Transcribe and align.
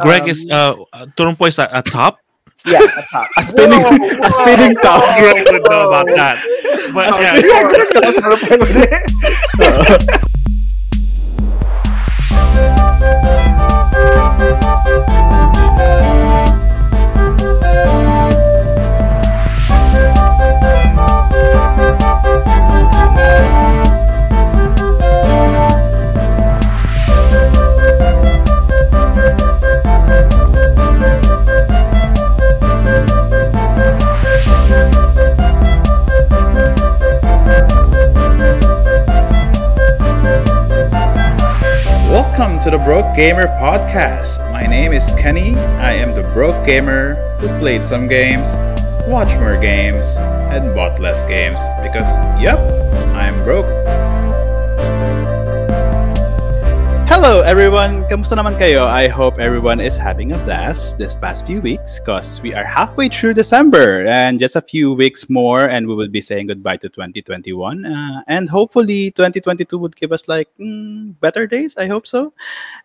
Greg 0.00 0.22
Um, 0.22 0.28
is 0.28 0.46
uh, 0.50 0.74
uh 0.92 1.06
Turumpo 1.16 1.48
is 1.48 1.58
a, 1.58 1.68
a 1.72 1.82
top. 1.82 2.18
Yeah, 2.64 2.80
a 2.82 3.02
top. 3.10 3.28
A 3.38 3.42
spinning, 3.42 3.82
a 4.22 4.30
spinning 4.30 4.76
top. 4.76 5.02
Greg 5.18 5.46
would 5.50 5.62
know 5.68 5.88
about 5.88 6.06
that. 6.14 6.38
But 6.94 7.10
yeah, 7.20 7.40
to 42.62 42.70
the 42.70 42.78
Broke 42.78 43.12
Gamer 43.16 43.48
Podcast. 43.58 44.38
My 44.52 44.62
name 44.62 44.92
is 44.92 45.10
Kenny. 45.18 45.56
I 45.56 45.94
am 45.94 46.12
the 46.12 46.22
broke 46.32 46.64
gamer 46.64 47.16
who 47.38 47.48
played 47.58 47.84
some 47.84 48.06
games, 48.06 48.54
watched 49.08 49.36
more 49.40 49.58
games, 49.58 50.20
and 50.20 50.72
bought 50.72 51.00
less 51.00 51.24
games 51.24 51.60
because, 51.82 52.16
yep, 52.40 52.60
I'm 53.14 53.42
broke. 53.42 53.81
Hello 57.22 57.38
everyone! 57.46 58.02
Kamusta 58.10 58.34
naman 58.34 58.58
kayo? 58.58 58.82
I 58.82 59.06
hope 59.06 59.38
everyone 59.38 59.78
is 59.78 59.94
having 59.94 60.34
a 60.34 60.42
blast 60.42 60.98
this 60.98 61.14
past 61.14 61.46
few 61.46 61.62
weeks 61.62 62.02
because 62.02 62.42
we 62.42 62.50
are 62.50 62.66
halfway 62.66 63.06
through 63.06 63.38
December 63.38 64.10
and 64.10 64.42
just 64.42 64.58
a 64.58 64.60
few 64.60 64.90
weeks 64.90 65.30
more 65.30 65.70
and 65.70 65.86
we 65.86 65.94
will 65.94 66.10
be 66.10 66.18
saying 66.18 66.50
goodbye 66.50 66.82
to 66.82 66.90
2021 66.90 67.86
uh, 67.86 68.26
and 68.26 68.50
hopefully 68.50 69.14
2022 69.14 69.78
would 69.78 69.94
give 69.94 70.10
us 70.10 70.26
like 70.26 70.50
mm, 70.58 71.14
better 71.22 71.46
days. 71.46 71.78
I 71.78 71.86
hope 71.86 72.10
so. 72.10 72.34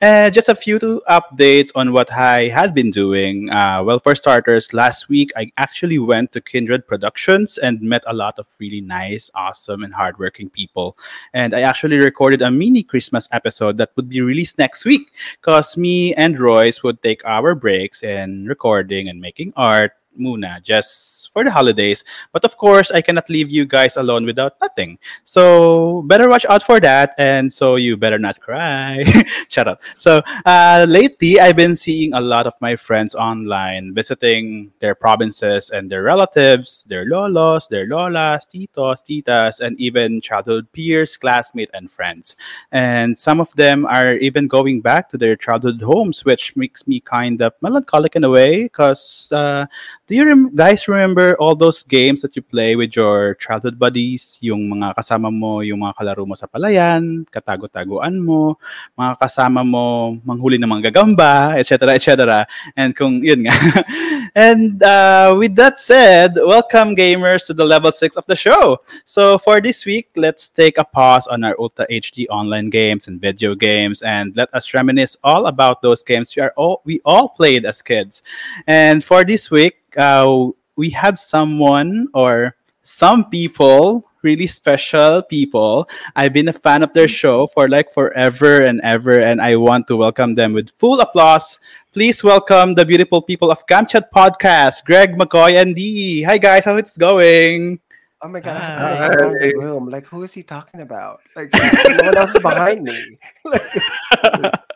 Uh, 0.06 0.30
just 0.30 0.54
a 0.54 0.56
few 0.56 0.78
updates 1.10 1.74
on 1.74 1.90
what 1.90 2.14
I 2.14 2.54
had 2.54 2.78
been 2.78 2.94
doing. 2.94 3.50
Uh, 3.50 3.82
well, 3.82 3.98
for 3.98 4.14
starters, 4.14 4.70
last 4.70 5.10
week 5.10 5.34
I 5.34 5.50
actually 5.58 5.98
went 5.98 6.30
to 6.38 6.46
Kindred 6.46 6.86
Productions 6.86 7.58
and 7.58 7.82
met 7.82 8.06
a 8.06 8.14
lot 8.14 8.38
of 8.38 8.46
really 8.62 8.86
nice, 8.86 9.32
awesome, 9.34 9.82
and 9.82 9.98
hardworking 9.98 10.54
people. 10.54 10.94
And 11.34 11.58
I 11.58 11.66
actually 11.66 11.98
recorded 11.98 12.44
a 12.46 12.52
mini 12.52 12.84
Christmas 12.84 13.28
episode 13.34 13.82
that 13.82 13.98
would 13.98 14.08
be 14.08 14.27
released 14.28 14.58
next 14.60 14.86
week. 14.86 15.10
Because 15.40 15.78
me 15.78 16.14
and 16.14 16.38
Roice 16.38 16.84
would 16.84 17.02
take 17.02 17.26
our 17.26 17.56
breaks 17.56 18.04
in 18.04 18.46
recording 18.46 19.10
and 19.10 19.20
making 19.20 19.54
art 19.56 19.94
muna. 20.20 20.62
Just 20.62 21.17
for 21.38 21.44
the 21.46 21.52
holidays. 21.54 22.04
But 22.34 22.44
of 22.44 22.58
course, 22.58 22.90
I 22.90 23.06
cannot 23.06 23.30
leave 23.30 23.54
you 23.54 23.70
guys 23.70 23.94
alone 23.96 24.26
without 24.26 24.58
nothing. 24.60 24.98
So 25.24 26.02
better 26.10 26.28
watch 26.30 26.50
out 26.50 26.64
for 26.64 26.80
that. 26.82 27.14
And 27.20 27.54
so 27.54 27.76
you 27.78 27.96
better 27.96 28.18
not 28.18 28.42
cry. 28.42 29.06
Shut 29.54 29.68
up. 29.68 29.86
So 29.98 30.26
uh, 30.48 30.88
lately, 30.90 31.40
I've 31.40 31.56
been 31.56 31.76
seeing 31.76 32.14
a 32.14 32.22
lot 32.22 32.48
of 32.48 32.56
my 32.60 32.76
friends 32.76 33.14
online 33.14 33.94
visiting 33.94 34.72
their 34.80 34.96
provinces 34.96 35.70
and 35.70 35.92
their 35.92 36.02
relatives, 36.02 36.84
their 36.90 37.06
lolos, 37.06 37.70
their 37.70 37.86
lolas, 37.86 38.50
titos, 38.50 39.06
titas, 39.06 39.60
and 39.60 39.80
even 39.80 40.20
childhood 40.22 40.66
peers, 40.74 41.18
classmates, 41.18 41.72
and 41.76 41.92
friends. 41.92 42.36
And 42.72 43.14
some 43.14 43.40
of 43.40 43.54
them 43.54 43.86
are 43.86 44.14
even 44.14 44.48
going 44.48 44.82
back 44.82 45.08
to 45.10 45.18
their 45.20 45.36
childhood 45.36 45.84
homes, 45.84 46.26
which 46.26 46.58
makes 46.58 46.88
me 46.88 47.00
kind 47.00 47.42
of 47.42 47.54
melancholic 47.62 48.16
in 48.16 48.24
a 48.24 48.30
way 48.30 48.64
because 48.64 49.30
uh, 49.32 49.68
do 50.08 50.16
you 50.16 50.26
rem- 50.26 50.56
guys 50.56 50.88
remember 50.88 51.27
all 51.36 51.52
those 51.52 51.84
games 51.84 52.24
that 52.24 52.32
you 52.40 52.42
play 52.42 52.80
with 52.80 52.96
your 52.96 53.36
childhood 53.36 53.76
buddies? 53.76 54.40
Yung 54.40 54.72
mga 54.72 54.96
kasama 54.96 55.28
mo, 55.28 55.60
yung 55.60 55.84
mga 55.84 56.00
kalaro 56.00 56.24
mo 56.24 56.32
sa 56.40 56.48
palayan, 56.48 57.28
katago-taguan 57.28 58.16
mo, 58.16 58.56
mga 58.96 59.20
kasama 59.20 59.68
mo 59.68 60.16
manghuli 60.24 60.56
ng 60.56 60.72
mga 60.72 60.88
gagamba, 60.88 61.60
etc., 61.60 62.00
etc. 62.00 62.48
And 62.80 62.96
kung 62.96 63.20
yun 63.20 63.44
nga. 63.44 63.58
and 64.48 64.80
uh, 64.80 65.36
with 65.36 65.60
that 65.60 65.84
said, 65.84 66.40
welcome 66.40 66.96
gamers 66.96 67.44
to 67.48 67.54
the 67.54 67.68
level 67.68 67.92
6 67.92 68.16
of 68.16 68.24
the 68.32 68.36
show. 68.40 68.80
So 69.04 69.36
for 69.38 69.60
this 69.60 69.84
week, 69.84 70.08
let's 70.16 70.48
take 70.48 70.80
a 70.80 70.88
pause 70.88 71.28
on 71.28 71.44
our 71.44 71.60
Ultra 71.60 71.84
HD 71.92 72.32
online 72.32 72.70
games 72.70 73.12
and 73.12 73.20
video 73.20 73.52
games 73.52 74.02
and 74.02 74.32
let 74.38 74.48
us 74.56 74.74
reminisce 74.74 75.18
all 75.24 75.48
about 75.48 75.82
those 75.82 76.04
games 76.04 76.38
we 76.38 76.44
are 76.44 76.54
all 76.56 76.82
we 76.86 77.02
all 77.04 77.30
played 77.30 77.66
as 77.66 77.82
kids. 77.82 78.22
And 78.68 79.04
for 79.04 79.26
this 79.26 79.50
week, 79.50 79.82
uh, 79.98 80.54
we 80.78 80.92
have 80.92 81.20
someone 81.20 82.08
or 82.14 82.56
some 82.84 83.30
people 83.30 84.06
really 84.22 84.48
special 84.48 85.22
people. 85.22 85.90
I've 86.16 86.34
been 86.34 86.48
a 86.48 86.54
fan 86.54 86.84
of 86.84 86.94
their 86.94 87.08
show 87.08 87.48
for 87.48 87.68
like 87.68 87.92
forever 87.94 88.62
and 88.62 88.82
ever 88.82 89.22
and 89.22 89.42
i 89.42 89.56
want 89.56 89.88
to 89.88 89.96
welcome 89.96 90.36
them 90.36 90.54
with 90.54 90.70
full 90.70 91.00
applause. 91.02 91.60
Please 91.94 92.24
welcome 92.24 92.76
the 92.76 92.86
beautiful 92.86 93.22
people 93.22 93.52
of 93.52 93.66
Gam 93.68 93.86
Chat 93.86 94.14
podcast 94.14 94.86
greg 94.86 95.18
mccoy 95.18 95.60
and 95.60 95.76
dee. 95.76 96.24
Hi 96.24 96.38
guys. 96.38 96.66
How 96.66 96.78
it's 96.78 96.98
going 96.98 97.80
Oh 98.22 98.28
my 98.28 98.40
god, 98.40 98.58
I 98.58 98.62
have 98.62 98.78
to 98.78 98.84
Hi. 98.84 99.08
look 99.08 99.20
around 99.20 99.34
the 99.42 99.54
room. 99.58 99.90
Like, 99.90 100.08
who 100.08 100.24
is 100.24 100.34
he 100.34 100.42
talking 100.42 100.82
about? 100.82 101.22
Like, 101.36 101.54
no 101.54 102.06
one 102.06 102.18
else 102.18 102.34
is 102.34 102.42
behind 102.42 102.82
me. 102.84 103.20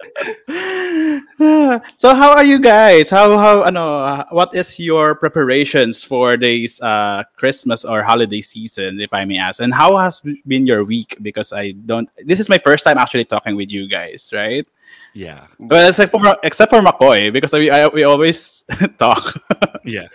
so 1.98 2.14
how 2.14 2.32
are 2.32 2.44
you 2.44 2.60
guys 2.60 3.10
how 3.10 3.38
how 3.38 3.64
ano 3.64 4.04
uh, 4.04 4.26
what 4.30 4.54
is 4.54 4.78
your 4.80 5.16
preparations 5.16 6.04
for 6.04 6.38
this 6.38 6.82
uh 6.82 7.24
christmas 7.38 7.86
or 7.86 8.04
holiday 8.04 8.42
season 8.42 9.00
if 9.00 9.12
i 9.14 9.26
may 9.26 9.38
ask 9.38 9.60
and 9.60 9.74
how 9.74 9.98
has 9.98 10.22
been 10.46 10.68
your 10.68 10.84
week 10.84 11.18
because 11.22 11.54
i 11.54 11.72
don't 11.86 12.10
this 12.26 12.40
is 12.40 12.50
my 12.50 12.58
first 12.58 12.84
time 12.84 12.98
actually 12.98 13.26
talking 13.26 13.56
with 13.56 13.72
you 13.72 13.88
guys 13.88 14.30
right 14.34 14.68
yeah, 15.14 15.48
well 15.60 15.90
except 15.90 16.12
for 16.12 16.38
except 16.44 16.70
for 16.72 16.80
mccoy 16.80 17.34
because 17.34 17.52
we 17.54 17.70
I, 17.70 17.88
we 17.88 18.04
always 18.04 18.64
talk 18.98 19.36
yeah. 19.84 20.08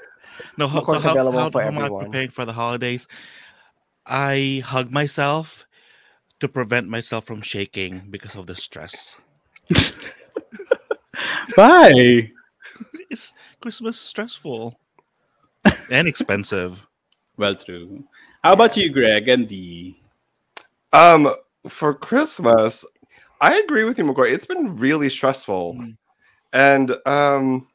No, 0.58 0.66
ho- 0.68 0.82
course 0.82 1.02
so 1.02 1.08
how, 1.08 1.12
available 1.12 1.38
how, 1.40 1.50
for 1.50 1.60
how 1.60 1.68
am 1.68 1.78
I 1.78 1.82
everyone. 1.82 2.04
preparing 2.04 2.30
for 2.30 2.44
the 2.44 2.52
holidays? 2.52 3.06
I 4.06 4.62
hug 4.64 4.90
myself 4.90 5.66
to 6.40 6.48
prevent 6.48 6.88
myself 6.88 7.24
from 7.24 7.42
shaking 7.42 8.06
because 8.10 8.34
of 8.36 8.46
the 8.46 8.54
stress. 8.54 9.16
why 11.54 12.30
It's 13.10 13.32
Christmas 13.60 13.98
stressful 13.98 14.78
and 15.90 16.06
expensive. 16.06 16.86
well 17.36 17.54
true 17.54 18.04
how 18.42 18.52
about 18.52 18.76
you 18.76 18.90
greg 18.90 19.28
and 19.28 19.48
the 19.48 19.94
Um, 20.92 21.34
for 21.68 21.92
Christmas, 21.94 22.84
I 23.40 23.58
agree 23.58 23.84
with 23.84 23.98
you, 23.98 24.04
McCoy. 24.04 24.30
It's 24.32 24.46
been 24.46 24.76
really 24.76 25.10
stressful, 25.10 25.74
Mm. 25.74 25.96
and 26.52 26.96
um, 27.06 27.66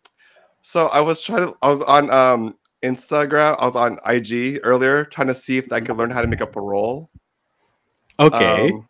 so 0.61 0.87
I 0.87 1.01
was 1.01 1.21
trying 1.21 1.47
to. 1.47 1.57
I 1.61 1.67
was 1.67 1.81
on 1.83 2.09
um 2.09 2.55
Instagram. 2.83 3.55
I 3.59 3.65
was 3.65 3.75
on 3.75 3.99
IG 4.05 4.59
earlier, 4.63 5.05
trying 5.05 5.27
to 5.27 5.35
see 5.35 5.57
if 5.57 5.71
I 5.71 5.79
could 5.81 5.97
learn 5.97 6.09
how 6.09 6.21
to 6.21 6.27
make 6.27 6.41
a 6.41 6.47
parol. 6.47 7.09
okay 8.19 8.71
Um, 8.71 8.87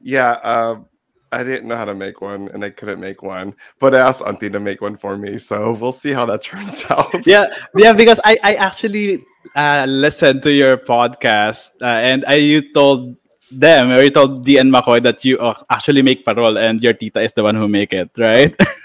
yeah. 0.00 0.32
Um, 0.42 0.86
I 1.32 1.42
didn't 1.42 1.66
know 1.66 1.76
how 1.76 1.86
to 1.86 1.94
make 1.94 2.20
one, 2.20 2.48
and 2.52 2.62
I 2.62 2.68
couldn't 2.68 3.00
make 3.00 3.22
one. 3.22 3.54
But 3.80 3.94
I 3.94 4.00
asked 4.00 4.22
Auntie 4.26 4.50
to 4.50 4.60
make 4.60 4.82
one 4.82 4.98
for 4.98 5.16
me, 5.16 5.38
so 5.38 5.72
we'll 5.72 5.90
see 5.92 6.12
how 6.12 6.26
that 6.26 6.42
turns 6.48 6.84
out. 6.90 7.26
yeah 7.26 7.46
yeah 7.76 7.92
because 7.92 8.20
i 8.24 8.36
i 8.42 8.54
actually 8.54 9.24
uh 9.56 9.86
listened 9.88 10.42
to 10.42 10.52
your 10.52 10.76
podcast 10.76 11.70
uh, 11.80 12.00
and 12.04 12.24
i 12.26 12.34
you 12.34 12.60
told 12.72 13.16
them 13.50 13.90
or 13.92 14.02
you 14.02 14.10
told 14.10 14.44
D 14.44 14.56
and 14.56 14.72
McCoy 14.72 15.02
that 15.02 15.24
you 15.24 15.38
uh, 15.38 15.54
actually 15.70 16.02
make 16.02 16.24
parol 16.24 16.56
and 16.56 16.82
your 16.82 16.94
tita 16.94 17.20
is 17.20 17.32
the 17.32 17.42
one 17.42 17.54
who 17.54 17.68
make 17.68 17.92
it 17.92 18.10
right 18.16 18.54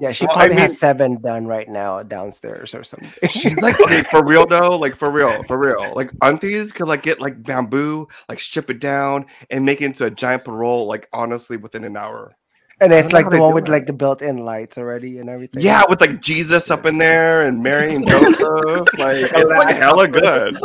Yeah, 0.00 0.12
she 0.12 0.26
Well, 0.26 0.32
I 0.36 0.38
probably 0.38 0.56
mean- 0.56 0.62
has 0.62 0.78
seven 0.78 1.20
done 1.20 1.46
right 1.46 1.68
now 1.68 2.02
downstairs 2.02 2.74
or 2.74 2.84
something. 2.84 3.10
She's 3.28 3.56
like, 3.58 3.80
okay, 3.80 4.02
for 4.04 4.24
real 4.24 4.46
though, 4.46 4.76
like 4.78 4.94
for 4.96 5.10
real, 5.10 5.42
for 5.44 5.58
real. 5.58 5.92
Like 5.94 6.10
aunties 6.22 6.72
could 6.72 6.88
like 6.88 7.02
get 7.02 7.20
like 7.20 7.42
bamboo, 7.42 8.08
like 8.28 8.40
strip 8.40 8.70
it 8.70 8.80
down 8.80 9.26
and 9.50 9.64
make 9.64 9.80
it 9.80 9.86
into 9.86 10.04
a 10.06 10.10
giant 10.10 10.44
parol, 10.44 10.86
like 10.86 11.08
honestly 11.12 11.56
within 11.56 11.84
an 11.84 11.96
hour. 11.96 12.34
and 12.80 12.92
it's 12.92 13.12
like 13.12 13.30
the 13.30 13.40
one 13.40 13.54
with 13.54 13.68
it. 13.68 13.70
like 13.70 13.86
the 13.86 13.92
built-in 13.94 14.38
lights 14.38 14.76
already 14.76 15.18
and 15.18 15.30
everything. 15.30 15.62
Yeah, 15.62 15.82
with 15.88 16.00
like 16.00 16.20
Jesus 16.20 16.70
up 16.70 16.84
in 16.84 16.98
there 16.98 17.42
and 17.42 17.62
Mary 17.62 17.94
and 17.94 18.06
Joseph, 18.06 18.86
like 18.98 19.16
it's 19.32 19.32
like 19.50 19.74
hella 19.76 20.08
good. 20.08 20.58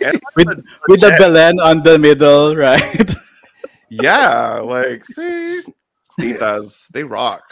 And 0.00 0.20
with 0.36 0.64
with 0.88 1.00
the 1.00 1.08
legit. 1.08 1.18
Belen 1.18 1.58
on 1.60 1.82
the 1.82 1.98
middle 1.98 2.54
right 2.54 3.10
yeah, 3.90 4.58
like 4.60 5.04
see, 5.04 5.62
titas, 6.20 6.88
they 6.88 7.02
rock. 7.04 7.42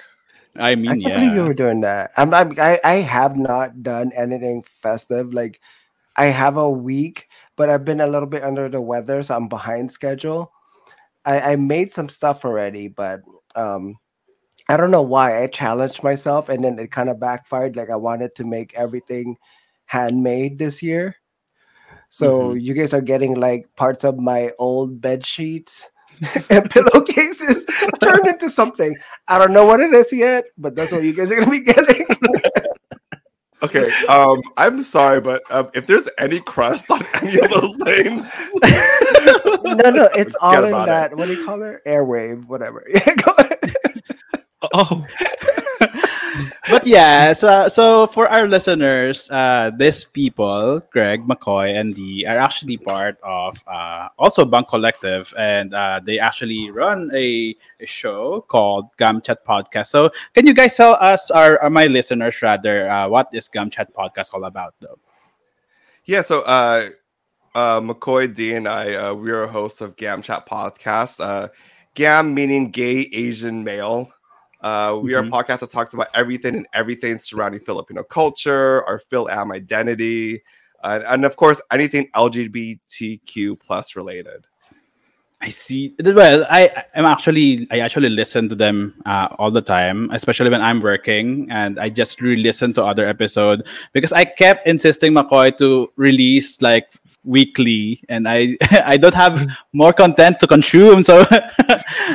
I 0.61 0.75
mean, 0.75 0.91
I 0.91 0.97
can't 0.97 1.15
believe 1.15 1.35
you 1.35 1.43
were 1.45 1.55
doing 1.55 1.81
that. 1.83 2.13
I'm, 2.17 2.33
I'm 2.35 2.53
I, 2.59 2.81
I 2.85 2.95
have 2.97 3.37
not 3.37 3.83
done 3.83 4.13
anything 4.15 4.63
festive. 4.63 5.33
Like 5.33 5.61
I 6.17 6.27
have 6.27 6.57
a 6.57 6.71
week, 6.71 7.29
but 7.57 7.69
I've 7.69 7.85
been 7.85 8.01
a 8.01 8.07
little 8.07 8.29
bit 8.29 8.45
under 8.45 8.69
the 8.69 8.81
weather, 8.81 9.23
so 9.23 9.37
I'm 9.37 9.49
behind 9.49 9.91
schedule. 9.91 10.53
I, 11.25 11.53
I 11.53 11.57
made 11.57 11.93
some 11.93 12.09
stuff 12.09 12.45
already, 12.45 12.89
but 12.89 13.23
um 13.55 13.99
I 14.69 14.77
don't 14.77 14.91
know 14.91 15.03
why 15.03 15.43
I 15.43 15.47
challenged 15.47 16.03
myself 16.03 16.49
and 16.49 16.65
then 16.65 16.79
it 16.79 16.91
kind 16.91 17.09
of 17.09 17.21
backfired. 17.21 17.77
Like 17.77 17.91
I 17.91 17.97
wanted 17.97 18.35
to 18.37 18.45
make 18.45 18.75
everything 18.75 19.37
handmade 19.87 20.59
this 20.59 20.83
year. 20.83 21.17
So 22.09 22.55
you 22.55 22.75
guys 22.75 22.95
are 22.95 23.01
getting 23.01 23.35
like 23.35 23.69
parts 23.77 24.05
of 24.05 24.19
my 24.19 24.53
old 24.59 25.01
bed 25.01 25.25
sheets 25.25 25.91
and 26.51 26.71
pillowcases 26.71 27.67
turned 28.01 28.27
into 28.27 28.49
something. 28.49 28.97
I 29.29 29.39
don't 29.39 29.53
know 29.53 29.67
what 29.67 29.81
it 29.81 29.93
is 29.93 30.13
yet, 30.13 30.45
but 30.59 30.75
that's 30.75 30.93
what 30.93 31.03
you 31.03 31.15
guys 31.15 31.31
are 31.33 31.37
gonna 31.37 31.51
be 31.51 31.61
getting. 31.61 32.07
Okay, 33.63 33.91
um, 34.07 34.43
I'm 34.59 34.83
sorry, 34.83 35.19
but 35.19 35.43
um, 35.51 35.71
if 35.73 35.87
there's 35.87 36.07
any 36.19 36.41
crust 36.41 36.91
on 36.91 37.05
any 37.15 37.41
of 37.41 37.51
those 37.51 37.75
things, 37.77 38.39
no, 39.65 39.91
no, 39.91 40.05
it's 40.15 40.37
all 40.43 40.63
in 40.63 40.69
about 40.69 40.87
that. 40.87 41.17
What 41.17 41.27
do 41.27 41.35
you 41.35 41.45
call 41.45 41.63
it? 41.63 41.83
Airwave, 41.87 42.45
whatever. 42.47 42.87
Yeah, 42.87 43.15
go 43.15 43.33
ahead. 43.39 43.75
Oh, 44.75 45.07
but 46.71 46.87
yeah, 46.87 47.33
so 47.33 47.69
so 47.69 48.07
for 48.07 48.29
our 48.29 48.49
listeners, 48.49 49.31
uh, 49.31 49.71
these 49.77 50.05
people, 50.05 50.81
Greg, 50.91 51.27
McCoy, 51.27 51.79
and 51.79 51.95
Dee, 51.95 52.25
are 52.27 52.39
actually 52.39 52.77
part 52.77 53.19
of 53.23 53.63
uh, 53.67 54.09
also 54.19 54.45
BUNK 54.45 54.69
Collective, 54.69 55.33
and 55.39 55.75
uh, 55.75 56.01
they 56.05 56.19
actually 56.19 56.71
run 56.71 57.11
a, 57.15 57.55
a 57.81 57.87
show 57.87 58.41
called 58.49 58.89
Gam 58.97 59.21
Chat 59.21 59.45
Podcast. 59.47 59.87
So, 59.87 60.11
can 60.35 60.47
you 60.47 60.55
guys 60.55 60.77
tell 60.77 60.95
us, 61.01 61.31
or, 61.31 61.63
or 61.63 61.71
my 61.71 61.87
listeners 61.87 62.41
rather, 62.43 62.89
uh, 62.89 63.09
what 63.09 63.29
is 63.33 63.49
Gam 63.49 63.71
Chat 63.71 63.93
Podcast 63.95 64.35
all 64.35 64.45
about, 64.45 64.75
though? 64.81 64.99
yeah. 66.05 66.23
So, 66.23 66.43
uh, 66.43 66.89
uh, 67.55 67.81
McCoy, 67.81 68.33
D, 68.33 68.55
and 68.55 68.69
I, 68.69 68.95
uh, 68.95 69.15
we 69.15 69.31
are 69.31 69.47
hosts 69.47 69.81
of 69.81 69.97
Gam 69.97 70.23
Chat 70.23 70.47
Podcast. 70.49 71.21
Uh, 71.21 71.49
Gam 71.95 72.35
meaning 72.35 72.71
gay 72.71 73.09
Asian 73.13 73.65
male. 73.65 74.11
Uh, 74.67 74.99
we 74.99 75.15
are 75.15 75.21
a 75.21 75.23
Mhm. 75.23 75.31
podcast 75.31 75.61
that 75.61 75.71
talks 75.71 75.95
about 75.95 76.09
everything 76.13 76.57
and 76.57 76.67
everything 76.73 77.19
surrounding 77.19 77.61
Filipino 77.61 78.03
culture, 78.03 78.83
our 78.89 78.99
Phil 78.99 79.31
Am 79.31 79.53
identity, 79.53 80.43
uh, 80.83 81.01
and 81.07 81.25
of 81.25 81.37
course 81.37 81.61
anything 81.71 82.09
LGBTQ 82.15 83.55
plus 83.65 83.95
related. 83.95 84.41
I 85.41 85.51
see. 85.51 85.95
Well, 86.03 86.47
I 86.51 86.83
I'm 86.97 87.05
actually 87.05 87.69
I 87.71 87.79
actually 87.87 88.09
listen 88.09 88.49
to 88.49 88.57
them 88.57 88.95
uh, 89.07 89.29
all 89.39 89.53
the 89.53 89.63
time, 89.63 90.11
especially 90.11 90.51
when 90.51 90.63
I'm 90.63 90.81
working, 90.83 91.47
and 91.51 91.79
I 91.79 91.89
just 91.91 92.21
re-listen 92.21 92.73
to 92.73 92.83
other 92.83 93.07
episode 93.07 93.69
because 93.93 94.13
I 94.13 94.25
kept 94.25 94.67
insisting 94.67 95.13
McCoy 95.13 95.57
to 95.59 95.93
release 95.97 96.61
like 96.61 96.89
weekly, 97.27 98.01
and 98.09 98.29
I 98.29 98.57
I 98.87 98.97
don't 98.97 99.15
have 99.15 99.43
more 99.75 99.93
content 99.93 100.41
to 100.41 100.47
consume, 100.47 101.03
so 101.03 101.27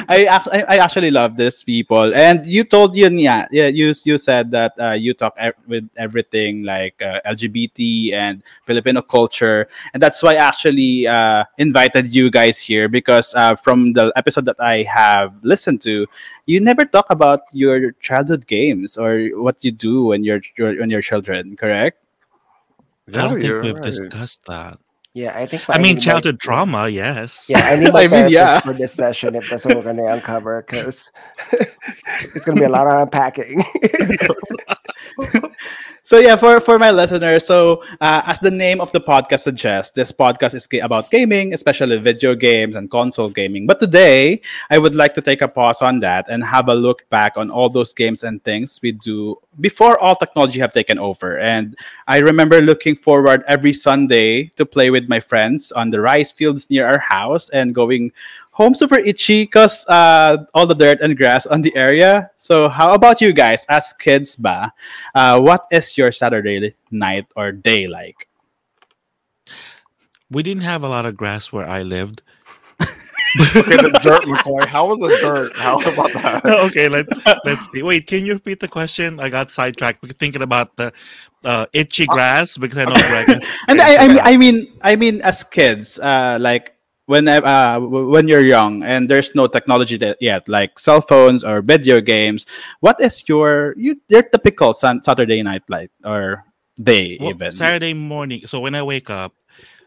I, 0.07 0.25
I 0.31 0.63
I 0.67 0.77
actually 0.77 1.11
love 1.11 1.35
these 1.35 1.61
people. 1.61 2.15
And 2.15 2.45
you 2.45 2.63
told 2.63 2.95
you 2.95 3.11
yeah 3.11 3.45
yeah 3.51 3.67
you 3.67 3.93
you 4.05 4.17
said 4.17 4.49
that 4.51 4.73
uh, 4.79 4.95
you 4.95 5.13
talk 5.13 5.35
ev- 5.37 5.59
with 5.67 5.89
everything 5.97 6.63
like 6.63 6.95
uh, 7.01 7.19
LGBT 7.27 8.13
and 8.13 8.41
Filipino 8.65 9.01
culture 9.01 9.67
and 9.93 10.01
that's 10.01 10.23
why 10.23 10.33
I 10.33 10.47
actually 10.47 11.07
uh, 11.07 11.43
invited 11.57 12.13
you 12.13 12.29
guys 12.29 12.59
here 12.59 12.87
because 12.87 13.33
uh, 13.35 13.55
from 13.55 13.93
the 13.93 14.11
episode 14.15 14.45
that 14.45 14.59
I 14.59 14.83
have 14.83 15.33
listened 15.43 15.81
to, 15.83 16.07
you 16.45 16.59
never 16.59 16.85
talk 16.85 17.09
about 17.09 17.41
your 17.51 17.91
childhood 18.03 18.47
games 18.47 18.97
or 18.97 19.29
what 19.35 19.63
you 19.63 19.71
do 19.71 20.05
when 20.05 20.23
you're, 20.23 20.41
you're 20.57 20.79
when 20.79 20.89
you're 20.89 21.01
children, 21.01 21.55
correct? 21.55 21.97
I 23.13 23.27
don't 23.27 23.41
think 23.41 23.63
we've 23.63 23.73
right. 23.73 23.83
discussed 23.83 24.41
that. 24.47 24.79
Yeah, 25.13 25.37
I 25.37 25.45
think. 25.45 25.63
I 25.67 25.77
mean, 25.77 25.83
need 25.83 25.93
my- 25.95 25.99
childhood 25.99 26.39
trauma, 26.39 26.87
yes. 26.87 27.47
Yeah, 27.49 27.59
I 27.59 27.75
need 27.77 27.91
my 27.93 28.03
I 28.03 28.07
mean, 28.07 28.29
yeah. 28.29 28.61
for 28.61 28.73
this 28.73 28.93
session 28.93 29.35
if 29.35 29.49
that's 29.49 29.65
what 29.65 29.75
we're 29.75 29.83
gonna 29.83 30.05
uncover 30.05 30.61
because 30.61 31.11
it's 31.51 32.45
gonna 32.45 32.59
be 32.59 32.65
a 32.65 32.69
lot 32.69 32.87
of 32.87 33.01
unpacking. 33.03 33.63
So 36.03 36.17
yeah, 36.17 36.35
for 36.35 36.59
for 36.59 36.79
my 36.79 36.91
listeners, 36.91 37.45
so 37.45 37.83
uh, 38.01 38.21
as 38.25 38.39
the 38.39 38.51
name 38.51 38.81
of 38.81 38.91
the 38.91 38.99
podcast 38.99 39.47
suggests, 39.47 39.95
this 39.95 40.11
podcast 40.11 40.55
is 40.55 40.67
about 40.81 41.11
gaming, 41.11 41.53
especially 41.53 41.95
video 41.99 42.33
games 42.33 42.75
and 42.75 42.89
console 42.89 43.29
gaming. 43.29 43.67
But 43.67 43.79
today, 43.79 44.41
I 44.69 44.77
would 44.77 44.95
like 44.95 45.13
to 45.13 45.21
take 45.21 45.41
a 45.41 45.47
pause 45.47 45.79
on 45.81 46.01
that 46.01 46.25
and 46.27 46.43
have 46.43 46.67
a 46.67 46.75
look 46.75 47.07
back 47.09 47.37
on 47.37 47.51
all 47.51 47.69
those 47.69 47.93
games 47.93 48.25
and 48.25 48.43
things 48.43 48.79
we 48.81 48.91
do 48.91 49.37
before 49.61 49.95
all 50.03 50.15
technology 50.15 50.59
have 50.59 50.73
taken 50.73 50.97
over. 50.97 51.39
And 51.39 51.77
I 52.07 52.17
remember 52.17 52.59
looking 52.59 52.97
forward 52.97 53.45
every 53.47 53.71
Sunday 53.71 54.51
to 54.57 54.65
play 54.65 54.89
with 54.89 55.07
my 55.07 55.21
friends 55.21 55.71
on 55.71 55.91
the 55.91 56.01
rice 56.01 56.31
fields 56.31 56.69
near 56.69 56.87
our 56.87 56.99
house 56.99 57.47
and 57.49 57.75
going 57.75 58.11
home 58.51 58.74
super 58.74 58.98
itchy 58.98 59.44
because 59.44 59.86
uh, 59.88 60.38
all 60.53 60.68
the 60.68 60.75
dirt 60.75 61.00
and 61.01 61.18
grass 61.18 61.45
on 61.45 61.62
the 61.62 61.75
area. 61.75 62.31
So 62.38 62.69
how 62.69 62.94
about 62.94 63.21
you 63.21 63.33
guys 63.33 63.65
as 63.69 63.94
kids 63.94 64.36
ba? 64.36 64.74
Uh, 65.15 65.39
what 65.39 65.65
is 65.71 65.98
your 65.98 66.12
Saturday 66.12 66.75
night 66.92 67.25
or 67.36 67.51
day 67.51 67.88
like? 67.88 68.27
We 70.30 70.44
didn't 70.44 70.63
have 70.63 70.83
a 70.83 70.89
lot 70.89 71.06
of 71.06 71.18
grass 71.18 71.51
where 71.51 71.68
I 71.68 71.83
lived. 71.83 72.21
Okay, 73.39 73.77
the 73.77 74.00
dirt, 74.03 74.24
McCoy. 74.24 74.65
How 74.65 74.88
was 74.88 75.00
the 75.00 75.18
dirt? 75.21 75.56
How 75.56 75.80
about 75.80 76.12
that? 76.13 76.45
okay, 76.68 76.89
let's 76.89 77.09
let's 77.45 77.68
see. 77.71 77.81
Wait, 77.81 78.06
can 78.06 78.25
you 78.25 78.33
repeat 78.33 78.59
the 78.59 78.68
question? 78.68 79.19
I 79.19 79.30
got 79.30 79.51
sidetracked. 79.51 80.03
We're 80.03 80.09
thinking 80.09 80.42
about 80.42 80.75
the 80.75 80.92
uh, 81.44 81.65
itchy 81.71 82.06
grass 82.06 82.57
because 82.57 82.77
I 82.80 82.86
know 82.86 82.95
Greg. 82.95 83.44
And 83.68 83.81
I, 83.81 83.95
I, 83.95 84.07
mean, 84.07 84.19
I 84.21 84.38
mean, 84.38 84.74
I 84.81 84.95
mean, 84.95 85.21
as 85.21 85.44
kids, 85.44 85.98
uh, 86.00 86.38
like 86.42 86.75
when 87.11 87.27
uh, 87.27 87.79
when 87.79 88.27
you're 88.31 88.45
young 88.45 88.83
and 88.87 89.09
there's 89.11 89.35
no 89.35 89.47
technology 89.51 89.97
that 89.99 90.15
yet, 90.23 90.47
like 90.47 90.79
cell 90.79 91.01
phones 91.03 91.43
or 91.43 91.59
video 91.61 91.99
games. 91.99 92.47
What 92.79 93.01
is 93.03 93.27
your 93.27 93.75
you, 93.75 93.99
your 94.07 94.23
typical 94.23 94.71
sun, 94.73 95.03
Saturday 95.03 95.43
night 95.43 95.63
like 95.67 95.91
or 96.07 96.45
day 96.79 97.17
Well, 97.19 97.35
even? 97.35 97.51
Saturday 97.51 97.93
morning. 97.93 98.47
So 98.47 98.59
when 98.63 98.75
I 98.75 98.83
wake 98.83 99.09
up, 99.11 99.35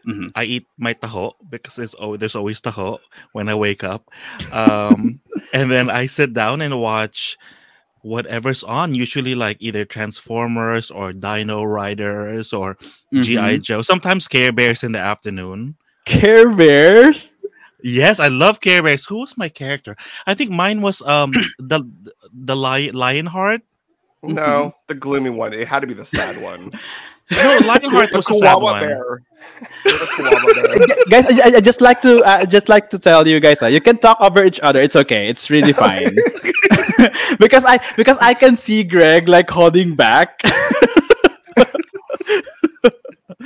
Mhm. 0.05 0.29
I 0.37 0.43
eat 0.45 0.65
my 0.77 0.93
taho 0.93 1.33
because 1.49 1.75
there's 1.81 1.97
always, 1.97 2.19
there's 2.21 2.37
always 2.37 2.61
taho 2.61 3.01
when 3.33 3.49
I 3.49 3.55
wake 3.57 3.81
up. 3.83 4.05
Um, 4.53 5.17
and 5.53 5.71
then 5.73 5.89
I 5.89 6.05
sit 6.05 6.29
down 6.37 6.61
and 6.61 6.77
watch 6.79 7.37
whatever's 8.05 8.61
on, 8.63 8.93
usually 8.93 9.33
like 9.33 9.57
either 9.65 9.81
Transformers 9.83 10.91
or 10.93 11.09
Dino 11.11 11.63
Riders 11.65 12.53
or 12.53 12.77
G.I. 13.13 13.57
Mhm. 13.57 13.61
Joe, 13.65 13.81
sometimes 13.81 14.27
Care 14.29 14.53
Bears 14.53 14.83
in 14.85 14.91
the 14.93 15.01
afternoon. 15.01 15.75
Care 16.05 16.49
Bears. 16.49 17.31
Yes, 17.83 18.19
I 18.19 18.29
love 18.29 18.61
Care 18.61 18.81
Bears. 18.81 19.05
Who 19.05 19.17
was 19.19 19.37
my 19.37 19.49
character? 19.49 19.95
I 20.25 20.33
think 20.33 20.49
mine 20.51 20.81
was 20.81 21.01
um 21.01 21.31
the 21.59 21.83
the 22.33 22.55
lion 22.55 22.95
Lionheart. 22.95 23.61
No, 24.23 24.73
the 24.87 24.95
gloomy 24.95 25.29
one. 25.29 25.53
It 25.53 25.67
had 25.67 25.81
to 25.81 25.87
be 25.87 25.93
the 25.93 26.05
sad 26.05 26.41
one. 26.41 26.71
No, 27.31 27.57
Lionheart 27.65 28.11
the 28.11 28.17
was 28.21 28.25
the 28.27 28.35
sad 28.35 28.53
koala 28.53 28.61
one. 28.61 28.81
bear. 28.85 29.21
You're 29.83 29.97
the 29.97 30.09
koala 30.13 30.45
bear. 30.77 31.05
guys, 31.09 31.25
I, 31.25 31.49
I- 31.49 31.57
I 31.57 31.59
just 31.59 31.81
like 31.81 31.99
to 32.01 32.21
uh, 32.21 32.45
just 32.45 32.69
like 32.69 32.91
to 32.91 32.99
tell 32.99 33.25
you 33.27 33.39
guys, 33.39 33.63
uh, 33.63 33.65
you 33.65 33.81
can 33.81 33.97
talk 33.97 34.21
over 34.21 34.45
each 34.45 34.59
other. 34.61 34.79
It's 34.79 34.95
okay. 34.95 35.27
It's 35.27 35.49
really 35.49 35.73
fine. 35.73 36.13
because 37.41 37.65
I 37.65 37.81
because 37.97 38.17
I 38.21 38.35
can 38.35 38.55
see 38.57 38.83
Greg 38.85 39.27
like 39.27 39.49
holding 39.49 39.95
back. 39.95 40.37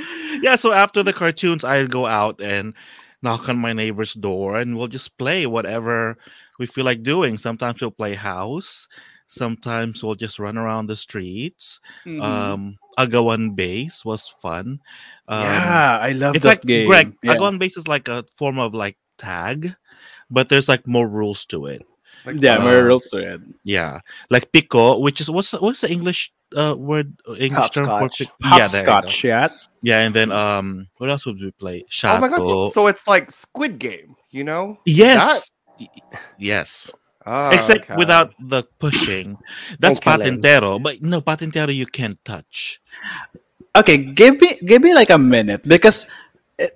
yeah, 0.42 0.56
so 0.56 0.72
after 0.72 1.02
the 1.02 1.12
cartoons, 1.12 1.64
I'll 1.64 1.86
go 1.86 2.06
out 2.06 2.40
and 2.40 2.74
knock 3.22 3.48
on 3.48 3.58
my 3.58 3.72
neighbor's 3.72 4.14
door 4.14 4.56
and 4.56 4.76
we'll 4.76 4.88
just 4.88 5.16
play 5.18 5.46
whatever 5.46 6.16
we 6.58 6.66
feel 6.66 6.84
like 6.84 7.02
doing. 7.02 7.36
Sometimes 7.36 7.80
we'll 7.80 7.90
play 7.90 8.14
house, 8.14 8.88
sometimes 9.28 10.02
we'll 10.02 10.14
just 10.14 10.38
run 10.38 10.58
around 10.58 10.86
the 10.86 10.96
streets. 10.96 11.80
Mm-hmm. 12.04 12.20
Um, 12.20 12.78
Agawan 12.98 13.54
Base 13.56 14.04
was 14.04 14.28
fun. 14.40 14.80
Um, 15.28 15.44
yeah, 15.44 15.98
I 16.02 16.10
love 16.12 16.36
it's 16.36 16.44
that 16.44 16.48
like 16.48 16.62
game. 16.62 16.88
Greg, 16.88 17.14
yeah. 17.22 17.34
Agawan 17.34 17.58
Base 17.58 17.76
is 17.76 17.88
like 17.88 18.08
a 18.08 18.24
form 18.36 18.58
of 18.58 18.74
like 18.74 18.96
tag, 19.16 19.74
but 20.30 20.48
there's 20.48 20.68
like 20.68 20.86
more 20.86 21.08
rules 21.08 21.46
to 21.46 21.66
it. 21.66 21.82
Like, 22.26 22.36
yeah, 22.42 22.56
uh, 22.56 22.62
more 22.62 22.84
rules 22.84 23.06
to 23.08 23.18
it. 23.18 23.40
Yeah, 23.64 24.00
like 24.28 24.52
piko, 24.52 25.00
which 25.00 25.20
is 25.20 25.30
what's 25.30 25.52
what's 25.52 25.80
the 25.80 25.90
English 25.90 26.32
uh 26.56 26.74
word 26.78 27.14
English 27.38 27.70
term 27.70 27.86
for 27.86 28.06
Hopscotch. 28.10 28.18
pic- 28.18 28.34
Yeah, 28.42 28.68
there. 28.68 28.84
Hopscotch, 28.84 29.24
yeah. 29.24 29.48
Yeah, 29.82 30.00
and 30.04 30.14
then 30.14 30.30
um, 30.32 30.88
what 30.98 31.08
else 31.08 31.24
would 31.26 31.40
we 31.40 31.50
play? 31.52 31.84
Oh 32.04 32.20
my 32.20 32.28
god! 32.28 32.44
So, 32.44 32.70
so 32.70 32.86
it's 32.86 33.06
like 33.08 33.30
Squid 33.30 33.78
Game, 33.78 34.14
you 34.30 34.44
know? 34.44 34.78
yes, 34.84 35.50
Y- 35.78 35.88
yes. 36.36 36.92
Ah, 37.24 37.52
Except 37.52 37.84
okay. 37.84 37.96
without 37.96 38.32
the 38.40 38.64
pushing. 38.80 39.36
That's 39.78 40.00
And 40.00 40.20
killing. 40.20 40.40
patintero, 40.42 40.82
but 40.82 41.00
no 41.00 41.20
patintero 41.20 41.68
you 41.74 41.86
can't 41.86 42.16
touch. 42.24 42.80
Okay, 43.76 43.96
give 43.96 44.40
me 44.40 44.56
give 44.64 44.82
me 44.82 44.92
like 44.94 45.10
a 45.10 45.18
minute 45.20 45.62
because 45.68 46.04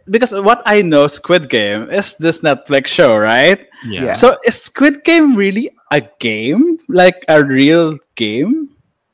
because 0.08 0.32
what 0.32 0.62
I 0.64 0.80
know 0.80 1.06
Squid 1.08 1.48
Game 1.48 1.90
is 1.90 2.14
this 2.16 2.40
Netflix 2.40 2.86
show, 2.88 3.16
right? 3.16 3.66
Yeah. 3.84 4.12
Yeah. 4.12 4.12
So 4.16 4.36
is 4.46 4.56
Squid 4.62 5.04
Game 5.04 5.34
really 5.36 5.68
a 5.92 6.00
game? 6.20 6.78
Like 6.88 7.24
a 7.28 7.42
real 7.44 7.98
game? 8.16 8.70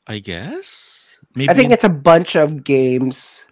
I 0.07 0.19
guess. 0.19 1.19
Maybe 1.35 1.49
I 1.49 1.53
think 1.53 1.71
it's 1.71 1.83
a 1.83 1.89
bunch 1.89 2.35
of 2.35 2.63
games 2.63 3.45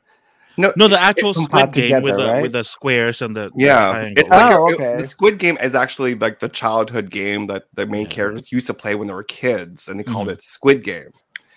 No, 0.57 0.73
No, 0.75 0.87
the 0.89 0.99
actual 0.99 1.33
Squid 1.33 1.49
pot 1.51 1.71
Game 1.71 2.01
with 2.01 2.17
the 2.17 2.27
right? 2.27 2.41
with 2.41 2.51
the 2.51 2.63
squares 2.65 3.21
and 3.21 3.33
the 3.35 3.49
the 3.55 3.63
Yeah, 3.63 3.91
triangles. 3.91 4.13
it's 4.17 4.29
like 4.29 4.51
Oh, 4.53 4.65
a- 4.65 4.69
it- 4.71 4.73
okay. 4.75 4.97
the 4.97 5.07
Squid 5.07 5.37
Game 5.39 5.57
is 5.63 5.73
actually 5.75 6.15
like 6.15 6.39
the 6.39 6.49
childhood 6.49 7.09
game 7.09 7.47
that 7.47 7.63
the 7.75 7.85
main 7.85 8.03
Yeah. 8.03 8.09
characters 8.09 8.51
used 8.51 8.67
to 8.67 8.73
play 8.73 8.95
when 8.95 9.07
they 9.07 9.13
were 9.13 9.23
kids, 9.23 9.87
and 9.87 9.97
they 9.99 10.03
called 10.03 10.27
Mhm. 10.27 10.33
it 10.33 10.41
Squid 10.41 10.83
Game. 10.83 11.11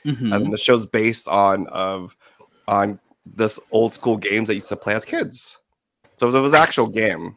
Mhm. 0.04 0.32
And 0.34 0.52
the 0.52 0.58
show's 0.58 0.86
based 0.86 1.26
on 1.26 1.66
of 1.68 2.14
on 2.68 3.00
this 3.26 3.58
old 3.72 3.92
school 3.94 4.16
games 4.16 4.46
that 4.48 4.54
used 4.54 4.68
to 4.68 4.76
play 4.76 4.94
as 4.94 5.04
kids. 5.04 5.58
So 6.16 6.28
it 6.28 6.40
was 6.40 6.52
an 6.52 6.58
actual 6.62 6.90
game. 6.92 7.34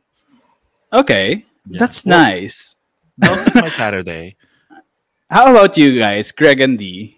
Okay, 0.93 1.45
Yeah. 1.67 1.79
that's 1.79 2.05
Well, 2.05 2.19
nice. 2.19 2.75
That 3.17 3.31
was 3.31 3.55
my 3.55 3.69
Saturday. 3.69 4.35
How 5.31 5.49
about 5.49 5.77
you 5.77 5.97
guys, 5.99 6.31
Greg 6.31 6.61
and 6.61 6.77
D? 6.77 7.14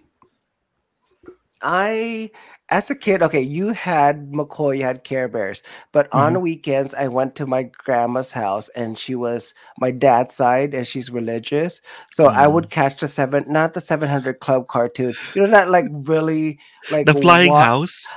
I, 1.62 2.32
as 2.70 2.90
a 2.90 2.96
kid, 2.96 3.22
okay, 3.22 3.42
you 3.42 3.70
had 3.70 4.32
McCoy, 4.32 4.78
you 4.78 4.84
had 4.84 5.04
Care 5.04 5.28
Bears, 5.28 5.64
but 5.92 6.08
on 6.14 6.34
mm-hmm. 6.34 6.42
weekends 6.42 6.94
I 6.94 7.08
went 7.08 7.36
to 7.36 7.46
my 7.46 7.64
grandma's 7.64 8.32
house, 8.32 8.70
and 8.70 8.98
she 8.98 9.16
was 9.16 9.54
my 9.80 9.92
dad's 9.92 10.36
side, 10.36 10.74
and 10.74 10.86
she's 10.86 11.10
religious, 11.10 11.82
so 12.12 12.28
I 12.28 12.44
mm-hmm. 12.44 12.54
would 12.54 12.70
catch 12.70 13.00
the 13.00 13.08
seven, 13.08 13.46
not 13.48 13.74
the 13.74 13.82
Seven 13.82 14.10
Hundred 14.10 14.40
Club 14.40 14.68
cartoon, 14.68 15.16
you 15.34 15.42
know 15.42 15.50
that 15.50 15.70
like 15.70 15.86
really 15.92 16.60
like 16.92 17.06
The 17.06 17.14
flying 17.14 17.52
wa- 17.52 17.64
house. 17.64 18.16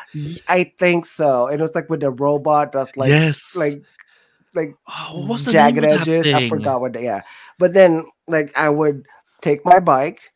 I 0.49 0.73
think 0.79 1.07
so. 1.07 1.47
It 1.47 1.61
was 1.61 1.75
like 1.75 1.89
with 1.89 2.01
the 2.01 2.11
robot 2.11 2.73
that's 2.73 2.97
like 2.97 3.11
yes. 3.11 3.57
like 3.57 3.83
like 4.55 4.75
oh, 4.89 5.21
what 5.21 5.29
was 5.29 5.45
the 5.45 5.53
jagged 5.53 5.81
name 5.81 5.93
of 5.93 5.99
that 6.01 6.09
edges. 6.09 6.35
I 6.35 6.49
forgot 6.49 6.81
what. 6.81 6.93
They, 6.93 7.05
yeah, 7.05 7.23
but 7.59 7.73
then 7.73 8.05
like 8.27 8.57
I 8.59 8.69
would 8.69 9.07
take 9.41 9.65
my 9.65 9.79
bike, 9.81 10.33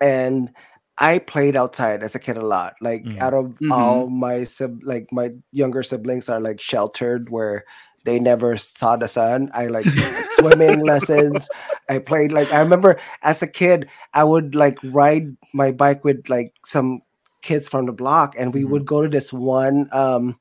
and 0.00 0.50
I 0.98 1.18
played 1.18 1.56
outside 1.56 2.02
as 2.02 2.14
a 2.14 2.18
kid 2.18 2.36
a 2.36 2.46
lot. 2.46 2.74
Like 2.80 3.04
Mhm. 3.04 3.20
out 3.20 3.34
of 3.34 3.54
Mhm. 3.60 3.70
all 3.72 4.08
my 4.08 4.44
sib, 4.44 4.80
like 4.82 5.08
my 5.12 5.30
younger 5.52 5.82
siblings 5.82 6.28
are 6.28 6.40
like 6.40 6.60
sheltered 6.60 7.30
where 7.30 7.64
they 8.04 8.18
never 8.20 8.56
saw 8.56 8.96
the 8.96 9.08
sun. 9.08 9.50
I 9.52 9.66
like 9.66 9.84
swimming 10.38 10.80
lessons. 10.84 11.48
I 11.88 11.98
played 11.98 12.32
like 12.32 12.52
I 12.52 12.60
remember 12.60 12.98
as 13.22 13.42
a 13.42 13.46
kid 13.46 13.88
I 14.14 14.24
would 14.24 14.54
like 14.54 14.76
ride 14.84 15.36
my 15.52 15.70
bike 15.72 16.04
with 16.04 16.28
like 16.28 16.52
some 16.64 17.00
kids 17.42 17.68
from 17.68 17.86
the 17.86 17.92
block 17.92 18.34
and 18.38 18.54
we 18.54 18.62
Mhm. 18.64 18.70
would 18.70 18.86
go 18.86 19.02
to 19.02 19.08
this 19.08 19.32
one 19.32 19.88
um 19.92 20.38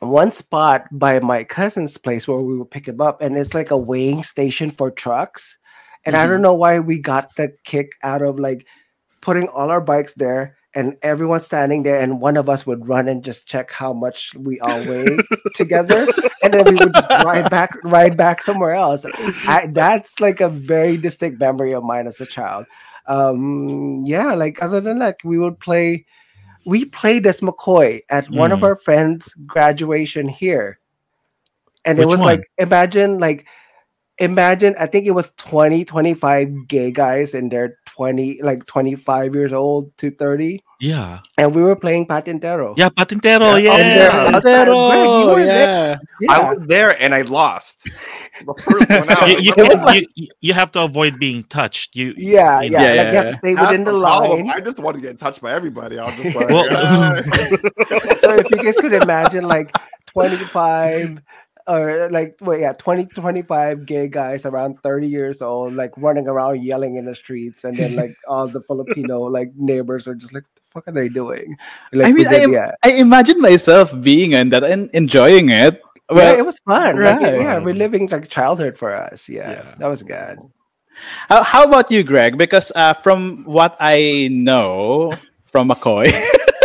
one 0.00 0.30
spot 0.30 0.86
by 0.92 1.18
my 1.20 1.42
cousin's 1.44 1.98
place 1.98 2.26
where 2.28 2.38
we 2.38 2.56
would 2.56 2.70
pick 2.70 2.86
him 2.86 3.00
up 3.00 3.20
and 3.20 3.36
it's 3.36 3.54
like 3.54 3.70
a 3.70 3.76
weighing 3.76 4.22
station 4.22 4.70
for 4.70 4.90
trucks 4.90 5.58
and 6.04 6.16
i 6.16 6.26
don't 6.26 6.40
know 6.42 6.54
why 6.54 6.78
we 6.78 6.98
got 6.98 7.34
the 7.36 7.52
kick 7.64 7.90
out 8.02 8.22
of 8.22 8.38
like 8.38 8.64
putting 9.20 9.48
all 9.48 9.70
our 9.70 9.80
bikes 9.80 10.12
there 10.14 10.56
and 10.74 10.96
everyone 11.02 11.40
standing 11.40 11.82
there 11.82 12.00
and 12.00 12.20
one 12.20 12.36
of 12.36 12.48
us 12.48 12.66
would 12.66 12.86
run 12.86 13.08
and 13.08 13.24
just 13.24 13.46
check 13.48 13.72
how 13.72 13.92
much 13.92 14.34
we 14.34 14.60
all 14.60 14.80
weigh 14.84 15.18
together 15.54 16.06
and 16.42 16.52
then 16.52 16.64
we 16.66 16.76
would 16.76 16.92
just 16.94 17.08
ride 17.24 17.48
back 17.50 17.70
ride 17.84 18.16
back 18.16 18.42
somewhere 18.42 18.74
else 18.74 19.04
I, 19.46 19.66
that's 19.72 20.20
like 20.20 20.40
a 20.40 20.48
very 20.48 20.96
distinct 20.96 21.40
memory 21.40 21.72
of 21.72 21.82
mine 21.84 22.06
as 22.06 22.20
a 22.20 22.26
child 22.26 22.66
um 23.06 24.04
yeah 24.04 24.34
like 24.34 24.62
other 24.62 24.80
than 24.80 24.98
that 24.98 25.16
we 25.24 25.38
would 25.38 25.58
play 25.58 26.04
we 26.66 26.84
played 26.84 27.26
as 27.26 27.40
mccoy 27.40 28.02
at 28.10 28.28
one 28.30 28.52
of 28.52 28.60
Mm. 28.60 28.64
our 28.64 28.76
friends 28.76 29.34
graduation 29.46 30.28
here 30.28 30.78
and 31.84 31.98
it 31.98 32.06
was 32.06 32.20
one? 32.20 32.26
like 32.26 32.50
imagine 32.58 33.18
like 33.18 33.46
imagine 34.20 34.74
i 34.80 34.86
think 34.86 35.06
it 35.06 35.12
was 35.12 35.32
20 35.36 35.84
25 35.84 36.66
gay 36.68 36.90
guys 36.90 37.34
and 37.34 37.50
they're 37.52 37.78
20 37.86 38.42
like 38.42 38.66
25 38.66 39.34
years 39.34 39.52
old 39.52 39.96
to 39.98 40.10
30 40.10 40.60
Yeah. 40.80 41.20
and 41.38 41.54
we 41.54 41.62
were 41.62 41.76
playing 41.76 42.06
patintero 42.06 42.74
Yeah, 42.76 42.88
Patintero. 42.90 43.62
Yeah, 43.62 43.76
Yeah. 43.78 44.10
oh, 44.12 44.24
yeah. 44.24 44.32
Patintero, 44.32 45.22
you 45.22 45.26
were 45.30 45.44
there. 45.44 46.00
yeah. 46.20 46.32
I 46.32 46.52
was 46.54 46.64
there 46.66 47.00
and 47.02 47.14
I 47.14 47.22
lost. 47.22 47.82
The 48.46 48.54
first 48.62 48.90
one 48.90 49.10
out. 49.10 49.28
you, 49.30 49.38
you, 49.38 49.52
can't- 49.52 49.84
like- 49.84 50.06
you, 50.14 50.28
you 50.40 50.52
have 50.54 50.70
to 50.72 50.82
avoid 50.82 51.18
being 51.18 51.42
touched. 51.44 51.94
You 51.96 52.14
yeah 52.16 52.60
you 52.60 52.70
yeah, 52.72 52.78
know. 52.78 52.94
Yeah, 52.94 53.02
like 53.02 53.10
you 53.12 53.16
have 53.18 53.28
to 53.28 53.34
stay 53.34 53.54
That's 53.54 53.66
within 53.70 53.84
the 53.84 53.98
problem. 53.98 54.46
line 54.46 54.50
I 54.50 54.60
just 54.60 54.78
want 54.78 54.94
to 54.96 55.02
get 55.02 55.18
touched 55.18 55.40
by 55.42 55.52
everybody. 55.52 55.98
I'm 55.98 56.14
just 56.20 56.34
like, 56.34 56.48
Well- 56.48 56.66
"Ah." 56.72 57.22
so 58.22 58.34
if 58.34 58.50
you 58.50 58.58
guys 58.62 58.76
could 58.78 58.94
imagine 58.94 59.46
like 59.46 59.70
25 60.06 61.18
or 61.68 62.08
like 62.10 62.36
wait 62.40 62.60
yeah 62.60 62.72
20 62.72 63.06
25 63.06 63.86
gay 63.86 64.08
guys 64.08 64.46
around 64.46 64.80
30 64.82 65.06
years 65.08 65.42
old 65.42 65.74
like 65.74 65.92
running 65.98 66.26
around 66.28 66.62
yelling 66.62 66.96
in 66.96 67.04
the 67.04 67.14
streets 67.14 67.64
and 67.64 67.76
then 67.76 67.94
like 67.96 68.10
all 68.28 68.46
the 68.46 68.60
filipino 68.62 69.20
like 69.38 69.52
neighbors 69.56 70.08
are 70.08 70.14
just 70.14 70.32
like 70.32 70.44
what 70.44 70.54
the 70.56 70.62
fuck 70.70 70.88
are 70.88 70.92
they 70.92 71.08
doing 71.08 71.56
like 71.92 72.06
I 72.08 72.12
mean, 72.12 72.26
I, 72.28 72.46
yeah 72.46 72.72
I 72.84 72.92
imagine 72.92 73.40
myself 73.40 73.92
being 74.00 74.32
in 74.32 74.50
that 74.50 74.64
and 74.64 74.90
enjoying 74.94 75.50
it. 75.50 75.80
Well, 76.10 76.32
yeah, 76.32 76.38
it 76.38 76.46
was 76.46 76.58
fun. 76.60 76.96
Like, 76.96 77.20
right. 77.20 77.40
yeah, 77.40 77.56
reliving 77.56 78.08
like 78.08 78.28
childhood 78.28 78.78
for 78.78 78.92
us. 78.94 79.28
Yeah, 79.28 79.50
Yeah. 79.50 79.74
that 79.78 79.88
was 79.88 80.02
good. 80.02 80.38
How, 81.28 81.42
how 81.42 81.64
about 81.64 81.90
you, 81.90 82.02
Greg? 82.02 82.38
Because 82.38 82.72
uh, 82.74 82.94
from 82.94 83.44
what 83.44 83.76
I 83.80 84.28
know 84.32 85.12
from 85.44 85.68
McCoy, 85.70 86.12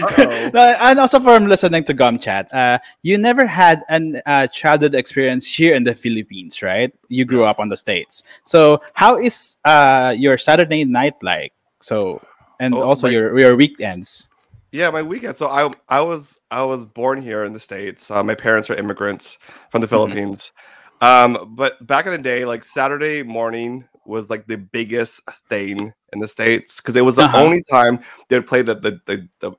and 0.54 0.98
also 0.98 1.20
from 1.20 1.46
listening 1.46 1.84
to 1.84 1.94
Gam 1.94 2.18
Chat, 2.18 2.52
uh, 2.52 2.78
you 3.02 3.18
never 3.18 3.46
had 3.46 3.82
an 3.88 4.20
uh, 4.26 4.46
childhood 4.48 4.94
experience 4.94 5.46
here 5.46 5.74
in 5.74 5.84
the 5.84 5.94
Philippines, 5.94 6.62
right? 6.62 6.92
You 7.08 7.24
grew 7.24 7.44
up 7.44 7.58
on 7.58 7.68
the 7.68 7.76
states. 7.76 8.22
So 8.44 8.80
how 8.94 9.16
is 9.16 9.56
uh, 9.64 10.14
your 10.16 10.38
Saturday 10.38 10.84
night 10.84 11.14
like? 11.22 11.52
So 11.82 12.20
and 12.58 12.74
Oh, 12.74 12.82
also 12.82 13.06
my- 13.06 13.12
your 13.12 13.38
your 13.38 13.56
weekends. 13.56 14.28
Yeah, 14.72 14.90
my 14.90 15.02
weekend. 15.02 15.34
So 15.36 15.48
I 15.48 15.70
I 15.88 16.00
was 16.00 16.40
I 16.50 16.62
was 16.62 16.86
born 16.86 17.20
here 17.20 17.42
in 17.44 17.52
the 17.52 17.58
states. 17.60 18.10
Uh, 18.10 18.22
my 18.22 18.34
parents 18.34 18.70
are 18.70 18.74
immigrants 18.76 19.38
from 19.70 19.80
the 19.80 19.88
Philippines. 19.88 20.52
Um, 21.00 21.54
but 21.56 21.84
back 21.86 22.06
in 22.06 22.12
the 22.12 22.18
day, 22.18 22.44
like 22.44 22.62
Saturday 22.62 23.22
morning 23.22 23.84
was 24.04 24.30
like 24.30 24.46
the 24.46 24.56
biggest 24.58 25.22
thing 25.48 25.92
in 26.12 26.20
the 26.20 26.28
states 26.28 26.80
because 26.80 26.94
it 26.96 27.00
was 27.04 27.16
the 27.16 27.24
Uh-huh. 27.24 27.38
only 27.38 27.62
time 27.70 27.98
they'd 28.28 28.46
play 28.46 28.62
the 28.62 28.74
the 28.76 29.00
the 29.06 29.28
the, 29.40 29.52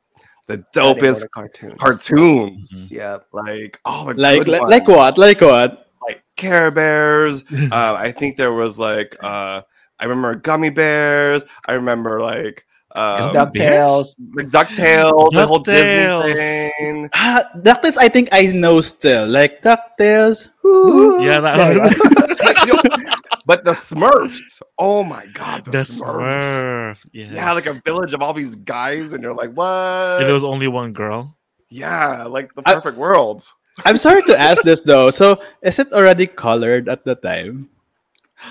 the 0.57 0.65
Saturday 0.73 1.01
dopest 1.01 1.13
morning 1.13 1.29
cartoon. 1.33 1.77
cartoons. 1.77 2.91
Yeah. 2.91 3.17
Like 3.31 3.79
all 3.85 4.05
the 4.05 4.13
Like 4.15 4.39
good 4.45 4.47
like, 4.49 4.61
like 4.63 4.87
what? 4.87 5.17
Like 5.17 5.41
what? 5.41 5.87
like 6.07 6.23
Care 6.35 6.71
Bears. 6.71 7.43
uh, 7.71 7.93
I 7.97 8.11
think 8.11 8.37
there 8.37 8.53
was 8.53 8.77
like 8.79 9.15
uh, 9.21 9.61
I 9.99 10.05
remember 10.05 10.35
Gummy 10.35 10.69
Bears. 10.69 11.43
I 11.67 11.73
remember 11.73 12.19
like 12.21 12.65
um, 12.95 13.33
Gummy 13.33 13.51
Ducktales. 13.59 14.15
the 14.35 14.43
Ducktales, 14.43 15.31
the 15.31 15.47
whole 15.47 15.59
Disney 15.59 16.33
thing. 16.33 17.09
Ah, 17.13 17.45
DuckTales, 17.57 17.97
I 17.97 18.09
think 18.09 18.29
I 18.31 18.47
know 18.47 18.81
still. 18.81 19.27
Like 19.27 19.61
DuckTales. 19.61 20.47
Ooh. 20.65 21.23
Yeah, 21.23 21.39
that 21.39 21.57
Yeah, 21.57 21.77
one. 21.79 21.93
yeah. 21.93 22.45
Like, 22.45 22.67
you 22.67 22.73
know, 22.73 23.11
but 23.51 23.65
the 23.65 23.71
Smurfs. 23.71 24.61
Oh 24.79 25.03
my 25.03 25.27
god, 25.33 25.65
the, 25.65 25.71
The 25.71 25.77
Smurfs. 25.79 26.63
Smurf. 26.63 27.03
Yes. 27.11 27.31
Yeah, 27.33 27.51
like 27.51 27.65
a 27.65 27.75
village 27.83 28.13
of 28.13 28.21
all 28.21 28.33
these 28.33 28.55
guys, 28.55 29.11
and 29.11 29.21
you're 29.21 29.33
like, 29.33 29.51
what? 29.51 30.23
And 30.23 30.25
there 30.25 30.33
was 30.33 30.45
only 30.45 30.69
one 30.69 30.93
girl. 30.93 31.35
yeah, 31.67 32.23
like 32.23 32.55
the 32.55 32.63
I- 32.65 32.75
perfect 32.75 32.97
world. 32.97 33.43
I'm 33.83 33.97
sorry 33.97 34.21
to 34.23 34.37
ask 34.39 34.63
this 34.63 34.79
though. 34.81 35.09
So 35.09 35.41
is 35.61 35.79
it 35.79 35.91
already 35.91 36.27
colored 36.27 36.87
at 36.87 37.03
the 37.03 37.15
time? 37.15 37.69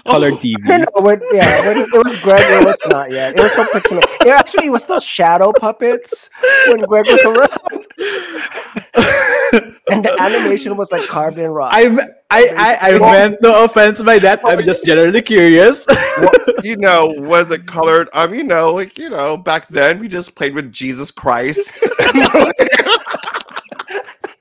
Colored 0.07 0.35
oh. 0.35 0.37
TV. 0.37 0.61
No, 0.65 0.77
no, 0.97 1.03
when, 1.03 1.21
yeah, 1.33 1.61
when 1.67 1.79
it 1.79 1.89
was 1.93 2.17
Greg, 2.21 2.41
it 2.41 2.65
was 2.65 2.79
not 2.89 3.11
yet. 3.11 3.37
It 3.37 3.41
was 3.41 3.53
still 3.53 3.67
pixel. 3.73 4.01
It 4.21 4.29
actually 4.29 4.71
was 4.71 4.83
still 4.83 5.01
shadow 5.01 5.53
puppets 5.53 6.29
when 6.69 6.81
Greg 6.83 7.07
was 7.09 7.25
around, 7.25 7.85
and 9.53 10.05
the 10.05 10.17
animation 10.21 10.77
was 10.77 10.93
like 10.93 11.07
carved 11.09 11.39
in 11.39 11.51
rock. 11.51 11.73
I'm, 11.75 11.99
I, 12.31 12.47
I, 12.57 12.95
I 12.95 12.99
meant 12.99 13.43
no 13.43 13.65
offense 13.65 14.03
by 14.03 14.19
that. 14.21 14.41
I'm 14.45 14.63
just 14.63 14.85
generally 14.85 15.23
curious. 15.23 15.87
Well, 16.21 16.33
you 16.65 16.77
know, 16.77 17.15
was 17.17 17.51
it 17.51 17.67
colored? 17.67 18.11
Um, 18.13 18.35
you 18.35 18.45
know, 18.45 18.75
like 18.75 18.99
you 18.99 19.09
know, 19.09 19.37
back 19.37 19.69
then 19.69 19.99
we 19.99 20.09
just 20.09 20.35
played 20.35 20.55
with 20.55 20.71
Jesus 20.71 21.11
Christ. 21.11 21.83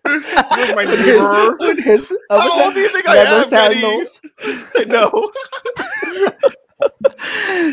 You're 0.06 0.75
my 0.75 0.84
neighbor. 0.84 1.56
with 1.60 1.80
his 1.80 2.12
How 2.30 2.66
old 2.66 2.74
do 2.74 2.82
you 2.82 2.89
think 2.89 3.08
I 3.08 3.16
leather 3.16 3.44
am, 3.46 3.50
Betty? 3.50 3.80
sandals. 3.80 4.22
I 4.75 4.84
know. 4.84 5.32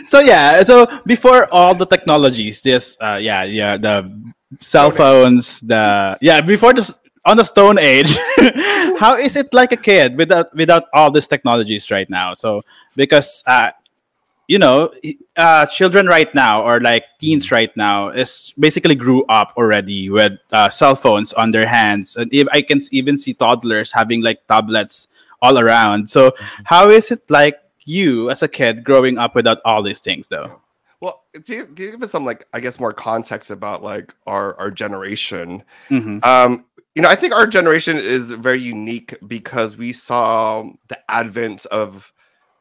so 0.09 0.21
yeah, 0.21 0.63
so 0.63 0.87
before 1.07 1.53
all 1.53 1.75
the 1.75 1.87
technologies, 1.87 2.61
this, 2.61 2.97
uh, 3.01 3.19
yeah, 3.21 3.43
yeah, 3.43 3.77
the 3.77 4.13
cell 4.61 4.91
phones, 4.91 5.61
the 5.63 6.19
yeah, 6.21 6.41
before 6.41 6.75
this 6.75 6.93
on 7.27 7.37
the 7.37 7.45
Stone 7.45 7.79
Age, 7.79 8.17
how 8.99 9.17
is 9.19 9.37
it 9.37 9.53
like 9.53 9.73
a 9.73 9.77
kid 9.77 10.17
without 10.17 10.55
without 10.55 10.85
all 10.95 11.11
these 11.11 11.27
technologies 11.27 11.91
right 11.91 12.09
now? 12.09 12.35
So 12.35 12.63
because 12.95 13.43
uh, 13.47 13.73
you 14.47 14.59
know, 14.59 14.93
uh, 15.37 15.67
children 15.67 16.07
right 16.07 16.33
now 16.35 16.63
or 16.63 16.81
like 16.81 17.05
teens 17.19 17.51
right 17.51 17.77
now 17.77 18.11
is 18.11 18.55
basically 18.59 18.95
grew 18.95 19.25
up 19.27 19.53
already 19.57 20.09
with 20.09 20.39
uh, 20.53 20.71
cell 20.71 20.95
phones 20.95 21.33
on 21.33 21.51
their 21.51 21.67
hands, 21.67 22.17
and 22.17 22.33
if 22.33 22.47
I 22.53 22.63
can 22.63 22.81
even 22.93 23.19
see 23.19 23.35
toddlers 23.35 23.93
having 23.93 24.23
like 24.23 24.47
tablets 24.47 25.09
all 25.43 25.59
around. 25.59 26.09
So 26.09 26.33
how 26.65 26.91
is 26.91 27.11
it 27.11 27.29
like 27.29 27.59
you 27.85 28.31
as 28.31 28.43
a 28.43 28.49
kid 28.49 28.85
growing 28.85 29.19
up 29.19 29.35
without 29.35 29.59
all 29.65 29.83
these 29.83 30.01
things 30.01 30.29
though? 30.29 30.61
Well, 31.01 31.25
to, 31.35 31.43
to 31.43 31.67
give 31.67 32.03
us 32.03 32.11
some 32.11 32.25
like 32.25 32.47
I 32.53 32.61
guess 32.61 32.81
more 32.81 32.93
context 32.93 33.51
about 33.51 33.83
like 33.83 34.15
our 34.27 34.59
our 34.59 34.71
generation. 34.71 35.63
Mhm. 35.91 36.25
Um, 36.25 36.65
you 36.95 37.03
know, 37.03 37.09
I 37.11 37.15
think 37.15 37.35
our 37.35 37.47
generation 37.47 37.97
is 37.99 38.31
very 38.31 38.61
unique 38.61 39.15
because 39.27 39.77
we 39.77 39.93
saw 39.93 40.65
the 40.89 40.99
advent 41.11 41.67
of 41.67 42.13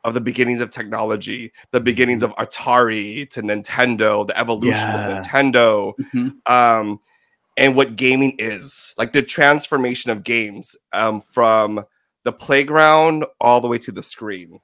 of 0.04 0.14
the 0.14 0.22
beginnings 0.22 0.62
of 0.62 0.70
technology, 0.70 1.52
the 1.72 1.82
beginnings 1.82 2.22
of 2.22 2.32
Atari 2.36 3.28
to 3.32 3.42
Nintendo, 3.42 4.28
the 4.28 4.38
evolution 4.38 4.74
Yeah. 4.74 5.08
of 5.08 5.26
Nintendo, 5.26 5.94
Mhm. 6.14 6.48
um, 6.52 7.00
and 7.58 7.76
what 7.76 7.96
gaming 7.96 8.36
is, 8.38 8.94
like 9.00 9.14
the 9.14 9.24
transformation 9.24 10.12
of 10.12 10.24
games 10.24 10.76
um, 10.94 11.22
from 11.22 11.86
the 12.24 12.32
playground 12.34 13.26
all 13.42 13.62
the 13.62 13.68
way 13.68 13.78
to 13.80 13.92
the 13.92 14.04
screen. 14.04 14.60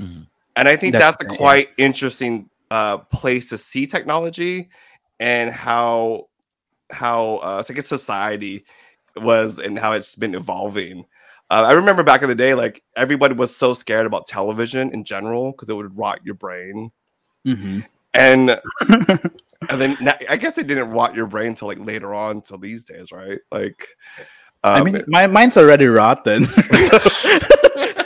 Mhm. 0.00 0.26
And 0.56 0.68
I 0.68 0.74
think 0.76 0.94
That's 0.94 1.16
that's, 1.16 1.24
a 1.24 1.26
right, 1.26 1.32
yeah. 1.32 1.36
quite 1.38 1.68
interesting 1.78 2.48
uh, 2.72 2.96
place 2.96 3.50
to 3.50 3.58
see 3.58 3.86
technology 3.86 4.70
and 5.20 5.50
how 5.50 6.28
how 6.90 7.36
uh, 7.36 7.62
so 7.62 7.72
I 7.72 7.76
guess 7.76 7.86
society 7.86 8.64
was 9.14 9.58
and 9.58 9.78
how 9.78 9.92
it's 9.92 10.14
been 10.14 10.34
evolving. 10.34 11.04
Uh, 11.50 11.64
I 11.66 11.72
remember 11.72 12.02
back 12.02 12.22
in 12.22 12.30
the 12.30 12.34
day, 12.34 12.54
like 12.54 12.82
everybody 12.96 13.34
was 13.34 13.54
so 13.54 13.74
scared 13.74 14.06
about 14.06 14.26
television 14.26 14.90
in 14.94 15.04
general 15.04 15.52
because 15.52 15.68
it 15.68 15.74
would 15.74 15.94
rot 15.98 16.20
your 16.24 16.34
brain, 16.34 16.90
Mhm. 17.46 17.84
and 18.14 18.58
and 18.88 19.30
then 19.68 19.98
I 20.30 20.36
guess 20.36 20.56
it 20.56 20.66
didn't 20.66 20.92
rot 20.92 21.14
your 21.14 21.26
brain 21.26 21.48
until 21.48 21.68
like 21.68 21.78
later 21.78 22.14
on, 22.14 22.40
till 22.40 22.56
these 22.56 22.84
days, 22.84 23.12
right? 23.12 23.38
Like, 23.50 23.86
I 24.64 24.78
um, 24.78 24.84
mean, 24.84 25.04
my 25.08 25.26
mine's 25.26 25.58
already 25.58 25.88
rotten. 25.88 26.46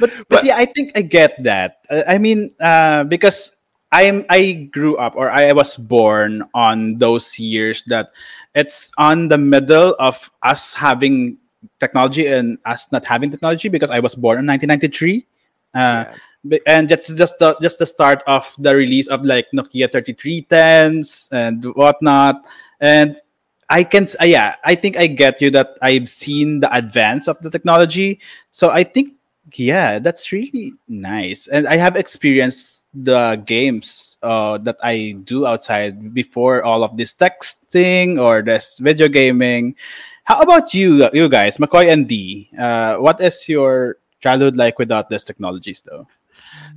but, 0.00 0.10
but 0.28 0.44
yeah, 0.44 0.56
I 0.56 0.66
think 0.66 0.92
I 0.94 1.02
get 1.02 1.42
that. 1.44 1.82
Uh, 1.90 2.02
I 2.06 2.18
mean, 2.18 2.52
uh, 2.60 3.04
because 3.04 3.56
I'm 3.92 4.24
I 4.30 4.70
grew 4.70 4.96
up 4.96 5.16
or 5.16 5.30
I 5.30 5.52
was 5.52 5.76
born 5.76 6.42
on 6.54 6.98
those 6.98 7.38
years 7.38 7.82
that 7.88 8.12
it's 8.54 8.92
on 8.98 9.28
the 9.28 9.38
middle 9.38 9.96
of 9.98 10.30
us 10.42 10.74
having 10.74 11.38
technology 11.78 12.26
and 12.26 12.58
us 12.64 12.90
not 12.92 13.04
having 13.04 13.30
technology 13.30 13.68
because 13.68 13.90
I 13.90 14.00
was 14.00 14.14
born 14.14 14.38
in 14.38 14.46
1993. 14.46 15.26
Uh, 15.74 16.04
Yeah. 16.42 16.58
And 16.66 16.88
that's 16.88 17.12
just 17.12 17.36
the 17.38 17.52
just 17.60 17.78
the 17.78 17.84
start 17.84 18.24
of 18.26 18.48
the 18.56 18.72
release 18.72 19.08
of 19.12 19.28
like 19.28 19.44
Nokia 19.52 19.92
3310s 19.92 21.28
and 21.32 21.60
whatnot. 21.76 22.48
And 22.80 23.20
I 23.68 23.84
can 23.84 24.08
uh, 24.16 24.24
yeah, 24.24 24.56
I 24.64 24.74
think 24.74 24.96
I 24.96 25.06
get 25.06 25.42
you 25.44 25.50
that 25.52 25.76
I've 25.82 26.08
seen 26.08 26.60
the 26.64 26.72
advance 26.72 27.28
of 27.28 27.36
the 27.44 27.50
technology. 27.52 28.24
So 28.56 28.70
I 28.72 28.84
think 28.84 29.19
yeah, 29.58 29.98
that's 29.98 30.32
really 30.32 30.74
nice. 30.88 31.46
And 31.46 31.66
I 31.66 31.76
have 31.76 31.96
experienced 31.96 32.84
the 32.92 33.42
games 33.46 34.18
uh, 34.22 34.58
that 34.58 34.76
I 34.82 35.16
do 35.24 35.46
outside 35.46 36.12
before 36.12 36.64
all 36.64 36.82
of 36.82 36.96
this 36.96 37.14
texting 37.14 38.20
or 38.20 38.42
this 38.42 38.78
video 38.78 39.08
gaming. 39.08 39.76
How 40.24 40.40
about 40.40 40.74
you, 40.74 41.08
you 41.12 41.28
guys, 41.28 41.58
McCoy 41.58 41.92
and 41.92 42.08
D? 42.08 42.50
Uh, 42.58 42.96
what 42.96 43.20
is 43.20 43.48
your 43.48 43.98
childhood 44.20 44.56
like 44.56 44.78
without 44.78 45.08
these 45.10 45.24
technologies, 45.24 45.82
though? 45.82 46.06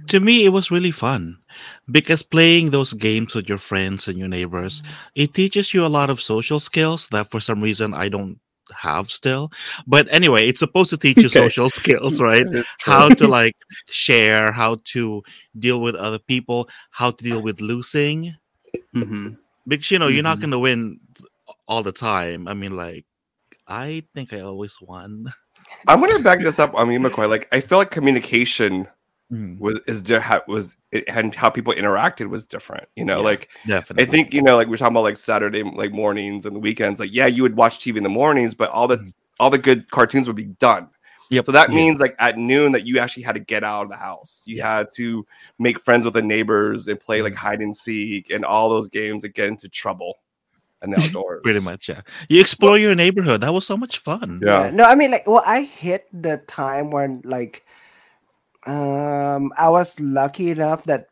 to 0.08 0.20
me 0.20 0.46
it 0.46 0.50
was 0.50 0.72
really 0.72 0.92
fun 0.92 1.38
because 1.90 2.22
playing 2.24 2.70
those 2.70 2.94
games 2.94 3.36
with 3.36 3.48
your 3.48 3.58
friends 3.58 4.08
and 4.08 4.18
your 4.18 4.28
neighbors 4.28 4.82
it 5.16 5.34
teaches 5.34 5.74
you 5.74 5.86
a 5.86 5.88
lot 5.88 6.10
of 6.10 6.22
social 6.22 6.60
skills 6.60 7.08
that 7.12 7.30
for 7.30 7.40
some 7.40 7.62
reason 7.62 7.94
i 7.94 8.10
don't 8.10 8.40
have 8.74 9.10
still 9.12 9.52
but 9.88 10.08
anyway 10.12 10.48
it's 10.48 10.60
supposed 10.60 10.90
to 10.90 10.98
teach 10.98 11.18
you 11.18 11.28
Okay. 11.28 11.40
social 11.40 11.70
skills 11.70 12.20
right 12.30 12.46
how 12.82 13.10
to 13.10 13.28
like 13.40 13.56
share 13.90 14.52
how 14.52 14.78
to 14.86 15.24
deal 15.58 15.80
with 15.82 15.96
other 15.96 16.20
people 16.20 16.68
how 16.92 17.12
to 17.12 17.24
deal 17.24 17.42
with 17.42 17.62
losing 17.62 18.36
Mm-hmm. 18.96 19.30
because 19.68 19.90
you 19.90 19.98
know 20.00 20.08
you're 20.08 20.22
not 20.24 20.38
Mhm. 20.38 20.42
going 20.42 20.52
to 20.52 20.60
win 20.60 21.00
all 21.68 21.82
the 21.82 21.92
time 21.92 22.48
i 22.48 22.54
mean 22.54 22.76
like 22.76 23.06
i 23.68 24.04
think 24.14 24.34
i 24.34 24.40
always 24.42 24.78
won 24.82 25.32
I'm 25.88 26.00
gonna 26.00 26.20
back 26.24 26.40
this 26.40 26.60
up 26.60 26.74
on 26.76 26.88
me, 26.90 26.98
McCoy. 26.98 27.28
Like, 27.30 27.48
I 27.52 27.60
feel 27.60 27.78
like 27.78 27.92
communication 27.92 28.88
Mm, 29.34 29.60
was 29.60 29.80
is 29.88 30.02
di- 30.02 30.20
ha- 30.20 30.42
was 30.48 30.76
it, 30.92 31.04
and 31.08 31.34
how 31.34 31.50
people 31.50 31.74
interacted 31.74 32.28
was 32.28 32.46
different. 32.46 32.88
You 32.96 33.06
know, 33.06 33.18
Yeah. 33.18 33.24
like 33.24 33.50
definitely 33.66 34.04
I 34.04 34.06
think 34.08 34.34
you 34.34 34.42
know, 34.42 34.56
like 34.56 34.68
we're 34.68 34.78
talking 34.78 34.94
about 34.94 35.04
like 35.04 35.18
Saturday 35.18 35.64
like 35.64 35.92
mornings 35.92 36.46
and 36.46 36.56
the 36.56 36.60
weekends. 36.60 37.00
Like, 37.00 37.14
yeah, 37.14 37.26
you 37.26 37.42
would 37.44 37.56
watch 37.56 37.80
TV 37.80 37.98
in 37.98 38.04
the 38.04 38.10
mornings, 38.10 38.54
but 38.54 38.70
all 38.70 38.88
the 38.88 38.98
Mhm. 38.98 39.14
all 39.40 39.50
the 39.50 39.58
good 39.58 39.90
cartoons 39.90 40.28
would 40.28 40.36
be 40.36 40.46
done. 40.46 40.88
Yep. 41.30 41.46
So 41.46 41.52
that 41.54 41.70
Yeah. 41.70 41.76
means 41.78 42.00
like 42.00 42.16
at 42.20 42.38
noon 42.38 42.74
that 42.74 42.86
you 42.86 43.00
actually 43.00 43.24
had 43.24 43.34
to 43.36 43.42
get 43.42 43.64
out 43.64 43.84
of 43.84 43.90
the 43.90 43.96
house. 43.96 44.44
You 44.46 44.62
had 44.62 44.90
to 44.98 45.26
make 45.58 45.80
friends 45.84 46.06
with 46.06 46.14
the 46.14 46.22
neighbors 46.22 46.88
and 46.88 47.00
play 47.00 47.22
like 47.24 47.34
Mhm. 47.34 47.38
hide 47.38 47.62
and 47.62 47.76
seek 47.76 48.30
and 48.30 48.46
all 48.46 48.70
those 48.70 48.88
games 48.90 49.24
and 49.24 49.34
get 49.34 49.48
into 49.48 49.68
trouble 49.70 50.20
in 50.84 50.92
the 50.92 50.98
outdoors. 51.24 51.40
pretty 51.44 51.62
much 51.64 51.88
yeah 51.88 52.02
you 52.28 52.42
explore 52.42 52.78
your 52.78 52.94
neighborhood 52.94 53.40
that 53.40 53.54
was 53.54 53.66
so 53.66 53.78
much 53.78 53.98
fun 54.00 54.42
Yeah. 54.44 54.70
No, 54.74 54.84
I 54.84 54.96
mean 54.96 55.12
like 55.12 55.26
well, 55.26 55.42
I 55.46 55.62
hit 55.62 56.08
the 56.12 56.38
time 56.46 56.92
when 56.92 57.22
like 57.24 57.64
um 58.66 59.52
I 59.58 59.70
was 59.70 59.94
lucky 60.00 60.52
enough 60.52 60.84
that 60.86 61.08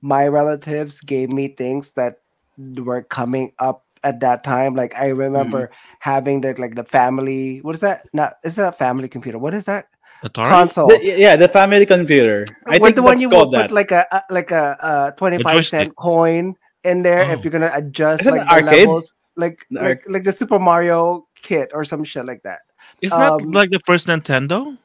my 0.00 0.26
relatives 0.26 1.00
gave 1.00 1.30
me 1.30 1.48
things 1.48 1.92
that 1.92 2.20
were 2.58 3.02
coming 3.02 3.52
up 3.58 3.84
at 4.02 4.20
that 4.20 4.42
time. 4.44 4.74
Like 4.74 4.96
I 4.96 5.08
remember 5.08 5.70
having 5.98 6.40
the 6.40 6.54
like 6.58 6.74
the 6.74 6.84
family 6.84 7.58
what 7.60 7.74
is 7.74 7.80
that? 7.82 8.06
Not 8.12 8.34
is 8.44 8.56
that 8.56 8.68
a 8.68 8.72
family 8.72 9.08
computer? 9.08 9.38
What 9.38 9.54
is 9.54 9.64
that? 9.66 9.86
Atari? 10.24 10.48
Console. 10.48 10.88
The- 10.88 11.00
yeah, 11.04 11.36
the 11.36 11.48
family 11.48 11.86
computer. 11.86 12.46
I 12.66 12.72
With 12.78 12.82
think 12.82 12.96
the 12.96 13.02
one 13.02 13.12
that's 13.12 13.22
you 13.22 13.30
called 13.30 13.52
would 13.52 13.58
that. 13.60 13.68
put 13.68 13.74
like 13.74 13.90
a, 13.90 14.06
a 14.12 14.22
like 14.32 14.50
a, 14.50 14.76
uh 14.80 15.10
25 15.12 15.52
joystick. 15.52 15.68
cent 15.70 15.96
coin 15.96 16.54
in 16.84 17.02
there 17.02 17.24
Oh. 17.24 17.32
if 17.32 17.44
you're 17.44 17.52
gonna 17.52 17.72
adjust 17.74 18.22
Is 18.22 18.26
it 18.26 18.32
like 18.32 18.48
the 18.48 18.54
arcade? 18.54 18.86
levels 18.88 19.12
like 19.36 19.66
The 19.70 19.80
like 19.80 20.04
like 20.08 20.24
the 20.24 20.32
Super 20.32 20.58
Mario 20.58 21.26
kit 21.40 21.70
or 21.74 21.84
some 21.84 22.04
shit 22.04 22.24
like 22.26 22.42
that. 22.44 22.60
Isn't 23.00 23.18
that 23.18 23.32
Um, 23.32 23.50
like 23.52 23.70
the 23.70 23.80
first 23.86 24.08
Nintendo? 24.08 24.76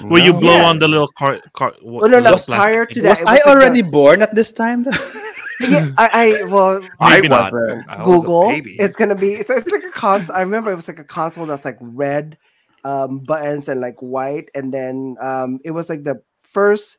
Where 0.00 0.22
you 0.22 0.32
blow 0.32 0.56
Yeah. 0.58 0.66
on 0.68 0.78
the 0.78 0.86
little 0.88 1.08
car 1.18 1.40
car 1.54 1.74
Oh, 1.84 2.00
no, 2.06 2.20
no, 2.20 2.30
little 2.30 2.54
prior 2.54 2.86
thing? 2.86 2.94
to 2.94 3.02
that, 3.02 3.10
was 3.10 3.20
it 3.20 3.26
I 3.26 3.32
was 3.32 3.38
like 3.38 3.44
the- 3.44 3.50
already 3.50 3.82
born 3.82 4.22
at 4.22 4.34
this 4.34 4.52
time? 4.52 4.84
yeah, 5.60 5.90
I, 5.98 6.08
I 6.12 6.52
well 6.52 6.80
I 7.00 7.16
Maybe 7.16 7.28
not. 7.28 7.52
wasn't. 7.52 7.88
I 7.88 7.96
was 7.98 8.06
a 8.06 8.22
Google. 8.22 8.48
baby. 8.48 8.76
It's 8.78 8.96
gonna 8.96 9.16
be 9.16 9.42
so 9.42 9.54
it's 9.54 9.68
like 9.70 9.82
a 9.84 9.90
console. 9.90 10.36
I 10.36 10.40
remember 10.42 10.70
it 10.72 10.76
was 10.76 10.86
like 10.88 11.00
a 11.00 11.04
console 11.04 11.46
that's 11.46 11.64
like 11.64 11.78
red 11.80 12.38
um 12.84 13.18
buttons 13.20 13.68
and 13.68 13.80
like 13.80 13.98
white, 14.00 14.50
and 14.54 14.72
then 14.72 15.16
um 15.20 15.58
it 15.64 15.72
was 15.72 15.88
like 15.88 16.04
the 16.04 16.22
first 16.42 16.98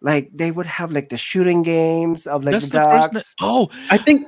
like 0.00 0.30
they 0.34 0.50
would 0.50 0.66
have 0.66 0.90
like 0.92 1.08
the 1.08 1.16
shooting 1.16 1.62
games 1.62 2.26
of 2.26 2.42
like 2.44 2.52
That's 2.52 2.70
the 2.70 2.78
the 2.80 2.84
first. 2.84 3.12
ducks. 3.12 3.34
Ni- 3.40 3.46
oh, 3.46 3.68
I 3.90 3.96
think 3.98 4.26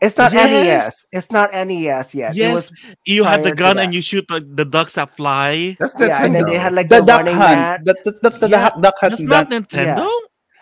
It's 0.00 0.16
not 0.16 0.32
Yes. 0.32 0.86
NES. 0.86 1.06
It's 1.12 1.30
not 1.30 1.52
NES 1.52 2.14
yet. 2.14 2.32
It 2.32 2.36
Yes, 2.36 2.54
was, 2.54 2.72
you 3.04 3.24
had 3.24 3.42
the 3.44 3.52
gun 3.54 3.78
and 3.78 3.94
you 3.94 4.00
shoot 4.02 4.24
the, 4.28 4.40
the 4.40 4.64
ducks 4.64 4.94
that 4.94 5.14
fly. 5.16 5.76
That's 5.80 5.94
Nintendo. 5.94 6.08
yeah, 6.08 6.24
and 6.24 6.34
then 6.34 6.46
they 6.46 6.58
had 6.58 6.72
like 6.72 6.88
the 6.88 7.00
the, 7.00 7.06
duck 7.06 7.18
running 7.20 7.36
hunt. 7.36 7.84
That, 7.84 8.04
that, 8.04 8.22
that's 8.22 8.38
the 8.38 8.48
Yeah, 8.48 8.70
duck, 8.70 8.80
duck 8.80 8.94
hunt. 9.00 9.10
That's 9.12 9.22
not 9.22 9.50
that- 9.50 9.68
Nintendo. 9.68 10.08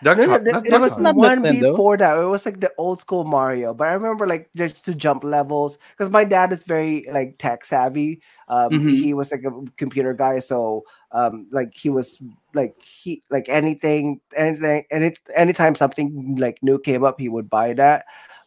Duck 0.03 0.17
No, 0.17 0.23
no, 0.25 0.29
Hunt- 0.31 0.43
there, 0.43 0.53
that's 0.53 0.69
there 0.69 0.79
was 0.81 0.97
not 0.97 1.15
one 1.15 1.41
Nintendo. 1.43 1.71
before 1.71 1.95
that. 1.95 2.17
It 2.17 2.25
was 2.25 2.45
like 2.45 2.59
the 2.59 2.69
old 2.77 2.99
school 2.99 3.23
Mario, 3.23 3.73
but 3.73 3.87
I 3.87 3.93
remember 3.93 4.27
like 4.27 4.49
just 4.53 4.83
to 4.83 4.93
jump 4.93 5.23
levels 5.23 5.77
because 5.91 6.11
my 6.11 6.25
dad 6.25 6.51
is 6.51 6.65
very 6.65 7.07
like 7.09 7.37
tech 7.39 7.63
savvy. 7.63 8.21
Um, 8.49 8.69
Mhm. 8.71 8.91
He 8.91 9.13
was 9.13 9.31
like 9.31 9.45
a 9.45 9.51
computer 9.77 10.13
guy, 10.13 10.39
so 10.39 10.83
um, 11.13 11.47
like 11.51 11.71
he 11.73 11.87
was 11.89 12.19
like 12.53 12.75
he 12.83 13.23
like 13.31 13.47
anything, 13.47 14.19
anything, 14.35 14.83
any 14.91 15.15
anytime 15.37 15.73
something 15.73 16.35
like 16.37 16.59
new 16.61 16.79
came 16.79 17.05
up, 17.05 17.17
he 17.17 17.29
would 17.29 17.49
buy 17.49 17.71
that. 17.75 18.03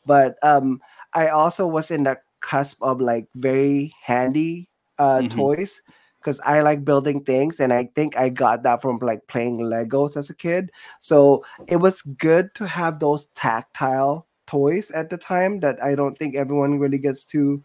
But 0.06 0.36
um, 0.42 0.80
I 1.14 1.28
also 1.28 1.66
was 1.66 1.90
in 1.90 2.04
the 2.04 2.18
cusp 2.40 2.82
of 2.82 3.00
like 3.00 3.28
very 3.36 3.94
handy 4.02 4.70
uh, 4.98 5.22
Mhm. 5.22 5.30
toys 5.30 5.82
because 6.20 6.40
I 6.44 6.60
like 6.62 6.84
building 6.84 7.24
things, 7.24 7.60
and 7.60 7.72
I 7.72 7.90
think 7.94 8.16
I 8.16 8.30
got 8.30 8.62
that 8.64 8.82
from 8.82 8.98
like 8.98 9.26
playing 9.28 9.58
Legos 9.60 10.16
as 10.16 10.30
a 10.30 10.34
kid. 10.34 10.70
So 11.00 11.44
it 11.68 11.76
was 11.76 12.02
good 12.02 12.54
to 12.56 12.66
have 12.66 13.00
those 13.00 13.26
tactile 13.34 14.26
toys 14.46 14.90
at 14.92 15.10
the 15.10 15.18
time 15.18 15.60
that 15.60 15.82
I 15.82 15.94
don't 15.94 16.18
think 16.18 16.36
everyone 16.36 16.78
really 16.78 16.98
gets 16.98 17.24
to 17.26 17.62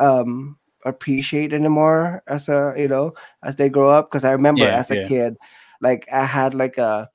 um 0.00 0.58
appreciate 0.84 1.52
anymore 1.52 2.22
as 2.28 2.48
a 2.48 2.74
you 2.76 2.88
know 2.88 3.12
as 3.44 3.56
they 3.56 3.68
grow 3.68 3.90
up 3.90 4.10
because 4.10 4.24
I 4.24 4.32
remember 4.32 4.66
Yeah, 4.66 4.72
as 4.72 4.90
a 4.90 4.96
yeah. 4.96 5.08
kid 5.08 5.36
like 5.80 6.06
I 6.12 6.24
had 6.24 6.54
like 6.54 6.78
a 6.78 7.10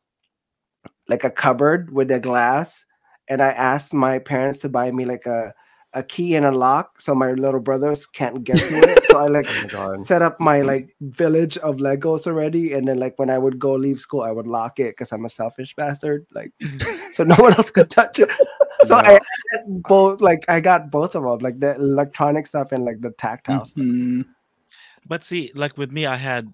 like 1.07 1.23
a 1.23 1.29
cupboard 1.31 1.91
with 1.93 2.11
a 2.11 2.19
glass 2.19 2.85
and 3.27 3.41
I 3.41 3.49
asked 3.49 3.93
my 3.93 4.19
parents 4.19 4.59
to 4.59 4.69
buy 4.69 4.91
me 4.91 5.05
like 5.05 5.25
a 5.25 5.53
a 5.93 6.03
key 6.03 6.35
and 6.35 6.45
a 6.45 6.51
lock 6.51 6.99
so 6.99 7.15
my 7.15 7.31
little 7.31 7.61
brothers 7.61 8.05
can't 8.05 8.43
get 8.43 8.57
to 8.57 8.75
it 8.75 8.97
so 9.17 9.23
I 9.23 9.27
like 9.27 9.47
Oh 9.73 10.03
set 10.03 10.21
up 10.21 10.39
my 10.39 10.61
like 10.61 10.95
village 11.01 11.57
of 11.57 11.77
Legos 11.77 12.27
already, 12.27 12.73
and 12.73 12.87
then 12.87 12.97
like 12.97 13.17
when 13.17 13.29
I 13.29 13.37
would 13.37 13.59
go 13.59 13.73
leave 13.73 13.99
school, 13.99 14.21
I 14.21 14.31
would 14.31 14.47
lock 14.47 14.79
it 14.79 14.91
because 14.91 15.11
I'm 15.11 15.25
a 15.25 15.29
selfish 15.29 15.75
bastard. 15.75 16.25
Like, 16.33 16.51
so 17.13 17.23
no 17.23 17.35
one 17.35 17.53
else 17.53 17.71
could 17.71 17.89
touch 17.89 18.19
it. 18.19 18.29
So 18.85 18.95
I 18.95 19.19
both, 19.65 20.21
like 20.21 20.45
I 20.47 20.59
got 20.59 20.91
both 20.91 21.15
of 21.15 21.23
them, 21.23 21.39
like 21.39 21.59
the 21.59 21.75
electronic 21.75 22.45
stuff 22.45 22.71
and 22.71 22.85
like 22.85 23.01
the 23.01 23.11
tactile 23.11 23.65
stuff. 23.65 23.83
Mhm. 23.83 24.25
But 25.05 25.23
see, 25.23 25.51
like 25.55 25.77
with 25.77 25.91
me, 25.91 26.05
I 26.05 26.15
had 26.15 26.51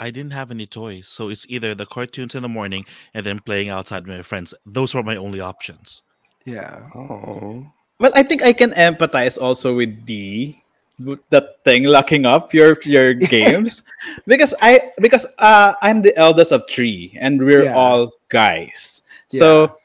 I 0.00 0.10
didn't 0.10 0.32
have 0.32 0.50
any 0.50 0.66
toys, 0.66 1.08
so 1.08 1.28
it's 1.28 1.44
either 1.48 1.74
the 1.74 1.86
cartoons 1.86 2.34
in 2.34 2.42
the 2.42 2.48
morning 2.48 2.86
and 3.14 3.26
then 3.26 3.40
playing 3.40 3.68
outside 3.68 4.06
with 4.06 4.16
my 4.16 4.22
friends. 4.22 4.54
Those 4.64 4.94
were 4.94 5.02
my 5.02 5.16
only 5.16 5.40
options. 5.40 6.02
Yeah. 6.44 6.80
Oh. 6.94 7.66
Well, 7.98 8.12
I 8.14 8.22
think 8.22 8.42
I 8.42 8.52
can 8.52 8.70
empathize 8.72 9.40
also 9.40 9.74
with 9.74 10.06
the 10.06 10.54
with 10.98 11.20
that 11.30 11.62
thing 11.64 11.84
locking 11.84 12.26
up 12.26 12.52
your 12.54 12.78
your 12.84 13.14
games 13.30 13.82
because 14.26 14.54
I 14.62 14.90
because 15.00 15.26
uh 15.38 15.74
I'm 15.82 16.02
the 16.02 16.16
eldest 16.16 16.50
of 16.52 16.66
three 16.70 17.16
and 17.20 17.38
we're 17.38 17.64
Yeah. 17.70 17.76
all 17.76 18.12
guys. 18.28 19.02
So 19.28 19.76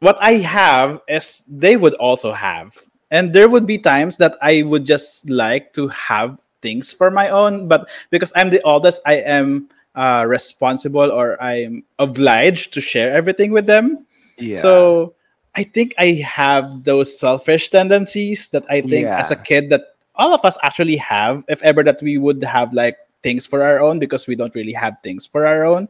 what 0.00 0.16
I 0.20 0.34
have 0.44 1.00
is 1.08 1.42
they 1.48 1.76
would 1.76 1.94
also 1.94 2.32
have. 2.32 2.76
And 3.10 3.32
there 3.32 3.48
would 3.48 3.66
be 3.66 3.78
times 3.78 4.16
that 4.18 4.36
I 4.42 4.62
would 4.62 4.84
just 4.84 5.28
like 5.30 5.72
to 5.74 5.88
have 5.88 6.38
things 6.66 6.90
for 6.90 7.14
my 7.14 7.30
own, 7.30 7.70
but 7.70 7.86
because 8.10 8.34
I'm 8.34 8.50
the 8.50 8.58
oldest, 8.66 8.98
I 9.06 9.22
am 9.22 9.70
uh, 9.94 10.26
responsible 10.26 11.14
or 11.14 11.38
I'm 11.38 11.86
obliged 12.02 12.74
to 12.74 12.80
share 12.82 13.14
everything 13.14 13.54
with 13.54 13.70
them. 13.70 14.02
Yeah. 14.34 14.58
So 14.58 15.14
I 15.54 15.62
think 15.62 15.94
I 15.96 16.18
have 16.26 16.82
those 16.82 17.14
selfish 17.14 17.70
tendencies 17.70 18.50
that 18.50 18.66
I 18.68 18.82
think 18.82 19.06
as 19.06 19.30
a 19.30 19.38
kid 19.38 19.70
that 19.70 19.94
all 20.18 20.34
of 20.34 20.42
us 20.44 20.58
actually 20.66 20.98
have, 20.98 21.46
if 21.46 21.62
ever 21.62 21.86
that 21.86 22.02
we 22.02 22.18
would 22.18 22.42
have 22.42 22.74
like 22.74 22.98
things 23.22 23.46
for 23.46 23.62
our 23.62 23.78
own 23.80 24.02
because 24.02 24.26
we 24.26 24.34
don't 24.34 24.54
really 24.54 24.74
have 24.74 24.98
things 25.06 25.24
for 25.24 25.46
our 25.46 25.64
own. 25.64 25.88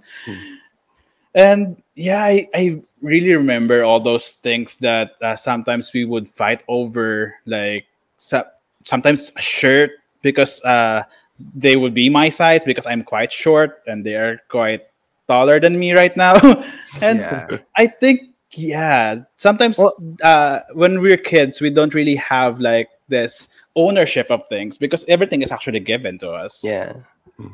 And 1.35 1.81
yeah, 1.97 2.23
I, 2.23 2.49
I 2.55 2.81
really 3.03 3.35
remember 3.35 3.83
all 3.83 4.01
those 4.01 4.35
things 4.39 4.77
that 4.77 5.17
uh, 5.21 5.37
sometimes 5.37 5.93
we 5.93 6.05
would 6.05 6.29
fight 6.29 6.63
over, 6.69 7.35
like 7.45 7.87
so, 8.17 8.45
sometimes 8.85 9.33
a 9.37 9.43
shirt 9.43 9.91
because 10.27 10.59
uh, 10.67 11.07
they 11.55 11.77
would 11.79 11.95
be 11.95 12.11
my 12.11 12.29
size 12.29 12.65
because 12.67 12.87
I'm 12.87 13.05
quite 13.07 13.31
short 13.33 13.83
and 13.87 14.03
they 14.05 14.15
are 14.19 14.43
quite 14.51 14.83
taller 15.31 15.61
than 15.63 15.79
me 15.79 15.93
right 15.95 16.17
now. 16.17 16.35
and 17.01 17.21
Yeah. 17.23 17.59
I 17.79 17.87
think 17.87 18.35
yeah, 18.59 19.23
sometimes 19.37 19.79
Well- 19.79 19.95
uh, 20.23 20.61
when 20.75 21.01
we're 21.01 21.17
kids, 21.21 21.61
we 21.61 21.71
don't 21.71 21.95
really 21.95 22.17
have 22.17 22.59
like 22.61 22.89
this 23.09 23.49
ownership 23.77 24.31
of 24.31 24.43
things 24.49 24.79
because 24.79 25.05
everything 25.07 25.43
is 25.43 25.53
actually 25.53 25.81
given 25.81 26.19
to 26.19 26.31
us. 26.31 26.65
Yeah. 26.65 26.95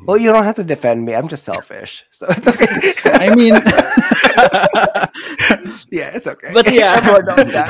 Well, 0.07 0.15
you 0.17 0.31
don't 0.31 0.45
have 0.45 0.55
to 0.55 0.63
defend 0.63 1.03
me. 1.03 1.13
I'm 1.13 1.27
just 1.27 1.43
selfish, 1.43 2.05
so 2.11 2.25
it's 2.29 2.47
okay. 2.47 2.95
I 3.19 3.35
mean, 3.35 3.53
yeah, 5.91 6.15
it's 6.15 6.25
okay. 6.25 6.51
But 6.53 6.71
yeah. 6.71 6.95
everyone 7.03 7.25
knows 7.25 7.51
that. 7.51 7.67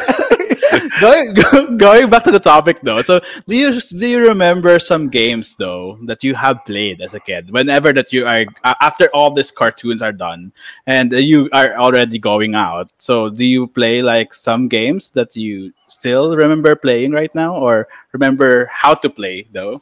going 1.00 1.34
go- 1.34 1.78
going 1.78 2.10
back 2.10 2.24
to 2.24 2.32
the 2.32 2.40
topic 2.40 2.80
though. 2.82 3.02
So 3.02 3.20
do 3.48 3.56
you 3.56 3.80
do 3.80 4.08
you 4.08 4.20
remember 4.28 4.80
some 4.80 5.10
games 5.10 5.56
though 5.56 5.98
that 6.06 6.24
you 6.24 6.36
have 6.36 6.66
played 6.66 7.02
as 7.02 7.14
a 7.14 7.20
kid? 7.20 7.52
Whenever 7.52 7.94
that 7.94 8.12
you 8.14 8.26
are 8.26 8.46
after 8.64 9.10
all 9.14 9.32
these 9.32 9.52
cartoons 9.52 10.02
are 10.02 10.12
done 10.12 10.52
and 10.88 11.12
you 11.12 11.50
are 11.54 11.76
already 11.78 12.20
going 12.20 12.56
out. 12.56 12.92
So 12.98 13.30
do 13.30 13.46
you 13.46 13.68
play 13.68 14.02
like 14.02 14.34
some 14.34 14.68
games 14.68 15.12
that 15.12 15.36
you 15.36 15.74
still 15.88 16.36
remember 16.36 16.76
playing 16.76 17.12
right 17.12 17.34
now, 17.36 17.56
or 17.56 17.88
remember 18.12 18.66
how 18.72 18.94
to 18.96 19.10
play 19.10 19.48
though? 19.52 19.82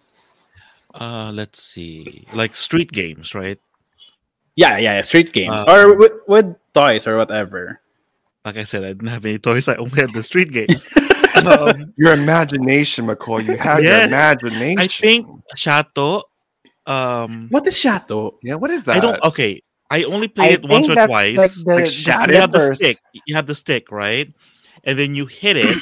Uh, 0.94 1.32
let's 1.34 1.62
see, 1.64 2.28
like 2.34 2.56
street 2.56 2.92
games, 2.92 3.34
right? 3.34 3.60
Yeah, 4.56 4.78
yeah, 4.78 4.96
yeah, 5.00 5.02
street 5.02 5.32
games 5.32 5.64
Uh, 5.64 5.72
or 5.72 5.98
with, 5.98 6.12
with 6.28 6.56
toys 6.74 7.08
or 7.08 7.16
whatever. 7.18 7.80
Like 8.46 8.58
I 8.58 8.64
said, 8.64 8.84
I 8.84 8.88
didn't 8.88 9.08
have 9.08 9.26
any 9.26 9.38
toys. 9.38 9.68
I 9.68 9.76
only 9.76 10.02
had 10.02 10.14
the 10.14 10.24
street 10.24 10.52
games. 10.52 10.92
um, 11.48 11.94
Your 11.98 12.14
imagination, 12.14 13.06
McCoy. 13.08 13.46
You 13.46 13.56
have 13.58 13.84
Yes. 13.84 14.00
your 14.02 14.08
imagination. 14.08 14.80
I 14.80 14.88
think 14.88 15.28
Shato. 15.56 16.24
Um, 16.88 17.48
What 17.52 17.68
is 17.68 17.76
Shato? 17.76 18.34
Yeah, 18.42 18.56
what 18.56 18.72
is 18.72 18.86
that? 18.86 18.98
I 18.98 19.00
don't. 19.00 19.22
Okay, 19.24 19.62
I 19.92 20.04
only 20.04 20.28
played 20.28 20.50
I 20.50 20.54
it 20.54 20.64
once 20.68 20.90
or 20.90 20.96
that's 20.96 21.08
twice. 21.10 21.38
like 21.38 21.52
the, 21.52 21.76
like 21.76 21.86
the 21.86 22.34
you 22.34 22.40
have 22.42 22.52
the 22.52 22.76
stick. 22.76 22.98
You 23.28 23.36
have 23.36 23.46
the 23.48 23.56
stick, 23.56 23.92
right? 23.92 24.34
And 24.84 24.98
then 24.98 25.14
you 25.16 25.28
hit 25.28 25.58
it, 25.58 25.78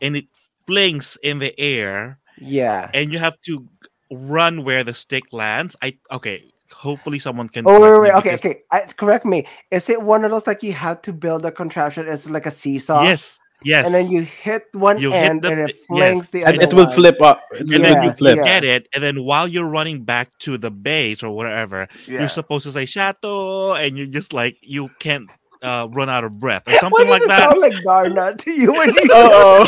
and 0.00 0.16
it 0.16 0.26
flings 0.68 1.18
in 1.22 1.40
the 1.40 1.58
air, 1.58 2.20
Yeah. 2.38 2.88
and 2.94 3.12
you 3.12 3.18
have 3.18 3.40
to 3.46 3.66
run 4.12 4.62
where 4.62 4.84
the 4.84 4.94
stick 4.94 5.32
lands. 5.32 5.74
I 5.82 5.98
okay. 6.12 6.44
Hopefully, 6.84 7.18
someone 7.18 7.48
can. 7.48 7.64
Oh 7.66 7.72
wait, 7.80 7.88
correct 7.88 8.02
wait, 8.02 8.12
me 8.12 8.18
okay, 8.20 8.30
because- 8.36 8.50
okay. 8.52 8.62
I, 8.70 8.80
correct 9.02 9.24
me. 9.26 9.46
Is 9.72 9.88
it 9.90 10.00
one 10.00 10.24
of 10.24 10.30
those 10.30 10.46
like 10.46 10.62
you 10.62 10.72
have 10.74 11.02
to 11.02 11.12
build 11.12 11.44
a 11.46 11.50
contraption? 11.50 12.06
It's 12.06 12.28
like 12.30 12.46
a 12.46 12.50
seesaw. 12.52 13.02
Yes, 13.02 13.40
yes. 13.64 13.86
And 13.86 13.94
then 13.94 14.10
you 14.12 14.22
hit 14.22 14.66
one 14.72 14.98
You 15.00 15.10
hit 15.10 15.24
end 15.30 15.42
the 15.42 15.50
and 15.50 15.60
it 15.60 15.66
thi- 15.72 15.78
yes, 15.78 15.86
flings 15.88 16.30
the 16.30 16.44
And 16.44 16.62
it 16.62 16.72
will 16.74 16.86
one. 16.86 16.94
flip 16.94 17.20
up. 17.22 17.40
And 17.58 17.68
will 17.68 17.80
then 17.80 18.02
you 18.04 18.12
flip. 18.12 18.36
yeah. 18.36 18.44
get 18.44 18.64
it, 18.64 18.88
and 18.94 19.02
then 19.02 19.24
while 19.24 19.48
you're 19.48 19.68
running 19.68 20.04
back 20.04 20.28
to 20.40 20.58
the 20.58 20.70
base 20.70 21.22
or 21.24 21.30
whatever, 21.30 21.88
Yeah. 22.06 22.20
you're 22.20 22.28
supposed 22.28 22.64
to 22.66 22.72
say 22.72 22.84
"shato," 22.84 23.74
and 23.80 23.96
you're 23.98 24.06
just 24.06 24.32
like 24.32 24.58
you 24.60 24.90
can't 25.00 25.28
uh, 25.64 25.88
run 25.90 26.10
out 26.10 26.24
of 26.24 26.38
breath 26.38 26.68
or 26.68 26.74
something 26.74 27.06
did 27.06 27.08
like 27.08 27.22
it 27.22 27.28
that. 27.28 27.50
sound 27.50 27.60
like 27.60 27.74
Darna 27.84 28.36
to 28.36 28.50
you 28.52 28.72
when 28.72 28.94
you 28.94 29.02
Oh, 29.12 29.66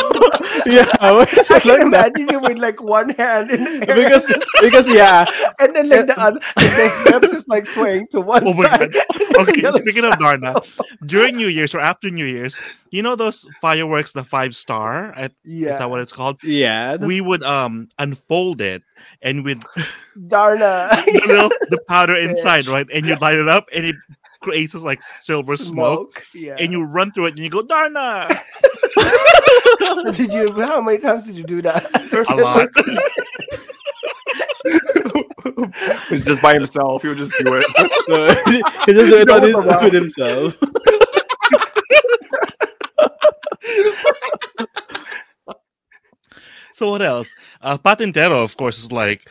yeah. 0.67 0.87
why 1.01 1.25
is 1.25 1.51
I 1.51 1.59
it 1.59 1.63
can 1.63 1.81
like 1.81 1.91
that? 1.91 2.13
imagine 2.15 2.29
you 2.31 2.41
with 2.41 2.59
like 2.59 2.83
one 2.83 3.11
hand 3.11 3.51
in 3.51 3.65
the 3.65 3.89
air 3.89 3.97
because 3.97 4.27
because 4.61 4.89
yeah, 4.89 5.25
and 5.59 5.75
then 5.75 5.89
like 5.89 6.07
the 6.07 6.19
other 6.21 6.41
the 6.57 6.89
hips 7.07 7.33
is 7.33 7.49
like 7.49 7.67
swaying 7.67 8.07
to 8.13 8.21
one 8.21 8.47
Oh 8.47 8.55
my 8.55 8.69
side. 8.69 8.95
Okay, 9.39 9.61
You're 9.61 9.73
like, 9.73 9.83
speaking 9.83 10.05
of 10.05 10.19
Darna, 10.19 10.57
during 11.05 11.37
New 11.37 11.49
Year's 11.49 11.75
or 11.75 11.81
after 11.81 12.11
New 12.11 12.25
Year's, 12.25 12.57
you 12.91 13.03
know 13.03 13.17
those 13.17 13.47
fireworks, 13.61 14.13
the 14.13 14.25
five 14.25 14.55
star? 14.57 15.13
I- 15.17 15.25
Is 15.27 15.33
yeah, 15.45 15.79
that 15.79 15.91
what 15.91 16.01
it's 16.01 16.13
called? 16.13 16.39
yeah. 16.43 16.97
We 16.97 17.21
would 17.21 17.43
um 17.43 17.89
unfold 17.99 18.61
it 18.61 18.83
and 19.23 19.45
with 19.45 19.61
Darna. 20.27 20.91
the, 21.07 21.23
little, 21.27 21.49
the 21.71 21.79
powder 21.89 22.17
inside, 22.17 22.67
right? 22.67 22.87
And 22.93 23.07
you 23.07 23.17
light 23.17 23.39
it 23.39 23.49
up 23.49 23.67
and 23.75 23.87
it 23.87 23.97
creates 24.41 24.73
this 24.73 24.83
like 24.83 25.03
silver 25.21 25.57
smoke. 25.57 26.25
Yeah. 26.35 26.57
And 26.59 26.73
you 26.73 26.83
run 26.85 27.13
through 27.13 27.27
it 27.27 27.31
and 27.31 27.39
you 27.41 27.51
go, 27.51 27.63
Darna! 27.63 28.29
So 29.81 30.11
did 30.13 30.33
you? 30.33 30.53
How 30.53 30.81
many 30.81 30.99
times 30.99 31.27
did 31.27 31.37
you 31.37 31.45
do 31.45 31.63
that? 31.63 31.85
A 32.29 32.35
lot. 32.43 32.69
He's 36.09 36.25
just 36.25 36.43
by 36.43 36.55
himself. 36.55 37.03
He 37.03 37.09
would 37.09 37.19
just 37.19 37.33
do 37.39 37.55
it. 37.55 37.67
he 38.87 38.93
just 38.93 39.11
do 39.11 39.19
it 39.19 39.31
on 39.31 39.41
No 39.51 39.61
his, 39.63 39.83
with 39.83 39.93
himself. 39.93 40.55
So 46.73 46.91
what 46.91 47.03
else? 47.03 47.35
Uh 47.61 47.79
Patintero, 47.79 48.45
of 48.45 48.57
course, 48.57 48.79
is 48.83 48.93
like 48.93 49.29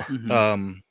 Mhm. 0.00 0.30
um 0.30 0.81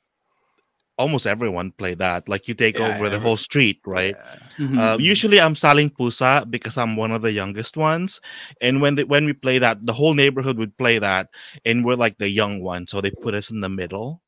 almost 0.98 1.26
everyone 1.26 1.72
play 1.72 1.94
that. 1.94 2.28
Like 2.28 2.48
you 2.48 2.54
take 2.54 2.78
Yeah, 2.78 2.94
over 2.94 3.08
the 3.08 3.18
whole 3.18 3.36
street, 3.36 3.80
right? 3.86 4.14
Mhm. 4.58 4.78
Uh, 4.78 4.96
usually 4.98 5.40
I'm 5.40 5.54
selling 5.56 5.90
pusa 5.90 6.44
because 6.50 6.76
I'm 6.76 6.96
one 6.96 7.10
of 7.10 7.22
the 7.22 7.32
youngest 7.32 7.76
ones, 7.76 8.20
and 8.60 8.80
when 8.80 8.94
they, 8.96 9.04
when 9.04 9.24
we 9.24 9.32
play 9.32 9.58
that, 9.58 9.84
the 9.86 9.92
whole 9.94 10.14
neighborhood 10.14 10.58
would 10.58 10.76
play 10.76 10.98
that, 10.98 11.28
and 11.64 11.84
we're 11.84 11.96
like 11.96 12.18
the 12.18 12.28
young 12.28 12.60
one, 12.60 12.86
so 12.86 13.00
they 13.00 13.10
put 13.10 13.34
us 13.34 13.50
in 13.50 13.60
the 13.60 13.68
middle, 13.72 14.20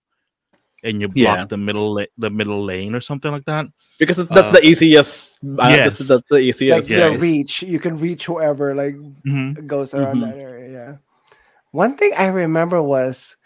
and 0.83 1.01
you 1.01 1.09
block 1.09 1.39
Yeah. 1.39 1.45
the 1.47 1.57
middle 1.61 1.95
la- 2.01 2.13
the 2.19 2.31
middle 2.31 2.65
lane 2.65 2.95
or 2.95 3.01
something 3.01 3.31
like 3.31 3.45
that. 3.47 3.67
because 3.99 4.17
that's 4.19 4.31
uh, 4.51 4.51
the 4.51 4.65
easiest. 4.67 5.39
Uh, 5.45 5.71
yes. 5.71 5.99
that's, 5.99 6.09
that's 6.09 6.27
the 6.29 6.35
like 6.35 6.43
easiest. 6.51 6.91
Yeah. 6.91 7.11
the 7.15 7.19
reach, 7.19 7.63
you 7.63 7.79
can 7.79 7.97
reach 7.97 8.27
whoever 8.27 8.75
like 8.75 8.97
Mhm. 9.23 9.67
goes 9.71 9.95
around 9.95 10.19
Mhm. 10.19 10.27
that 10.27 10.37
area. 10.37 10.67
Yeah. 10.73 10.93
One 11.71 11.95
thing 11.97 12.11
I 12.19 12.27
remember 12.27 12.83
was 12.83 13.37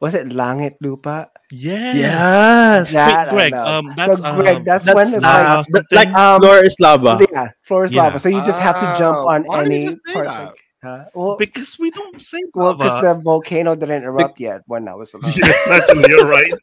was 0.00 0.14
it 0.14 0.28
Langit 0.28 0.74
Lupa? 0.80 1.30
Yes. 1.50 1.96
Yes. 1.96 2.92
That 2.92 3.28
I 3.28 3.32
Greg, 3.32 3.52
um, 3.54 3.92
that's, 3.96 4.18
so 4.18 4.34
Greg, 4.34 4.56
um, 4.56 4.64
that's, 4.64 4.84
That's 4.84 4.94
when 4.94 5.06
it's 5.14 5.24
uh, 5.24 5.64
like 5.70 5.84
like 5.92 6.08
um, 6.18 6.40
floor 6.40 6.64
is 6.64 6.76
lava. 6.80 7.18
yeah, 7.32 7.48
floor 7.62 7.84
is 7.86 7.92
Yeah. 7.92 8.02
lava. 8.04 8.18
So 8.18 8.28
you 8.28 8.42
just 8.44 8.60
have 8.60 8.76
to 8.80 8.94
jump 8.98 9.16
on 9.16 9.44
why 9.44 9.64
did 9.64 9.72
you 9.72 9.88
any 9.88 9.96
part. 10.12 10.26
Like, 10.26 10.54
huh? 10.82 11.04
well, 11.14 11.36
because 11.36 11.78
we 11.78 11.90
don't 11.90 12.20
say 12.20 12.38
well, 12.54 12.74
because 12.74 13.00
the 13.02 13.14
volcano 13.22 13.74
didn't 13.74 14.04
erupt 14.04 14.38
yet 14.40 14.62
when 14.66 14.86
I 14.88 14.94
was 14.94 15.14
alive. 15.14 15.34
yes, 15.36 15.68
actually, 15.68 16.08
you're 16.10 16.26
right. 16.26 16.52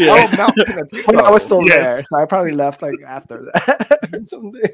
Oh, 0.00 0.26
Mount 0.36 0.56
when 1.06 1.20
I 1.20 1.30
was 1.30 1.44
still 1.44 1.62
Yes. 1.66 1.84
there, 1.84 2.04
so 2.06 2.16
I 2.16 2.24
probably 2.24 2.52
left 2.52 2.80
like 2.80 2.96
after 3.06 3.44
that. 3.52 3.98
Someday. 4.24 4.72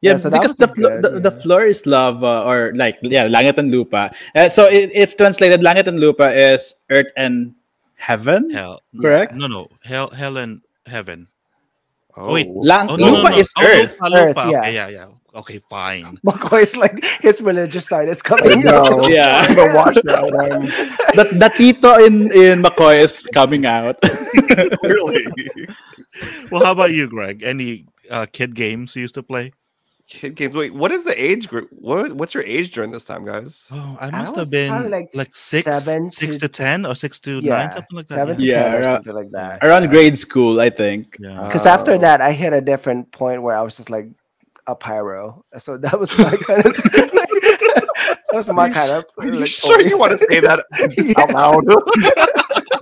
Yeah, 0.00 0.12
Yeah, 0.12 0.16
so 0.16 0.30
because 0.30 0.56
the, 0.56 0.64
a 0.64 0.72
good, 0.72 1.02
the 1.04 1.10
the 1.20 1.30
floor 1.30 1.64
is 1.68 1.84
lava 1.84 2.42
or 2.48 2.72
like 2.74 2.96
yeah, 3.04 3.28
langit 3.28 3.58
and 3.60 3.68
lupa. 3.70 4.08
Uh, 4.34 4.48
so 4.48 4.64
i- 4.66 4.88
if 4.96 5.16
translated, 5.16 5.60
langit 5.60 5.86
and 5.86 6.00
lupa 6.00 6.32
is 6.32 6.72
earth 6.88 7.12
and 7.20 7.52
heaven. 8.00 8.48
Hell, 8.48 8.80
Correct. 8.96 9.36
no, 9.36 9.46
no, 9.46 9.68
hell, 9.84 10.08
hell 10.08 10.40
and 10.40 10.64
heaven. 10.88 11.28
Oh, 12.16 12.32
wait. 12.32 12.48
Lang- 12.48 12.88
Oh, 12.90 12.96
no, 12.96 13.06
no, 13.06 13.12
lupa 13.20 13.30
no. 13.30 13.36
is 13.38 13.52
Oh, 13.56 13.64
earth. 13.64 13.92
Lupa, 14.00 14.08
Lupa. 14.08 14.40
Earth, 14.40 14.50
yeah. 14.52 14.60
Okay, 14.64 14.74
yeah, 14.74 14.88
yeah. 14.88 15.08
Okay, 15.30 15.58
fine. 15.70 16.18
McCoy's 16.26 16.74
like 16.74 16.98
his 17.22 17.38
religious 17.44 17.86
side 17.86 18.08
is 18.08 18.18
coming 18.24 18.66
out. 18.66 19.04
Yeah. 19.12 19.44
I'm 19.46 19.54
gonna 19.54 19.76
watch 19.76 20.00
that 20.08 20.24
one. 20.26 20.64
the, 21.14 21.24
the 21.38 21.48
tito 21.54 22.00
in 22.02 22.32
in 22.34 22.64
McCoy 22.64 22.98
is 23.04 23.22
coming 23.36 23.62
out. 23.68 24.00
Clearly. 24.82 25.22
Well, 26.50 26.64
how 26.64 26.72
about 26.72 26.90
you, 26.90 27.06
Greg? 27.06 27.42
Any 27.44 27.86
uh, 28.10 28.26
kid 28.26 28.54
games 28.58 28.96
you 28.96 29.02
used 29.06 29.14
to 29.14 29.22
play? 29.22 29.52
Kid 30.10 30.34
games. 30.34 30.56
Wait, 30.56 30.74
what 30.74 30.90
is 30.90 31.04
the 31.04 31.14
age 31.16 31.46
group? 31.48 31.68
What 31.70 32.12
what's 32.12 32.34
your 32.34 32.42
age 32.42 32.72
during 32.72 32.90
this 32.90 33.04
time, 33.04 33.24
guys? 33.24 33.68
Oh, 33.70 33.96
I 34.00 34.08
I 34.08 34.10
must 34.10 34.34
was 34.34 34.40
have 34.40 34.50
been 34.50 34.90
like, 34.90 35.08
like, 35.14 35.34
six, 35.36 35.64
seven 35.64 36.10
six 36.10 36.34
to- 36.36 36.40
to 36.40 36.48
ten 36.48 36.84
or 36.84 36.96
six 36.96 37.20
to 37.20 37.38
Yeah, 37.38 37.58
nine, 37.58 37.72
something 37.72 37.96
like 37.96 38.08
that. 38.08 38.14
seven 38.16 38.36
to 38.36 38.44
Yeah, 38.44 38.62
ten 38.64 38.74
or 38.74 38.76
around- 38.80 38.96
something 38.96 39.14
like 39.14 39.30
that. 39.30 39.64
Around 39.64 39.88
grade 39.90 40.18
school, 40.18 40.60
I 40.60 40.68
think. 40.70 41.16
yeah. 41.20 41.44
Because 41.44 41.64
after 41.64 41.92
Oh. 41.92 41.98
that, 41.98 42.20
I 42.20 42.32
hit 42.32 42.52
a 42.52 42.60
different 42.60 43.12
point 43.12 43.42
where 43.42 43.56
I 43.56 43.62
was 43.62 43.76
just 43.76 43.88
like 43.88 44.08
a 44.66 44.74
pyro. 44.74 45.44
So 45.58 45.78
that 45.78 45.98
was 45.98 46.10
my 46.18 46.36
kind 46.48 46.66
of. 46.66 46.74
that 46.82 48.32
was 48.34 48.48
my 48.50 48.66
you 48.66 48.74
kind 48.74 48.90
of. 48.90 49.04
Are 49.18 49.26
you 49.26 49.32
like, 49.32 49.46
sure 49.48 49.80
you 49.80 49.96
want 49.96 50.10
to 50.12 50.18
say 50.18 50.40
that 50.40 50.58
Yeah. 50.98 51.14
out 51.22 51.30
loud? 51.32 51.64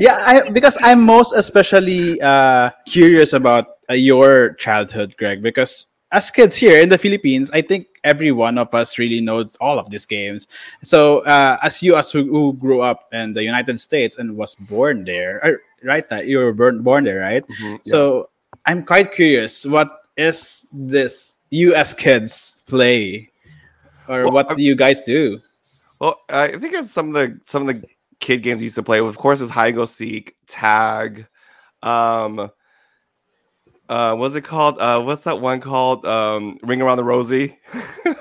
yeah, 0.01 0.17
I, 0.25 0.49
because 0.51 0.79
I'm 0.83 1.03
most 1.03 1.33
especially 1.37 2.21
uh, 2.23 2.71
curious 2.87 3.35
about 3.35 3.67
uh, 3.91 3.95
your 3.95 4.55
childhood, 4.55 5.15
Greg. 5.19 5.43
Because 5.43 5.87
as 6.13 6.31
kids 6.31 6.57
here 6.57 6.81
in 6.81 6.89
the 6.89 6.99
Philippines, 6.99 7.51
I 7.53 7.61
think 7.63 7.87
every 8.05 8.33
one 8.33 8.57
of 8.59 8.73
us 8.75 8.99
really 8.99 9.21
knows 9.21 9.57
all 9.57 9.79
of 9.79 9.91
these 9.91 10.07
games. 10.07 10.47
So, 10.83 11.21
uh, 11.21 11.59
as 11.63 11.83
you, 11.83 11.97
as 11.97 12.11
who, 12.11 12.55
grew 12.55 12.81
up 12.81 13.13
in 13.13 13.35
the 13.35 13.43
United 13.43 13.81
States 13.81 14.19
and 14.19 14.37
was 14.37 14.55
born 14.55 15.05
there, 15.05 15.45
uh, 15.45 15.53
right? 15.85 16.09
That 16.09 16.27
you 16.27 16.39
were 16.39 16.53
born, 16.53 16.83
born 16.83 17.05
there, 17.05 17.21
right? 17.21 17.47
Mhm, 17.47 17.73
yeah. 17.73 17.79
So, 17.85 18.31
I'm 18.67 18.85
quite 18.85 19.13
curious. 19.13 19.67
What 19.67 20.03
is 20.17 20.67
this 20.73 21.37
U.S. 21.51 21.95
kids 21.95 22.63
play, 22.67 23.31
or 24.09 24.25
Well, 24.25 24.33
what 24.33 24.57
do 24.57 24.63
you 24.63 24.75
guys 24.75 25.01
do? 25.01 25.41
Well, 26.01 26.21
I 26.29 26.49
think 26.49 26.75
it's 26.75 26.91
some 26.91 27.09
of 27.09 27.15
the 27.15 27.41
some 27.45 27.69
of 27.69 27.81
the 27.81 27.89
kid 28.21 28.43
games 28.43 28.61
we 28.61 28.65
used 28.65 28.77
to 28.77 28.83
play. 28.83 29.01
Of 29.01 29.19
course, 29.19 29.41
is 29.41 29.51
hide 29.51 29.69
and 29.69 29.77
go 29.77 29.85
seek, 29.85 30.37
tag. 30.47 31.27
Um, 31.83 32.51
uh, 33.89 34.15
what's 34.17 34.35
it 34.35 34.43
called? 34.45 34.79
Uh, 34.79 35.03
what's 35.03 35.25
that 35.25 35.41
one 35.41 35.61
called? 35.61 36.05
Um, 36.07 36.59
Ring 36.63 36.83
around 36.83 36.99
the 36.99 37.05
Rosie. 37.05 37.59
you 38.05 38.15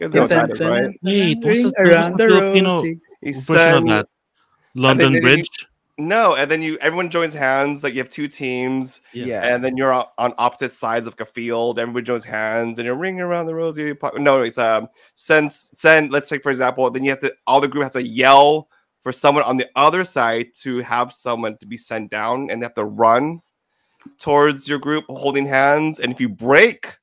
guys 0.00 0.12
know 0.12 0.22
what 0.22 0.30
that 0.30 0.50
is, 0.52 0.60
right? 0.60 0.98
Wait, 1.02 1.36
what's 1.38 1.46
Ring 1.62 1.72
the- 1.76 1.80
around 1.82 2.12
the 2.18 2.26
the 2.28 2.30
Filipino 2.34 2.68
rosy. 2.76 3.00
You 3.22 3.34
version 3.34 3.76
of 3.82 3.86
that? 3.88 4.08
London 4.74 5.12
then 5.12 5.14
you- 5.14 5.20
Bridge. 5.20 5.66
no, 5.98 6.34
and 6.36 6.50
then 6.50 6.62
you 6.62 6.78
everyone 6.80 7.10
joins 7.10 7.34
hands. 7.34 7.82
Like 7.82 7.92
you 7.94 7.98
have 8.00 8.08
two 8.08 8.28
teams, 8.28 9.00
Yeah. 9.12 9.42
and 9.42 9.62
then 9.62 9.76
you're 9.76 9.92
on, 9.92 10.06
on 10.16 10.32
opposite 10.38 10.70
sides 10.72 11.06
of 11.06 11.14
a 11.18 11.26
field. 11.26 11.78
Everybody 11.78 12.04
joins 12.04 12.24
hands, 12.24 12.78
and 12.78 12.86
you're 12.86 12.94
ringing 12.96 13.20
around 13.20 13.46
the 13.46 13.54
rosy. 13.54 13.94
No, 14.16 14.40
it's 14.40 14.58
um 14.58 14.88
send 15.16 15.52
send. 15.52 16.12
Let's 16.12 16.28
take 16.28 16.42
for 16.42 16.50
example. 16.50 16.90
Then 16.90 17.04
you 17.04 17.10
have 17.10 17.20
to 17.20 17.34
all 17.46 17.60
the 17.60 17.68
group 17.68 17.84
has 17.84 17.92
to 17.94 18.02
yell 18.02 18.68
for 19.02 19.12
someone 19.12 19.44
on 19.44 19.56
the 19.56 19.68
other 19.76 20.04
side 20.04 20.48
to 20.54 20.78
have 20.80 21.12
someone 21.12 21.56
to 21.58 21.66
be 21.66 21.76
sent 21.76 22.10
down, 22.10 22.48
and 22.50 22.62
they 22.62 22.64
have 22.64 22.74
to 22.74 22.84
run 22.84 23.40
towards 24.18 24.68
your 24.68 24.78
group 24.78 25.04
holding 25.08 25.46
hands. 25.46 26.00
And 26.00 26.12
if 26.12 26.20
you 26.20 26.28
break 26.28 26.96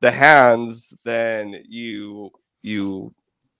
the 0.00 0.10
hands, 0.10 0.92
then 1.04 1.62
you 1.68 2.30
you 2.62 3.12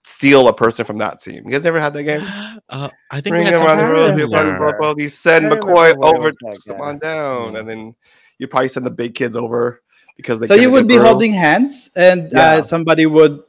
steal 0.05 0.49
a 0.49 0.53
person 0.55 0.85
from 0.85 0.99
that 0.99 1.21
team. 1.21 1.45
You 1.45 1.51
guys 1.53 1.63
never 1.65 1.81
had 1.81 1.93
that 1.95 2.03
game? 2.05 2.27
Uh, 2.69 2.89
I 3.11 3.21
think 3.21 3.35
we 3.35 3.39
Ring 3.39 3.47
had 3.49 3.55
around 3.55 3.77
the 3.79 3.87
something 3.87 3.93
road, 3.93 4.11
rosy, 4.13 4.21
similar. 4.23 4.59
Barbara. 4.59 4.79
blah, 4.81 4.95
You 4.97 5.09
send 5.09 5.47
I 5.47 5.49
remember 5.51 5.67
McCoy 5.75 6.05
over 6.05 6.31
like, 6.43 6.61
to 6.61 6.73
come 6.73 6.81
on 6.81 6.99
down, 6.99 7.53
Yeah. 7.53 7.59
and 7.61 7.69
then 7.69 7.95
you 8.39 8.47
probably 8.49 8.69
send 8.69 8.87
the 8.87 8.91
big 8.91 9.15
kids 9.15 9.37
over 9.37 9.83
because 10.17 10.41
they 10.41 10.47
So 10.47 10.55
you 10.55 10.71
would 10.71 10.89
be 10.89 10.95
through. 10.95 11.05
holding 11.05 11.33
hands, 11.33 11.91
and 11.97 12.31
Yeah. 12.33 12.41
uh, 12.41 12.63
somebody 12.63 13.05
would 13.07 13.43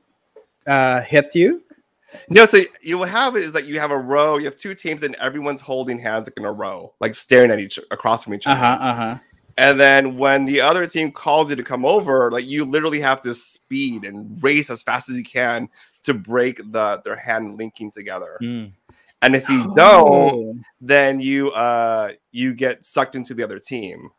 uh, 0.67 1.01
hit 1.01 1.33
you. 1.35 1.62
No, 2.29 2.45
so 2.45 2.59
you 2.81 2.97
will 2.97 3.05
have 3.05 3.35
it 3.35 3.43
is 3.43 3.51
that 3.53 3.65
you 3.65 3.79
have 3.79 3.91
a 3.91 3.97
row. 3.97 4.37
You 4.37 4.45
have 4.45 4.57
two 4.57 4.75
teams, 4.75 5.03
and 5.03 5.15
everyone's 5.15 5.61
holding 5.61 5.99
hands 5.99 6.27
like 6.27 6.37
in 6.37 6.45
a 6.45 6.51
row, 6.51 6.93
like 6.99 7.15
staring 7.15 7.51
at 7.51 7.59
each 7.59 7.77
across 7.91 8.23
from 8.23 8.33
each 8.33 8.47
Uh 8.47 8.51
other. 8.51 8.59
huh. 8.59 8.77
Uh 8.79 8.95
huh. 8.95 9.17
And 9.57 9.79
then 9.79 10.17
when 10.17 10.45
the 10.45 10.59
other 10.61 10.87
team 10.87 11.11
calls 11.11 11.49
you 11.51 11.55
to 11.55 11.63
come 11.63 11.85
over, 11.85 12.31
like 12.31 12.45
you 12.45 12.65
literally 12.65 12.99
have 13.01 13.21
to 13.21 13.33
speed 13.35 14.03
and 14.03 14.41
race 14.41 14.71
as 14.71 14.81
fast 14.81 15.09
as 15.09 15.17
you 15.17 15.23
can 15.23 15.69
to 16.01 16.13
break 16.15 16.57
the 16.71 17.01
their 17.05 17.15
hand 17.15 17.59
linking 17.59 17.91
together. 17.91 18.37
Mm. 18.41 18.71
And 19.21 19.35
if 19.35 19.47
you 19.49 19.63
Oh. 19.69 19.73
don't, 19.75 20.65
then 20.81 21.19
you 21.19 21.51
uh 21.51 22.13
you 22.31 22.53
get 22.55 22.83
sucked 22.83 23.15
into 23.15 23.33
the 23.35 23.43
other 23.43 23.59
team. 23.59 24.09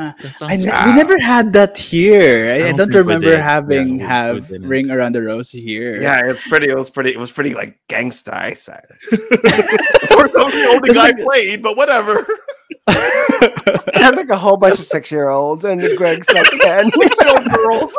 Ah, 0.00 0.14
I 0.42 0.56
ne- 0.56 0.64
we 0.86 0.92
never 0.96 1.18
had 1.20 1.52
that 1.52 1.76
here. 1.76 2.48
I, 2.48 2.52
I 2.52 2.68
I 2.68 2.72
don't 2.72 2.88
don't, 2.90 3.02
remember 3.04 3.36
having 3.36 4.00
Yeah, 4.00 4.32
we- 4.32 4.40
we 4.40 4.48
have 4.56 4.68
ring 4.68 4.90
around 4.90 5.12
the 5.14 5.22
rose 5.22 5.50
here. 5.50 6.00
Yeah, 6.00 6.24
it's 6.30 6.46
pretty. 6.48 6.68
It 6.70 6.76
was 6.76 6.88
pretty. 6.88 7.12
It 7.12 7.18
was 7.18 7.30
pretty 7.30 7.52
like 7.54 7.76
gangsta. 7.88 8.32
I 8.32 8.54
said. 8.54 8.86
of 9.12 10.08
course, 10.16 10.32
I 10.36 10.42
was 10.48 10.54
the 10.54 10.66
only 10.72 10.88
guy 10.94 11.12
like- 11.12 11.18
played, 11.18 11.62
but 11.62 11.76
whatever. 11.76 12.26
I 12.88 13.90
had 13.94 14.16
like 14.16 14.30
a 14.30 14.36
whole 14.36 14.56
bunch 14.56 14.78
of 14.78 14.84
six 14.84 15.10
year 15.12 15.28
olds 15.28 15.64
and 15.64 15.80
Greg's 15.96 16.28
like 16.32 16.48
ten 16.62 16.88
girls 16.90 17.92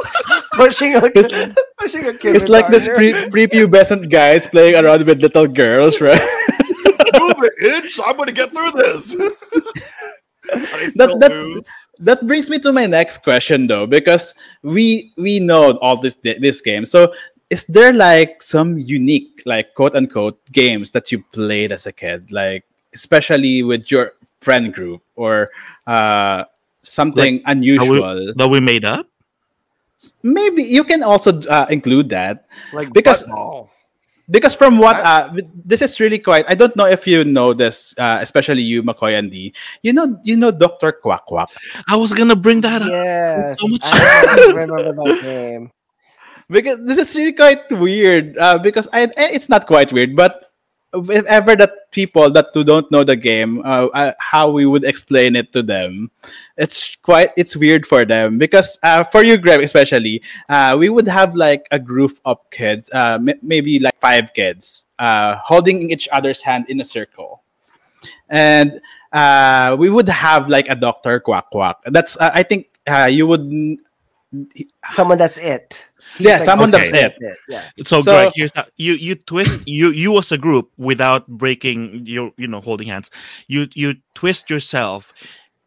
pushing 0.53 0.95
a 0.95 1.05
It's- 1.05 1.27
kid, 1.27 1.55
pushing 1.77 2.05
a 2.07 2.13
kid. 2.17 2.35
it's 2.35 2.49
like 2.49 2.67
this 2.69 2.87
pre 2.89 3.13
prepubescent 3.13 4.09
guys 4.09 4.47
playing 4.47 4.75
around 4.83 5.05
with 5.05 5.21
little 5.21 5.47
girls, 5.47 6.01
right? 6.01 6.21
Move 7.19 7.35
it, 7.43 7.53
itch. 7.83 7.99
I'm 8.05 8.15
gonna 8.17 8.31
get 8.31 8.49
through 8.51 8.71
this. 8.71 9.15
I 9.19 10.55
That- 10.55 10.89
still 10.91 11.19
that- 11.19 11.31
lose. 11.31 11.69
That 12.01 12.25
brings 12.25 12.49
me 12.49 12.57
to 12.59 12.73
my 12.73 12.85
next 12.85 13.23
question 13.23 13.67
though 13.67 13.85
because 13.85 14.33
we 14.63 15.13
we 15.17 15.39
know 15.39 15.77
all 15.81 15.97
this 15.97 16.15
this 16.23 16.61
game 16.61 16.85
so 16.85 17.13
is 17.49 17.65
there 17.65 17.93
like 17.93 18.41
some 18.41 18.77
unique 18.77 19.41
like 19.45 19.73
quote 19.73 19.95
unquote 19.95 20.39
games 20.51 20.91
that 20.91 21.11
you 21.11 21.23
played 21.31 21.71
as 21.71 21.85
a 21.85 21.91
kid 21.93 22.31
like 22.31 22.63
especially 22.93 23.63
with 23.63 23.89
your 23.91 24.13
friend 24.41 24.73
group 24.73 25.01
or 25.15 25.47
uh 25.87 26.43
something 26.81 27.41
unusual 27.45 28.33
that 28.35 28.49
we 28.49 28.59
made 28.59 28.83
up. 28.83 29.05
maybe 30.23 30.63
you 30.63 30.83
can 30.83 31.03
also 31.03 31.29
uh, 31.45 31.67
include 31.69 32.09
that 32.09 32.45
Like 32.73 32.91
because- 32.93 33.23
buttball. 33.23 33.69
Because 34.31 34.55
from 34.55 34.79
what 34.79 34.95
uh 35.03 35.27
this 35.67 35.81
is 35.83 35.99
really 35.99 36.17
quite 36.17 36.45
i 36.47 36.55
don't 36.55 36.75
know 36.79 36.87
if 36.87 37.05
you 37.05 37.23
know 37.27 37.51
this 37.53 37.93
uh, 37.99 38.17
especially 38.23 38.63
you 38.63 38.81
mccoy 38.81 39.19
and 39.19 39.29
d 39.29 39.51
you 39.83 39.91
know 39.91 40.15
you 40.23 40.37
know 40.39 40.49
dr 40.51 40.91
quack 41.03 41.25
quack 41.27 41.49
I 41.91 41.95
was 41.99 42.13
gonna 42.15 42.35
bring 42.39 42.61
that 42.63 42.81
up. 42.81 42.87
Yes, 42.89 43.59
So 43.59 43.67
much- 43.67 43.81
I 43.83 44.45
remember 44.55 44.79
that 44.95 45.19
game. 45.21 45.71
because 46.49 46.79
this 46.83 46.97
is 46.99 47.15
really 47.15 47.33
quite 47.33 47.63
weird 47.71 48.37
uh, 48.37 48.57
because 48.59 48.87
I, 48.91 49.03
eh, 49.15 49.31
it's 49.35 49.49
not 49.49 49.67
quite 49.67 49.91
weird 49.91 50.15
but 50.15 50.50
if 50.93 51.25
ever 51.25 51.55
that 51.55 51.91
people 51.91 52.29
that 52.31 52.53
don't 52.53 52.89
know 52.91 53.03
the 53.03 53.15
game 53.15 53.59
uh, 53.65 53.87
uh, 53.93 54.13
how 54.19 54.49
we 54.49 54.65
would 54.65 54.83
explain 54.83 55.35
it 55.35 55.51
to 55.53 55.63
them 55.63 56.11
it's 56.57 56.95
quite 56.97 57.31
it's 57.37 57.55
weird 57.55 57.85
for 57.85 58.03
them 58.05 58.37
because 58.37 58.77
uh, 58.83 59.03
for 59.03 59.23
you 59.23 59.37
greg 59.37 59.61
especially 59.61 60.21
uh, 60.49 60.75
we 60.77 60.89
would 60.89 61.07
have 61.07 61.35
like 61.35 61.67
a 61.71 61.79
group 61.79 62.11
of 62.25 62.37
kids 62.51 62.89
uh, 62.93 63.17
m- 63.19 63.39
maybe 63.41 63.79
like 63.79 63.97
five 63.99 64.33
kids 64.33 64.85
uh, 64.99 65.35
holding 65.37 65.91
each 65.91 66.09
other's 66.11 66.41
hand 66.41 66.65
in 66.67 66.79
a 66.81 66.85
circle 66.85 67.41
and 68.29 68.79
we 69.79 69.89
would 69.89 70.09
have 70.09 70.49
like 70.49 70.67
a 70.69 70.75
doctor 70.75 71.19
quack 71.19 71.49
quack 71.51 71.77
that's 71.87 72.17
i 72.17 72.43
think 72.43 72.67
you 73.09 73.25
would 73.27 73.77
Someone 74.91 75.17
that's 75.17 75.37
it. 75.37 75.83
Yeah, 76.19 76.35
like, 76.37 76.43
someone 76.43 76.71
that's 76.71 76.89
okay, 76.89 77.13
it. 77.19 77.37
Yeah. 77.47 77.63
So, 77.83 78.01
So- 78.01 78.11
Greg, 78.11 78.31
here's 78.35 78.51
that. 78.53 78.69
You 78.77 78.93
you 78.93 79.15
twist 79.15 79.61
you 79.67 79.91
you 79.91 80.17
as 80.19 80.31
a 80.31 80.37
group 80.37 80.71
without 80.77 81.27
breaking 81.27 82.05
your 82.05 82.31
you 82.37 82.47
know 82.47 82.61
holding 82.61 82.87
hands. 82.87 83.09
You 83.47 83.67
you 83.73 83.95
twist 84.15 84.49
yourself 84.49 85.13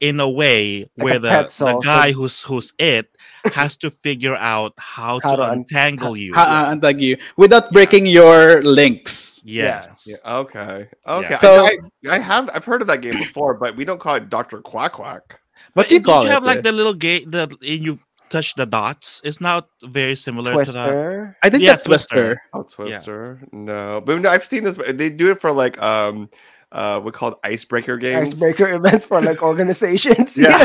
in 0.01 0.21
a 0.21 0.29
way 0.29 0.81
Like 0.99 1.05
where 1.05 1.17
a 1.17 1.19
the, 1.19 1.29
pretzel, 1.31 1.67
the 1.67 1.73
so- 1.75 1.81
guy 1.81 2.13
who's 2.13 2.43
who's 2.43 2.73
it 2.79 3.09
has 3.55 3.77
to 3.79 3.91
figure 3.91 4.37
out 4.37 4.73
how, 4.77 5.21
How 5.23 5.31
to, 5.33 5.37
to 5.37 5.43
un- 5.45 5.53
untangle 5.61 6.17
you. 6.17 6.35
Ha- 6.35 6.69
uh, 6.69 6.75
unplug 6.75 7.01
you 7.01 7.17
without 7.37 7.71
breaking 7.73 8.07
your 8.07 8.63
links. 8.63 9.41
yes. 9.45 10.05
Yeah, 10.07 10.17
okay. 10.45 10.89
Okay. 11.07 11.29
Yeah. 11.31 11.39
So- 11.39 11.65
I, 11.65 11.79
I, 12.09 12.17
I 12.17 12.19
have 12.19 12.51
I've 12.53 12.65
heard 12.65 12.81
of 12.83 12.89
that 12.89 13.01
game 13.03 13.17
before, 13.19 13.55
but 13.55 13.77
we 13.77 13.85
don't 13.85 14.01
call 14.01 14.17
it 14.17 14.29
Doctor 14.29 14.61
Quack 14.61 14.93
Quack. 14.95 15.41
What 15.75 15.89
do 15.89 15.95
you 15.95 16.01
Don't 16.01 16.23
you 16.23 16.29
it? 16.29 16.33
have 16.33 16.45
like 16.45 16.59
eh? 16.59 16.63
the 16.63 16.73
little 16.73 16.95
gate 16.95 17.31
that 17.33 17.51
you 17.63 17.99
touch 18.35 18.55
the 18.55 18.67
dots? 18.67 19.21
It's 19.25 19.41
not 19.41 19.69
very 19.83 20.17
similar 20.17 20.53
to 20.65 20.73
that. 20.73 20.73
Twister. 20.73 21.37
I 21.43 21.51
think 21.51 21.63
Yeah, 21.63 21.71
that's 21.71 21.85
Twister. 21.85 22.41
Twister. 22.53 22.79
Oh, 22.81 22.85
Twister. 22.85 23.41
No, 23.53 24.03
but 24.05 24.21
no, 24.21 24.31
I've 24.31 24.45
seen 24.45 24.65
this. 24.65 24.77
They 24.77 25.11
do 25.11 25.31
it 25.31 25.41
for 25.41 25.53
like 25.53 25.81
um 25.81 26.29
uh 26.73 27.01
we 27.05 27.13
call 27.13 27.33
it 27.33 27.39
icebreaker 27.45 27.97
games. 27.97 28.35
Icebreaker 28.35 28.73
events 28.75 29.07
for 29.07 29.23
like 29.23 29.43
organizations. 29.43 30.37
Yeah. 30.37 30.49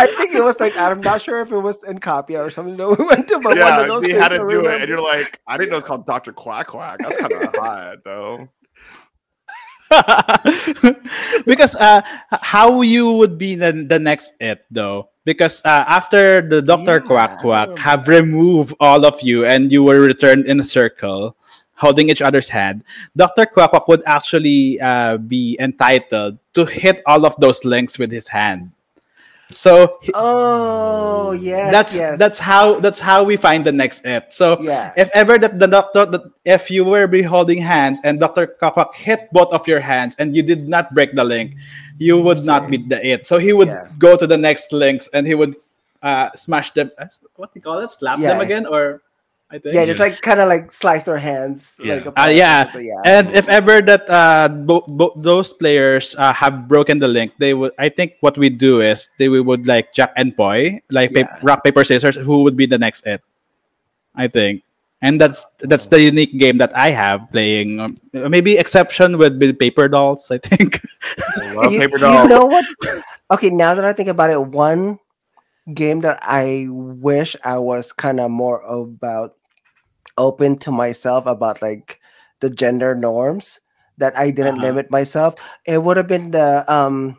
I 0.00 0.06
think 0.16 0.34
it 0.34 0.42
was 0.42 0.60
like 0.60 0.76
I'm 0.76 1.00
not 1.00 1.22
sure 1.22 1.40
if 1.40 1.50
it 1.52 1.58
was 1.58 1.84
in 1.84 1.98
Capia 1.98 2.44
or 2.44 2.50
something 2.50 2.76
that 2.76 2.88
we 2.98 3.04
went 3.04 3.28
to, 3.28 3.36
but 3.38 3.50
one 3.50 3.56
yeah, 3.56 3.80
of 3.80 3.88
those 3.88 4.02
they 4.02 4.12
had 4.12 4.28
to 4.28 4.42
I 4.42 4.48
do 4.48 4.66
it, 4.66 4.80
and 4.80 4.88
you're 4.88 5.00
like, 5.00 5.40
I 5.46 5.56
didn't 5.56 5.70
know 5.70 5.76
it's 5.78 5.86
called 5.86 6.06
Doctor 6.06 6.32
Quack 6.32 6.68
Quack. 6.68 6.98
That's 6.98 7.16
kind 7.16 7.32
of 7.32 7.54
hot, 7.54 7.98
though. 8.04 8.48
because 11.46 11.74
uh, 11.76 12.00
how 12.30 12.80
you 12.82 13.12
would 13.12 13.38
be 13.38 13.54
the, 13.54 13.72
the 13.72 13.98
next 13.98 14.32
it 14.40 14.64
though? 14.70 15.08
Because 15.24 15.60
uh, 15.64 15.84
after 15.86 16.40
the 16.40 16.62
doctor 16.62 17.00
Yeah, 17.00 17.06
quack 17.06 17.38
quack 17.40 17.78
have 17.78 18.08
removed 18.08 18.74
all 18.80 19.04
of 19.04 19.20
you 19.20 19.44
and 19.44 19.72
you 19.72 19.82
were 19.82 20.00
returned 20.00 20.46
in 20.46 20.60
a 20.60 20.64
circle 20.64 21.36
holding 21.80 22.10
each 22.10 22.20
other's 22.20 22.48
hand 22.48 22.84
dr 23.16 23.46
quack 23.56 23.70
quack 23.70 23.88
would 23.88 24.02
actually 24.04 24.78
uh, 24.80 25.16
be 25.16 25.56
entitled 25.58 26.38
to 26.52 26.66
hit 26.66 27.00
all 27.06 27.24
of 27.24 27.34
those 27.40 27.64
links 27.64 27.98
with 27.98 28.10
his 28.12 28.28
hand 28.28 28.76
So 29.50 29.98
Oh 30.14 31.32
yes, 31.32 31.70
that's 31.72 31.94
yes. 31.94 32.18
that's 32.18 32.38
how 32.38 32.80
that's 32.80 33.00
how 33.00 33.24
we 33.24 33.36
find 33.36 33.64
the 33.64 33.72
next 33.72 34.04
it. 34.04 34.32
So 34.32 34.60
yeah. 34.62 34.92
if 34.96 35.10
ever 35.14 35.38
that 35.38 35.58
the 35.58 35.66
doctor 35.66 36.06
that 36.06 36.22
if 36.44 36.70
you 36.70 36.84
were 36.84 37.06
be 37.06 37.22
holding 37.22 37.58
hands 37.58 38.00
and 38.04 38.20
Dr. 38.20 38.46
Kakwak 38.60 38.94
hit 38.94 39.28
both 39.32 39.52
of 39.52 39.66
your 39.66 39.80
hands 39.80 40.14
and 40.18 40.34
you 40.36 40.42
did 40.42 40.68
not 40.68 40.94
break 40.94 41.14
the 41.14 41.24
link, 41.24 41.54
you 41.98 42.20
would 42.20 42.42
not 42.44 42.70
beat 42.70 42.88
the 42.88 43.04
it. 43.04 43.26
So 43.26 43.38
he 43.38 43.52
would 43.52 43.68
Yeah. 43.68 43.88
go 43.98 44.16
to 44.16 44.26
the 44.26 44.38
next 44.38 44.72
links 44.72 45.08
and 45.12 45.26
he 45.26 45.34
would 45.34 45.56
uh 46.02 46.30
smash 46.34 46.70
them 46.72 46.90
uh, 46.96 47.06
what 47.36 47.52
do 47.52 47.58
you 47.58 47.62
call 47.62 47.78
it? 47.80 47.90
Slap 47.90 48.18
Yeah, 48.20 48.28
them 48.32 48.40
again 48.40 48.64
or 48.66 49.02
I 49.50 49.58
think 49.58 49.74
Yeah, 49.74 49.84
just 49.84 49.98
like 49.98 50.20
kind 50.22 50.38
of 50.40 50.48
like 50.48 50.70
slice 50.70 51.02
their 51.04 51.18
hands. 51.18 51.74
Yeah. 51.82 51.94
Like 51.98 52.06
a 52.06 52.20
Uh, 52.22 52.28
yeah. 52.30 52.70
but 52.72 52.84
yeah. 52.84 53.02
And 53.04 53.30
if 53.34 53.48
ever 53.48 53.82
that 53.82 54.06
uh, 54.08 54.48
bo- 54.48 54.86
bo- 54.86 55.14
those 55.16 55.52
players 55.52 56.14
uh, 56.18 56.32
have 56.32 56.68
broken 56.68 56.98
the 56.98 57.08
link, 57.08 57.34
they 57.38 57.54
would. 57.54 57.72
I 57.78 57.88
think 57.90 58.14
what 58.20 58.38
we 58.38 58.48
do 58.48 58.80
is 58.80 59.10
they 59.18 59.28
we 59.28 59.40
would 59.40 59.66
like 59.66 59.92
Jack 59.92 60.12
en 60.16 60.30
Poy, 60.32 60.80
like 60.90 61.12
pa- 61.14 61.26
rock 61.42 61.64
paper 61.64 61.82
scissors. 61.82 62.14
Who 62.16 62.42
would 62.46 62.56
be 62.56 62.66
the 62.66 62.78
next 62.78 63.06
it? 63.06 63.22
I 64.14 64.28
think, 64.28 64.62
and 65.02 65.20
that's 65.20 65.42
that's 65.58 65.86
the 65.86 65.98
unique 66.00 66.38
game 66.38 66.58
that 66.58 66.70
I 66.74 66.90
have 66.90 67.26
playing. 67.34 67.80
Um, 67.80 67.98
maybe 68.12 68.54
exception 68.58 69.18
would 69.18 69.38
be 69.38 69.52
paper 69.52 69.88
dolls. 69.88 70.30
I 70.30 70.38
think. 70.38 70.78
I 71.38 71.52
love 71.58 71.72
you, 71.72 71.78
paper 71.82 71.98
you 71.98 72.06
dolls. 72.06 72.28
know 72.30 72.46
what? 72.46 72.64
Okay, 73.30 73.50
now 73.50 73.74
that 73.74 73.84
I 73.84 73.92
think 73.94 74.08
about 74.08 74.30
it, 74.30 74.38
one 74.42 74.98
game 75.74 76.00
that 76.02 76.18
I 76.22 76.66
wish 76.70 77.34
I 77.44 77.58
was 77.58 77.92
kind 77.92 78.18
of 78.20 78.30
more 78.30 78.62
about 78.62 79.36
open 80.20 80.60
to 80.60 80.70
myself 80.70 81.24
about 81.24 81.62
like 81.64 81.96
the 82.44 82.52
gender 82.52 82.92
norms 82.94 83.60
that 83.96 84.12
I 84.16 84.28
didn't 84.30 84.60
Uh-huh. 84.60 84.68
limit 84.68 84.90
myself. 84.92 85.40
It 85.64 85.80
would 85.80 85.96
have 85.96 86.08
been 86.08 86.30
the 86.36 86.64
um 86.68 87.16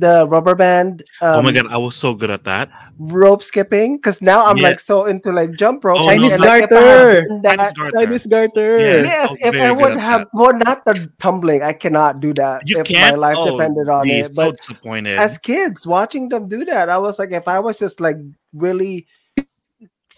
the 0.00 0.24
rubber 0.26 0.54
band 0.56 1.04
um, 1.20 1.36
oh 1.36 1.42
my 1.44 1.52
god, 1.52 1.68
I 1.68 1.76
was 1.76 1.92
so 1.94 2.14
good 2.16 2.32
at 2.32 2.44
that. 2.48 2.72
rope 2.96 3.42
skipping 3.44 3.96
because 4.00 4.22
now 4.24 4.40
I'm 4.48 4.56
Yeah. 4.56 4.72
like 4.72 4.80
so 4.80 5.04
into 5.04 5.28
like 5.32 5.52
jump 5.60 5.84
rope. 5.84 6.00
Oh, 6.00 6.06
Chinese 6.08 6.38
no, 6.40 6.46
like, 6.48 6.64
if 6.64 6.72
I 6.72 6.80
garter! 6.80 7.12
had 7.12 7.28
done 7.28 7.42
that- 7.42 7.56
Chinese 7.58 7.72
garter. 7.76 7.98
Chinese 8.00 8.26
garter. 8.26 8.70
Yeah. 8.80 9.02
Yes, 9.04 9.28
I 9.28 9.32
was 9.32 9.40
if 9.42 9.54
I 9.60 9.70
would 9.72 9.92
at 9.92 10.00
have, 10.00 10.22
well, 10.32 10.54
not 10.56 10.84
the 10.88 10.94
tumbling. 11.20 11.60
I 11.60 11.74
cannot 11.76 12.20
do 12.24 12.32
that 12.40 12.62
You 12.64 12.80
if 12.80 12.86
can't. 12.88 13.18
my 13.20 13.20
life 13.28 13.36
oh, 13.36 13.52
depended 13.52 13.88
on 13.92 14.04
be 14.08 14.24
it. 14.24 14.32
so 14.32 14.38
But 14.38 14.56
disappointed. 14.64 15.18
as 15.20 15.36
kids, 15.36 15.84
watching 15.84 16.30
them 16.32 16.48
do 16.48 16.64
that, 16.72 16.88
I 16.88 16.96
was 16.96 17.18
like, 17.20 17.32
if 17.36 17.44
I 17.44 17.58
was 17.60 17.76
just 17.76 18.00
like 18.00 18.16
really 18.56 19.04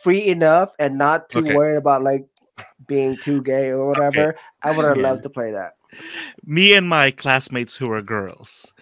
free 0.05 0.27
enough 0.29 0.73
and 0.79 0.99
not 0.99 1.29
too 1.31 1.41
Okay. 1.41 1.55
worried 1.57 1.77
about 1.77 2.05
like 2.05 2.27
being 2.87 3.17
too 3.17 3.43
gay 3.43 3.71
or 3.71 3.89
whatever, 3.89 4.37
I 4.63 4.71
would 4.77 4.85
have 4.85 4.99
Yeah. 4.99 5.09
loved 5.09 5.23
to 5.25 5.31
play 5.31 5.51
that. 5.53 5.73
me 6.45 6.75
and 6.75 6.89
my 6.89 7.11
classmates 7.13 7.77
who 7.77 7.87
were 7.89 8.03
girls, 8.03 8.73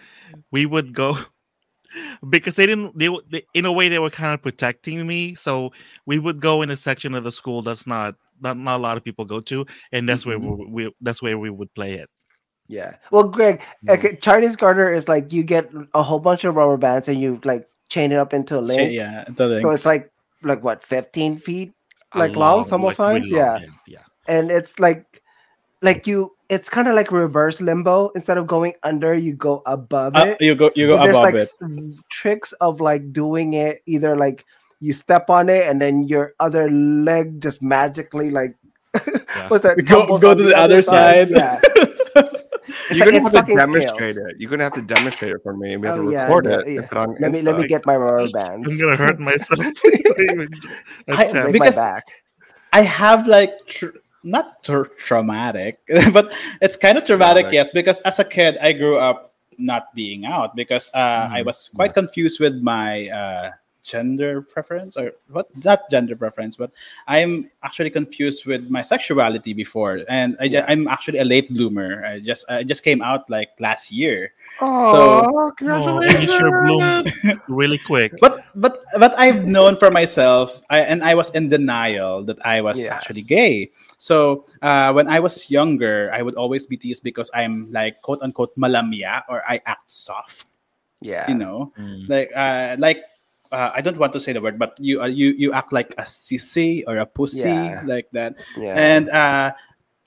we 0.51 0.65
would 0.65 0.93
go 0.93 1.15
because 2.29 2.55
they 2.55 2.65
didn't. 2.65 2.97
They, 2.97 3.09
they 3.31 3.43
in 3.53 3.65
a 3.65 3.71
way 3.71 3.87
they 3.87 3.99
were 3.99 4.09
kind 4.09 4.33
of 4.33 4.41
protecting 4.41 5.05
me. 5.05 5.35
So 5.35 5.71
we 6.05 6.17
would 6.19 6.39
go 6.41 6.61
in 6.63 6.71
a 6.71 6.77
section 6.77 7.13
of 7.13 7.23
the 7.23 7.31
school 7.31 7.61
that's 7.61 7.85
not 7.85 8.15
not, 8.41 8.57
not 8.57 8.77
a 8.77 8.81
lot 8.81 8.97
of 8.97 9.03
people 9.03 9.25
go 9.25 9.39
to, 9.41 9.65
and 9.91 10.09
that's 10.09 10.25
where 10.25 10.39
we, 10.39 10.47
mm-hmm. 10.47 10.73
we 10.73 10.93
that's 11.01 11.21
where 11.21 11.37
we 11.37 11.49
would 11.51 11.71
play 11.75 11.93
it. 11.93 12.09
Yeah. 12.67 12.95
Well, 13.11 13.25
Greg, 13.25 13.61
mm. 13.85 13.93
okay, 13.93 14.15
Chinese 14.15 14.55
garter 14.55 14.91
is 14.91 15.07
like 15.07 15.31
you 15.31 15.43
get 15.43 15.69
a 15.93 16.01
whole 16.01 16.19
bunch 16.19 16.43
of 16.45 16.55
rubber 16.55 16.77
bands 16.77 17.07
and 17.09 17.21
you 17.21 17.39
like 17.43 17.67
chain 17.89 18.11
it 18.11 18.17
up 18.17 18.33
into 18.33 18.57
a 18.57 18.61
link. 18.61 18.91
yeah. 18.91 19.25
The 19.29 19.61
So 19.61 19.69
it's 19.69 19.85
like 19.85 20.11
like 20.45 20.63
what, 20.63 20.83
15 20.83 21.37
feet? 21.37 21.73
Like 22.15 22.35
long, 22.35 22.61
like, 22.63 22.71
really 22.71 22.93
sometimes, 22.95 23.31
long, 23.31 23.39
yeah. 23.39 23.59
yeah. 23.87 23.99
and 24.27 24.51
it's 24.51 24.77
like 24.79 25.21
like 25.81 26.05
you 26.05 26.31
it's 26.47 26.69
kind 26.69 26.87
of 26.87 26.95
like 26.95 27.11
reverse 27.11 27.59
limbo 27.59 28.09
instead 28.15 28.37
of 28.37 28.45
going 28.45 28.73
under 28.83 29.15
you 29.15 29.33
go 29.33 29.63
above 29.65 30.15
Uh, 30.15 30.27
it 30.27 30.37
you 30.39 30.53
go 30.55 30.69
you 30.75 30.85
go 30.87 30.95
But 30.95 31.03
there's 31.05 31.17
above 31.17 31.33
like 31.33 31.41
it. 31.41 31.95
tricks 32.11 32.51
of 32.61 32.79
like 32.81 33.11
doing 33.11 33.55
it 33.55 33.81
either 33.87 34.15
like 34.15 34.45
you 34.79 34.93
step 34.93 35.29
on 35.31 35.49
it 35.49 35.67
and 35.67 35.81
then 35.81 36.03
your 36.03 36.33
other 36.39 36.69
leg 36.69 37.41
just 37.41 37.63
magically 37.63 38.29
like 38.29 38.55
what's 39.47 39.63
that 39.63 39.83
Go- 39.83 40.17
go 40.19 40.35
to 40.35 40.43
the 40.43 40.55
other 40.55 40.81
side. 40.83 41.29
yeah 41.31 41.59
It's 41.63 41.92
You're 42.91 43.05
gonna 43.05 43.21
have 43.21 43.45
to 43.45 43.55
demonstrate 43.55 44.15
scales. 44.15 44.31
it. 44.31 44.35
You're 44.39 44.49
gonna 44.51 44.63
have 44.63 44.73
to 44.73 44.81
demonstrate 44.81 45.31
it 45.31 45.41
for 45.43 45.55
me. 45.55 45.77
We 45.77 45.87
have 45.87 45.97
Oh, 45.97 46.01
to 46.03 46.07
record 46.09 46.45
yeah, 46.45 46.59
it. 46.59 46.67
yeah. 46.67 46.81
it 46.81 46.93
on 46.93 47.15
let 47.19 47.31
me 47.31 47.41
let 47.41 47.57
me 47.57 47.67
get 47.67 47.85
my 47.85 47.95
rubber 47.95 48.29
bands 48.33 48.69
I'm 48.69 48.77
gonna 48.79 48.95
hurt 48.97 49.19
myself. 49.19 49.59
I- 49.85 50.47
That's 51.07 51.33
terrible. 51.33 51.51
break 51.51 51.53
because- 51.53 51.77
my 51.77 51.83
back 51.83 52.05
I 52.73 52.81
have 52.81 53.27
like 53.27 53.53
tr- 53.67 53.97
not 54.23 54.63
tr- 54.63 54.89
traumatic, 54.97 55.77
but 56.11 56.33
it's 56.61 56.75
kind 56.75 56.97
of 56.97 57.05
traumatic, 57.05 57.43
Traumatic. 57.45 57.53
yes. 57.53 57.71
Because 57.71 57.99
as 58.01 58.17
a 58.19 58.23
kid, 58.25 58.57
I 58.61 58.73
grew 58.73 58.97
up 58.97 59.35
not 59.59 59.93
being 59.93 60.25
out 60.25 60.55
because 60.55 60.89
uh, 60.95 61.29
I 61.29 61.41
Mhm. 61.41 61.45
was 61.45 61.69
quite 61.69 61.93
confused 61.93 62.39
with 62.39 62.55
my 62.63 63.09
uh, 63.09 63.51
gender 63.83 64.41
preference 64.41 64.95
or 64.97 65.11
what? 65.29 65.47
Not 65.63 65.91
gender 65.91 66.15
preference, 66.15 66.55
but 66.55 66.71
I'm 67.07 67.51
actually 67.63 67.91
confused 67.91 68.45
with 68.45 68.69
my 68.69 68.81
sexuality 68.81 69.53
before, 69.53 70.01
and 70.09 70.35
I, 70.39 70.45
Yeah. 70.45 70.65
am 70.71 70.87
actually 70.87 71.19
a 71.19 71.27
late 71.27 71.51
bloomer. 71.53 72.03
I 72.05 72.19
just 72.19 72.47
I 72.49 72.63
just 72.63 72.83
came 72.83 73.03
out 73.03 73.29
like 73.29 73.49
last 73.59 73.91
year. 73.91 74.31
Oh, 74.61 75.27
Oh, 75.27 75.51
congratulations! 75.57 76.15
and 76.15 76.23
you 76.23 76.29
sure 76.31 76.51
bloom 76.63 77.39
really 77.47 77.77
quick. 77.77 78.13
but 78.19 78.45
but 78.55 78.83
but 78.99 79.13
I've 79.19 79.45
known 79.45 79.75
for 79.77 79.91
myself, 79.91 80.61
I, 80.69 80.81
and 80.81 81.03
I 81.03 81.15
was 81.15 81.29
in 81.35 81.49
denial 81.49 82.23
that 82.25 82.39
I 82.45 82.61
was 82.61 82.79
Yeah. 82.79 82.95
actually 82.95 83.21
gay. 83.23 83.71
So 83.97 84.45
uh, 84.61 84.91
when 84.93 85.07
I 85.07 85.19
was 85.19 85.49
younger, 85.51 86.11
I 86.13 86.21
would 86.21 86.35
always 86.35 86.65
be 86.65 86.77
teased 86.77 87.03
because 87.03 87.31
I'm 87.33 87.71
like 87.71 88.01
quote 88.01 88.19
unquote 88.21 88.55
malamya 88.55 89.23
or 89.27 89.43
I 89.47 89.59
act 89.65 89.89
soft. 89.89 90.47
yeah 91.03 91.27
You 91.27 91.35
know, 91.35 91.73
Mm. 91.75 92.07
like 92.07 92.29
uh, 92.31 92.75
like 92.79 93.03
uh, 93.53 93.71
I 93.73 93.81
don't 93.81 93.97
want 93.97 94.13
to 94.13 94.19
say 94.19 94.33
the 94.33 94.41
word, 94.41 94.57
but 94.57 94.75
you 94.81 95.01
uh, 95.01 95.05
you 95.05 95.31
you 95.37 95.53
act 95.53 95.71
like 95.71 95.93
a 95.97 96.03
sissy 96.03 96.83
or 96.87 96.97
a 96.97 97.05
pussy 97.05 97.45
Yeah. 97.45 97.83
like 97.85 98.09
that. 98.11 98.35
yeah 98.57 98.73
And 98.75 99.09
uh, 99.09 99.53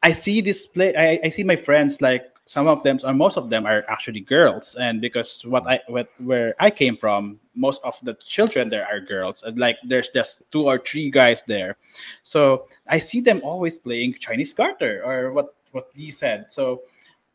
I 0.02 0.12
see 0.12 0.40
this 0.42 0.66
play. 0.66 0.94
I, 0.94 1.20
I 1.24 1.28
see 1.30 1.44
my 1.44 1.56
friends 1.56 2.02
like 2.02 2.26
some 2.46 2.66
of 2.66 2.82
them 2.82 2.98
or 3.02 3.14
most 3.14 3.36
of 3.36 3.50
them 3.50 3.66
are 3.66 3.84
actually 3.88 4.20
girls, 4.20 4.74
and 4.74 5.00
because 5.00 5.46
what 5.46 5.66
I 5.66 5.80
what, 5.86 6.10
where 6.18 6.54
I 6.58 6.70
came 6.70 6.96
from, 6.96 7.38
most 7.54 7.80
of 7.84 7.98
the 8.02 8.14
children 8.14 8.68
there 8.68 8.86
are 8.86 9.00
girls, 9.00 9.42
and 9.42 9.58
like 9.58 9.78
there's 9.86 10.08
just 10.10 10.42
two 10.50 10.66
or 10.66 10.78
three 10.78 11.10
guys 11.10 11.42
there. 11.46 11.76
So 12.22 12.66
I 12.86 12.98
see 12.98 13.20
them 13.20 13.40
always 13.42 13.78
playing 13.78 14.14
Chinese 14.18 14.52
garter 14.52 15.02
or 15.06 15.32
what 15.32 15.54
what 15.72 15.88
he 15.94 16.10
said. 16.10 16.50
So 16.52 16.82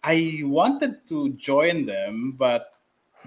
I 0.04 0.42
wanted 0.44 1.08
to 1.08 1.30
join 1.40 1.86
them, 1.86 2.36
but 2.38 2.74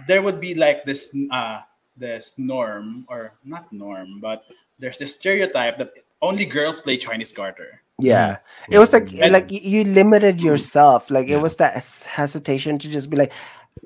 there 0.09 0.23
would 0.23 0.41
be 0.41 0.55
like 0.55 0.85
this 0.85 1.17
uh 1.31 1.61
this 1.97 2.35
norm 2.39 3.05
or 3.09 3.35
not 3.45 3.73
norm, 3.73 4.21
but 4.21 4.45
there's 4.79 4.99
this 4.99 5.13
stereotype 5.13 5.79
that 5.79 5.93
only 6.23 6.45
girls 6.45 6.81
play 6.81 6.97
Chinese 6.97 7.33
garter. 7.33 7.81
Yeah, 8.01 8.39
it 8.69 8.79
was 8.79 8.93
like 8.93 9.13
And- 9.15 9.33
like 9.33 9.51
you 9.51 9.85
limited 9.85 10.41
yourself. 10.41 11.11
Like 11.11 11.29
it 11.29 11.39
was 11.39 11.57
that 11.57 11.79
hesitation 12.07 12.79
to 12.79 12.89
just 12.89 13.09
be 13.09 13.17
like, 13.17 13.33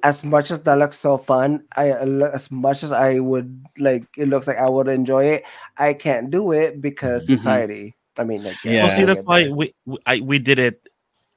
as 0.03 0.25
much 0.25 0.51
as 0.51 0.61
that 0.63 0.79
looks 0.79 0.97
so 0.99 1.19
fun, 1.19 1.65
I 1.77 1.91
as 1.93 2.51
much 2.51 2.83
as 2.83 2.93
I 2.93 3.19
would 3.19 3.53
like, 3.79 4.05
it 4.17 4.29
looks 4.29 4.47
like 4.47 4.57
I 4.57 4.69
would 4.71 4.89
enjoy 4.89 5.25
it. 5.37 5.45
I 5.77 5.93
can't 5.93 6.31
do 6.31 6.53
it 6.53 6.81
because 6.81 7.25
Mhm. 7.25 7.37
society. 7.37 7.97
I 8.17 8.25
mean, 8.25 8.43
like 8.45 8.57
Yeah. 8.65 8.85
Well, 8.89 8.97
see, 8.97 9.05
that's 9.05 9.25
why 9.25 9.49
we 9.49 9.75
we, 9.85 9.99
I, 10.07 10.21
we 10.21 10.39
did 10.39 10.59
it 10.59 10.88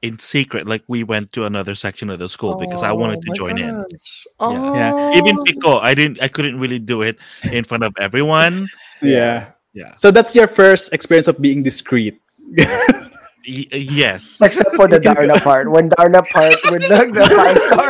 in 0.01 0.19
secret. 0.19 0.67
Like 0.67 0.83
we 0.87 1.03
went 1.03 1.31
to 1.33 1.45
another 1.45 1.75
section 1.75 2.09
of 2.09 2.19
the 2.19 2.29
school 2.29 2.55
because 2.55 2.83
I 2.83 2.91
wanted 2.91 3.21
to 3.21 3.27
Oh 3.27 3.31
my 3.31 3.35
join 3.35 3.57
in. 3.57 3.73
gosh. 3.75 4.25
Yeah. 4.39 4.91
Oh, 4.93 5.17
Even 5.17 5.37
piko, 5.37 5.79
I 5.81 5.93
didn't. 5.93 6.21
I 6.21 6.27
couldn't 6.27 6.59
really 6.59 6.79
do 6.79 7.01
it 7.01 7.17
in 7.51 7.63
front 7.63 7.83
of 7.83 7.93
everyone. 7.99 8.67
Yeah. 9.01 9.57
Yeah. 9.73 9.95
So 9.95 10.11
that's 10.11 10.35
your 10.35 10.45
first 10.45 10.93
experience 10.93 11.27
of 11.27 11.41
being 11.41 11.63
discreet. 11.63 12.21
Y- 12.55 13.65
yes. 13.73 14.37
Except 14.43 14.75
for 14.75 14.87
the 14.87 14.99
Darna 14.99 15.39
part, 15.39 15.71
when 15.71 15.89
Darna 15.89 16.21
part 16.21 16.53
with 16.69 16.83
the, 16.85 17.09
the 17.09 17.25
five 17.25 17.57
star. 17.65 17.89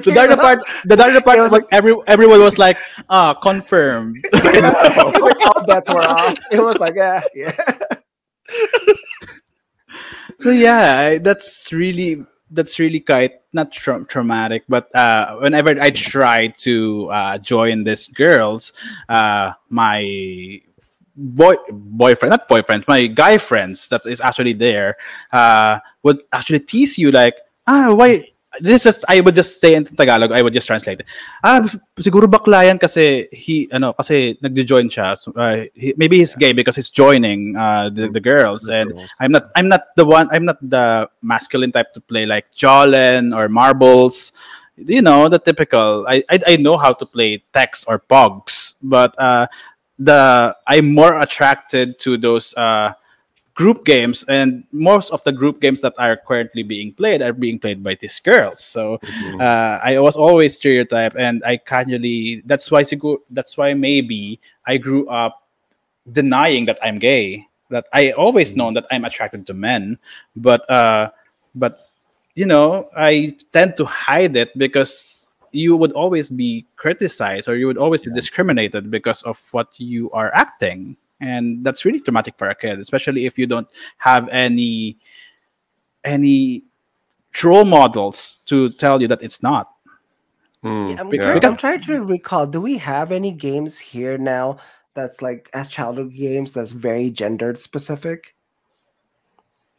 the 0.00 0.12
Darna 0.14 0.36
part, 0.38 0.60
the 0.86 0.96
Darna 0.96 1.20
part, 1.20 1.36
It 1.36 1.42
was 1.42 1.52
was 1.52 1.60
every 1.70 1.92
everyone 2.06 2.40
was 2.40 2.56
like, 2.56 2.78
ah, 3.10 3.34
confirmed. 3.34 4.24
all 4.32 5.66
bets 5.68 5.90
were 5.92 6.00
off. 6.00 6.38
It 6.50 6.60
was 6.64 6.78
like, 6.80 6.94
yeah, 6.96 7.20
yeah. 7.34 7.52
So 10.40 10.50
yeah, 10.50 10.98
I- 10.98 11.18
that's 11.18 11.72
really 11.72 12.24
that's 12.50 12.78
really 12.78 13.00
quite 13.00 13.40
not 13.52 13.72
tra- 13.72 14.04
traumatic, 14.04 14.64
but 14.68 14.94
uh, 14.94 15.36
whenever 15.38 15.70
I 15.80 15.90
try 15.90 16.48
to 16.68 17.08
uh, 17.10 17.38
join 17.38 17.84
these 17.84 18.08
girls, 18.08 18.72
uh, 19.08 19.52
my 19.70 20.60
boy 21.16 21.56
boyfriend, 21.70 22.30
not 22.30 22.48
boyfriend, 22.48 22.84
my 22.88 23.06
guy 23.06 23.38
friends 23.38 23.88
that 23.88 24.04
is 24.06 24.20
actually 24.20 24.52
there, 24.52 24.96
uh, 25.32 25.78
would 26.02 26.22
actually 26.32 26.60
tease 26.60 26.98
you 26.98 27.10
like, 27.10 27.36
ah, 27.66 27.92
why? 27.94 28.31
This 28.60 28.84
is 28.84 29.04
I 29.08 29.20
would 29.20 29.34
just 29.34 29.60
say 29.60 29.74
in 29.74 29.84
Tagalog, 29.84 30.32
I 30.32 30.42
would 30.42 30.52
just 30.52 30.66
translate 30.66 31.00
it. 31.00 31.06
Ah, 31.42 31.64
siguro 31.96 32.28
bakla 32.28 32.66
yan 32.68 32.76
kasi 32.76 33.28
he 33.32 33.68
ano 33.72 33.92
kasi 33.96 34.36
nagjo-join 34.44 34.92
siya. 34.92 35.16
So, 35.16 35.32
uh, 35.32 35.64
he- 35.72 35.94
maybe 35.96 36.18
he's 36.20 36.36
gay 36.36 36.52
because 36.52 36.76
he's 36.76 36.90
joining 36.92 37.56
uh, 37.56 37.88
the, 37.88 38.08
the 38.12 38.20
girls 38.20 38.68
and 38.68 38.92
I'm 39.20 39.32
not 39.32 39.48
I'm 39.56 39.68
not 39.72 39.96
the 39.96 40.04
one 40.04 40.28
I'm 40.32 40.44
not 40.44 40.60
the 40.60 41.08
masculine 41.24 41.72
type 41.72 41.92
to 41.96 42.00
play 42.04 42.26
like 42.26 42.52
Jollen 42.52 43.32
or 43.32 43.48
marbles. 43.48 44.32
you 44.76 45.00
know 45.04 45.28
the 45.28 45.38
typical. 45.38 46.04
I 46.08 46.24
I, 46.28 46.36
I 46.52 46.56
know 46.56 46.76
how 46.76 46.92
to 46.96 47.04
play 47.06 47.44
teks 47.54 47.84
or 47.88 48.00
pogs, 48.00 48.74
but 48.82 49.12
uh, 49.20 49.46
the 50.00 50.56
I'm 50.66 50.92
more 50.92 51.20
attracted 51.20 51.98
to 52.08 52.16
those 52.16 52.52
uh, 52.56 52.92
group 53.62 53.84
games, 53.86 54.26
and 54.26 54.66
most 54.74 55.14
of 55.14 55.22
the 55.22 55.30
group 55.30 55.62
games 55.62 55.80
that 55.86 55.94
are 55.96 56.18
currently 56.18 56.66
being 56.66 56.90
played 56.90 57.22
are 57.22 57.32
being 57.32 57.62
played 57.62 57.78
by 57.78 57.94
these 57.94 58.18
girls. 58.18 58.58
So 58.58 58.98
Mhm. 58.98 59.38
uh, 59.38 59.78
I 59.78 60.02
was 60.02 60.18
always 60.18 60.58
stereotyped, 60.58 61.14
and 61.14 61.46
I 61.46 61.62
can't 61.62 61.86
really. 61.86 62.42
That's 62.42 62.74
why 62.74 62.82
That's 63.30 63.54
why 63.54 63.70
maybe 63.78 64.42
I 64.66 64.82
grew 64.82 65.06
up 65.06 65.46
denying 66.10 66.66
that 66.66 66.82
I'm 66.82 66.98
gay. 66.98 67.46
That 67.70 67.86
I 67.94 68.10
always 68.18 68.58
known 68.58 68.74
that 68.74 68.90
I'm 68.90 69.06
attracted 69.06 69.46
to 69.46 69.54
men, 69.54 69.96
but 70.34 70.66
uh, 70.66 71.14
but 71.54 71.86
you 72.34 72.50
know 72.50 72.90
I 72.98 73.38
tend 73.54 73.78
to 73.78 73.86
hide 73.86 74.34
it 74.34 74.50
because 74.58 75.22
you 75.54 75.76
would 75.76 75.92
always 75.92 76.26
be 76.32 76.66
criticized 76.74 77.46
or 77.46 77.54
you 77.54 77.70
would 77.70 77.78
always 77.78 78.02
be 78.02 78.10
discriminated 78.10 78.90
because 78.90 79.22
of 79.22 79.38
what 79.52 79.68
you 79.78 80.10
are 80.10 80.32
acting 80.34 80.96
and 81.22 81.64
that's 81.64 81.84
really 81.84 82.00
traumatic 82.00 82.34
for 82.36 82.48
a 82.48 82.54
kid 82.54 82.78
especially 82.78 83.24
if 83.24 83.38
you 83.38 83.46
don't 83.46 83.68
have 83.98 84.28
any 84.28 84.98
any 86.04 86.64
role 87.42 87.64
models 87.64 88.40
to 88.44 88.70
tell 88.70 89.00
you 89.00 89.08
that 89.08 89.22
it's 89.22 89.42
not 89.42 89.68
Hmm, 90.62 90.94
I'm, 90.96 91.12
yeah. 91.12 91.40
I'm 91.42 91.56
trying 91.56 91.80
to 91.82 92.04
recall. 92.04 92.46
Do 92.46 92.60
we 92.60 92.78
have 92.78 93.10
any 93.10 93.32
games 93.32 93.80
here 93.80 94.16
now 94.16 94.58
that's 94.94 95.20
like 95.20 95.50
as 95.52 95.66
childhood 95.66 96.14
games 96.14 96.52
that's 96.52 96.70
very 96.70 97.10
gendered 97.10 97.58
specific? 97.58 98.36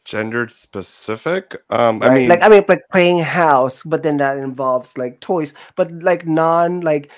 gendered 0.04 0.52
specific. 0.52 1.56
Um, 1.70 2.02
I 2.02 2.10
mean, 2.10 2.28
like 2.28 2.42
I 2.42 2.48
mean, 2.48 2.64
like 2.68 2.82
playing 2.92 3.20
house, 3.20 3.82
but 3.82 4.02
then 4.02 4.18
that 4.18 4.38
involves 4.38 4.96
like 4.96 5.20
toys, 5.20 5.54
but 5.76 5.90
like 5.90 6.26
non 6.26 6.80
like 6.82 7.10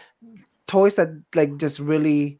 toys 0.66 0.96
that 0.96 1.08
like 1.34 1.56
just 1.58 1.78
really 1.78 2.38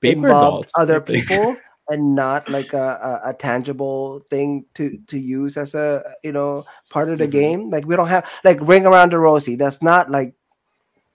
paper 0.00 0.26
involve 0.26 0.64
dolls 0.64 0.72
other 0.78 1.00
people 1.12 1.56
and 1.88 2.14
not 2.14 2.48
like 2.48 2.72
a, 2.74 3.20
a, 3.24 3.30
a 3.30 3.34
tangible 3.34 4.20
thing 4.30 4.64
to 4.74 4.98
to 5.06 5.18
use 5.18 5.56
as 5.56 5.74
a 5.74 6.02
you 6.22 6.32
know 6.32 6.64
part 6.90 7.08
of 7.08 7.18
the 7.18 7.26
Mhm. 7.26 7.30
game. 7.30 7.70
Like 7.70 7.86
we 7.86 7.96
don't 7.96 8.08
have 8.08 8.28
like 8.44 8.58
ring 8.60 8.86
around 8.86 9.12
the 9.12 9.18
rosy. 9.18 9.56
That's 9.56 9.82
not 9.82 10.10
like 10.10 10.34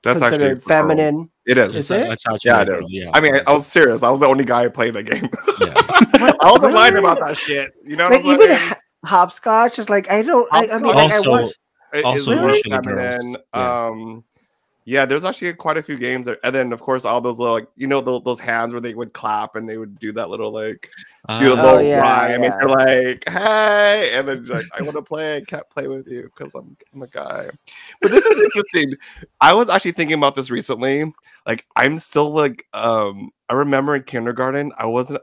that's 0.04 0.22
actually 0.22 0.38
considered 0.38 0.56
girls. 0.56 0.66
feminine. 0.68 1.30
It 1.46 1.58
is. 1.58 1.76
Is 1.76 1.92
it? 1.92 2.06
Yeah, 2.08 2.12
actually 2.14 2.36
it 2.52 2.66
girl, 2.68 2.86
is. 2.86 2.92
yeah. 2.94 3.10
I 3.14 3.20
mean, 3.22 3.36
I 3.48 3.52
was 3.52 3.68
serious. 3.68 4.02
I 4.04 4.10
was 4.10 4.20
the 4.20 4.28
only 4.28 4.44
guy 4.46 4.68
playing 4.70 4.94
the 4.94 5.04
game. 5.04 5.30
yeah. 5.62 5.74
I 6.42 6.52
wasn't 6.52 6.74
lying 6.74 6.98
about 6.98 7.20
that 7.20 7.38
shit. 7.38 7.72
You 7.86 7.96
know 7.98 8.10
like 8.10 8.24
what 8.24 8.36
I'm 8.36 8.42
even 8.42 8.58
saying? 8.58 8.74
hopscotch 9.06 9.80
is 9.80 9.90
like 9.90 10.10
I 10.12 10.22
don't. 10.24 10.48
I, 10.52 10.68
I 10.68 10.78
mean, 10.80 10.96
like 10.96 11.12
I 11.12 11.18
Also- 11.18 11.32
watch. 11.32 11.52
It 11.94 11.98
is 12.00 12.06
also 12.06 12.36
more 12.36 12.50
usually 12.50 12.72
feminine. 12.72 13.34
girls. 13.34 13.38
Yeah. 13.54 13.86
Um, 13.86 14.24
yeah, 14.86 15.06
there's 15.06 15.26
actually 15.26 15.54
quite 15.54 15.78
a 15.78 15.84
few 15.84 15.98
games, 15.98 16.26
there. 16.26 16.38
and 16.44 16.54
then 16.54 16.74
of 16.74 16.82
course 16.82 17.06
all 17.06 17.22
those 17.22 17.40
little, 17.40 17.56
like 17.56 17.68
you 17.76 17.88
know, 17.88 18.02
those, 18.02 18.24
those 18.24 18.40
hands 18.40 18.74
where 18.74 18.82
they 18.82 18.94
would 18.94 19.14
clap 19.14 19.56
and 19.56 19.68
they 19.68 19.78
would 19.78 19.98
do 20.00 20.12
that 20.14 20.30
little 20.30 20.52
like 20.52 20.90
do 21.40 21.54
a 21.54 21.56
Ah, 21.56 21.62
little 21.64 21.78
Oh, 21.78 21.80
yeah, 21.80 22.00
rhyme, 22.00 22.44
and 22.44 22.54
you're 22.60 22.70
like, 22.70 23.24
hey, 23.28 24.12
and 24.14 24.28
then 24.28 24.46
like, 24.46 24.66
I 24.78 24.82
want 24.82 24.96
to 24.98 25.02
play, 25.02 25.38
I 25.38 25.42
can't 25.42 25.70
play 25.70 25.88
with 25.88 26.08
you 26.08 26.24
because 26.24 26.54
I'm 26.54 26.76
I'm 26.94 27.02
a 27.04 27.08
guy. 27.08 27.50
But 28.02 28.12
this 28.12 28.26
is 28.26 28.40
interesting. 28.40 28.94
I 29.42 29.54
was 29.54 29.70
actually 29.70 29.94
thinking 29.94 30.18
about 30.18 30.36
this 30.36 30.52
recently. 30.52 31.12
Like, 31.48 31.66
I'm 31.76 31.98
still 31.98 32.32
like, 32.34 32.66
um, 32.74 33.32
I 33.50 33.54
remember 33.54 33.96
in 33.96 34.04
kindergarten, 34.04 34.72
I 34.78 34.86
wasn't. 34.86 35.22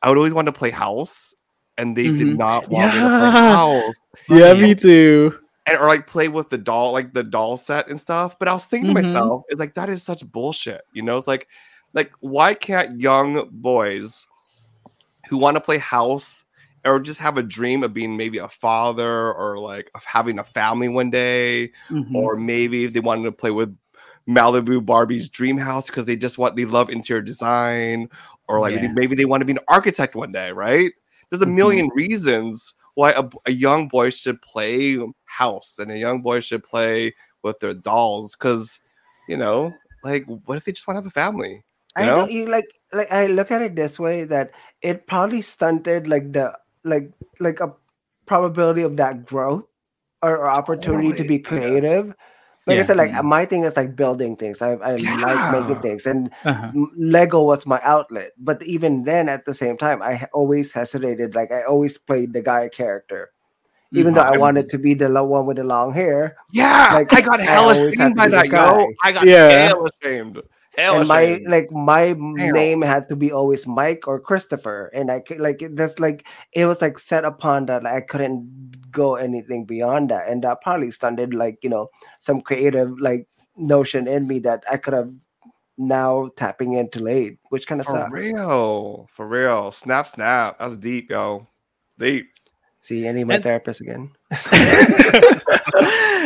I 0.00 0.08
would 0.08 0.18
always 0.18 0.34
want 0.34 0.46
to 0.46 0.52
play 0.52 0.70
house, 0.70 1.34
and 1.76 1.96
they 1.96 2.04
did 2.04 2.28
Mhm. 2.28 2.36
not 2.38 2.68
want 2.70 2.94
me 2.94 3.00
to 3.00 3.08
play 3.08 3.30
house 3.30 3.98
yeah 4.28 4.52
me 4.54 4.74
too 4.74 5.36
and 5.66 5.78
or 5.78 5.86
like 5.88 6.06
play 6.06 6.28
with 6.28 6.50
the 6.50 6.58
doll, 6.58 6.92
like 6.92 7.12
the 7.14 7.22
doll 7.22 7.56
set 7.56 7.88
and 7.88 7.98
stuff. 8.00 8.38
But 8.38 8.48
I 8.48 8.52
was 8.52 8.64
thinking 8.66 8.90
Mhm. 8.90 8.94
to 8.94 9.02
myself, 9.02 9.42
it's 9.48 9.60
like 9.60 9.74
that 9.74 9.88
is 9.88 10.02
such 10.02 10.26
bullshit. 10.30 10.82
You 10.92 11.02
know, 11.02 11.16
it's 11.18 11.28
like, 11.28 11.48
like 11.94 12.12
why 12.20 12.54
can't 12.54 13.00
young 13.00 13.48
boys 13.52 14.26
who 15.28 15.38
want 15.38 15.56
to 15.56 15.60
play 15.60 15.78
house 15.78 16.44
or 16.84 16.98
just 16.98 17.20
have 17.20 17.38
a 17.38 17.42
dream 17.44 17.84
of 17.84 17.92
being 17.92 18.16
maybe 18.16 18.38
a 18.38 18.48
father 18.48 19.32
or 19.32 19.58
like 19.58 19.90
of 19.94 20.02
having 20.04 20.38
a 20.38 20.44
family 20.44 20.88
one 20.88 21.10
day, 21.10 21.70
Mhm. 21.90 22.14
or 22.14 22.34
maybe 22.34 22.84
if 22.84 22.92
they 22.92 23.00
wanted 23.00 23.24
to 23.24 23.32
play 23.32 23.50
with 23.52 23.76
Malibu 24.28 24.84
Barbie's 24.84 25.28
dream 25.28 25.56
house 25.58 25.86
because 25.86 26.06
they 26.06 26.16
just 26.16 26.38
want 26.38 26.56
they 26.56 26.64
love 26.64 26.90
interior 26.90 27.22
design, 27.22 28.08
or 28.48 28.58
like 28.60 28.74
Yeah. 28.74 28.88
maybe 28.94 29.14
they 29.14 29.24
want 29.24 29.42
to 29.42 29.44
be 29.44 29.52
an 29.52 29.58
architect 29.68 30.16
one 30.16 30.32
day, 30.32 30.50
right? 30.50 30.92
There's 31.30 31.42
a 31.42 31.46
Mhm. 31.46 31.54
million 31.54 31.88
reasons 31.94 32.74
why 32.94 33.12
a, 33.12 33.24
a 33.46 33.52
young 33.52 33.88
boy 33.88 34.10
should 34.10 34.40
play 34.42 34.98
house 35.32 35.78
and 35.78 35.90
a 35.90 35.98
young 35.98 36.22
boy 36.22 36.40
should 36.40 36.62
play 36.62 37.14
with 37.42 37.58
their 37.60 37.74
dolls 37.74 38.36
because 38.36 38.80
you 39.28 39.36
know 39.36 39.72
like 40.04 40.24
what 40.46 40.56
if 40.58 40.64
they 40.64 40.72
just 40.72 40.86
want 40.86 40.96
to 40.96 41.02
have 41.02 41.06
a 41.06 41.10
family 41.10 41.64
I 41.96 42.04
you 42.04 42.10
know 42.10 42.16
know? 42.16 42.28
you 42.28 42.46
like 42.48 42.68
like 42.92 43.10
I 43.12 43.26
look 43.26 43.50
at 43.50 43.62
it 43.62 43.76
this 43.76 43.98
way 43.98 44.24
that 44.24 44.52
it 44.82 45.06
probably 45.06 45.42
stunted 45.42 46.08
like 46.08 46.32
the 46.32 46.56
like 46.84 47.12
like 47.40 47.60
a 47.60 47.72
probability 48.26 48.82
of 48.82 48.96
that 48.96 49.26
growth 49.26 49.64
or, 50.22 50.36
or 50.38 50.48
opportunity 50.48 51.12
to 51.14 51.24
Totally, 51.24 51.28
be 51.28 51.38
yeah. 51.50 51.60
creative. 51.60 52.14
Like 52.66 52.78
I 52.78 52.82
said, 52.82 52.96
like 52.96 53.12
Mhm. 53.12 53.24
my 53.24 53.44
thing 53.46 53.64
is 53.64 53.76
like 53.76 53.96
building 53.96 54.36
things. 54.36 54.62
I, 54.62 54.72
I 54.74 54.96
like 54.96 55.48
making 55.48 55.80
things, 55.82 56.06
and 56.06 56.30
Uh-huh. 56.44 56.72
Lego 56.96 57.42
was 57.42 57.66
my 57.66 57.80
outlet. 57.82 58.32
But 58.38 58.62
even 58.62 59.02
then, 59.04 59.28
at 59.28 59.44
the 59.46 59.54
same 59.54 59.76
time, 59.76 60.02
I 60.02 60.28
always 60.32 60.72
hesitated. 60.72 61.34
Like 61.34 61.50
I 61.52 61.62
always 61.64 61.98
played 61.98 62.32
the 62.32 62.42
guy 62.42 62.68
character, 62.68 63.30
even 63.92 64.14
though 64.14 64.22
I 64.22 64.36
wanted 64.38 64.68
to 64.70 64.78
be 64.78 64.94
the 64.94 65.08
lo- 65.08 65.24
one 65.24 65.46
with 65.46 65.56
the 65.58 65.64
long 65.64 65.92
hair. 65.92 66.36
yeah 66.52 66.90
Like, 66.94 67.12
i 67.12 67.20
got 67.20 67.40
I 67.40 67.44
hella 67.44 67.74
shamed 67.74 68.16
by 68.16 68.28
that 68.28 68.44
the 68.46 68.50
guy. 68.50 68.78
yo 68.80 68.88
i 69.02 69.12
got 69.12 69.26
Yeah. 69.26 69.68
hella 69.68 69.88
shamed 70.02 70.40
hella 70.76 70.98
and 71.00 71.08
my 71.08 71.24
shamed. 71.26 71.46
like 71.50 71.68
my 71.70 72.04
Damn. 72.14 72.34
name 72.56 72.80
had 72.82 73.08
to 73.10 73.16
be 73.16 73.30
always 73.32 73.66
Mike 73.66 74.08
or 74.08 74.18
Christopher, 74.18 74.88
and 74.94 75.10
I 75.10 75.20
could 75.20 75.40
like 75.40 75.60
it- 75.62 75.76
that's 75.76 75.98
like 76.00 76.24
it 76.52 76.64
was 76.64 76.80
like 76.80 76.98
set 76.98 77.24
upon 77.24 77.66
that 77.66 77.82
like, 77.84 77.92
I 77.94 78.00
couldn't 78.00 78.90
go 78.90 79.16
anything 79.16 79.66
beyond 79.66 80.08
that, 80.10 80.28
and 80.28 80.42
that 80.44 80.62
probably 80.64 80.90
stunted 80.90 81.34
like 81.34 81.58
you 81.62 81.68
know 81.68 81.88
some 82.20 82.40
creative 82.40 82.98
like 82.98 83.28
notion 83.56 84.08
in 84.08 84.26
me 84.26 84.38
that 84.48 84.64
I 84.70 84.78
could 84.78 84.94
have 84.94 85.12
now 85.76 86.30
tapping 86.36 86.72
into 86.74 87.00
late, 87.00 87.36
which 87.50 87.66
kind 87.66 87.80
of 87.80 87.86
for 87.86 88.08
real 88.10 89.08
for 89.12 89.26
real 89.28 89.72
snap 89.72 90.08
snap 90.08 90.56
that's 90.58 90.76
deep 90.76 91.10
yo 91.10 91.46
deep 91.98 92.31
See, 92.82 93.08
I 93.08 93.12
need 93.12 93.24
my 93.24 93.34
And- 93.34 93.42
therapist 93.44 93.80
again. 93.80 94.10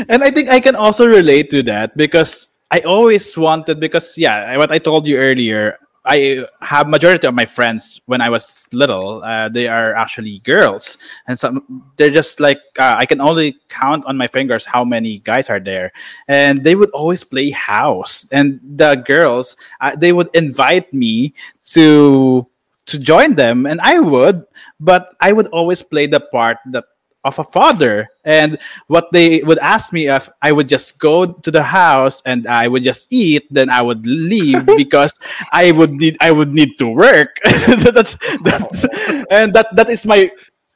and 0.09 0.25
I 0.25 0.31
think 0.31 0.49
I 0.49 0.61
can 0.61 0.75
also 0.75 1.07
relate 1.07 1.51
to 1.51 1.63
that 1.65 1.97
because 1.97 2.49
I 2.71 2.81
always 2.81 3.37
wanted 3.37 3.79
because 3.79 4.19
yeah, 4.19 4.57
what 4.57 4.73
I 4.73 4.79
told 4.79 5.07
you 5.07 5.19
earlier, 5.19 5.79
I 6.07 6.47
have 6.63 6.89
majority 6.89 7.27
of 7.27 7.35
my 7.35 7.47
friends 7.47 8.01
when 8.07 8.21
I 8.21 8.29
was 8.31 8.69
little, 8.73 9.23
uh, 9.25 9.49
they 9.49 9.67
are 9.67 9.95
actually 9.95 10.39
girls, 10.41 10.99
and 11.27 11.37
some 11.39 11.83
they're 11.97 12.15
just 12.15 12.39
like 12.39 12.59
uh, 12.79 12.95
I 12.97 13.07
can 13.07 13.21
only 13.21 13.59
count 13.69 14.07
on 14.07 14.17
my 14.17 14.29
fingers 14.29 14.65
how 14.65 14.85
many 14.85 15.19
guys 15.19 15.51
are 15.51 15.59
there, 15.59 15.91
and 16.29 16.63
they 16.63 16.77
would 16.77 16.91
always 16.91 17.25
play 17.25 17.51
house, 17.51 18.27
and 18.31 18.61
the 18.63 19.03
girls 19.07 19.57
uh, 19.81 19.97
they 19.97 20.13
would 20.13 20.31
invite 20.33 20.93
me 20.95 21.35
to 21.75 22.47
to 22.87 22.99
join 22.99 23.35
them, 23.35 23.67
and 23.67 23.81
I 23.81 23.99
would, 23.99 24.45
but 24.81 25.15
I 25.21 25.33
would 25.33 25.49
always 25.49 25.83
play 25.83 26.07
the 26.07 26.21
part 26.21 26.59
that 26.71 26.85
of 27.27 27.39
a 27.39 27.45
father. 27.45 28.09
And 28.25 28.59
what 28.87 29.11
they 29.13 29.43
would 29.43 29.59
ask 29.59 29.93
me 29.93 30.09
if 30.09 30.31
i 30.41 30.53
would 30.53 30.69
just 30.69 30.99
go 30.99 31.27
to 31.27 31.51
the 31.51 31.63
house 31.63 32.23
and 32.25 32.47
i 32.47 32.69
would 32.69 32.83
just 32.83 33.09
eat 33.11 33.47
then 33.51 33.69
i 33.69 33.83
would 33.83 34.07
leave 34.07 34.65
because 34.79 35.19
i 35.53 35.73
would 35.73 35.93
need 35.93 36.17
i 36.21 36.31
would 36.31 36.55
need 36.55 36.79
to 36.79 36.89
work. 36.89 37.37
That's, 37.45 38.17
that's 38.43 38.87
and 39.31 39.53
that 39.55 39.75
that 39.75 39.91
is 39.91 40.07
my 40.07 40.31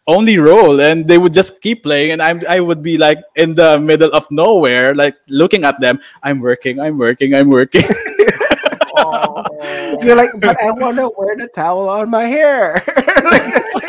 only 0.07 0.39
role 0.39 0.81
and 0.81 1.07
they 1.07 1.19
would 1.19 1.33
just 1.33 1.61
keep 1.61 1.85
playing 1.85 2.11
and 2.11 2.23
i'm 2.23 2.43
i 2.49 2.59
would 2.59 2.83
be 2.83 2.99
like 2.99 3.19
in 3.37 3.55
the 3.55 3.79
middle 3.79 4.11
of 4.11 4.27
nowhere 4.31 4.95
like 4.95 5.15
looking 5.29 5.63
at 5.63 5.79
them. 5.81 6.01
I'm 6.23 6.41
working 6.41 6.81
i'm 6.81 6.99
working 6.99 7.35
i'm 7.35 7.49
working 7.49 7.85
You're 10.03 10.17
like, 10.17 10.31
but 10.39 10.63
I 10.63 10.71
want 10.71 10.97
to 10.99 11.11
wear 11.17 11.37
the 11.37 11.49
towel 11.55 11.89
on 11.89 12.11
my 12.11 12.25
hair. 12.25 12.83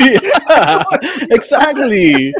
yeah, 0.00 0.82
exactly 1.30 2.34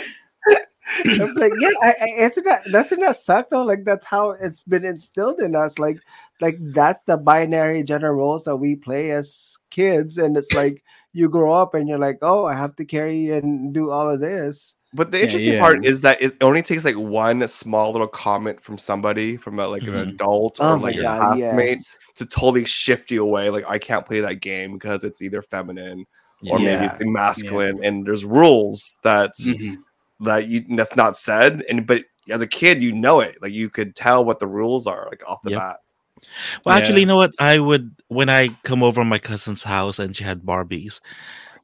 I'm 1.05 1.35
like, 1.35 1.53
yeah, 1.59 1.71
I, 1.83 1.95
I, 2.01 2.07
isn't 2.19 2.45
that 2.45 2.65
doesn't 2.67 3.01
that 3.01 3.17
suck 3.17 3.51
though? 3.51 3.65
Like 3.65 3.85
that's 3.85 4.07
how 4.07 4.31
it's 4.31 4.63
been 4.65 4.85
instilled 4.85 5.41
in 5.41 5.55
us. 5.55 5.79
Like, 5.79 6.01
like 6.41 6.57
that's 6.61 7.01
the 7.07 7.17
binary 7.17 7.83
gender 7.83 8.15
roles 8.15 8.45
that 8.45 8.57
we 8.57 8.77
play 8.77 9.13
as 9.13 9.57
kids, 9.71 10.19
and 10.19 10.37
it's 10.37 10.53
like 10.53 10.83
you 11.13 11.29
grow 11.29 11.53
up 11.53 11.75
and 11.75 11.89
you're 11.89 11.99
like, 11.99 12.19
oh, 12.23 12.47
I 12.47 12.55
have 12.55 12.77
to 12.77 12.85
carry 12.85 13.31
and 13.31 13.73
do 13.73 13.91
all 13.91 14.11
of 14.11 14.21
this. 14.21 14.75
But 14.95 15.11
the 15.11 15.23
interesting 15.23 15.55
yeah. 15.55 15.61
part 15.61 15.85
is 15.87 16.03
that 16.03 16.21
it 16.21 16.37
only 16.43 16.61
takes 16.61 16.85
like 16.85 16.97
one 16.97 17.47
small 17.49 17.93
little 17.93 18.09
comment 18.09 18.61
from 18.61 18.77
somebody, 18.77 19.37
from 19.39 19.59
a, 19.59 19.67
like 19.67 19.83
Mhm. 19.83 19.89
an 19.89 20.09
adult 20.11 20.61
or 20.61 20.67
Oh 20.67 20.75
like 20.75 20.97
my 20.97 21.01
a 21.01 21.03
god, 21.03 21.19
classmate, 21.19 21.79
yes. 21.79 21.97
To 22.17 22.27
totally 22.27 22.65
shift 22.65 23.11
you 23.11 23.23
away. 23.23 23.51
Like 23.51 23.65
I 23.69 23.79
can't 23.79 24.07
play 24.07 24.21
that 24.21 24.41
game 24.41 24.73
because 24.75 25.05
it's 25.05 25.23
either 25.23 25.43
feminine 25.43 26.07
or 26.51 26.59
maybe 26.59 26.85
Yeah. 26.85 26.95
it's 26.95 27.05
masculine, 27.05 27.85
and 27.85 28.05
there's 28.07 28.25
rules 28.25 28.99
that 29.05 29.33
Mhm. 29.37 29.77
that 30.21 30.49
you 30.49 30.65
that's 30.77 30.95
not 30.97 31.17
said, 31.17 31.65
and 31.69 31.87
but 31.87 32.05
as 32.31 32.43
a 32.43 32.47
kid, 32.47 32.83
you 32.83 32.93
know 32.93 33.21
it. 33.21 33.37
Like 33.43 33.53
you 33.53 33.69
could 33.71 33.95
tell 33.97 34.25
what 34.25 34.39
the 34.39 34.47
rules 34.47 34.87
are, 34.87 35.07
like 35.11 35.23
off 35.27 35.43
the 35.43 35.51
Yep. 35.51 35.61
bat. 35.61 35.77
Well, 36.65 36.77
actually, 36.77 37.01
you 37.01 37.07
know 37.07 37.17
what? 37.17 37.33
I 37.41 37.59
would 37.59 37.97
when 38.09 38.29
I 38.29 38.51
come 38.63 38.83
over 38.83 39.05
my 39.05 39.19
cousin's 39.19 39.65
house 39.65 39.99
and 39.99 40.15
she 40.17 40.23
had 40.25 40.43
Barbies, 40.43 41.01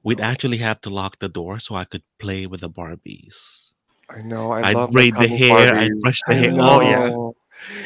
we'd 0.02 0.20
actually 0.20 0.58
have 0.58 0.80
to 0.82 0.90
lock 0.90 1.18
the 1.20 1.28
door 1.28 1.60
so 1.60 1.74
I 1.76 1.84
could 1.84 2.02
play 2.18 2.46
with 2.46 2.60
the 2.62 2.70
Barbies. 2.70 3.74
I 4.10 4.22
know. 4.22 4.50
I 4.52 4.62
I'd 4.70 4.74
love 4.74 4.90
braid 4.90 5.14
the 5.14 5.28
cousin's 5.28 5.38
hair, 5.46 5.74
I'd 5.76 6.00
brush 6.00 6.20
the 6.26 6.32
I 6.34 6.36
hair. 6.38 6.52
Oh 6.58 6.80
yeah, 6.80 7.08
know. 7.10 7.36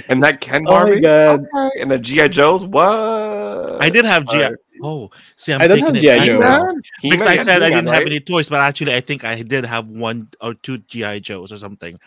And 0.08 0.22
that 0.22 0.40
Ken 0.40 0.62
Oh 0.66 0.70
my 0.70 0.84
Barbie, 0.84 1.00
God. 1.00 1.46
okay. 1.54 1.80
and 1.80 1.90
the 1.90 1.98
GI 1.98 2.28
Joes. 2.30 2.64
What? 2.66 3.80
I 3.82 3.90
did 3.90 4.04
have 4.04 4.26
GI. 4.26 4.36
Alright. 4.36 4.58
Oh, 4.82 5.10
see, 5.36 5.52
I'm 5.52 5.62
I 5.62 5.68
don't 5.68 5.78
have 5.78 5.94
G.I. 5.94 6.26
Joes. 6.26 6.66
Because 7.02 7.26
I 7.26 7.36
said 7.42 7.62
I 7.62 7.70
didn't 7.70 7.86
have 7.86 8.02
any 8.04 8.18
toys, 8.18 8.48
but 8.48 8.60
actually, 8.60 8.94
I 8.94 9.00
think 9.00 9.24
I 9.24 9.40
did 9.42 9.64
have 9.64 9.86
one 9.86 10.28
or 10.40 10.54
two 10.54 10.78
GI 10.78 11.20
Joes 11.20 11.52
or 11.52 11.58
something. 11.58 12.00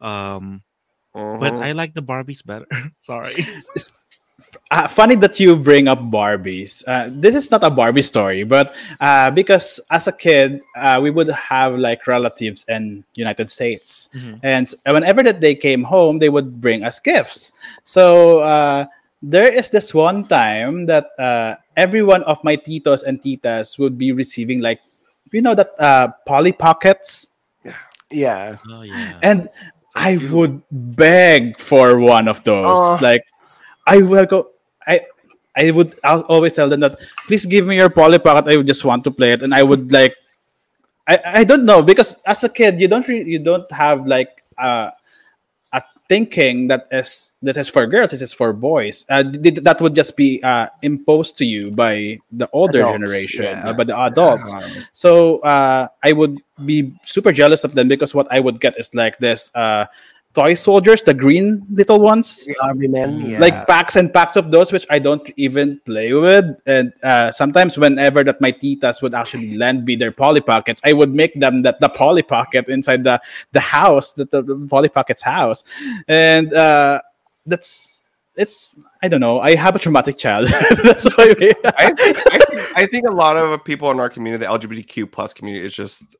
Um, 0.00 0.62
but 1.12 1.52
Mhm. 1.52 1.62
I 1.62 1.72
like 1.72 1.92
the 1.92 2.02
Barbies 2.02 2.44
better. 2.44 2.66
Sorry. 3.00 3.44
Uh, 4.70 4.88
funny 4.88 5.14
that 5.16 5.38
you 5.40 5.56
bring 5.56 5.88
up 5.88 5.98
Barbies. 6.00 6.82
Uh, 6.86 7.08
this 7.10 7.34
is 7.34 7.50
not 7.50 7.62
a 7.64 7.70
Barbie 7.70 8.02
story, 8.02 8.44
but 8.44 8.74
uh, 9.00 9.30
because 9.30 9.80
as 9.90 10.06
a 10.08 10.12
kid, 10.12 10.60
uh, 10.76 10.98
we 11.02 11.10
would 11.10 11.28
have 11.30 11.78
like 11.78 12.06
relatives 12.06 12.64
in 12.68 13.04
United 13.14 13.50
States, 13.50 14.08
Mhm. 14.14 14.40
and 14.42 14.64
whenever 14.86 15.22
that 15.22 15.40
they 15.40 15.54
came 15.54 15.84
home, 15.84 16.18
they 16.18 16.28
would 16.28 16.60
bring 16.60 16.84
us 16.84 17.00
gifts. 17.00 17.52
So 17.84 18.40
uh, 18.40 18.86
there 19.22 19.46
is 19.52 19.70
this 19.70 19.94
one 19.94 20.26
time 20.26 20.86
that 20.86 21.10
uh, 21.18 21.56
every 21.76 22.02
one 22.02 22.22
of 22.24 22.42
my 22.42 22.56
titos 22.56 23.04
and 23.04 23.20
titas 23.20 23.78
would 23.78 23.96
be 23.96 24.12
receiving 24.12 24.60
like, 24.60 24.80
you 25.32 25.42
know, 25.42 25.54
that 25.54 25.72
uh, 25.78 26.08
Polly 26.26 26.52
Pockets, 26.52 27.30
Yeah. 28.10 28.56
Oh 28.68 28.82
yeah. 28.82 29.16
and 29.22 29.48
So 29.92 30.00
I 30.00 30.16
cute. 30.16 30.32
would 30.32 30.62
beg 30.72 31.58
for 31.60 31.96
one 32.00 32.28
of 32.28 32.44
those. 32.44 32.64
Oh. 32.68 32.98
Like, 33.00 33.24
I 33.86 34.00
go. 34.00 34.50
I 34.86 35.00
I 35.56 35.70
would. 35.70 35.98
I'll 36.04 36.22
always 36.22 36.54
tell 36.54 36.68
them 36.68 36.80
that 36.80 36.98
please 37.26 37.46
give 37.46 37.66
me 37.66 37.76
your 37.76 37.90
Polly 37.90 38.18
Pocket. 38.18 38.52
I 38.52 38.56
would 38.56 38.66
just 38.66 38.84
want 38.84 39.04
to 39.04 39.10
play 39.10 39.32
it, 39.32 39.42
and 39.42 39.54
I 39.54 39.62
would 39.62 39.92
like. 39.92 40.14
I 41.08 41.42
I 41.42 41.44
don't 41.44 41.64
know 41.64 41.82
because 41.82 42.16
as 42.24 42.44
a 42.44 42.48
kid 42.48 42.80
you 42.80 42.88
don't 42.88 43.06
re- 43.06 43.24
you 43.24 43.38
don't 43.38 43.70
have 43.72 44.06
like 44.06 44.42
uh, 44.56 44.90
a 45.72 45.82
thinking 46.08 46.68
that 46.68 46.86
is 46.92 47.32
that 47.42 47.56
is 47.56 47.68
for 47.68 47.86
girls. 47.86 48.12
This 48.12 48.22
is 48.22 48.32
for 48.32 48.52
boys. 48.52 49.04
Uh, 49.10 49.24
th- 49.24 49.66
that 49.66 49.80
would 49.80 49.94
just 49.94 50.16
be 50.16 50.40
uh, 50.42 50.68
imposed 50.80 51.36
to 51.38 51.44
you 51.44 51.70
by 51.72 52.18
the 52.30 52.48
older 52.52 52.80
Adults, 52.86 52.92
generation, 52.92 53.44
yeah. 53.44 53.68
uh, 53.68 53.72
by 53.72 53.84
the 53.84 53.98
adults. 53.98 54.52
Um, 54.54 54.62
So 54.92 55.40
uh, 55.40 55.88
I 56.04 56.12
would 56.12 56.38
be 56.64 56.94
super 57.02 57.32
jealous 57.32 57.64
of 57.64 57.74
them 57.74 57.88
because 57.88 58.14
what 58.14 58.28
I 58.30 58.38
would 58.38 58.60
get 58.60 58.78
is 58.78 58.94
like 58.94 59.18
this 59.18 59.50
uh, 59.56 59.86
toy 60.34 60.54
soldiers, 60.54 61.02
the 61.02 61.14
green 61.14 61.64
little 61.70 62.00
ones, 62.00 62.48
Army 62.60 62.88
men. 62.88 63.20
Yeah. 63.20 63.38
like 63.38 63.66
packs 63.66 63.96
and 63.96 64.12
packs 64.12 64.36
of 64.36 64.50
those, 64.50 64.72
which 64.72 64.86
I 64.90 64.98
don't 64.98 65.22
even 65.36 65.80
play 65.84 66.12
with. 66.12 66.46
And 66.66 66.92
uh, 67.02 67.30
sometimes 67.30 67.76
whenever 67.76 68.24
that 68.24 68.40
my 68.40 68.52
titas 68.52 69.02
would 69.02 69.14
actually 69.14 69.56
lend 69.56 69.84
me 69.84 69.96
their 69.96 70.12
Polly 70.12 70.40
Pockets, 70.40 70.80
I 70.84 70.92
would 70.92 71.14
make 71.14 71.38
them 71.38 71.62
that 71.62 71.80
the 71.80 71.88
Polly 71.88 72.22
Pocket 72.22 72.68
inside 72.68 73.04
the 73.04 73.20
the 73.52 73.60
house, 73.60 74.12
the, 74.12 74.24
the, 74.24 74.42
the 74.42 74.66
Polly 74.68 74.88
Pockets 74.88 75.22
house, 75.22 75.64
and 76.08 76.52
uh, 76.54 77.00
that's 77.46 78.00
it's. 78.36 78.68
I 79.04 79.08
don't 79.08 79.20
know. 79.20 79.40
I 79.40 79.56
have 79.56 79.74
a 79.74 79.80
traumatic 79.80 80.16
child. 80.16 80.46
That's 80.84 81.04
why. 81.16 81.34
We, 81.40 81.52
I 81.64 81.90
think, 81.90 82.16
I 82.32 82.38
think 82.38 82.76
I 82.76 82.86
think 82.86 83.08
a 83.08 83.10
lot 83.10 83.36
of 83.36 83.64
people 83.64 83.90
in 83.90 83.98
our 83.98 84.08
community, 84.08 84.46
the 84.46 84.50
LGBTQ 84.50 85.10
plus 85.10 85.34
community, 85.34 85.66
is 85.66 85.74
just 85.74 86.16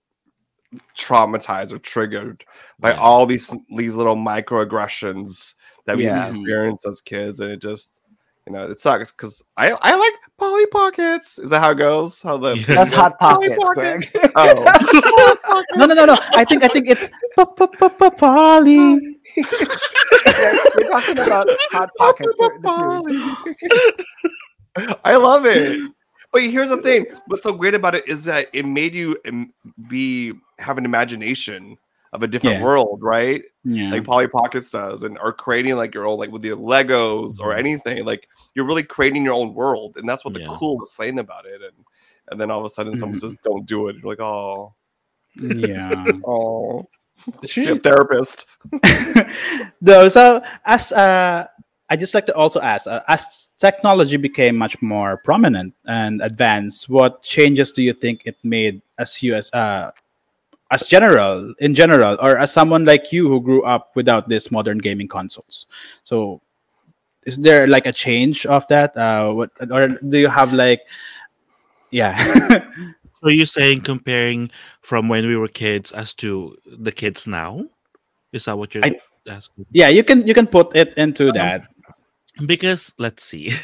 traumatized 0.97 1.73
or 1.73 1.79
triggered 1.79 2.45
by 2.79 2.91
Yeah. 2.91 2.99
all 3.01 3.27
these 3.27 3.55
these 3.77 3.95
little 3.95 4.17
microaggressions 4.17 5.55
that 5.87 5.97
we 5.97 6.05
Yeah. 6.05 6.21
experience 6.21 6.87
as 6.87 7.01
kids, 7.01 7.41
and 7.41 7.51
it 7.51 7.61
just 7.61 7.99
you 8.47 8.53
know 8.53 8.65
it 8.71 8.81
sucks 8.81 9.13
because 9.13 9.43
I 9.57 9.73
I 9.73 9.95
like 9.95 10.15
Polly 10.39 10.67
Pockets. 10.67 11.39
Is 11.39 11.51
that 11.51 11.61
how 11.61 11.71
it 11.73 11.79
goes? 11.79 12.21
How 12.23 12.37
the 12.39 12.59
Yeah. 12.59 12.65
That's 12.75 12.93
hot 12.93 13.19
Polly 13.19 13.55
pockets, 13.57 13.65
Pockets. 13.65 14.11
Greg. 14.13 14.33
Oh, 15.55 15.63
no, 15.77 15.87
no, 15.87 15.95
no, 15.95 16.05
no. 16.07 16.19
I 16.35 16.45
think 16.45 16.63
I 16.65 16.69
think 16.69 16.89
it's 16.89 17.09
Polly. 17.37 19.17
We're 19.37 20.89
talking 20.89 21.19
about 21.19 21.47
hot 21.71 21.91
pockets. 21.99 22.35
the- 22.39 22.59
the. 24.77 24.97
I 25.05 25.17
love 25.17 25.45
it. 25.47 25.79
But 26.33 26.43
here's 26.43 26.71
the 26.71 26.79
thing: 26.79 27.07
what's 27.27 27.43
so 27.43 27.53
great 27.53 27.75
about 27.75 27.95
it 27.95 28.09
is 28.09 28.25
that 28.25 28.49
it 28.55 28.65
made 28.65 28.95
you 28.95 29.17
um, 29.27 29.53
be 29.89 30.33
have 30.63 30.79
an 30.79 30.85
imagination 30.85 31.77
of 32.13 32.23
a 32.23 32.27
different 32.27 32.59
Yeah. 32.59 32.65
world, 32.65 33.01
right? 33.03 33.43
Yeah. 33.65 33.91
Like 33.91 34.05
Polly 34.05 34.29
Pockets 34.29 34.71
does, 34.71 35.03
and 35.03 35.19
or 35.19 35.33
creating 35.33 35.77
like 35.77 35.95
your 35.95 36.07
own, 36.07 36.19
like 36.19 36.31
with 36.31 36.43
the 36.43 36.51
Legos 36.51 37.41
or 37.41 37.49
Mhm. 37.55 37.59
anything. 37.59 38.05
Like 38.05 38.29
you're 38.55 38.67
really 38.67 38.83
creating 38.83 39.25
your 39.25 39.35
own 39.35 39.55
world, 39.55 39.97
and 39.97 40.09
that's 40.09 40.25
what 40.25 40.35
the 40.35 40.41
Yeah. 40.41 40.49
coolest 40.49 40.97
thing 40.97 41.19
about 41.19 41.47
it. 41.47 41.61
And 41.63 41.85
and 42.31 42.41
then 42.41 42.51
all 42.51 42.61
of 42.61 42.65
a 42.65 42.71
sudden, 42.71 42.97
someone 42.97 43.17
Mhm. 43.17 43.21
says, 43.21 43.37
"Don't 43.43 43.67
do 43.67 43.89
it." 43.89 43.97
You're 43.97 44.11
like, 44.11 44.21
"Oh, 44.21 44.75
yeah. 45.37 46.13
oh." 46.27 46.89
She's 47.45 47.67
a 47.67 47.77
therapist. 47.79 48.47
no, 49.81 50.09
so 50.09 50.43
as 50.65 50.93
uh, 50.93 51.47
I 51.89 51.97
just 51.97 52.15
like 52.15 52.27
to 52.27 52.35
also 52.35 52.61
ask, 52.61 52.87
uh, 52.87 53.01
as 53.09 53.49
technology 53.59 54.17
became 54.17 54.57
much 54.57 54.81
more 54.83 55.19
prominent 55.19 55.75
and 55.87 56.21
advanced, 56.23 56.89
what 56.89 57.23
changes 57.23 57.71
do 57.73 57.83
you 57.83 57.93
think 57.93 58.23
it 58.25 58.37
made 58.43 58.83
as 58.99 59.23
you 59.23 59.35
as 59.35 59.53
uh, 59.53 59.93
as 60.73 60.89
general 60.89 61.55
in 61.61 61.75
general, 61.75 62.17
or 62.21 62.39
as 62.39 62.53
someone 62.53 62.85
like 62.85 63.13
you 63.13 63.29
who 63.29 63.41
grew 63.41 63.63
up 63.63 63.93
without 63.95 64.29
these 64.29 64.51
modern 64.51 64.79
gaming 64.79 65.07
consoles? 65.07 65.67
So, 66.03 66.41
is 67.25 67.37
there 67.37 67.69
like 67.69 67.87
a 67.87 67.93
change 67.93 68.47
of 68.47 68.67
that? 68.69 68.97
Uh, 68.97 69.33
what 69.33 69.51
or 69.71 69.89
do 70.01 70.19
you 70.19 70.29
have 70.29 70.53
like, 70.53 70.81
yeah, 71.91 72.17
So 73.23 73.29
you're 73.29 73.47
saying 73.47 73.83
comparing 73.83 74.51
from 74.83 75.09
when 75.09 75.27
we 75.27 75.37
were 75.37 75.47
kids 75.47 75.93
as 75.93 76.13
to 76.15 76.57
the 76.67 76.91
kids 76.91 77.27
now? 77.27 77.67
Is 78.33 78.47
that 78.47 78.59
what 78.59 78.75
you're 78.75 78.85
I- 78.85 78.99
asking? 79.29 79.67
yeah? 79.71 79.89
You 79.89 80.03
can 80.03 80.27
you 80.27 80.35
can 80.35 80.47
put 80.49 80.75
it 80.75 80.93
into 80.97 81.31
that. 81.33 81.69
Because 82.45 82.93
let's 82.99 83.23
see. 83.23 83.55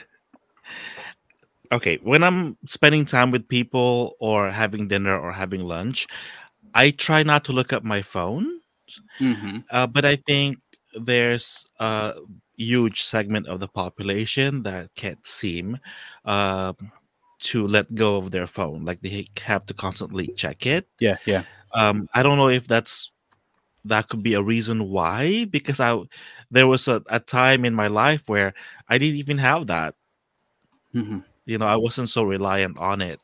okay, 1.72 1.98
when 2.02 2.22
I'm 2.22 2.56
spending 2.66 3.04
time 3.04 3.32
with 3.32 3.48
people 3.48 4.14
or 4.20 4.50
having 4.50 4.86
dinner 4.86 5.18
or 5.18 5.32
having 5.32 5.62
lunch, 5.62 6.06
I 6.74 6.90
try 6.90 7.22
not 7.22 7.44
to 7.46 7.52
look 7.52 7.72
at 7.72 7.84
my 7.84 8.02
phone. 8.02 8.60
Mhm. 9.20 9.64
Uh, 9.70 9.86
but 9.86 10.04
I 10.04 10.16
think 10.16 10.58
there's 10.94 11.66
a 11.78 12.14
huge 12.56 13.02
segment 13.02 13.46
of 13.46 13.60
the 13.60 13.68
population 13.68 14.62
that 14.62 14.94
can't 14.94 15.24
seem 15.26 15.78
um, 16.24 16.76
to 17.40 17.66
let 17.66 17.94
go 17.94 18.16
of 18.16 18.30
their 18.30 18.46
phone. 18.46 18.84
Like 18.84 19.00
they 19.02 19.26
have 19.44 19.66
to 19.66 19.74
constantly 19.74 20.28
check 20.28 20.66
it. 20.66 20.88
Yeah, 21.00 21.16
yeah. 21.26 21.44
Um, 21.74 22.08
I 22.14 22.22
don't 22.22 22.38
know 22.38 22.48
if 22.48 22.66
that's 22.66 23.12
that 23.84 24.08
could 24.08 24.22
be 24.22 24.34
a 24.34 24.42
reason 24.42 24.88
why. 24.90 25.44
Because 25.46 25.80
I 25.80 25.98
there 26.50 26.66
was 26.66 26.88
a, 26.88 27.02
a 27.08 27.20
time 27.20 27.64
in 27.64 27.74
my 27.74 27.86
life 27.88 28.28
where 28.28 28.54
I 28.88 28.98
didn't 28.98 29.18
even 29.18 29.38
have 29.38 29.66
that. 29.68 29.94
Mhm. 30.94 31.24
You 31.46 31.58
know, 31.58 31.66
I 31.66 31.76
wasn't 31.76 32.10
so 32.10 32.22
reliant 32.24 32.78
on 32.78 33.00
it. 33.00 33.20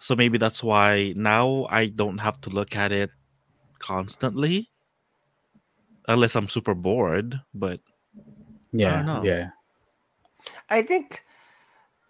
So 0.00 0.16
maybe 0.16 0.38
that's 0.38 0.62
why 0.62 1.12
now 1.16 1.66
I 1.70 1.86
don't 1.88 2.18
have 2.18 2.40
to 2.42 2.50
look 2.50 2.76
at 2.76 2.92
it 2.92 3.10
constantly. 3.78 4.70
Unless 6.08 6.34
I'm 6.34 6.48
super 6.48 6.74
bored, 6.74 7.40
but 7.54 7.80
Yeah, 8.72 9.02
know. 9.04 9.22
yeah. 9.22 9.50
I 10.70 10.82
think 10.82 11.24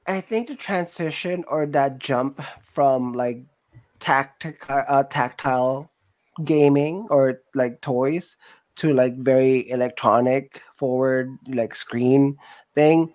I 0.07 0.21
think 0.21 0.49
the 0.49 0.57
transition 0.57 1.45
or 1.49 1.67
that 1.67 1.99
jump 1.99 2.43
from 2.63 3.13
like 3.13 3.45
tactical 4.01 4.85
uh, 4.89 5.05
tactile 5.05 5.91
gaming 6.45 7.07
or 7.11 7.43
like 7.55 7.81
toys 7.81 8.37
to 8.77 8.93
like 8.95 9.17
very 9.19 9.69
electronic 9.71 10.63
forward 10.77 11.39
like 11.49 11.75
screen 11.75 12.39
thing 12.75 13.15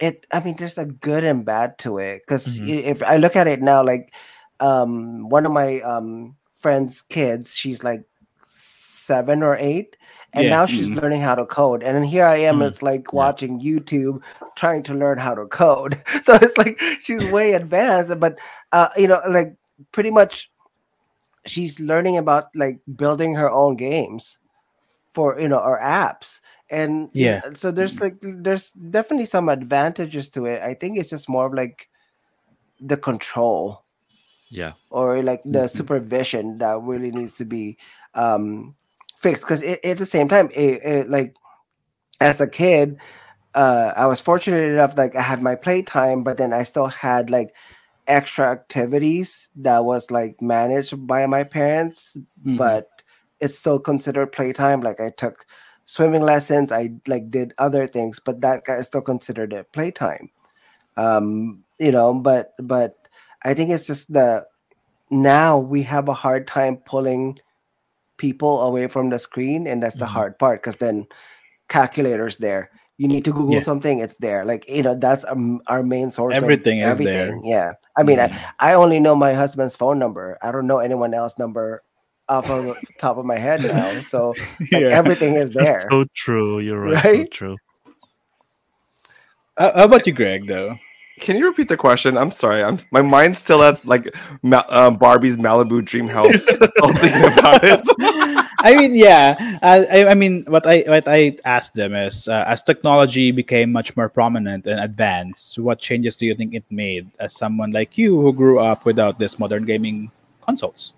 it 0.00 0.26
i 0.32 0.40
mean 0.40 0.56
there's 0.56 0.78
a 0.78 0.84
good 0.86 1.24
and 1.24 1.44
bad 1.44 1.78
to 1.78 1.98
it 1.98 2.22
because 2.26 2.60
Mhm. 2.60 2.68
if 2.68 3.02
i 3.02 3.16
look 3.16 3.36
at 3.36 3.46
it 3.46 3.62
now 3.62 3.82
like 3.84 4.12
um 4.60 5.28
one 5.28 5.46
of 5.46 5.52
my 5.52 5.80
um 5.80 6.34
friends 6.56 7.02
kids 7.02 7.56
she's 7.56 7.82
like 7.84 8.02
seven 8.46 9.42
or 9.42 9.56
eight 9.56 9.96
and 10.34 10.48
Yeah, 10.48 10.50
now 10.50 10.66
she's 10.66 10.90
mhm. 10.90 10.96
learning 11.02 11.20
how 11.20 11.34
to 11.34 11.46
code 11.46 11.82
and 11.82 11.96
then 11.96 12.04
here 12.04 12.26
i 12.26 12.36
am 12.36 12.60
Mhm. 12.60 12.68
it's 12.68 12.82
like 12.82 13.12
Yeah. 13.12 13.32
watching 13.32 13.60
youtube 13.60 14.20
trying 14.56 14.82
to 14.84 14.94
learn 14.94 15.18
how 15.18 15.34
to 15.34 15.46
code 15.46 15.96
so 16.22 16.34
it's 16.36 16.56
like 16.56 16.78
she's 17.02 17.24
way 17.32 17.52
advanced 17.54 18.18
but 18.20 18.38
uh 18.72 18.88
you 18.96 19.06
know 19.08 19.20
like 19.28 19.54
pretty 19.92 20.10
much 20.10 20.50
she's 21.46 21.80
learning 21.80 22.16
about 22.18 22.54
like 22.54 22.78
building 22.96 23.34
her 23.34 23.50
own 23.50 23.76
games 23.76 24.38
for 25.14 25.38
you 25.40 25.48
know 25.48 25.58
or 25.58 25.78
apps 25.80 26.40
and 26.70 27.10
Yeah. 27.12 27.40
so 27.54 27.70
there's 27.70 28.00
like 28.00 28.16
there's 28.20 28.72
definitely 28.72 29.26
some 29.26 29.48
advantages 29.48 30.28
to 30.30 30.46
it 30.46 30.62
i 30.62 30.74
think 30.74 30.98
it's 30.98 31.10
just 31.10 31.28
more 31.28 31.46
of 31.46 31.54
like 31.54 31.88
the 32.80 32.96
control 32.96 33.84
yeah. 34.50 34.72
or 34.90 35.22
like 35.22 35.42
the 35.44 35.64
Mhm. 35.66 35.70
supervision 35.70 36.58
that 36.58 36.80
really 36.82 37.10
needs 37.10 37.36
to 37.36 37.44
be 37.44 37.76
um 38.14 38.74
fixed 39.18 39.42
because 39.42 39.62
at 39.62 39.98
the 39.98 40.06
same 40.06 40.28
time, 40.28 40.48
it, 40.54 40.82
it, 40.84 41.10
like 41.10 41.34
as 42.20 42.40
a 42.40 42.46
kid, 42.46 42.98
uh, 43.54 43.92
I 43.96 44.06
was 44.06 44.20
fortunate 44.20 44.62
enough 44.62 44.96
like 44.96 45.16
I 45.16 45.22
had 45.22 45.42
my 45.42 45.54
playtime, 45.56 46.22
but 46.22 46.36
then 46.36 46.52
I 46.52 46.62
still 46.62 46.86
had 46.86 47.30
like 47.30 47.54
extra 48.06 48.50
activities 48.50 49.48
that 49.56 49.84
was 49.84 50.10
like 50.10 50.40
managed 50.40 51.06
by 51.06 51.26
my 51.26 51.44
parents, 51.44 52.16
Mhm. 52.44 52.56
but 52.58 52.88
it's 53.40 53.58
still 53.58 53.78
considered 53.78 54.32
playtime. 54.32 54.80
Like 54.82 55.00
I 55.00 55.10
took 55.10 55.44
swimming 55.88 56.20
lessons, 56.20 56.70
I 56.70 56.92
like 57.08 57.30
did 57.30 57.54
other 57.56 57.86
things, 57.88 58.20
but 58.20 58.42
that 58.42 58.66
guy 58.66 58.76
is 58.76 58.86
still 58.86 59.00
considered 59.00 59.54
it 59.54 59.72
playtime. 59.72 60.28
Um, 61.00 61.64
you 61.80 61.90
know, 61.90 62.12
but 62.12 62.52
but 62.60 62.96
I 63.42 63.54
think 63.54 63.70
it's 63.70 63.86
just 63.86 64.12
the 64.12 64.44
now 65.10 65.56
we 65.58 65.82
have 65.84 66.08
a 66.08 66.14
hard 66.14 66.46
time 66.46 66.76
pulling 66.84 67.38
people 68.18 68.60
away 68.68 68.86
from 68.86 69.08
the 69.08 69.18
screen, 69.18 69.66
and 69.66 69.82
that's 69.82 69.96
the 69.96 70.04
Mhm. 70.04 70.12
hard 70.12 70.38
part 70.38 70.60
because 70.62 70.76
then 70.76 71.06
calculators 71.68 72.36
there. 72.36 72.70
You 72.98 73.08
need 73.08 73.24
to 73.24 73.32
Google 73.32 73.54
Yeah. 73.54 73.60
something, 73.64 74.00
it's 74.00 74.16
there. 74.18 74.44
Like 74.44 74.68
you 74.68 74.82
know, 74.82 74.94
that's 74.94 75.24
um, 75.24 75.62
our 75.68 75.82
main 75.82 76.10
source. 76.10 76.36
of 76.36 76.42
Everything 76.44 76.80
is 76.80 76.98
there. 76.98 77.40
Yeah, 77.44 77.72
I 77.96 78.02
mean, 78.02 78.18
Mhm. 78.18 78.36
I, 78.60 78.72
I 78.72 78.74
only 78.74 79.00
know 79.00 79.14
my 79.16 79.32
husband's 79.32 79.76
phone 79.76 79.98
number. 79.98 80.36
I 80.42 80.52
don't 80.52 80.66
know 80.66 80.80
anyone 80.80 81.14
else's 81.14 81.38
number 81.38 81.82
off 82.28 82.50
of 82.50 82.64
the 82.64 82.76
top 82.98 83.16
of 83.16 83.24
my 83.24 83.36
head 83.36 83.62
now. 83.62 84.00
So 84.02 84.34
like, 84.60 84.70
Yeah. 84.70 84.88
everything 84.88 85.34
is 85.36 85.50
there. 85.50 85.80
So 85.90 86.04
true. 86.14 86.58
You're 86.60 86.80
right. 86.80 87.02
So 87.02 87.24
true. 87.26 87.56
Uh, 89.56 89.72
how 89.74 89.84
about 89.84 90.06
you, 90.06 90.12
Greg? 90.12 90.46
Though. 90.46 90.78
Can 91.20 91.36
you 91.36 91.46
repeat 91.46 91.66
the 91.68 91.76
question? 91.76 92.16
I'm 92.16 92.30
sorry. 92.30 92.62
I'm 92.62 92.78
my 92.92 93.02
mind's 93.02 93.38
still 93.38 93.60
at 93.64 93.84
like 93.84 94.14
Ma- 94.42 94.62
uh, 94.68 94.90
Barbie's 94.90 95.36
Malibu 95.36 95.84
dream 95.84 96.06
house. 96.06 96.46
I'm 96.82 96.94
thinking 96.94 97.32
about 97.38 97.64
it. 97.64 97.82
I 98.60 98.76
mean, 98.76 98.94
yeah. 98.94 99.58
Uh, 99.60 99.84
I, 99.90 100.06
I 100.06 100.14
mean, 100.14 100.44
what 100.46 100.64
I 100.64 100.84
what 100.86 101.08
I 101.08 101.36
asked 101.44 101.74
them 101.74 101.94
is, 101.94 102.28
uh, 102.28 102.44
as 102.46 102.62
technology 102.62 103.32
became 103.32 103.72
much 103.72 103.96
more 103.96 104.08
prominent 104.08 104.66
and 104.68 104.78
advanced, 104.78 105.58
what 105.58 105.80
changes 105.80 106.16
do 106.16 106.26
you 106.26 106.34
think 106.36 106.54
it 106.54 106.64
made 106.70 107.10
as 107.18 107.34
someone 107.34 107.72
like 107.72 107.98
you 107.98 108.20
who 108.20 108.32
grew 108.32 108.60
up 108.60 108.84
without 108.84 109.18
this 109.18 109.38
modern 109.40 109.64
gaming 109.64 110.12
consoles 110.44 110.94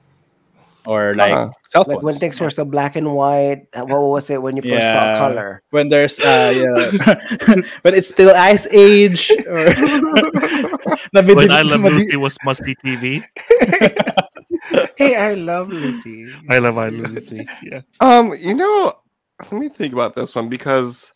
or 0.86 1.14
like 1.14 1.32
Huh. 1.32 1.50
cell 1.68 1.84
Like 1.86 2.02
when 2.02 2.14
things 2.14 2.40
were 2.40 2.50
so 2.50 2.64
black 2.64 2.96
and 2.96 3.12
white. 3.14 3.66
uh, 3.74 3.84
What 3.84 4.00
was 4.08 4.30
it 4.30 4.40
when 4.40 4.56
you 4.56 4.62
first 4.62 4.84
Yeah. 4.86 5.14
saw 5.14 5.28
color? 5.28 5.62
when 5.70 5.88
there's 5.88 6.18
uh, 6.20 6.52
yeah, 6.54 7.54
when 7.82 7.94
it's 7.94 8.08
still 8.08 8.34
ice 8.34 8.66
age 8.70 9.30
or 9.46 9.74
When 11.12 11.50
I 11.50 11.62
Love 11.62 11.80
madi- 11.80 11.94
Lucy 11.96 12.16
was 12.16 12.36
musty 12.44 12.74
TV. 12.84 13.22
hey, 14.96 15.16
I 15.16 15.34
love 15.34 15.68
Lucy. 15.68 16.26
I 16.48 16.58
love 16.58 16.78
I 16.78 16.88
Love 16.88 17.12
Lucy. 17.12 17.46
Yeah. 17.62 17.80
Um, 18.00 18.34
you 18.38 18.54
know, 18.54 18.92
let 19.40 19.52
me 19.52 19.68
think 19.68 19.92
about 19.92 20.14
this 20.14 20.34
one 20.34 20.48
because 20.48 21.12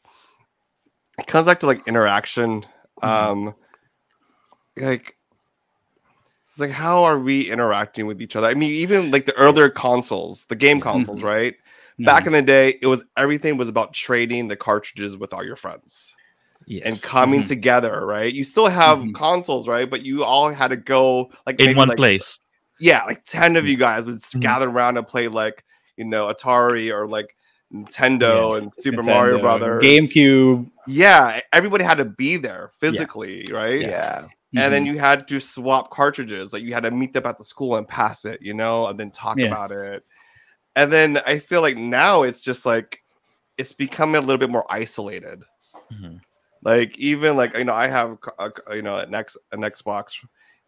it 1.19 1.27
comes 1.27 1.47
back 1.47 1.61
to 1.61 1.67
like 1.67 1.87
interaction. 1.89 2.65
Um, 3.03 3.55
like 4.81 5.17
it's 6.55 6.61
like 6.61 6.70
how 6.70 7.02
are 7.02 7.18
we 7.18 7.50
interacting 7.50 8.07
with 8.07 8.22
each 8.22 8.36
other? 8.36 8.46
I 8.46 8.55
mean, 8.55 8.70
even 8.70 9.11
like 9.11 9.24
the 9.24 9.36
earlier 9.36 9.68
consoles, 9.68 10.44
the 10.44 10.55
game 10.55 10.80
consoles, 10.80 11.20
right? 11.20 11.57
Back 11.98 12.26
in 12.28 12.32
the 12.32 12.42
day, 12.42 12.78
it 12.80 12.86
was 12.86 13.05
everything 13.16 13.57
was 13.57 13.68
about 13.68 13.92
trading 13.92 14.46
the 14.46 14.55
cartridges 14.55 15.16
with 15.16 15.34
all 15.34 15.44
your 15.44 15.57
friends 15.57 16.14
Yes. 16.64 16.84
and 16.86 17.02
coming 17.02 17.42
Mhm. 17.42 17.48
together, 17.48 18.07
right? 18.07 18.32
You 18.32 18.44
still 18.44 18.68
have 18.68 19.00
Mhm. 19.00 19.14
consoles, 19.14 19.66
right? 19.66 19.90
But 19.90 20.05
you 20.05 20.22
all 20.22 20.48
had 20.48 20.68
to 20.68 20.76
go 20.76 21.32
like 21.44 21.59
in 21.59 21.76
one 21.76 21.88
like, 21.88 21.96
place. 21.96 22.38
yeah, 22.78 23.02
like 23.05 23.24
10 23.24 23.57
of 23.57 23.66
you 23.66 23.76
guys 23.76 24.07
would 24.07 24.14
Mhm. 24.14 24.40
gather 24.40 24.68
around 24.68 24.96
and 24.96 25.09
play 25.09 25.26
like, 25.26 25.64
you 25.96 26.05
know, 26.05 26.28
Atari 26.28 26.92
or 26.94 27.09
like 27.09 27.34
Nintendo 27.72 28.59
and 28.59 28.72
Super 28.72 29.02
Nintendo, 29.02 29.07
Mario 29.07 29.40
Brothers. 29.40 29.82
GameCube. 29.82 30.70
Yeah, 30.86 31.40
everybody 31.52 31.82
had 31.82 31.98
to 31.98 32.05
be 32.05 32.36
there 32.36 32.70
physically, 32.78 33.48
right? 33.50 33.80
Yeah. 33.80 34.26
And 34.57 34.72
then 34.72 34.84
Mhm. 34.84 34.86
you 34.86 34.98
had 34.98 35.26
to 35.28 35.40
swap 35.40 35.90
cartridges. 35.90 36.52
Like 36.52 36.62
you 36.62 36.72
had 36.74 36.84
to 36.84 36.90
meet 36.90 37.12
them 37.12 37.26
at 37.26 37.38
the 37.38 37.44
school 37.44 37.76
and 37.76 37.88
pass 37.88 38.24
it, 38.24 38.40
you 38.42 38.55
know, 38.55 38.86
and 38.86 38.98
then 38.98 39.11
talk 39.11 39.36
Yeah. 39.38 39.46
about 39.46 39.72
it. 39.72 40.05
And 40.76 40.92
then 40.92 41.20
I 41.26 41.38
feel 41.38 41.61
like 41.62 41.76
now 41.76 42.22
it's 42.22 42.40
just 42.42 42.64
like 42.66 43.02
it's 43.59 43.72
becoming 43.72 44.16
a 44.16 44.20
little 44.20 44.38
bit 44.38 44.50
more 44.50 44.66
isolated. 44.68 45.42
Mhm. 45.92 46.20
Like 46.62 46.98
even 46.98 47.36
like 47.36 47.57
you 47.57 47.64
know, 47.64 47.74
I 47.74 47.86
have 47.88 48.18
a, 48.38 48.50
you 48.74 48.82
know 48.82 48.96
an 48.98 49.14
X 49.14 49.36
an 49.52 49.61
Xbox 49.61 50.14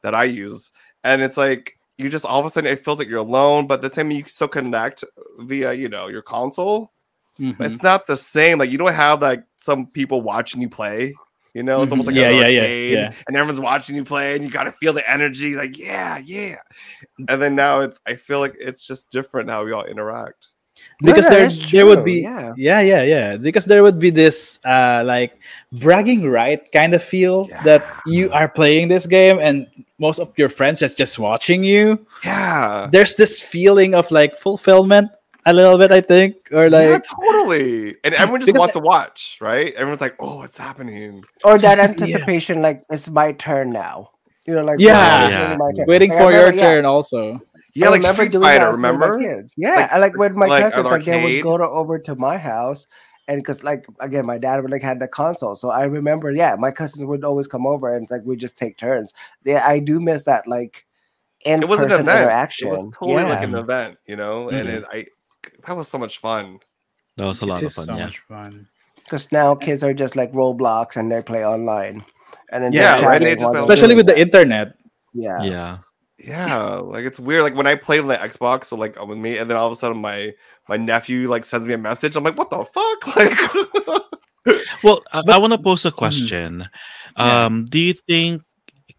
that 0.03 0.15
I 0.15 0.25
use, 0.25 0.71
and 1.05 1.23
it's 1.23 1.37
like 1.37 1.79
you 1.99 2.09
just 2.11 2.27
all 2.27 2.39
of 2.39 2.47
a 2.47 2.51
sudden 2.51 2.71
it 2.71 2.85
feels 2.85 2.99
like 2.99 3.09
you're 3.09 3.19
alone, 3.19 3.67
but 3.67 3.81
the 3.83 3.91
same 3.91 4.11
you 4.11 4.23
can 4.23 4.29
still 4.31 4.49
connect 4.49 5.03
via 5.41 5.73
you 5.73 5.89
know 5.89 6.09
your 6.09 6.23
console. 6.23 6.93
Mhm. 7.41 7.61
It's 7.61 7.83
not 7.83 8.07
the 8.07 8.17
same. 8.17 8.59
Like 8.59 8.71
you 8.71 8.79
don't 8.79 8.93
have 8.95 9.23
like 9.23 9.43
some 9.57 9.87
people 9.87 10.21
watching 10.23 10.61
you 10.63 10.69
play. 10.69 11.15
You 11.57 11.63
know, 11.63 11.83
it's 11.83 11.93
almost 11.93 12.07
like 12.09 12.17
Yeah, 12.17 12.29
an 12.29 12.37
yeah, 12.37 12.49
yeah, 12.49 12.61
arcade, 12.61 12.93
yeah. 12.93 13.13
and 13.27 13.37
everyone's 13.37 13.61
watching 13.61 13.97
you 13.97 14.05
play, 14.05 14.35
and 14.37 14.45
you 14.45 14.51
got 14.51 14.65
to 14.65 14.73
feel 14.73 14.93
the 14.93 15.09
energy. 15.11 15.57
Like 15.57 15.79
yeah, 15.79 16.19
yeah. 16.19 16.57
And 17.29 17.41
then 17.43 17.55
now 17.57 17.81
it's 17.81 17.99
I 18.07 18.15
feel 18.17 18.41
like 18.41 18.55
it's 18.61 18.87
just 18.87 19.11
different 19.11 19.51
how 19.51 19.65
we 19.65 19.73
all 19.73 19.85
interact. 19.85 20.49
because 21.03 21.25
Yeah, 21.25 21.31
there 21.31 21.49
that's 21.49 21.71
there 21.73 21.87
would 21.87 22.05
be 22.05 22.21
yeah. 22.23 22.53
yeah 22.57 22.81
yeah 22.81 23.03
yeah 23.03 23.37
because 23.41 23.65
there 23.65 23.83
would 23.83 23.99
be 23.99 24.11
this 24.11 24.59
uh 24.69 25.03
like 25.07 25.33
bragging 25.73 26.29
right 26.29 26.61
kind 26.73 26.93
of 26.95 27.03
feel 27.03 27.49
that 27.65 27.81
you 28.07 28.31
are 28.33 28.49
playing 28.49 28.89
this 28.89 29.07
game 29.09 29.39
and 29.41 29.67
most 29.99 30.21
of 30.21 30.37
your 30.37 30.51
friends 30.53 30.81
just 30.85 30.99
just 31.01 31.19
watching 31.19 31.65
you 31.65 32.05
Yeah. 32.25 32.89
there's 32.93 33.15
this 33.17 33.41
feeling 33.41 33.95
of 33.97 34.11
like 34.13 34.37
fulfillment 34.39 35.09
a 35.47 35.53
little 35.55 35.79
bit 35.79 35.91
i 35.93 36.01
think 36.01 36.37
or 36.53 36.69
like 36.69 36.89
yeah, 36.91 36.99
totally. 36.99 37.97
And 38.05 38.15
everyone 38.15 38.41
just 38.41 38.57
wants 38.59 38.75
to 38.75 38.81
watch, 38.81 39.39
right? 39.41 39.73
Everyone's 39.75 40.01
like, 40.01 40.17
"Oh, 40.21 40.37
what's 40.39 40.59
happening?" 40.59 41.25
Or 41.45 41.57
that 41.59 41.79
anticipation, 41.89 42.61
like 42.63 42.85
it's 42.91 43.09
my 43.09 43.33
turn 43.33 43.71
now. 43.71 44.11
You 44.47 44.55
know, 44.55 44.63
like 44.63 44.79
Yeah. 44.81 45.29
Yeah. 45.29 45.57
turn. 45.57 45.87
waiting 45.87 46.11
Like, 46.11 46.19
I 46.19 46.23
for 46.23 46.31
your 46.33 46.41
remember- 46.51 46.57
yeah, 46.63 46.69
turn 46.75 46.85
also 46.87 47.41
Yeah, 47.75 47.87
I 47.87 47.91
like 47.91 48.01
remember 48.01 48.23
Street 48.23 48.33
doing 48.33 48.43
that 48.43 48.59
Fighter. 48.61 48.77
my 48.79 48.89
Remember? 48.91 49.19
kids. 49.21 49.55
Yeah, 49.57 49.71
Like- 49.77 49.93
I 49.93 49.99
like 49.99 50.17
with 50.17 50.33
my 50.35 50.47
like 50.47 50.65
cousins, 50.65 50.87
like 50.87 51.05
they 51.05 51.23
would 51.23 51.43
go 51.43 51.59
to 51.59 51.65
over 51.65 51.99
to 51.99 52.15
my 52.17 52.37
house, 52.39 52.87
and 53.29 53.39
because 53.41 53.63
like 53.65 53.87
again, 54.01 54.27
my 54.27 54.39
dad 54.39 54.61
would 54.63 54.71
like 54.71 54.83
had 54.83 54.99
the 55.01 55.09
console, 55.09 55.55
so 55.57 55.71
I 55.71 55.85
remember, 55.85 56.31
yeah, 56.33 56.57
my 56.59 56.71
cousins 56.71 57.05
would 57.05 57.25
always 57.25 57.47
come 57.49 57.67
over 57.67 57.95
and 57.95 58.09
like 58.11 58.23
we 58.25 58.37
just 58.37 58.57
take 58.59 58.77
turns. 58.77 59.15
Yeah, 59.45 59.63
I 59.67 59.79
do 59.81 60.01
miss 60.01 60.25
that 60.25 60.47
like 60.49 60.87
in 61.45 61.63
It 61.63 61.69
was 61.69 61.81
an 61.81 61.93
event. 61.93 62.09
interaction. 62.09 62.69
It 62.69 62.71
was 62.79 62.87
totally 62.99 63.23
yeah. 63.23 63.29
like 63.29 63.45
an 63.45 63.55
event, 63.55 63.99
you 64.07 64.17
know. 64.17 64.49
And 64.49 64.69
Mhm. 64.69 64.73
it, 64.79 64.85
I 64.93 65.07
that 65.67 65.77
was 65.77 65.89
so 65.89 65.99
much 65.99 66.19
fun. 66.19 66.59
That 67.17 67.29
was 67.29 67.41
a 67.41 67.47
lot 67.47 67.63
It 67.63 67.67
of 67.67 67.73
fun. 67.73 67.85
so 67.85 67.97
yeah. 67.97 68.05
much 68.07 68.19
fun 68.21 68.69
Because 69.05 69.31
now 69.33 69.55
kids 69.55 69.83
are 69.85 69.95
just 69.95 70.17
like 70.17 70.33
Roblox 70.33 70.97
and 70.97 71.11
they 71.11 71.23
play 71.23 71.45
online, 71.45 72.05
and 72.53 72.65
then 72.65 72.73
Yeah, 72.73 72.97
they're 73.01 73.09
right, 73.09 73.23
they 73.23 73.35
just 73.35 73.41
while 73.41 73.51
play 73.51 73.61
they're 73.61 73.75
especially 73.75 73.95
with 73.95 74.07
the 74.07 74.19
internet 74.19 74.75
yeah. 75.15 75.43
Yeah. 75.43 75.79
Yeah, 76.19 76.77
like 76.77 77.05
it's 77.05 77.21
weird. 77.21 77.43
Like 77.43 77.55
when 77.55 77.67
I 77.67 77.75
play 77.75 77.99
on 78.01 78.07
the 78.09 78.17
Xbox, 78.17 78.67
so 78.67 78.77
like 78.77 78.97
with 79.07 79.19
me, 79.19 79.37
and 79.37 79.51
then 79.51 79.57
all 79.59 79.67
of 79.67 79.73
a 79.73 79.77
sudden 79.77 79.99
my 79.99 80.33
my 80.69 80.77
nephew 80.79 81.29
like 81.29 81.45
sends 81.45 81.67
me 81.67 81.75
a 81.75 81.79
message. 81.79 82.17
I'm 82.17 82.25
like, 82.25 82.39
"What 82.39 82.49
the 82.49 82.65
fuck?" 82.65 83.17
Like, 84.47 84.63
Well, 84.83 85.03
I, 85.13 85.23
I 85.29 85.39
want 85.39 85.53
to 85.53 85.59
pose 85.59 85.85
a 85.85 85.91
question. 85.93 86.69
Yeah. 87.19 87.45
Um, 87.47 87.65
do 87.67 87.79
you 87.79 87.93
think 87.93 88.43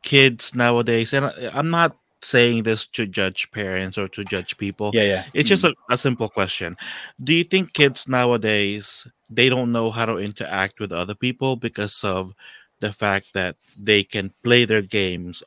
kids 0.04 0.54
nowadays, 0.56 1.12
and 1.14 1.26
I, 1.26 1.50
I'm 1.54 1.70
not 1.72 1.98
saying 2.22 2.64
this 2.64 2.88
to 2.88 3.06
judge 3.06 3.50
parents 3.52 3.98
or 3.98 4.08
to 4.08 4.24
judge 4.24 4.58
people, 4.58 4.92
yeah 4.94 5.04
yeah 5.04 5.26
it's 5.34 5.50
just 5.50 5.64
mm-hmm. 5.64 5.92
a, 5.92 5.96
a 5.96 5.98
simple 5.98 6.30
question. 6.30 6.78
Do 7.24 7.34
you 7.34 7.44
think 7.44 7.74
kids 7.74 8.08
nowadays 8.08 9.08
they 9.30 9.50
don't 9.50 9.72
know 9.72 9.92
how 9.92 10.06
to 10.06 10.18
interact 10.18 10.80
with 10.80 10.92
other 10.92 11.16
people 11.16 11.56
because 11.56 12.04
of 12.04 12.34
the 12.80 12.94
fact 12.94 13.28
that 13.34 13.56
they 13.78 14.04
can 14.04 14.34
play 14.44 14.66
their 14.66 14.82
games 14.82 15.44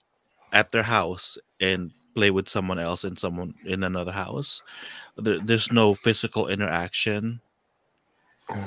at 0.53 0.71
their 0.71 0.83
house 0.83 1.39
and 1.61 1.93
play 2.15 2.31
with 2.31 2.49
someone 2.49 2.79
else 2.79 3.05
and 3.05 3.19
someone 3.19 3.55
in 3.65 3.83
another 3.83 4.13
house? 4.13 4.63
There, 5.17 5.39
there's 5.39 5.73
no 5.73 5.95
physical 5.95 6.49
interaction. 6.49 7.41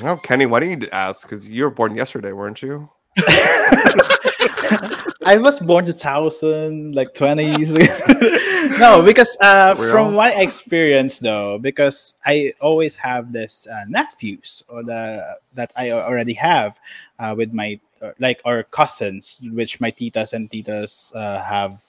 oh, 0.01 0.17
Kenny, 0.17 0.45
why 0.45 0.59
don't 0.59 0.81
you 0.81 0.89
ask? 0.91 1.27
Because 1.27 1.49
you 1.49 1.63
were 1.63 1.69
born 1.69 1.95
yesterday, 1.95 2.31
weren't 2.31 2.61
you? 2.61 2.89
I 5.25 5.37
was 5.37 5.59
born 5.59 5.85
2000, 5.85 6.95
like 6.95 7.13
20s. 7.13 7.73
no, 8.79 9.01
because 9.01 9.37
uh, 9.41 9.75
from 9.75 10.13
my 10.15 10.31
experience, 10.33 11.19
though, 11.19 11.57
because 11.57 12.15
I 12.25 12.53
always 12.59 12.97
have 12.97 13.31
this 13.31 13.67
uh, 13.67 13.85
nephews 13.87 14.63
or 14.67 14.83
the 14.83 15.37
that 15.53 15.71
I 15.75 15.91
already 15.91 16.33
have 16.33 16.79
uh, 17.19 17.33
with 17.37 17.53
my 17.53 17.79
uh, 18.01 18.11
like 18.19 18.41
our 18.45 18.63
cousins, 18.63 19.41
which 19.51 19.79
my 19.79 19.91
titas 19.91 20.33
and 20.33 20.49
titas 20.49 21.15
uh, 21.15 21.41
have 21.41 21.83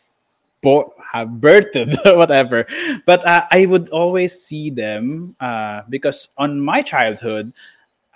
bo- 0.63 0.95
have 1.13 1.29
birthed 1.29 1.95
whatever. 2.17 2.67
But 3.07 3.27
uh, 3.27 3.47
I 3.51 3.67
would 3.67 3.89
always 3.91 4.41
see 4.41 4.71
them 4.71 5.37
uh, 5.41 5.83
because 5.89 6.29
on 6.37 6.61
my 6.61 6.83
childhood, 6.83 7.53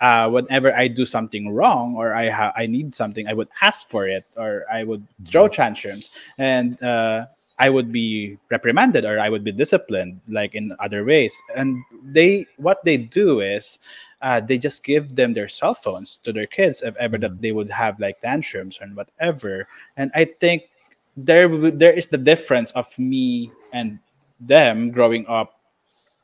uh, 0.01 0.29
whenever 0.29 0.73
I 0.73 0.87
do 0.87 1.05
something 1.05 1.53
wrong 1.53 1.95
or 1.95 2.13
I 2.13 2.29
ha- 2.29 2.53
I 2.55 2.67
need 2.67 2.95
something, 2.95 3.27
I 3.27 3.33
would 3.33 3.49
ask 3.61 3.87
for 3.87 4.07
it 4.07 4.25
or 4.37 4.65
I 4.71 4.83
would 4.83 5.05
throw 5.25 5.47
tantrums. 5.47 6.09
And 6.37 6.81
uh, 6.81 7.27
I 7.59 7.69
would 7.69 7.91
be 7.91 8.37
reprimanded 8.49 9.03
or 9.03 9.19
I 9.19 9.29
would 9.29 9.43
be 9.43 9.51
disciplined, 9.51 10.21
like 10.29 10.55
in 10.55 10.73
other 10.79 11.03
ways. 11.03 11.35
And 11.55 11.83
they, 12.03 12.45
what 12.57 12.83
they 12.85 12.97
do 12.97 13.41
is, 13.41 13.79
uh, 14.21 14.39
they 14.39 14.57
just 14.57 14.83
give 14.83 15.15
them 15.15 15.33
their 15.33 15.47
cell 15.47 15.73
phones 15.73 16.17
to 16.17 16.33
their 16.33 16.47
kids 16.47 16.81
if 16.81 16.95
ever 16.97 17.17
that 17.17 17.41
they 17.41 17.51
would 17.51 17.69
have 17.69 17.99
like 17.99 18.19
tantrums 18.21 18.77
and 18.81 18.95
whatever. 18.95 19.67
And 19.95 20.11
I 20.13 20.25
think 20.25 20.63
there 21.15 21.47
there 21.71 21.93
is 21.93 22.07
the 22.07 22.17
difference 22.17 22.71
of 22.71 22.97
me 22.99 23.51
and 23.73 23.99
them 24.39 24.91
growing 24.91 25.25
up 25.27 25.59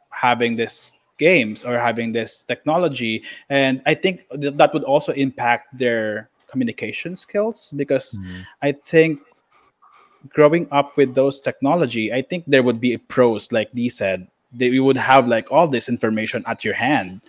having 0.10 0.56
this 0.56 0.94
games 1.18 1.64
or 1.64 1.78
having 1.80 2.12
this 2.12 2.44
technology. 2.44 3.24
And 3.50 3.82
i 3.86 3.94
think 3.94 4.22
th- 4.40 4.56
that 4.58 4.74
would 4.74 4.84
also 4.84 5.12
impact 5.14 5.78
their 5.78 6.30
communication 6.48 7.16
skills 7.16 7.74
because 7.76 8.18
i 8.62 8.72
think 8.72 9.20
growing 10.30 10.68
up 10.72 10.96
with 10.96 11.14
those 11.14 11.42
technology 11.42 12.14
i 12.14 12.22
think 12.22 12.44
there 12.48 12.64
would 12.64 12.80
be 12.80 12.96
pros 12.98 13.52
like 13.52 13.72
dee 13.74 13.90
said 13.90 14.28
they, 14.56 14.68
you 14.68 14.84
would 14.84 14.98
have 14.98 15.28
like 15.28 15.52
all 15.52 15.68
this 15.68 15.90
information 15.90 16.44
at 16.48 16.64
your 16.64 16.74
hand. 16.74 17.22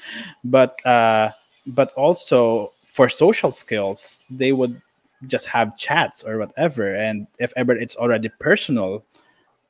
But 0.45 0.85
uh 0.87 1.31
but 1.67 1.93
also 1.95 2.73
for 2.85 3.09
social 3.09 3.51
skills 3.51 4.27
they 4.31 4.53
would 4.53 4.81
just 5.27 5.47
have 5.47 5.77
chats 5.77 6.23
or 6.23 6.39
whatever. 6.39 6.95
And 6.95 7.27
if 7.39 7.53
ever 7.57 7.73
it's 7.73 7.97
already 7.97 8.29
personal 8.39 9.05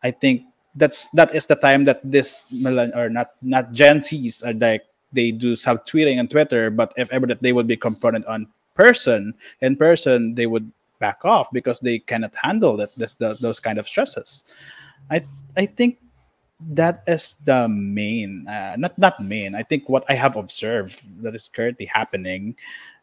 i 0.03 0.11
think 0.11 0.43
that's 0.77 1.09
that 1.13 1.35
is 1.35 1.47
the 1.47 1.57
time 1.57 1.85
that 1.85 2.01
this 2.05 2.45
or 2.95 3.09
not 3.09 3.33
not 3.43 3.73
gen 3.73 4.01
z's 4.03 4.43
are 4.43 4.53
like 4.53 4.83
they 5.13 5.31
do 5.31 5.55
subtweeting 5.55 6.19
on 6.19 6.29
twitter 6.29 6.71
but 6.71 6.93
if 6.97 7.11
ever 7.11 7.27
that 7.27 7.43
they 7.43 7.53
would 7.53 7.67
be 7.67 7.77
confronted 7.77 8.25
on 8.27 8.47
person 8.75 9.35
in 9.61 9.77
person 9.77 10.35
they 10.35 10.47
would 10.47 10.71
back 10.99 11.25
off 11.25 11.49
because 11.53 11.81
they 11.81 11.99
cannot 11.99 12.35
handle 12.43 12.77
that 12.77 12.91
this 12.97 13.15
the, 13.15 13.37
those 13.41 13.61
kind 13.61 13.79
of 13.79 13.87
stresses. 13.89 14.45
I 15.11 15.25
i 15.57 15.67
think 15.67 15.99
that 16.73 17.05
is 17.07 17.37
the 17.45 17.69
main 17.69 18.49
uh, 18.49 18.77
not 18.79 18.97
not 18.99 19.21
main. 19.23 19.55
I 19.55 19.63
think 19.63 19.89
what 19.89 20.05
i 20.09 20.15
have 20.15 20.37
observed 20.37 21.05
that 21.23 21.35
is 21.35 21.49
currently 21.49 21.87
happening 21.87 22.57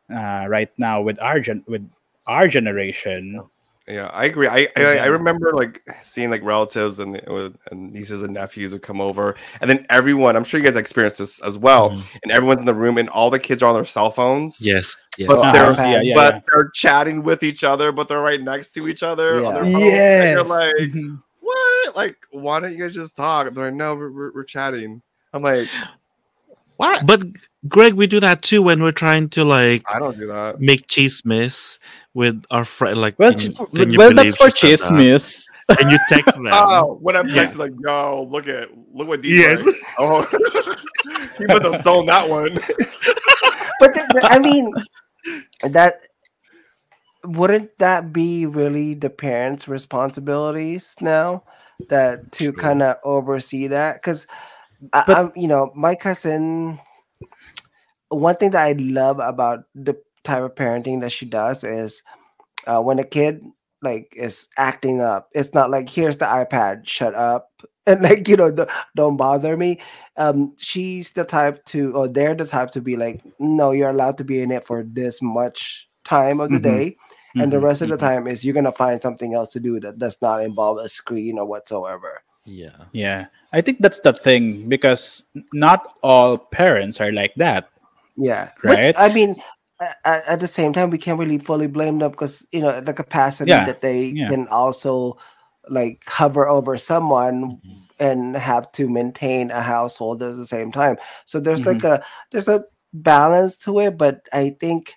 uh, 0.09 0.45
right 0.49 0.71
now 0.77 1.01
with 1.01 1.19
our 1.21 1.39
gen- 1.39 1.65
with 1.67 1.85
our 2.27 2.47
generation 2.47 3.41
Yeah, 3.87 4.07
I 4.13 4.25
agree. 4.25 4.47
I, 4.47 4.69
I 4.77 4.97
I 4.99 5.05
remember 5.07 5.51
like 5.51 5.81
seeing 6.01 6.29
like 6.29 6.41
relatives 6.41 6.99
and 6.99 7.17
and 7.17 7.91
nieces 7.91 8.23
and 8.23 8.33
nephews 8.33 8.71
would 8.71 8.81
come 8.81 9.01
over, 9.01 9.35
and 9.59 9.69
then 9.69 9.85
everyone. 9.89 10.37
I'm 10.37 10.45
sure 10.45 10.57
you 10.57 10.65
guys 10.65 10.77
experienced 10.77 11.17
this 11.17 11.41
as 11.41 11.57
well. 11.57 11.89
And 12.23 12.31
everyone's 12.31 12.61
in 12.61 12.65
the 12.65 12.73
room, 12.73 12.97
and 12.97 13.09
all 13.09 13.29
the 13.29 13.39
kids 13.39 13.61
are 13.61 13.67
on 13.67 13.75
their 13.75 13.83
cell 13.83 14.09
phones. 14.09 14.61
Yes. 14.61 14.95
yes. 15.17 15.27
But 15.27 15.51
they're 15.51 15.85
yeah, 15.85 16.01
yeah, 16.01 16.15
but 16.15 16.33
yeah. 16.35 16.39
they're 16.51 16.69
chatting 16.73 17.23
with 17.23 17.43
each 17.43 17.65
other, 17.65 17.91
but 17.91 18.07
they're 18.07 18.21
right 18.21 18.41
next 18.41 18.69
to 18.75 18.87
each 18.87 19.03
other. 19.03 19.41
Yeah. 19.41 19.57
and 19.57 19.69
you're 19.69 19.79
Yes. 19.81 20.49
like, 20.49 20.75
Mhm. 20.75 21.21
what? 21.41 21.95
Like, 21.97 22.15
why 22.31 22.61
don't 22.61 22.71
you 22.71 22.77
guys 22.79 22.93
just 22.93 23.17
talk? 23.17 23.53
They're 23.53 23.65
like, 23.65 23.73
no, 23.73 23.95
we're, 23.95 24.11
we're, 24.11 24.31
we're 24.33 24.43
chatting. 24.45 25.01
I'm 25.33 25.41
like, 25.43 25.67
what? 26.83 27.05
But 27.07 27.23
Greg, 27.67 27.93
we 27.93 28.07
do 28.07 28.19
that 28.19 28.41
too 28.41 28.61
when 28.61 28.81
we're 28.83 28.91
trying 28.91 29.29
to 29.29 29.43
like 29.43 29.83
I 29.93 29.99
don't 29.99 30.17
do 30.17 30.27
that. 30.27 30.59
make 30.59 30.87
chismis 30.87 31.79
with 32.13 32.43
our 32.51 32.65
friend. 32.65 32.99
Like, 32.99 33.17
well, 33.17 33.33
can 33.33 33.51
you- 33.51 33.67
can 33.73 33.97
well 33.97 34.13
that's 34.13 34.35
for 34.35 34.51
she 34.51 34.75
said 34.75 34.79
that? 34.79 34.99
chismis 34.99 35.45
And 35.79 35.91
you 35.91 35.97
text 36.09 36.33
them. 36.35 36.47
Oh, 36.51 36.97
when 37.01 37.15
I'm 37.15 37.27
Yeah. 37.29 37.45
texting, 37.45 37.57
like, 37.57 37.73
yo, 37.79 38.27
look 38.29 38.47
at 38.47 38.69
look 38.93 39.07
what 39.07 39.21
these. 39.21 39.39
Yes. 39.39 39.65
Like. 39.65 39.75
Oh, 39.97 40.21
he 41.37 41.45
must 41.45 41.63
have 41.63 41.75
stolen 41.77 42.05
that 42.07 42.29
one. 42.29 42.53
but 43.79 43.93
the, 43.95 44.05
the- 44.13 44.27
I 44.29 44.39
mean, 44.39 44.71
that 45.63 45.95
wouldn't 47.25 47.77
that 47.79 48.11
be 48.11 48.45
really 48.45 48.93
the 48.93 49.09
parents' 49.09 49.67
responsibilities 49.67 50.95
now? 50.99 51.43
That 51.89 52.31
to 52.33 52.51
True. 52.51 52.61
kind 52.61 52.81
of 52.83 52.97
oversee 53.03 53.67
that 53.67 53.95
because, 53.95 54.27
But- 54.91 55.07
I'm 55.07 55.31
you 55.35 55.47
know 55.47 55.71
my 55.75 55.95
cousin. 55.95 56.79
One 58.09 58.35
thing 58.35 58.51
that 58.51 58.65
I 58.65 58.73
love 58.73 59.19
about 59.19 59.65
the 59.75 59.95
type 60.23 60.43
of 60.43 60.55
parenting 60.55 61.01
that 61.01 61.11
she 61.11 61.25
does 61.25 61.63
is 61.63 62.03
uh, 62.67 62.81
when 62.81 62.99
a 62.99 63.03
kid 63.03 63.43
like 63.81 64.13
is 64.15 64.47
acting 64.57 65.01
up, 65.01 65.29
it's 65.33 65.53
not 65.53 65.69
like 65.71 65.89
here's 65.89 66.17
the 66.17 66.25
iPad, 66.25 66.87
shut 66.87 67.15
up, 67.15 67.49
and 67.87 68.01
like 68.01 68.27
you 68.27 68.35
know 68.37 68.51
the, 68.51 68.67
don't 68.95 69.17
bother 69.17 69.57
me 69.57 69.79
um 70.17 70.53
she's 70.57 71.11
the 71.13 71.23
type 71.25 71.63
to 71.65 71.91
or 71.95 72.07
they're 72.07 72.35
the 72.35 72.45
type 72.45 72.71
to 72.71 72.81
be 72.81 72.95
like 72.95 73.21
no 73.39 73.71
you're 73.71 73.89
allowed 73.89 74.17
to 74.17 74.23
be 74.23 74.41
in 74.41 74.51
it 74.51 74.65
for 74.65 74.83
this 74.83 75.21
much 75.21 75.87
time 76.05 76.39
of 76.39 76.51
the 76.51 76.59
Mhm. 76.59 76.61
day 76.61 76.95
and 77.39 77.51
the 77.51 77.59
Mhm, 77.59 77.61
rest 77.61 77.81
of 77.81 77.89
the 77.89 77.97
mhm. 77.97 77.99
time 77.99 78.27
is 78.27 78.43
you're 78.45 78.53
gonna 78.53 78.71
find 78.71 79.01
something 79.01 79.33
else 79.33 79.51
to 79.53 79.59
do 79.59 79.79
that 79.79 79.97
does 79.99 80.21
not 80.21 80.43
involve 80.43 80.77
a 80.79 80.89
screen 80.89 81.37
or 81.39 81.45
whatsoever 81.45 82.21
Yeah. 82.45 82.85
Yeah, 82.91 83.27
I 83.53 83.61
think 83.61 83.79
that's 83.79 83.99
the 83.99 84.13
thing 84.13 84.67
because 84.69 85.23
not 85.53 85.97
all 86.03 86.37
parents 86.37 86.99
are 87.01 87.11
like 87.11 87.33
that. 87.37 87.69
yeah 88.15 88.49
Right. 88.63 88.93
but, 88.93 89.01
i 89.01 89.09
mean 89.11 89.33
a- 89.81 89.97
a- 90.05 90.29
at 90.29 90.39
the 90.39 90.45
same 90.47 90.71
time 90.71 90.91
we 90.93 90.99
can't 91.01 91.17
really 91.17 91.39
fully 91.41 91.65
blame 91.65 91.97
them 91.97 92.11
because 92.11 92.45
you 92.53 92.61
know 92.61 92.77
the 92.79 92.93
capacity 92.93 93.49
Yeah, 93.49 93.65
that 93.65 93.81
they 93.81 94.13
yeah. 94.13 94.29
can 94.29 94.45
also 94.53 95.17
like 95.69 96.03
hover 96.05 96.45
over 96.47 96.77
someone 96.77 97.57
Mhm. 97.57 97.81
and 97.99 98.37
have 98.37 98.69
to 98.77 98.85
maintain 98.89 99.49
a 99.49 99.61
household 99.65 100.21
at 100.21 100.35
the 100.37 100.45
same 100.45 100.71
time. 100.71 100.97
So 101.25 101.39
there's 101.39 101.61
Mm-hmm. 101.65 101.81
like 101.81 102.01
a 102.01 102.05
there's 102.29 102.47
a 102.47 102.65
balance 102.93 103.57
to 103.65 103.79
it, 103.81 103.97
but 103.97 104.21
I 104.31 104.53
think 104.61 104.93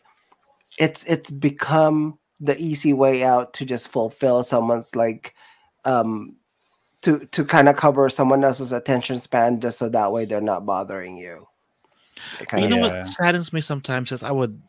it's 0.78 1.04
it's 1.08 1.30
become 1.32 2.18
the 2.40 2.52
easy 2.60 2.92
way 2.92 3.24
out 3.24 3.54
to 3.56 3.64
just 3.64 3.88
fulfill 3.88 4.42
someone's 4.42 4.92
like 4.94 5.32
um 5.88 6.36
to 7.06 7.24
to 7.30 7.44
kind 7.44 7.68
of 7.70 7.76
cover 7.76 8.08
someone 8.10 8.42
else's 8.44 8.72
attention 8.72 9.18
span 9.18 9.60
just 9.60 9.78
so 9.78 9.88
that 9.88 10.10
way 10.12 10.24
they're 10.26 10.40
not 10.52 10.66
bothering 10.66 11.16
you. 11.16 11.46
It 12.38 12.40
You 12.40 12.46
kinda- 12.46 12.68
know 12.68 12.76
Yeah. 12.86 12.98
what 12.98 13.06
saddens 13.06 13.52
me 13.52 13.60
sometimes 13.60 14.10
is 14.12 14.22
I 14.22 14.32
would 14.32 14.60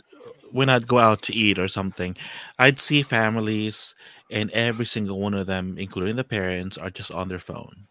when 0.51 0.69
I'd 0.69 0.87
go 0.87 0.97
out 0.99 1.21
to 1.23 1.33
eat 1.35 1.59
or 1.59 1.67
something, 1.67 2.15
I'd 2.57 2.79
see 2.79 3.01
families 3.03 3.93
and 4.31 4.49
every 4.51 4.85
single 4.85 5.19
one 5.19 5.33
of 5.33 5.45
them, 5.45 5.75
including 5.77 6.15
the 6.15 6.23
parents, 6.23 6.77
are 6.77 6.89
just 6.89 7.11
on 7.11 7.27
their 7.27 7.39
phone. 7.39 7.87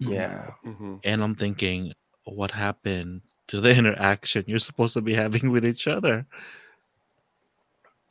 yeah. 0.00 0.50
Mhm. 0.64 1.00
And 1.04 1.22
I'm 1.22 1.34
thinking, 1.34 1.92
what 2.24 2.50
happened 2.52 3.20
to 3.48 3.60
the 3.60 3.70
interaction 3.80 4.44
you're 4.46 4.58
supposed 4.58 4.94
to 4.94 5.00
be 5.02 5.14
having 5.14 5.50
with 5.50 5.66
each 5.68 5.86
other? 5.86 6.26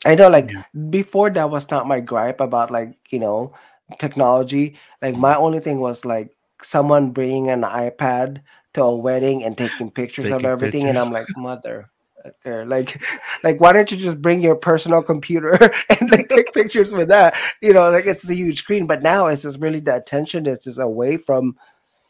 I 0.05 0.16
know 0.16 0.30
like 0.30 0.51
Yeah. 0.51 0.64
before 0.89 1.30
that 1.32 1.49
was 1.49 1.70
not 1.72 1.88
my 1.88 1.99
gripe 1.99 2.39
about 2.41 2.72
like, 2.72 2.95
you 3.09 3.20
know, 3.20 3.53
technology. 3.99 4.75
Like 5.01 5.15
my 5.15 5.35
only 5.35 5.59
thing 5.59 5.79
was 5.79 6.05
like 6.05 6.35
someone 6.61 7.11
bringing 7.11 7.49
an 7.49 7.61
iPad 7.63 8.41
to 8.73 8.83
a 8.83 8.95
wedding 8.95 9.43
and 9.43 9.57
taking 9.57 9.91
pictures 9.91 10.31
of 10.31 10.41
Taking 10.41 10.49
everything 10.51 10.89
and 10.89 10.97
I'm 10.97 11.11
like, 11.11 11.27
mother. 11.35 11.89
okay, 12.25 12.63
Like, 12.65 13.01
like, 13.43 13.59
why 13.59 13.73
don't 13.73 13.91
you 13.91 13.97
just 13.97 14.21
bring 14.21 14.41
your 14.41 14.55
personal 14.55 15.03
computer 15.03 15.57
and 15.99 16.11
like 16.11 16.29
take 16.29 16.53
pictures 16.53 16.93
with 16.93 17.09
that? 17.09 17.35
You 17.61 17.73
know, 17.73 17.89
like 17.91 18.05
it's 18.05 18.29
a 18.29 18.35
huge 18.35 18.59
screen. 18.59 18.87
But 18.87 19.03
now 19.03 19.27
it's 19.27 19.43
just 19.43 19.59
really 19.59 19.79
the 19.79 19.95
attention 19.95 20.45
is 20.47 20.63
just 20.63 20.79
away 20.79 21.17
from 21.17 21.57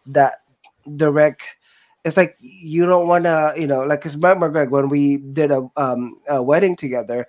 that 0.08 0.42
direct. 0.96 1.44
It's 2.06 2.18
like 2.18 2.36
you 2.40 2.86
don't 2.86 3.08
want 3.08 3.26
to, 3.26 3.54
you 3.58 3.68
know, 3.68 3.84
like. 3.84 4.02
Cause 4.02 4.16
remember, 4.16 4.50
Greg, 4.50 4.70
when 4.70 4.90
we 4.90 5.18
did 5.18 5.52
a 5.52 5.68
um 5.78 6.20
a 6.28 6.42
wedding 6.44 6.76
together, 6.76 7.26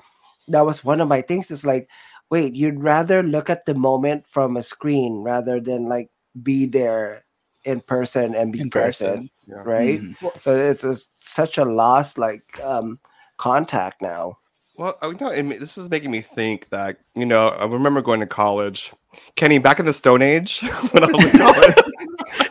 that 0.48 0.66
was 0.66 0.84
one 0.84 1.00
of 1.00 1.09
my 1.09 1.22
things. 1.22 1.50
It's 1.50 1.64
like, 1.64 1.88
wait, 2.35 2.57
you'd 2.57 2.82
rather 2.82 3.22
look 3.22 3.49
at 3.49 3.64
the 3.64 3.74
moment 3.74 4.26
from 4.26 4.57
a 4.57 4.62
screen 4.62 5.22
rather 5.22 5.61
than 5.61 5.85
like 5.85 6.11
be 6.43 6.66
there 6.66 7.24
in 7.62 7.80
person 7.80 8.35
and 8.35 8.53
be 8.53 8.62
In 8.62 8.70
present, 8.70 9.30
person. 9.30 9.30
Yeah. 9.47 9.62
right? 9.62 10.03
Mhm. 10.03 10.41
So 10.41 10.59
it's, 10.59 10.82
it's 10.82 11.09
such 11.20 11.59
a 11.59 11.64
lost 11.64 12.18
like 12.18 12.43
um 12.61 12.99
contact 13.37 14.03
now. 14.03 14.39
Well, 14.76 14.99
I 15.01 15.12
know 15.12 15.28
it, 15.28 15.61
this 15.61 15.78
is 15.78 15.89
making 15.89 16.11
me 16.11 16.22
think 16.22 16.70
that 16.70 16.99
you 17.14 17.24
know 17.24 17.51
I 17.51 17.66
remember 17.66 18.03
going 18.03 18.18
to 18.18 18.26
college, 18.26 18.93
Kenny, 19.37 19.59
back 19.59 19.78
in 19.78 19.87
the 19.87 19.93
Stone 19.93 20.22
Age 20.22 20.59
when 20.91 21.05
I 21.05 21.07
was 21.07 21.32
in 21.32 21.39
college. 21.39 21.76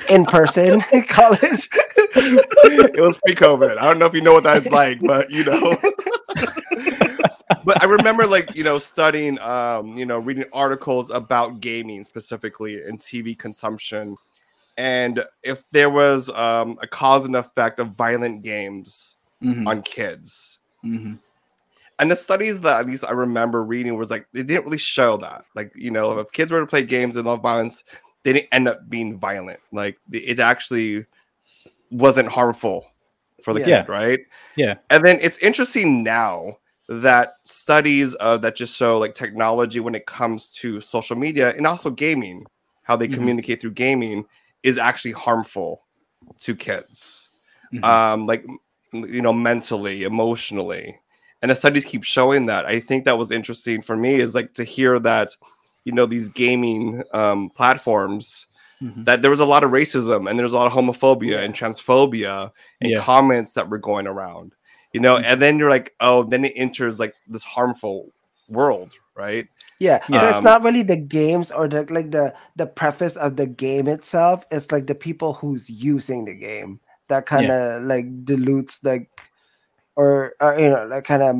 In 0.09 0.25
person 0.25 0.81
college. 1.09 1.67
it 2.15 3.01
was 3.01 3.17
pre-COVID. 3.17 3.77
I 3.77 3.83
don't 3.83 3.99
know 3.99 4.05
if 4.05 4.13
you 4.13 4.21
know 4.21 4.31
what 4.31 4.43
that's 4.43 4.67
like, 4.67 5.01
but 5.01 5.29
you 5.29 5.43
know. 5.43 5.77
But 7.65 7.81
I 7.81 7.85
remember 7.85 8.25
like 8.25 8.55
you 8.55 8.63
know 8.63 8.77
studying, 8.77 9.39
um, 9.39 9.97
you 9.97 10.05
know, 10.05 10.19
reading 10.19 10.45
articles 10.53 11.09
about 11.09 11.59
gaming 11.59 12.03
specifically 12.03 12.83
and 12.83 12.99
TV 12.99 13.37
consumption, 13.37 14.15
and 14.77 15.23
if 15.43 15.63
there 15.71 15.89
was 15.89 16.29
um, 16.31 16.77
a 16.81 16.87
cause 16.87 17.25
and 17.25 17.35
effect 17.35 17.79
of 17.79 17.89
violent 17.89 18.43
games 18.43 19.17
Mhm, 19.43 19.67
on 19.67 19.81
kids. 19.83 20.59
mhm. 20.83 21.19
And 21.99 22.09
the 22.09 22.15
studies 22.15 22.59
that 22.61 22.79
at 22.79 22.87
least 22.87 23.05
I 23.07 23.11
remember 23.11 23.63
reading 23.63 23.95
was 23.97 24.09
like 24.09 24.27
they 24.33 24.43
didn't 24.43 24.65
really 24.65 24.77
show 24.77 25.17
that. 25.17 25.45
Like 25.55 25.71
you 25.75 25.91
know, 25.91 26.17
if 26.19 26.31
kids 26.31 26.51
were 26.51 26.59
to 26.59 26.67
play 26.67 26.83
games 26.83 27.15
and 27.15 27.25
love 27.25 27.41
violence, 27.41 27.83
they 28.23 28.33
didn't 28.33 28.49
end 28.51 28.67
up 28.67 28.89
being 28.89 29.17
violent. 29.19 29.59
Like 29.71 29.97
it 30.11 30.39
actually 30.39 31.05
wasn't 31.91 32.29
harmful 32.29 32.85
for 33.43 33.53
the 33.53 33.59
Yeah. 33.59 33.83
kid, 33.83 33.89
right? 33.89 34.19
Yeah. 34.55 34.75
And 34.89 35.05
then 35.05 35.19
it's 35.21 35.37
interesting 35.39 36.03
now 36.03 36.57
that 36.89 37.35
studies 37.45 38.15
uh, 38.19 38.37
that 38.37 38.55
just 38.55 38.75
show 38.75 38.97
like 38.97 39.15
technology 39.15 39.79
when 39.79 39.95
it 39.95 40.05
comes 40.05 40.49
to 40.55 40.81
social 40.81 41.15
media 41.15 41.53
and 41.55 41.65
also 41.65 41.89
gaming 41.89 42.45
how 42.83 42.95
they 42.95 43.07
Mhm. 43.07 43.13
communicate 43.13 43.61
through 43.61 43.71
gaming 43.71 44.25
is 44.63 44.77
actually 44.77 45.13
harmful 45.13 45.83
to 46.37 46.55
kids 46.55 47.31
Mhm. 47.73 47.83
um 47.83 48.25
like 48.27 48.45
you 48.93 49.21
know 49.21 49.33
mentally 49.33 50.03
emotionally 50.03 50.99
and 51.41 51.51
the 51.51 51.55
studies 51.55 51.85
keep 51.85 52.03
showing 52.03 52.45
that 52.45 52.65
i 52.65 52.79
think 52.79 53.05
that 53.05 53.17
was 53.17 53.31
interesting 53.31 53.81
for 53.81 53.95
me 53.95 54.15
is 54.15 54.35
like 54.35 54.53
to 54.53 54.63
hear 54.63 54.99
that 54.99 55.29
you 55.85 55.91
know 55.93 56.05
these 56.05 56.29
gaming 56.29 57.01
um 57.13 57.49
platforms 57.49 58.47
Mhm. 58.81 59.05
that 59.05 59.21
there 59.21 59.31
was 59.31 59.39
a 59.39 59.45
lot 59.45 59.63
of 59.63 59.71
racism 59.71 60.29
and 60.29 60.37
there 60.37 60.43
was 60.43 60.53
a 60.53 60.57
lot 60.57 60.67
of 60.67 60.73
homophobia 60.73 61.39
and 61.43 61.53
transphobia 61.53 62.51
and 62.81 62.91
Yeah. 62.91 62.99
comments 62.99 63.53
that 63.53 63.69
were 63.69 63.77
going 63.77 64.05
around 64.07 64.53
you 64.93 64.99
know 65.01 65.17
Mhm. 65.17 65.23
and 65.25 65.41
then 65.41 65.57
you're 65.59 65.69
like 65.69 65.93
oh 65.99 66.23
then 66.23 66.45
it 66.45 66.53
enters 66.55 66.99
like 66.99 67.13
this 67.27 67.43
harmful 67.43 68.11
world 68.47 68.93
right 69.15 69.47
Yeah, 69.79 69.99
so 70.15 70.25
Yeah. 70.25 70.29
it's 70.29 70.39
Um, 70.39 70.43
not 70.43 70.63
really 70.63 70.83
the 70.83 70.95
games 70.97 71.51
or 71.51 71.67
the 71.67 71.85
like 71.89 72.11
the 72.11 72.33
the 72.55 72.67
preface 72.67 73.17
of 73.17 73.35
the 73.35 73.47
game 73.47 73.87
itself. 73.87 74.45
It's 74.51 74.71
like 74.71 74.87
the 74.87 74.95
people 74.95 75.33
who's 75.33 75.69
using 75.69 76.25
the 76.25 76.35
game 76.35 76.79
that 77.09 77.25
kind 77.25 77.51
of 77.51 77.83
like 77.83 78.05
dilutes 78.25 78.79
like 78.83 79.09
or, 79.95 80.33
or 80.41 80.59
you 80.59 80.69
know 80.69 80.85
like 80.85 81.05
kind 81.05 81.23
of 81.23 81.35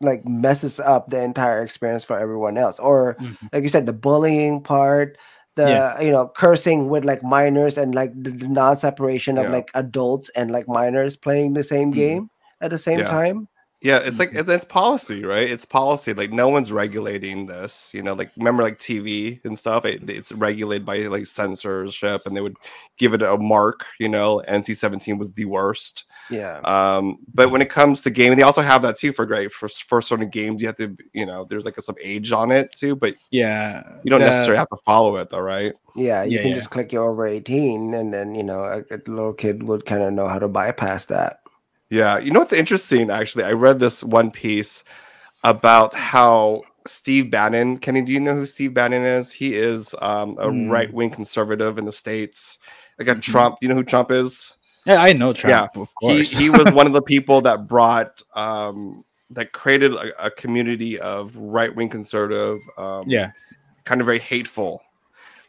like 0.00 0.24
messes 0.26 0.80
up 0.80 1.10
the 1.10 1.20
entire 1.22 1.62
experience 1.62 2.04
for 2.04 2.18
everyone 2.18 2.56
else. 2.58 2.78
Or 2.78 3.18
Mhm. 3.18 3.50
like 3.52 3.62
you 3.62 3.68
said, 3.68 3.86
the 3.86 3.92
bullying 3.92 4.62
part, 4.62 5.18
the 5.60 5.68
Yeah. 5.70 6.00
you 6.00 6.10
know 6.10 6.24
cursing 6.42 6.88
with 6.92 7.04
like 7.04 7.22
minors 7.22 7.78
and 7.78 7.94
like 7.94 8.12
the, 8.24 8.30
non-separation 8.48 9.38
of 9.38 9.44
Yeah. 9.44 9.56
like 9.58 9.70
adults 9.74 10.30
and 10.36 10.50
like 10.56 10.66
minors 10.68 11.16
playing 11.16 11.54
the 11.54 11.62
same 11.64 11.90
Mhm. 11.92 11.94
game 12.02 12.30
at 12.60 12.70
the 12.70 12.78
same 12.78 13.00
Yeah. 13.00 13.06
time. 13.18 13.48
Yeah, 13.82 13.98
it's 14.04 14.18
like 14.18 14.32
Mhm. 14.32 14.40
it's, 14.40 14.48
it's 14.50 14.64
policy, 14.64 15.24
right? 15.24 15.48
It's 15.50 15.64
policy. 15.64 16.12
Like 16.12 16.32
no 16.32 16.48
one's 16.50 16.70
regulating 16.70 17.46
this. 17.46 17.92
You 17.94 18.02
know, 18.02 18.12
like 18.12 18.30
remember 18.36 18.62
like 18.62 18.78
TV 18.78 19.40
and 19.44 19.58
stuff. 19.58 19.86
It, 19.86 20.08
it's 20.10 20.32
regulated 20.32 20.84
by 20.84 20.98
like 21.06 21.26
censorship, 21.26 22.22
and 22.26 22.36
they 22.36 22.42
would 22.42 22.56
give 22.98 23.14
it 23.14 23.22
a 23.22 23.38
mark. 23.38 23.86
You 23.98 24.10
know, 24.10 24.42
NC 24.46 24.74
seventeen 24.74 25.16
was 25.16 25.32
the 25.32 25.46
worst. 25.46 26.04
Yeah. 26.28 26.58
Um, 26.64 27.18
but 27.32 27.50
when 27.50 27.62
it 27.62 27.70
comes 27.70 28.02
to 28.02 28.10
gaming, 28.10 28.36
they 28.36 28.44
also 28.44 28.60
have 28.62 28.82
that 28.82 28.96
too 28.98 29.12
for 29.12 29.24
great 29.24 29.50
for 29.52 29.68
for 29.68 30.02
certain 30.02 30.28
games. 30.28 30.60
You 30.60 30.68
have 30.68 30.76
to, 30.76 30.94
you 31.14 31.24
know, 31.24 31.44
there's 31.44 31.64
like 31.64 31.78
a, 31.78 31.82
some 31.82 31.96
age 32.02 32.32
on 32.32 32.50
it 32.52 32.72
too, 32.72 32.96
but 32.96 33.14
yeah, 33.30 33.82
you 34.02 34.10
don't 34.10 34.20
the- 34.20 34.26
necessarily 34.26 34.58
have 34.58 34.68
to 34.68 34.76
follow 34.84 35.16
it 35.16 35.30
though, 35.30 35.40
right? 35.40 35.72
Yeah, 35.94 36.22
you 36.22 36.38
Yeah, 36.38 36.42
can 36.42 36.52
yeah. 36.52 36.54
just 36.54 36.70
click 36.70 36.92
you're 36.92 37.08
over 37.08 37.26
18, 37.26 37.94
and 37.94 38.12
then 38.12 38.34
you 38.34 38.42
know 38.44 38.62
a, 38.64 38.94
a 38.94 38.98
little 39.06 39.32
kid 39.34 39.62
would 39.64 39.86
kind 39.86 40.02
of 40.02 40.12
know 40.12 40.28
how 40.28 40.38
to 40.38 40.48
bypass 40.48 41.06
that. 41.06 41.40
Yeah, 41.90 42.18
you 42.18 42.30
know 42.30 42.38
what's 42.38 42.52
interesting? 42.52 43.10
Actually, 43.10 43.44
I 43.44 43.52
read 43.52 43.80
this 43.80 44.02
one 44.04 44.30
piece 44.30 44.84
about 45.42 45.92
how 45.92 46.62
Steve 46.86 47.30
Bannon. 47.30 47.78
Kenny, 47.78 48.02
do 48.02 48.12
you 48.12 48.20
know 48.20 48.34
who 48.34 48.46
Steve 48.46 48.72
Bannon 48.74 49.04
is? 49.04 49.32
He 49.32 49.56
is 49.56 49.94
um, 50.00 50.36
a 50.38 50.48
Hmm. 50.50 50.70
right 50.70 50.92
wing 50.92 51.10
conservative 51.10 51.78
in 51.78 51.84
the 51.84 51.92
states. 51.92 52.58
Like 52.98 53.08
a 53.08 53.14
Mhm. 53.16 53.22
Trump. 53.22 53.60
Do 53.60 53.66
you 53.66 53.68
know 53.68 53.74
who 53.74 53.84
Trump 53.84 54.10
is? 54.10 54.56
Yeah, 54.86 55.02
I 55.02 55.12
know 55.12 55.32
Trump. 55.32 55.76
of 55.76 55.88
He 56.00 56.06
course. 56.16 56.30
he 56.30 56.48
was 56.50 56.72
one 56.72 56.86
of 56.86 56.92
the 56.92 57.02
people 57.02 57.40
that 57.42 57.66
brought 57.66 58.22
um, 58.34 59.04
that 59.30 59.52
created 59.52 59.94
a, 59.94 60.26
a 60.26 60.30
community 60.30 60.98
of 60.98 61.34
right 61.36 61.74
wing 61.74 61.88
conservative. 61.88 62.60
Um, 62.78 63.04
yeah. 63.06 63.30
kind 63.84 64.00
of 64.00 64.04
very 64.06 64.18
hateful. 64.18 64.82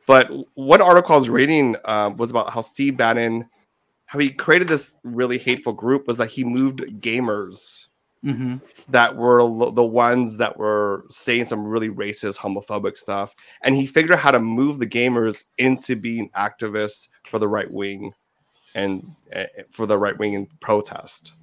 But 0.08 0.32
one 0.56 0.82
article 0.82 1.14
I 1.14 1.18
was 1.18 1.30
reading 1.30 1.76
um, 1.86 2.18
was 2.18 2.32
about 2.32 2.50
how 2.50 2.62
Steve 2.62 2.98
Bannon, 2.98 3.48
how 4.12 4.20
he 4.20 4.30
created 4.30 4.68
this 4.68 4.98
really 5.06 5.38
hateful 5.38 5.72
group, 5.72 6.06
was 6.06 6.18
that 6.18 6.30
he 6.30 6.44
moved 6.44 6.80
gamers 7.00 7.88
hmm 8.22 8.58
that 8.90 9.16
were 9.16 9.42
lo- 9.42 9.72
the 9.72 9.84
ones 9.84 10.38
that 10.38 10.58
were 10.58 11.06
saying 11.10 11.46
some 11.46 11.66
really 11.66 11.88
racist, 11.88 12.38
homophobic 12.38 12.98
stuff, 12.98 13.34
and 13.62 13.74
he 13.74 13.88
figured 13.88 14.12
out 14.12 14.20
how 14.20 14.32
to 14.32 14.40
move 14.40 14.80
the 14.80 14.86
gamers 14.86 15.46
into 15.60 15.96
being 15.96 16.30
activists 16.32 17.08
for 17.24 17.40
the 17.40 17.48
right 17.48 17.72
wing 17.72 18.14
and 18.76 19.16
uh, 19.34 19.46
for 19.70 19.86
the 19.86 19.98
right 19.98 20.20
wing 20.20 20.36
and 20.36 20.60
protest. 20.60 21.36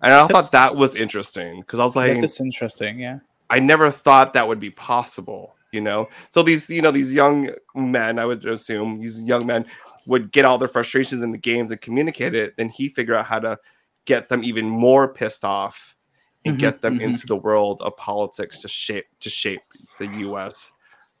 And 0.00 0.10
I 0.10 0.26
thought 0.26 0.50
that 0.52 0.76
was 0.76 0.96
interesting 0.96 1.60
because 1.60 1.78
I 1.78 1.84
was 1.84 1.94
like, 1.94 2.24
is 2.24 2.40
interesting. 2.40 3.00
Yeah. 3.00 3.18
I 3.50 3.58
never 3.58 3.90
thought 3.90 4.32
that 4.32 4.48
would 4.48 4.60
be 4.60 4.70
possible, 4.70 5.54
you 5.72 5.82
know. 5.82 6.08
So 6.30 6.42
these, 6.42 6.70
you 6.70 6.80
know, 6.80 6.90
these 6.90 7.12
young 7.12 7.50
men, 7.74 8.18
I 8.18 8.24
would 8.24 8.46
assume 8.46 8.98
these 8.98 9.20
young 9.20 9.44
men 9.44 9.66
would 10.06 10.32
get 10.32 10.44
all 10.44 10.58
their 10.58 10.68
frustrations 10.68 11.22
in 11.22 11.30
the 11.32 11.38
games 11.38 11.70
and 11.70 11.80
communicate 11.80 12.34
it. 12.34 12.56
Then 12.56 12.68
he 12.68 12.88
figure 12.88 13.14
out 13.14 13.26
how 13.26 13.38
to 13.40 13.58
get 14.04 14.28
them 14.28 14.44
even 14.44 14.66
more 14.68 15.12
pissed 15.12 15.44
off 15.44 15.96
and 16.44 16.56
Mhm, 16.56 16.60
get 16.60 16.82
them 16.82 16.98
mhm. 16.98 17.02
into 17.02 17.26
the 17.26 17.36
world 17.36 17.80
of 17.80 17.96
politics 17.96 18.60
to 18.62 18.68
shape 18.68 19.06
to 19.20 19.30
shape 19.30 19.62
the 19.98 20.06
U.S. 20.28 20.70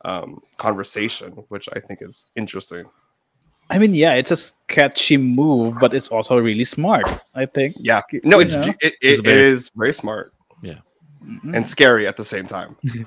Um, 0.04 0.40
conversation, 0.58 1.32
which 1.48 1.66
I 1.72 1.80
think 1.80 2.02
is 2.02 2.26
interesting. 2.36 2.84
I 3.70 3.78
mean, 3.78 3.94
yeah, 3.94 4.12
it's 4.12 4.30
a 4.30 4.36
sketchy 4.36 5.16
move, 5.16 5.78
but 5.80 5.94
it's 5.94 6.08
also 6.08 6.36
really 6.38 6.64
smart. 6.64 7.06
I 7.34 7.46
think. 7.46 7.76
Yeah, 7.78 8.02
no, 8.22 8.36
You 8.38 8.44
it's 8.44 8.56
know? 8.56 8.62
ge- 8.62 8.68
it, 8.68 8.76
It's 8.82 8.96
it, 9.00 9.18
it 9.20 9.24
very- 9.24 9.42
is 9.44 9.70
very 9.74 9.94
smart 9.94 10.32
Mhm. 10.62 11.54
and 11.56 11.66
scary 11.66 12.06
at 12.06 12.16
the 12.18 12.24
same 12.24 12.46
time. 12.46 12.76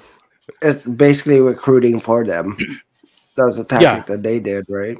It's 0.62 0.88
basically 0.88 1.42
recruiting 1.42 2.00
for 2.00 2.26
them. 2.26 2.56
That 3.36 3.44
was 3.46 3.60
a 3.60 3.64
tactic 3.66 3.84
Yeah. 3.84 4.02
that 4.08 4.24
they 4.24 4.40
did, 4.40 4.66
right? 4.70 4.98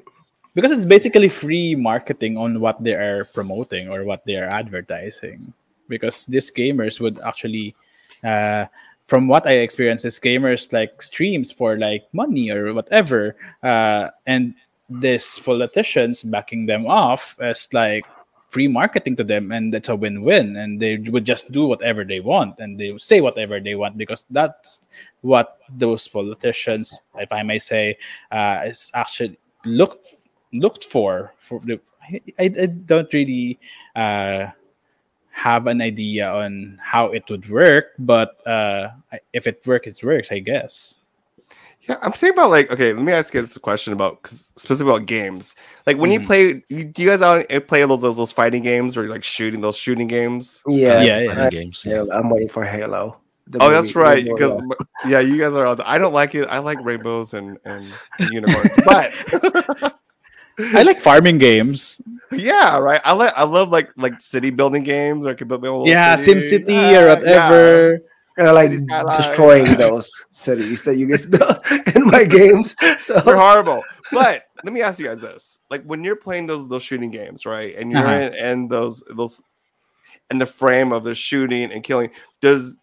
Because 0.58 0.72
it's 0.72 0.86
basically 0.90 1.30
free 1.30 1.76
marketing 1.76 2.36
on 2.36 2.60
what 2.60 2.84
they 2.84 2.96
are 2.96 3.26
promoting 3.26 3.90
or 3.90 4.04
what 4.04 4.26
they 4.26 4.38
are 4.38 4.50
advertising. 4.50 5.54
Because 5.88 6.26
these 6.26 6.50
gamers 6.50 7.00
would 7.00 7.20
actually 7.20 7.76
uh, 8.24 8.66
from 9.06 9.28
what 9.28 9.46
i 9.46 9.62
experienced 9.62 10.04
these 10.04 10.20
gamers 10.20 10.74
like 10.74 11.00
streams 11.00 11.52
for 11.52 11.78
like 11.78 12.04
money 12.12 12.50
or 12.50 12.74
whatever 12.74 13.38
uh, 13.62 14.10
and 14.26 14.56
these 14.90 15.38
politicians 15.46 16.24
backing 16.24 16.66
them 16.66 16.88
off 16.88 17.38
as 17.40 17.70
like 17.72 18.08
free 18.50 18.68
marketing 18.68 19.16
to 19.16 19.24
them 19.24 19.52
and 19.52 19.76
it's 19.76 19.90
a 19.90 19.96
win-win. 19.96 20.56
And 20.56 20.82
they 20.82 20.98
would 20.98 21.26
just 21.26 21.52
do 21.52 21.68
whatever 21.68 22.04
they 22.04 22.22
want 22.22 22.58
and 22.58 22.80
they 22.80 22.98
say 22.98 23.22
whatever 23.22 23.60
they 23.60 23.76
want 23.76 23.96
because 23.96 24.26
that's 24.32 24.82
what 25.22 25.60
those 25.70 26.08
politicians 26.08 27.00
if 27.16 27.32
i 27.32 27.44
may 27.44 27.60
say 27.60 27.98
uh, 28.32 28.62
is 28.66 28.90
actually 28.96 29.38
looked 29.66 30.08
looked 30.54 30.84
for 30.86 31.34
for 31.40 31.60
the 31.64 31.80
I, 32.40 32.44
I 32.60 32.66
don't 32.68 33.12
really 33.14 33.60
uh, 33.96 34.48
have 35.32 35.68
an 35.68 35.82
idea 35.82 36.30
on 36.32 36.80
how 36.82 37.08
it 37.08 37.24
would 37.30 37.50
work, 37.50 37.88
but 38.00 38.46
uh, 38.48 38.90
if 39.34 39.46
it 39.46 39.62
works, 39.66 39.88
it 39.88 40.02
works, 40.04 40.32
I 40.32 40.40
guess. 40.40 40.96
Yeah, 41.82 41.98
I'm 42.02 42.12
thinking 42.12 42.38
about 42.38 42.50
like 42.50 42.72
okay. 42.72 42.94
Let 42.94 43.04
me 43.04 43.12
ask 43.14 43.34
you 43.34 43.42
this 43.42 43.58
question 43.58 43.94
about 43.94 44.22
'cause 44.24 44.52
specifically 44.56 44.94
about 44.96 45.06
games. 45.06 45.56
Like 45.86 45.98
when 45.98 46.12
you 46.12 46.20
Mhm. 46.20 46.26
play, 46.26 46.64
you, 46.70 46.84
do 46.86 47.02
you 47.04 47.10
guys 47.10 47.22
out 47.22 47.50
uh, 47.52 47.60
play 47.62 47.86
those, 47.86 48.02
those 48.02 48.18
those 48.18 48.32
fighting 48.32 48.64
games 48.64 48.98
or 48.98 49.08
like 49.08 49.24
shooting 49.24 49.62
those 49.62 49.78
shooting 49.78 50.08
games? 50.08 50.64
Yeah, 50.68 51.02
yeah, 51.04 51.20
yeah. 51.20 51.34
Fighting 51.36 51.50
games. 51.62 51.86
yeah. 51.86 51.94
Halo- 51.96 52.16
I'm 52.18 52.30
waiting 52.30 52.50
for 52.50 52.66
Halo. 52.66 53.18
The 53.48 53.60
Oh, 53.62 53.70
that's 53.70 53.96
right. 53.96 54.24
Because 54.26 54.52
Road. 54.62 54.74
yeah, 55.08 55.20
you 55.20 55.38
guys 55.38 55.54
are. 55.56 55.66
all- 55.66 55.78
I 55.86 55.98
don't 55.98 56.14
like 56.14 56.36
it. 56.36 56.48
I 56.50 56.58
like 56.60 56.80
rainbows 56.84 57.34
and 57.34 57.58
and 57.64 57.86
unicorns, 58.32 58.76
but 58.84 59.14
I 60.60 60.84
like 60.84 61.00
farming 61.00 61.38
games. 61.38 62.02
yeah, 62.32 62.78
right. 62.78 63.02
I 63.06 63.14
like 63.14 63.34
I 63.36 63.44
love 63.44 63.70
like 63.70 63.92
like 63.98 64.20
city 64.22 64.50
building 64.50 64.84
games. 64.84 65.26
Or 65.26 65.30
I 65.30 65.34
can 65.34 65.48
build 65.48 65.62
my 65.62 65.68
own 65.70 65.80
little 65.80 65.88
Yeah, 65.88 66.16
city. 66.16 66.40
SimCity 66.40 66.94
Ah, 66.96 67.02
or 67.02 67.08
yeah. 67.08 67.16
whatever. 67.16 68.00
And 68.38 68.48
I 68.48 68.52
like 68.52 68.72
Skyline. 68.78 69.16
destroying 69.18 69.78
those 69.78 70.10
cities 70.32 70.84
that 70.84 70.96
you 70.98 71.08
guys 71.08 71.26
built 71.36 71.66
in 71.96 72.06
my 72.06 72.24
games. 72.38 72.76
So 73.00 73.20
They're 73.22 73.36
horrible. 73.38 73.84
But 74.12 74.44
let 74.64 74.74
me 74.74 74.82
ask 74.82 75.00
you 75.00 75.08
guys 75.08 75.22
this: 75.22 75.60
like 75.70 75.84
when 75.84 76.04
you're 76.04 76.16
playing 76.16 76.46
those 76.48 76.68
those 76.70 76.84
shooting 76.84 77.10
games, 77.12 77.46
right? 77.46 77.76
And 77.76 77.92
you're 77.92 78.02
Uh-huh. 78.02 78.28
in 78.28 78.34
and 78.36 78.70
those 78.70 79.02
those 79.16 79.42
and 80.30 80.40
the 80.42 80.46
frame 80.46 80.92
of 80.92 81.04
the 81.04 81.16
shooting 81.16 81.72
and 81.72 81.84
killing, 81.84 82.12
does 82.42 82.78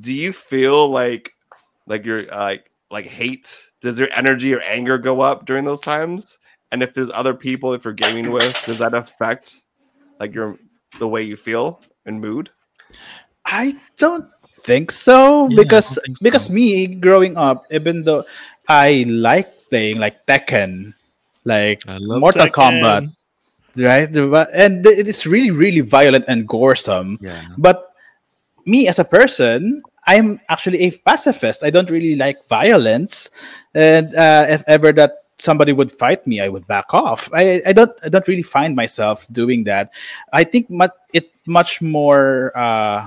do 0.00 0.12
you 0.12 0.32
feel 0.32 0.88
like 0.88 1.32
like 1.86 2.04
you're 2.04 2.24
uh, 2.32 2.38
like 2.38 2.70
like 2.90 3.06
hate? 3.06 3.54
Does 3.80 3.98
your 3.98 4.08
energy 4.14 4.54
or 4.54 4.60
anger 4.62 4.98
go 4.98 5.20
up 5.20 5.44
during 5.46 5.64
those 5.64 5.80
times? 5.80 6.38
And 6.74 6.82
if 6.82 6.90
there's 6.90 7.06
other 7.14 7.38
people 7.38 7.70
that 7.70 7.86
you're 7.86 7.94
gaming 7.94 8.34
with, 8.34 8.50
does 8.66 8.82
that 8.82 8.98
affect 8.98 9.62
like 10.18 10.34
your 10.34 10.58
the 10.98 11.06
way 11.06 11.22
you 11.22 11.38
feel 11.38 11.78
and 12.02 12.18
mood? 12.18 12.50
I 13.46 13.78
don't 13.94 14.26
think 14.66 14.90
so 14.90 15.46
Yeah, 15.46 15.62
because 15.62 16.02
think 16.02 16.18
so. 16.18 16.22
because 16.26 16.50
me 16.50 16.90
growing 16.98 17.38
up, 17.38 17.62
even 17.70 18.02
though 18.02 18.26
I 18.66 19.06
like 19.06 19.70
playing 19.70 20.02
like 20.02 20.26
Tekken, 20.26 20.98
like 21.46 21.86
I 21.86 22.02
love 22.02 22.18
Mortal 22.18 22.50
Tekken. 22.50 22.58
Kombat, 22.58 23.02
right? 23.78 24.10
And 24.50 24.82
it 24.82 25.06
is 25.06 25.30
really 25.30 25.54
really 25.54 25.86
violent 25.86 26.26
and 26.26 26.42
goresome. 26.42 27.22
Yeah. 27.22 27.54
But 27.54 27.86
me 28.66 28.90
as 28.90 28.98
a 28.98 29.06
person, 29.06 29.86
I'm 30.10 30.42
actually 30.50 30.82
a 30.82 30.90
pacifist. 31.06 31.62
I 31.62 31.70
don't 31.70 31.86
really 31.88 32.18
like 32.18 32.42
violence, 32.50 33.30
and 33.78 34.10
uh, 34.10 34.50
if 34.50 34.66
ever 34.66 34.90
that 34.98 35.23
somebody 35.36 35.72
would 35.72 35.90
fight 35.90 36.26
me, 36.26 36.40
I 36.40 36.48
would 36.48 36.66
back 36.66 36.94
off. 36.94 37.30
I, 37.32 37.62
I 37.66 37.72
don't 37.72 37.92
I 38.02 38.08
don't 38.08 38.26
really 38.28 38.42
find 38.42 38.76
myself 38.76 39.26
doing 39.32 39.64
that. 39.64 39.92
I 40.32 40.44
think 40.44 40.70
mu- 40.70 40.88
it 41.12 41.30
much 41.46 41.82
more 41.82 42.56
uh, 42.56 43.06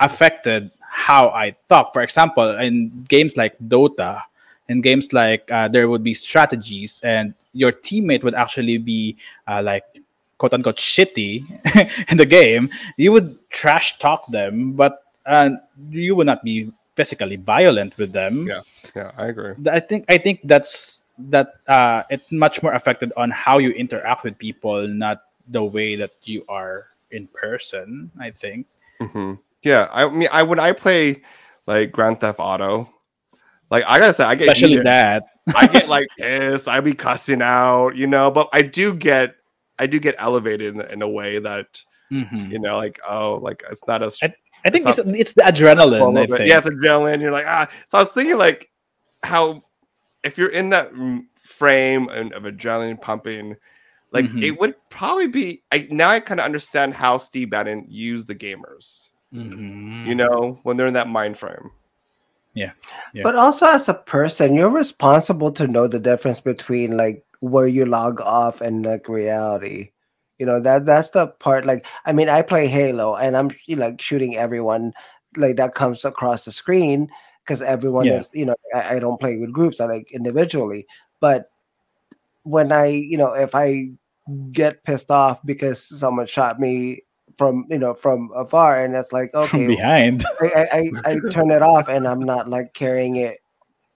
affected 0.00 0.70
how 0.80 1.28
I 1.30 1.56
talk. 1.68 1.92
For 1.92 2.02
example, 2.02 2.58
in 2.58 3.04
games 3.08 3.36
like 3.36 3.58
Dota 3.58 4.22
in 4.68 4.80
games 4.80 5.12
like 5.12 5.50
uh, 5.50 5.68
there 5.68 5.88
would 5.88 6.02
be 6.02 6.14
strategies 6.14 7.00
and 7.02 7.34
your 7.52 7.72
teammate 7.72 8.22
would 8.22 8.34
actually 8.34 8.78
be 8.78 9.16
uh, 9.46 9.62
like 9.62 9.84
quote 10.38 10.54
unquote 10.54 10.76
shitty 10.76 11.44
in 12.10 12.16
the 12.16 12.26
game, 12.26 12.70
you 12.96 13.12
would 13.12 13.38
trash 13.50 13.98
talk 13.98 14.26
them, 14.30 14.72
but 14.72 15.04
uh, 15.26 15.50
you 15.90 16.16
would 16.16 16.26
not 16.26 16.42
be 16.42 16.72
physically 16.96 17.36
violent 17.36 17.96
with 17.98 18.12
them. 18.12 18.46
Yeah, 18.46 18.62
yeah, 18.96 19.12
I 19.16 19.28
agree. 19.28 19.54
I 19.70 19.80
think 19.80 20.04
I 20.08 20.18
think 20.18 20.40
that's 20.44 21.01
that 21.18 21.54
uh, 21.68 22.02
it's 22.10 22.30
much 22.32 22.62
more 22.62 22.72
affected 22.74 23.12
on 23.16 23.30
how 23.30 23.58
you 23.58 23.70
interact 23.70 24.24
with 24.24 24.36
people, 24.38 24.86
not 24.88 25.22
the 25.48 25.62
way 25.62 25.96
that 25.96 26.12
you 26.24 26.44
are 26.48 26.86
in 27.10 27.26
person. 27.28 28.10
I 28.18 28.30
think. 28.30 28.66
hmm 29.00 29.34
Yeah, 29.62 29.88
I 29.92 30.08
mean, 30.08 30.28
I 30.32 30.42
when 30.42 30.58
I 30.58 30.72
play 30.72 31.22
like 31.66 31.92
Grand 31.92 32.20
Theft 32.20 32.40
Auto, 32.40 32.88
like 33.70 33.84
I 33.86 33.98
gotta 33.98 34.12
say, 34.14 34.24
I 34.24 34.34
get 34.34 34.48
Especially 34.48 34.68
heated. 34.70 34.86
that. 34.86 35.24
I 35.54 35.66
get 35.66 35.88
like 35.96 36.06
pissed. 36.18 36.68
I 36.68 36.80
be 36.80 36.94
cussing 36.94 37.42
out, 37.42 37.96
you 37.96 38.06
know. 38.06 38.30
But 38.30 38.48
I 38.52 38.62
do 38.62 38.94
get, 38.94 39.34
I 39.78 39.86
do 39.86 39.98
get 39.98 40.14
elevated 40.18 40.74
in, 40.74 40.80
in 40.82 41.02
a 41.02 41.08
way 41.08 41.38
that 41.38 41.80
Mhm. 42.10 42.50
you 42.52 42.58
know, 42.58 42.76
like 42.76 43.00
oh, 43.08 43.38
like 43.42 43.62
it's 43.70 43.86
not 43.86 44.02
as 44.02 44.18
I- 44.22 44.34
I 44.64 44.70
think 44.70 44.86
It's 44.86 44.98
it's 45.00 45.08
it's 45.18 45.34
the 45.34 45.42
adrenaline. 45.42 45.98
Well, 45.98 46.08
a 46.08 46.10
I 46.10 46.14
little 46.20 46.26
bit. 46.28 46.36
think. 46.38 46.48
Yeah, 46.50 46.58
it's 46.58 46.68
adrenaline. 46.68 47.20
You're 47.20 47.32
like, 47.32 47.46
ah. 47.48 47.68
So 47.88 47.98
I 47.98 48.02
was 48.02 48.12
thinking, 48.12 48.38
like, 48.38 48.70
how 49.24 49.62
if 50.24 50.38
you're 50.38 50.50
in 50.50 50.70
that 50.70 50.92
frame 51.36 52.08
and 52.08 52.32
of 52.32 52.44
adrenaline 52.44 53.00
pumping, 53.00 53.56
like 54.12 54.26
Mhm. 54.26 54.42
it 54.42 54.60
would 54.60 54.74
probably 54.90 55.28
be. 55.28 55.62
I 55.72 55.88
now 55.90 56.10
I 56.10 56.20
kind 56.20 56.40
of 56.40 56.46
understand 56.46 56.94
how 56.94 57.16
Steve 57.16 57.50
Bannon 57.50 57.84
used 57.88 58.26
the 58.26 58.34
gamers. 58.34 59.10
Mhm. 59.34 60.06
You 60.06 60.14
know, 60.14 60.58
when 60.62 60.76
they're 60.76 60.86
in 60.86 60.94
that 60.94 61.08
mind 61.08 61.38
frame. 61.38 61.70
Yeah. 62.54 62.72
But 63.22 63.34
also 63.34 63.66
as 63.66 63.88
a 63.88 63.94
person, 63.94 64.54
you're 64.54 64.68
responsible 64.68 65.50
to 65.52 65.66
know 65.66 65.86
the 65.86 65.98
difference 65.98 66.40
between 66.40 66.96
like 66.98 67.24
where 67.40 67.66
you 67.66 67.86
log 67.86 68.20
off 68.20 68.60
and 68.60 68.84
like 68.84 69.08
reality. 69.08 69.90
You 70.38 70.46
know 70.46 70.60
that 70.60 70.84
that's 70.84 71.10
the 71.10 71.28
part. 71.28 71.64
Like, 71.64 71.86
I 72.04 72.12
mean, 72.12 72.28
I 72.28 72.42
play 72.42 72.66
Halo 72.66 73.16
and 73.16 73.36
I'm 73.36 73.50
you 73.66 73.76
know, 73.76 73.86
like 73.86 74.00
shooting 74.00 74.36
everyone 74.36 74.92
like 75.36 75.56
that 75.56 75.74
comes 75.74 76.04
across 76.04 76.44
the 76.44 76.52
screen 76.52 77.08
because 77.44 77.62
everyone 77.62 78.06
Yeah. 78.06 78.16
is 78.16 78.30
you 78.32 78.46
know 78.46 78.54
I, 78.74 78.96
I 78.96 78.98
don't 78.98 79.20
play 79.20 79.38
with 79.38 79.52
groups. 79.52 79.80
I 79.80 79.86
like 79.86 80.10
individually. 80.12 80.86
But 81.20 81.50
when 82.44 82.72
I 82.72 82.86
you 82.86 83.16
know 83.16 83.32
if 83.32 83.54
I 83.54 83.90
get 84.52 84.84
pissed 84.84 85.10
off 85.10 85.40
because 85.44 85.82
someone 85.82 86.26
shot 86.26 86.60
me 86.60 87.02
from 87.36 87.66
you 87.70 87.78
know 87.78 87.94
from 87.94 88.30
afar 88.36 88.84
and 88.84 88.94
it's 88.94 89.12
like 89.12 89.32
From 89.32 89.42
okay 89.42 89.66
behind. 89.66 90.24
I, 90.40 90.46
I, 90.46 90.64
I 90.72 91.12
I 91.12 91.18
turn 91.30 91.50
it 91.50 91.62
off 91.62 91.88
and 91.88 92.06
I'm 92.06 92.20
not 92.20 92.48
like 92.48 92.74
carrying 92.74 93.16
it, 93.16 93.38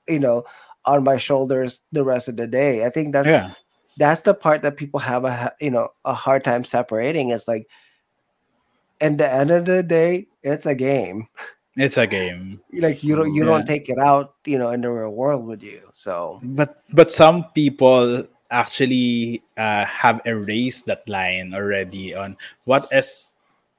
you 0.08 0.18
know, 0.18 0.44
on 0.84 1.04
my 1.04 1.16
shoulders 1.16 1.80
the 1.92 2.04
rest 2.04 2.28
of 2.28 2.36
the 2.36 2.46
day. 2.46 2.84
I 2.84 2.90
think 2.90 3.12
that's 3.12 3.26
yeah. 3.28 3.52
that's 3.98 4.22
the 4.22 4.34
part 4.34 4.62
that 4.62 4.76
people 4.76 5.00
have 5.00 5.24
a 5.24 5.52
you 5.60 5.70
know 5.70 5.88
a 6.04 6.14
hard 6.14 6.44
time 6.44 6.64
separating. 6.64 7.30
It's 7.30 7.46
like, 7.46 7.68
at 9.00 9.18
the 9.18 9.30
end 9.30 9.50
of 9.50 9.64
the 9.66 9.82
day, 9.82 10.28
it's 10.42 10.66
a 10.66 10.74
game. 10.74 11.28
It's 11.76 11.98
a 11.98 12.06
game. 12.06 12.60
Like 12.72 13.04
you 13.04 13.16
don't 13.16 13.34
you 13.34 13.44
Yeah. 13.44 13.52
don't 13.52 13.66
take 13.66 13.88
it 13.88 13.98
out, 13.98 14.34
you 14.44 14.58
know, 14.58 14.70
in 14.70 14.80
the 14.80 14.90
real 14.90 15.12
world 15.12 15.44
with 15.46 15.62
you. 15.62 15.82
So 15.92 16.40
But 16.42 16.82
but 16.92 17.10
some 17.10 17.44
people 17.54 18.24
actually 18.50 19.42
uh, 19.58 19.84
have 19.84 20.20
erased 20.24 20.86
that 20.86 21.06
line 21.08 21.52
already 21.52 22.14
on 22.14 22.36
what 22.64 22.88
is 22.92 23.30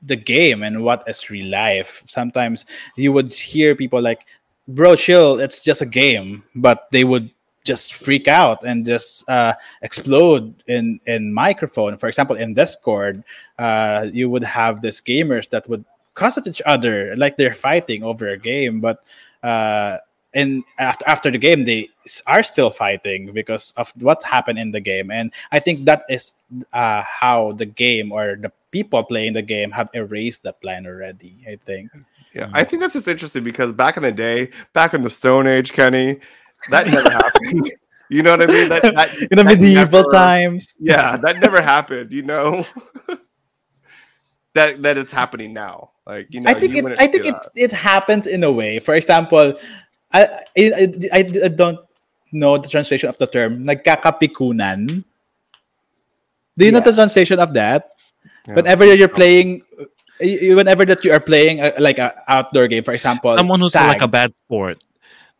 the 0.06 0.16
game 0.16 0.62
and 0.62 0.84
what 0.84 1.04
is 1.08 1.30
real 1.30 1.50
life. 1.50 2.04
Sometimes 2.06 2.66
you 2.96 3.12
would 3.14 3.34
hear 3.34 3.74
people 3.76 4.02
like, 4.02 4.28
"Bro, 4.68 4.98
chill. 4.98 5.40
It's 5.40 5.64
just 5.64 5.82
a 5.82 5.90
game," 5.90 6.44
but 6.54 6.86
they 6.92 7.04
would 7.04 7.32
just 7.66 7.94
freak 7.96 8.28
out 8.28 8.64
and 8.64 8.86
just 8.86 9.28
uh, 9.28 9.54
explode 9.82 10.54
in 10.68 11.00
in 11.08 11.34
microphone. 11.34 11.98
For 11.98 12.08
example, 12.08 12.36
in 12.38 12.54
Discord, 12.54 13.24
uh, 13.58 14.06
you 14.14 14.30
would 14.30 14.44
have 14.44 14.82
these 14.82 15.02
gamers 15.02 15.50
that 15.50 15.68
would 15.68 15.84
cuss 16.18 16.38
at 16.38 16.48
each 16.50 16.62
other 16.66 17.16
like 17.16 17.38
they're 17.38 17.54
fighting 17.54 18.02
over 18.04 18.30
a 18.34 18.38
game, 18.38 18.82
but 18.82 19.06
uh, 19.46 19.98
and 20.34 20.64
after 20.78 21.06
after 21.08 21.30
the 21.32 21.38
game 21.38 21.64
they 21.64 21.88
are 22.26 22.44
still 22.44 22.70
fighting 22.70 23.32
because 23.34 23.72
of 23.78 23.94
what 24.02 24.22
happened 24.24 24.60
in 24.60 24.72
the 24.76 24.80
game 24.80 25.10
and 25.10 25.32
i 25.56 25.60
think 25.60 25.86
that 25.88 26.04
is 26.10 26.34
uh, 26.74 27.02
how 27.02 27.54
the 27.56 27.66
game 27.66 28.12
or 28.12 28.36
the 28.36 28.52
people 28.70 29.02
playing 29.08 29.32
the 29.32 29.42
game 29.42 29.72
have 29.72 29.88
erased 29.94 30.44
that 30.44 30.60
plan 30.60 30.86
already 30.86 31.34
i 31.48 31.56
think 31.66 31.88
Yeah, 32.36 32.52
I 32.52 32.66
think 32.68 32.82
that's 32.84 32.94
just 32.94 33.08
interesting 33.08 33.44
because 33.48 33.72
back 33.72 33.96
in 33.96 34.04
the 34.04 34.12
day, 34.12 34.52
back 34.76 34.94
in 34.94 35.02
the 35.02 35.10
Stone 35.10 35.48
Age, 35.48 35.72
Kenny, 35.72 36.20
that 36.70 36.86
never 36.92 37.10
happened. 37.10 37.72
You 38.10 38.22
know 38.24 38.32
what 38.36 38.44
I 38.44 38.48
mean? 38.48 38.68
That, 38.70 38.84
that 38.84 39.10
in 39.32 39.36
the 39.40 39.44
that 39.44 39.58
medieval 39.58 40.04
never- 40.04 40.12
times 40.12 40.76
Yeah, 40.80 41.16
that 41.24 41.40
never 41.40 41.62
happened. 41.64 42.12
You 42.12 42.24
know, 42.24 42.68
that 44.58 44.82
that 44.84 44.98
it's 44.98 45.14
happening 45.14 45.54
now. 45.54 45.94
Like 46.08 46.32
you 46.32 46.40
know, 46.40 46.48
i 46.50 46.56
think 46.56 46.72
it 46.72 46.84
i 47.04 47.08
think 47.08 47.28
it, 47.28 47.36
that. 47.36 47.52
it 47.56 47.72
happens 47.76 48.32
in 48.32 48.40
a 48.40 48.52
way 48.52 48.80
for 48.80 48.96
example 48.96 49.60
I, 50.16 50.40
I 50.56 50.64
i 51.12 51.20
i 51.44 51.52
don't 51.52 51.84
know 52.32 52.56
the 52.56 52.72
translation 52.72 53.12
of 53.12 53.20
the 53.20 53.28
term 53.28 53.68
nagkakapikunan 53.68 55.04
do 56.56 56.62
you 56.64 56.72
know 56.72 56.80
the 56.80 56.96
translation 56.96 57.40
of 57.44 57.52
that 57.60 57.92
Yeah. 58.48 58.56
whenever 58.56 58.88
you're 58.88 59.12
playing 59.12 59.68
y- 60.24 60.40
y- 60.48 60.56
whenever 60.56 60.88
that 60.88 61.04
you 61.04 61.12
are 61.12 61.20
playing 61.20 61.60
uh, 61.60 61.76
like 61.84 62.00
an 62.00 62.16
outdoor 62.32 62.72
game 62.72 62.88
for 62.88 62.96
example 62.96 63.36
Someone 63.36 63.60
who's 63.60 63.76
tag. 63.76 64.00
like 64.00 64.00
a 64.00 64.08
bad 64.08 64.32
sport. 64.48 64.80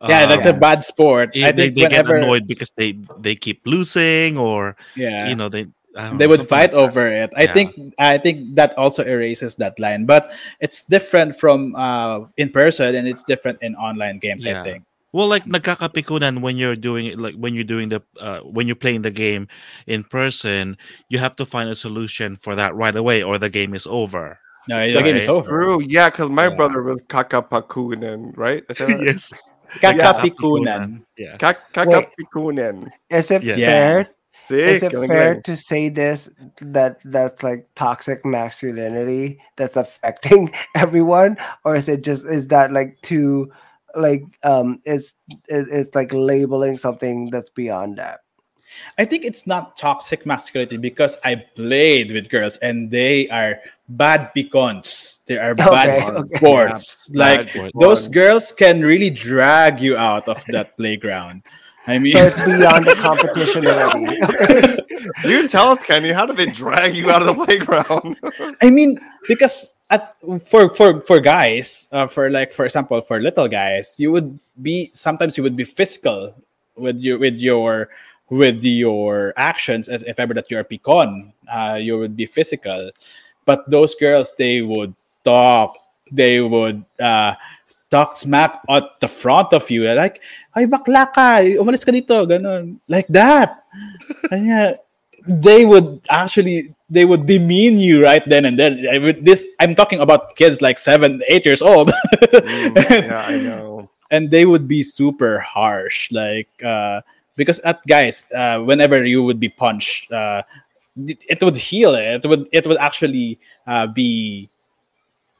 yeah 0.04 0.28
like 0.28 0.44
Uh, 0.44 0.52
the 0.52 0.56
bad 0.60 0.84
sport 0.84 1.32
they, 1.32 1.48
i 1.48 1.50
they, 1.50 1.72
think 1.72 1.80
they 1.80 1.88
get 1.88 2.04
whenever 2.04 2.20
annoyed 2.20 2.44
because 2.44 2.68
they 2.76 2.92
they 3.16 3.32
keep 3.32 3.64
losing 3.64 4.36
or 4.36 4.76
yeah 4.92 5.32
you 5.32 5.34
know 5.40 5.48
they 5.48 5.64
I 5.64 5.64
don't 5.64 5.77
they 6.12 6.26
know, 6.26 6.30
would 6.30 6.42
fight 6.42 6.72
like 6.72 6.80
over 6.80 7.06
it 7.08 7.30
i 7.36 7.46
Yeah. 7.46 7.52
think 7.52 7.74
i 7.98 8.18
think 8.18 8.54
that 8.54 8.76
also 8.78 9.02
erases 9.04 9.56
that 9.56 9.78
line 9.78 10.06
but 10.06 10.32
it's 10.60 10.82
different 10.82 11.36
from 11.38 11.74
uh 11.76 12.20
in 12.36 12.50
person 12.50 12.94
and 12.94 13.06
it's 13.08 13.24
different 13.24 13.58
in 13.62 13.74
online 13.76 14.18
games 14.18 14.46
i 14.46 14.54
think 14.54 14.84
Well, 15.12 15.24
like 15.26 15.48
nagkakapikunan 15.48 16.44
when 16.44 16.60
you're 16.60 16.76
doing 16.76 17.06
it, 17.08 17.16
like 17.16 17.32
when 17.34 17.56
you're 17.56 17.64
doing 17.64 17.88
the 17.88 18.04
uh, 18.20 18.44
when 18.44 18.68
you're 18.68 18.76
playing 18.76 19.02
the 19.02 19.10
game 19.10 19.48
in 19.88 20.04
person, 20.04 20.76
you 21.08 21.16
have 21.18 21.32
to 21.40 21.48
find 21.48 21.70
a 21.72 21.74
solution 21.74 22.36
for 22.36 22.52
that 22.54 22.76
right 22.76 22.92
away, 22.94 23.24
or 23.24 23.40
the 23.40 23.48
game 23.48 23.72
is 23.72 23.88
over. 23.88 24.36
no 24.68 24.84
the 24.84 25.00
game 25.02 25.16
is 25.16 25.28
over 25.28 25.48
True, 25.48 25.80
yeah, 25.88 26.10
because 26.10 26.30
my 26.30 26.48
Yeah. 26.48 26.56
brother 26.60 26.82
was 26.82 27.00
Kakapakunen, 27.08 28.36
right? 28.36 28.62
Is 28.68 28.78
that 28.78 29.00
right? 29.00 29.08
yes, 29.08 29.32
kakapikunan 29.80 31.02
yeah. 31.16 31.36
Kak- 31.38 31.72
Kakapikunen. 31.72 32.90
is 33.10 33.30
it 33.30 33.42
Yeah. 33.42 33.56
fair 33.64 34.08
See, 34.48 34.60
is 34.62 34.82
it 34.82 34.92
fair 34.92 35.34
galing. 35.34 35.42
to 35.42 35.56
say 35.56 35.90
this 35.90 36.30
that 36.62 37.00
that's 37.04 37.42
like 37.42 37.68
toxic 37.74 38.24
masculinity 38.24 39.42
that's 39.56 39.76
affecting 39.76 40.54
everyone? 40.74 41.36
Or 41.64 41.76
is 41.76 41.86
it 41.86 42.02
just 42.02 42.24
is 42.24 42.48
that 42.48 42.72
like 42.72 42.96
too 43.02 43.52
like 43.94 44.24
um 44.44 44.80
it's 44.86 45.16
it, 45.28 45.68
it's 45.70 45.94
like 45.94 46.14
labeling 46.14 46.78
something 46.78 47.28
that's 47.28 47.50
beyond 47.50 47.98
that? 47.98 48.20
I 48.96 49.04
think 49.04 49.26
it's 49.26 49.46
not 49.46 49.76
toxic 49.76 50.24
masculinity 50.24 50.76
because 50.76 51.16
i 51.24 51.34
played 51.34 52.12
with 52.12 52.28
girls 52.28 52.58
and 52.58 52.90
they 52.90 53.26
are 53.28 53.60
bad 53.88 54.30
beacons 54.34 55.20
they 55.26 55.36
are 55.38 55.54
bad 55.56 55.96
Okay, 55.96 56.12
okay. 56.20 56.36
sports. 56.36 57.10
Like 57.12 57.52
Bad 57.52 57.72
those 57.78 58.08
girls 58.08 58.52
can 58.52 58.82
really 58.82 59.10
drag 59.10 59.80
you 59.80 59.96
out 59.96 60.28
of 60.28 60.44
that 60.48 60.76
playground 60.76 61.42
i 61.88 61.98
mean 61.98 62.12
so 62.12 62.20
it's 62.20 62.44
beyond 62.44 62.86
the 62.86 62.94
competition 62.94 63.66
already 63.66 64.78
Dude, 65.22 65.50
tell 65.50 65.68
us, 65.68 65.82
Kenny, 65.82 66.10
how 66.12 66.26
do 66.26 66.32
they 66.32 66.46
drag 66.46 66.94
you 66.94 67.10
out 67.10 67.22
of 67.22 67.28
the 67.28 67.44
playground? 67.44 68.16
I 68.62 68.70
mean, 68.70 68.98
because 69.26 69.74
at 69.90 70.16
for 70.46 70.68
for 70.74 71.00
for 71.02 71.20
guys, 71.20 71.88
uh, 71.92 72.06
for 72.06 72.30
like 72.30 72.52
for 72.52 72.64
example, 72.64 73.00
for 73.00 73.20
little 73.20 73.48
guys, 73.48 73.96
you 73.98 74.12
would 74.12 74.38
be 74.60 74.90
sometimes 74.92 75.36
you 75.36 75.42
would 75.42 75.56
be 75.56 75.64
physical 75.64 76.34
with 76.76 76.98
your 77.00 77.18
with 77.18 77.40
your 77.40 77.90
with 78.30 78.62
your 78.64 79.32
actions. 79.36 79.88
If, 79.88 80.02
if 80.04 80.20
ever 80.20 80.34
that 80.34 80.50
you're 80.50 80.60
a 80.60 80.64
pikon, 80.64 81.32
uh, 81.50 81.78
you 81.80 81.98
would 81.98 82.16
be 82.16 82.26
physical. 82.26 82.90
But 83.44 83.68
those 83.70 83.94
girls, 83.94 84.32
they 84.36 84.62
would 84.62 84.94
talk. 85.24 85.78
They 86.10 86.40
would 86.40 86.84
uh, 87.00 87.34
talk 87.90 88.16
smack 88.16 88.60
at 88.68 88.84
the 89.00 89.08
front 89.08 89.52
of 89.52 89.70
you. 89.70 89.88
Like, 89.94 90.20
ay 90.54 90.66
bakla 90.66 91.08
ka, 91.12 91.40
umalis 91.60 91.84
ka 91.84 91.92
dito, 91.92 92.24
ganun. 92.28 92.78
Like 92.88 93.08
that. 93.08 93.64
Kanya, 94.30 94.76
they 95.26 95.64
would 95.64 96.00
actually 96.10 96.74
they 96.90 97.04
would 97.04 97.26
demean 97.26 97.78
you 97.78 98.02
right 98.04 98.24
then 98.28 98.44
and 98.44 98.58
then. 98.58 98.80
Would- 99.02 99.24
This 99.24 99.44
I'm 99.60 99.74
talking 99.74 100.00
about 100.00 100.36
kids 100.36 100.60
like 100.60 100.78
seven, 100.78 101.20
eight 101.28 101.44
years 101.44 101.60
old, 101.62 101.92
Mm, 102.32 102.76
yeah, 102.76 103.24
I 103.28 103.36
know. 103.40 103.90
and 104.10 104.30
they 104.30 104.44
would 104.46 104.68
be 104.68 104.82
super 104.82 105.40
harsh. 105.40 106.08
Like 106.12 106.48
uh, 106.64 107.00
because 107.36 107.58
at 107.60 107.84
guys, 107.86 108.28
uh, 108.34 108.60
whenever 108.64 109.04
you 109.04 109.22
would 109.24 109.38
be 109.40 109.48
punched, 109.48 110.10
uh, 110.12 110.42
it, 110.96 111.20
it 111.28 111.38
would 111.42 111.56
heal. 111.56 111.94
It 111.94 112.24
would 112.24 112.48
it 112.52 112.66
would 112.66 112.78
actually 112.78 113.38
uh, 113.66 113.86
be 113.86 114.48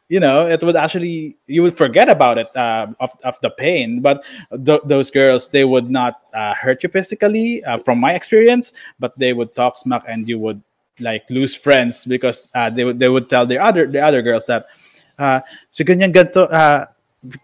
you 0.09 0.21
know 0.21 0.47
it 0.47 0.63
would 0.63 0.77
actually 0.77 1.37
you 1.47 1.63
would 1.63 1.77
forget 1.77 2.09
about 2.09 2.39
it 2.39 2.55
uh, 2.57 2.87
of, 3.01 3.11
of 3.25 3.39
the 3.41 3.51
pain. 3.51 4.01
But 4.01 4.25
th- 4.65 4.81
those 4.85 5.11
girls 5.11 5.49
they 5.49 5.65
would 5.65 5.91
not 5.91 6.23
uh, 6.35 6.55
hurt 6.55 6.83
you 6.83 6.89
physically 6.89 7.63
uh, 7.65 7.79
from 7.79 8.01
my 8.01 8.15
experience 8.15 8.73
but 8.99 9.17
they 9.19 9.33
would 9.33 9.55
talk 9.55 9.77
smack 9.77 10.05
and 10.09 10.29
you 10.29 10.39
would 10.39 10.63
like 11.01 11.29
lose 11.31 11.55
friends 11.55 12.05
because 12.05 12.49
uh, 12.55 12.71
they 12.71 12.85
would 12.85 12.99
they 12.99 13.09
would 13.09 13.29
tell 13.29 13.47
the 13.47 13.59
other 13.59 13.87
the 13.87 14.01
other 14.01 14.23
girls 14.23 14.47
that 14.47 14.67
uh, 15.19 15.41
so 15.71 15.85
ganyan 15.85 16.13
ganto 16.13 16.51
uh, 16.51 16.87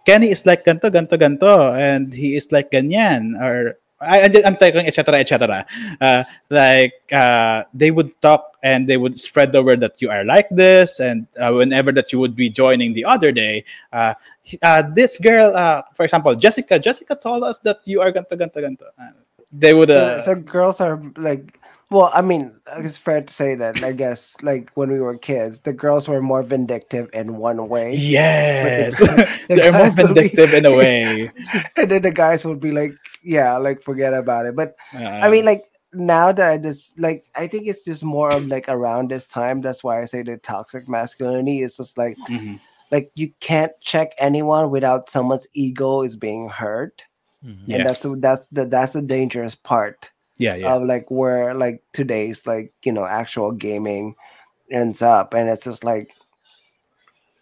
Kenny 0.06 0.30
is 0.30 0.46
like 0.46 0.64
ganto 0.64 0.90
ganto 0.90 1.18
ganto 1.18 1.74
and 1.76 2.12
he 2.12 2.36
is 2.36 2.50
like 2.50 2.70
ganyan 2.70 3.38
or 3.40 3.78
I, 4.04 4.42
I'm 4.44 4.56
talking 4.56 4.86
etc 4.86 5.18
etc 5.18 5.66
uh, 6.00 6.24
like 6.50 6.94
uh, 7.12 7.64
they 7.72 7.90
would 7.90 8.20
talk 8.20 8.56
and 8.62 8.88
they 8.88 8.96
would 8.96 9.18
spread 9.20 9.52
the 9.52 9.62
word 9.62 9.80
that 9.80 10.00
you 10.00 10.10
are 10.10 10.24
like 10.24 10.48
this 10.50 11.00
and 11.00 11.26
uh, 11.40 11.52
whenever 11.52 11.92
that 11.92 12.12
you 12.12 12.18
would 12.18 12.36
be 12.36 12.48
joining 12.48 12.92
the 12.92 13.04
other 13.04 13.32
day 13.32 13.64
uh, 13.92 14.14
uh, 14.62 14.82
this 14.94 15.18
girl 15.18 15.54
uh, 15.56 15.82
for 15.94 16.04
example 16.04 16.34
Jessica 16.34 16.78
Jessica 16.78 17.14
told 17.16 17.44
us 17.44 17.58
that 17.60 17.80
you 17.84 18.00
are 18.00 18.12
ganto 18.12 18.36
ganto 18.36 18.86
uh, 18.98 19.10
they 19.52 19.74
would 19.74 19.90
uh, 19.90 20.20
so, 20.20 20.34
so 20.34 20.40
girls 20.40 20.80
are 20.80 21.00
like 21.16 21.60
well, 21.90 22.10
I 22.14 22.22
mean, 22.22 22.52
it's 22.76 22.98
fair 22.98 23.20
to 23.22 23.32
say 23.32 23.54
that 23.56 23.82
I 23.84 23.92
guess 23.92 24.36
like 24.42 24.70
when 24.74 24.90
we 24.90 25.00
were 25.00 25.16
kids, 25.16 25.60
the 25.60 25.72
girls 25.72 26.08
were 26.08 26.20
more 26.22 26.42
vindictive 26.42 27.08
in 27.12 27.36
one 27.36 27.68
way. 27.68 27.94
yes 27.96 28.98
the 28.98 29.28
they're 29.48 29.72
more 29.72 29.90
would 29.90 29.96
be- 29.96 30.02
vindictive 30.04 30.54
in 30.54 30.64
a 30.66 30.74
way 30.74 31.30
and 31.76 31.90
then 31.90 32.02
the 32.02 32.10
guys 32.10 32.44
would 32.44 32.60
be 32.60 32.72
like, 32.72 32.94
yeah, 33.22 33.56
like 33.58 33.82
forget 33.82 34.14
about 34.14 34.46
it. 34.46 34.56
But 34.56 34.76
I 34.92 35.28
Uh, 35.28 35.30
mean, 35.30 35.44
like 35.44 35.64
now 35.92 36.32
that 36.32 36.50
I 36.50 36.58
just 36.58 36.98
like, 36.98 37.26
I 37.36 37.46
think 37.46 37.66
it's 37.68 37.84
just 37.84 38.02
more 38.02 38.30
of 38.32 38.46
like 38.48 38.68
around 38.68 39.10
this 39.10 39.28
time. 39.28 39.60
That's 39.60 39.84
why 39.84 40.00
I 40.02 40.06
say 40.06 40.22
the 40.22 40.36
toxic 40.38 40.88
masculinity 40.88 41.62
is 41.62 41.76
just 41.76 41.96
like, 41.98 42.16
mhm. 42.28 42.58
like 42.90 43.10
you 43.14 43.30
can't 43.40 43.72
check 43.80 44.12
anyone 44.18 44.70
without 44.70 45.08
someone's 45.08 45.46
ego 45.54 46.02
is 46.02 46.16
being 46.16 46.48
hurt, 46.48 47.04
Mhm. 47.44 47.58
Yeah. 47.66 47.76
and 47.76 47.86
that's 47.86 48.02
the, 48.02 48.16
that's 48.18 48.48
the 48.48 48.64
that's 48.66 48.92
the 48.92 49.02
dangerous 49.02 49.54
part. 49.54 50.08
Yeah 50.38 50.54
yeah 50.54 50.74
of 50.74 50.82
like 50.84 51.10
where 51.10 51.54
like 51.54 51.82
today's 51.92 52.46
like 52.46 52.72
you 52.84 52.92
know 52.92 53.04
actual 53.04 53.52
gaming 53.52 54.14
ends 54.70 55.02
up 55.02 55.34
and 55.34 55.48
it's 55.48 55.64
just 55.64 55.84
like 55.84 56.10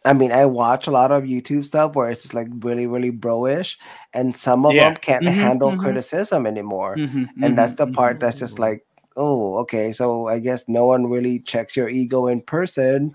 i 0.05 0.13
mean 0.13 0.33
i 0.33 0.45
watch 0.45 0.87
a 0.87 0.91
lot 0.91 1.13
of 1.13 1.25
youtube 1.25 1.65
stuff 1.65 1.95
where 1.95 2.11
it's 2.11 2.23
just 2.23 2.35
like 2.35 2.49
really 2.61 2.87
really 2.87 3.11
bro-ish 3.11 3.79
and 4.15 4.37
some 4.37 4.67
of 4.67 4.77
Yeah. 4.77 4.85
them 4.85 4.97
can't 4.97 5.27
Mhm, 5.27 5.29
handle 5.29 5.73
mhm. 5.73 5.77
criticism 5.77 6.47
anymore 6.47 7.01
Mhm, 7.01 7.29
and 7.43 7.57
that's 7.57 7.75
the 7.77 7.87
mhm, 7.87 7.95
part 7.95 8.21
that's 8.21 8.39
just 8.39 8.59
like 8.59 8.85
oh 9.17 9.57
okay 9.59 9.93
so 9.93 10.29
i 10.29 10.39
guess 10.39 10.69
no 10.69 10.87
one 10.87 11.07
really 11.07 11.39
checks 11.41 11.77
your 11.77 11.89
ego 11.89 12.27
in 12.27 12.41
person 12.43 13.15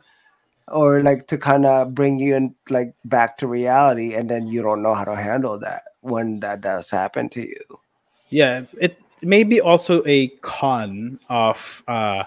or 0.69 1.01
like 1.03 1.27
to 1.27 1.37
kind 1.37 1.65
of 1.65 1.93
bring 1.93 2.19
you 2.19 2.35
in 2.35 2.55
like 2.69 2.93
back 3.05 3.37
to 3.37 3.47
reality 3.47 4.13
and 4.13 4.29
then 4.29 4.47
you 4.47 4.61
don't 4.61 4.81
know 4.81 4.93
how 4.93 5.03
to 5.05 5.15
handle 5.15 5.57
that 5.59 5.83
when 6.01 6.39
that 6.39 6.61
does 6.61 6.89
happen 6.91 7.29
to 7.29 7.41
you 7.47 7.79
yeah 8.29 8.63
it 8.79 8.97
may 9.21 9.43
be 9.43 9.61
also 9.61 10.03
a 10.05 10.27
con 10.41 11.19
of 11.29 11.83
uh 11.87 12.23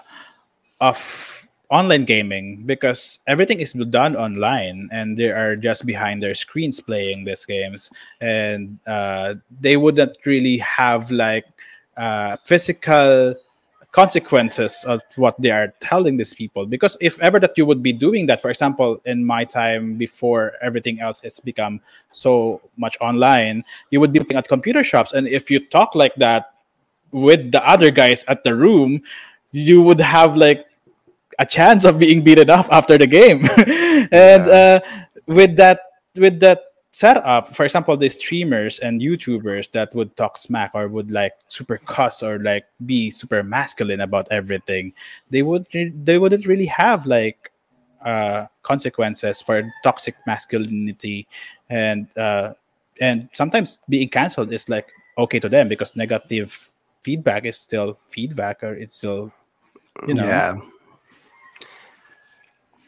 of 0.79 1.47
online 1.69 2.03
gaming 2.03 2.63
because 2.65 3.19
everything 3.27 3.61
is 3.61 3.71
done 3.71 4.15
online 4.15 4.89
and 4.91 5.15
they 5.15 5.31
are 5.31 5.55
just 5.55 5.85
behind 5.85 6.21
their 6.21 6.35
screens 6.35 6.81
playing 6.81 7.23
these 7.23 7.45
games. 7.45 7.89
And 8.19 8.77
uh 8.85 9.35
they 9.61 9.77
wouldn't 9.77 10.17
really 10.25 10.57
have 10.57 11.11
like 11.11 11.45
uh 11.95 12.35
physical 12.43 13.35
consequences 13.93 14.85
of 14.87 15.01
what 15.17 15.35
they 15.41 15.51
are 15.51 15.73
telling 15.81 16.15
these 16.15 16.33
people. 16.33 16.65
Because 16.65 16.95
if 17.01 17.19
ever 17.21 17.39
that 17.41 17.57
you 17.57 17.65
would 17.65 17.83
be 17.83 17.91
doing 17.93 18.25
that 18.25 18.41
for 18.41 18.49
example 18.49 19.01
in 19.05 19.23
my 19.23 19.45
time 19.45 19.95
before 19.95 20.53
everything 20.61 20.99
else 20.99 21.21
has 21.21 21.39
become 21.39 21.79
so 22.11 22.61
much 22.77 22.97
online 22.99 23.63
you 23.91 23.99
would 23.99 24.11
be 24.11 24.19
looking 24.19 24.37
at 24.37 24.47
computer 24.47 24.83
shops. 24.83 25.13
And 25.13 25.27
if 25.27 25.49
you 25.49 25.65
talk 25.67 25.95
like 25.95 26.15
that 26.15 26.50
with 27.11 27.51
the 27.51 27.63
other 27.67 27.91
guys 27.91 28.23
at 28.27 28.43
the 28.43 28.55
room 28.55 29.01
you 29.51 29.81
would 29.81 29.99
have 29.99 30.35
like 30.37 30.65
a 31.39 31.45
chance 31.45 31.83
of 31.85 31.99
being 31.99 32.23
beaten 32.23 32.49
up 32.49 32.67
after 32.71 32.97
the 32.97 33.07
game. 33.07 33.47
And 34.11 34.47
uh, 34.49 34.79
with 35.27 35.55
that 35.57 35.79
with 36.15 36.39
that 36.41 36.63
setup 36.91 37.47
for 37.47 37.63
example 37.63 37.95
the 37.95 38.09
streamers 38.09 38.79
and 38.79 38.99
youtubers 38.99 39.71
that 39.71 39.95
would 39.95 40.13
talk 40.17 40.35
smack 40.35 40.71
or 40.73 40.89
would 40.89 41.09
like 41.09 41.31
super 41.47 41.77
cuss 41.77 42.21
or 42.21 42.37
like 42.39 42.65
be 42.85 43.09
super 43.09 43.43
masculine 43.43 44.01
about 44.01 44.27
everything 44.29 44.91
they 45.29 45.41
would 45.41 45.65
they 46.03 46.17
wouldn't 46.17 46.45
really 46.47 46.65
have 46.65 47.05
like 47.05 47.49
uh 48.03 48.45
consequences 48.63 49.41
for 49.41 49.71
toxic 49.83 50.15
masculinity. 50.27 51.27
And 51.69 52.07
uh 52.17 52.53
and 52.99 53.29
sometimes 53.31 53.79
being 53.87 54.09
canceled 54.09 54.51
is 54.51 54.67
like 54.67 54.89
okay 55.17 55.39
to 55.39 55.47
them 55.47 55.69
because 55.69 55.95
negative 55.95 56.70
feedback 57.01 57.45
is 57.45 57.57
still 57.57 57.97
feedback 58.07 58.63
or 58.63 58.73
it's 58.73 58.97
still 58.97 59.31
you 60.07 60.13
know 60.13 60.25
yeah 60.25 60.55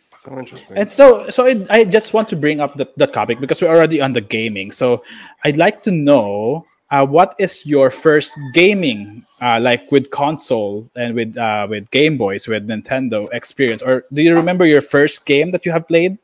So 0.08 0.40
interesting. 0.40 0.78
and 0.78 0.90
so 0.90 1.30
so 1.30 1.46
I, 1.46 1.66
I 1.70 1.84
just 1.84 2.14
want 2.14 2.30
to 2.30 2.36
bring 2.36 2.62
up 2.62 2.76
that, 2.76 2.98
that 2.98 3.12
topic 3.12 3.40
because 3.40 3.62
we're 3.62 3.74
already 3.76 4.00
on 4.02 4.14
the 4.14 4.22
gaming 4.22 4.72
so 4.72 5.04
i'd 5.44 5.58
like 5.58 5.84
to 5.84 5.92
know 5.92 6.66
uh, 6.92 7.06
what 7.06 7.36
is 7.40 7.66
your 7.66 7.90
first 7.90 8.32
gaming 8.54 9.26
uh, 9.42 9.60
like 9.60 9.92
with 9.92 10.12
console 10.12 10.88
and 10.96 11.16
with 11.16 11.36
uh, 11.38 11.68
with 11.70 11.90
game 11.92 12.18
boys 12.18 12.48
with 12.48 12.68
nintendo 12.68 13.28
experience 13.34 13.82
or 13.82 14.06
do 14.14 14.22
you 14.22 14.34
remember 14.34 14.66
your 14.66 14.82
first 14.82 15.26
game 15.26 15.52
that 15.52 15.66
you 15.66 15.72
have 15.74 15.88
played 15.88 16.18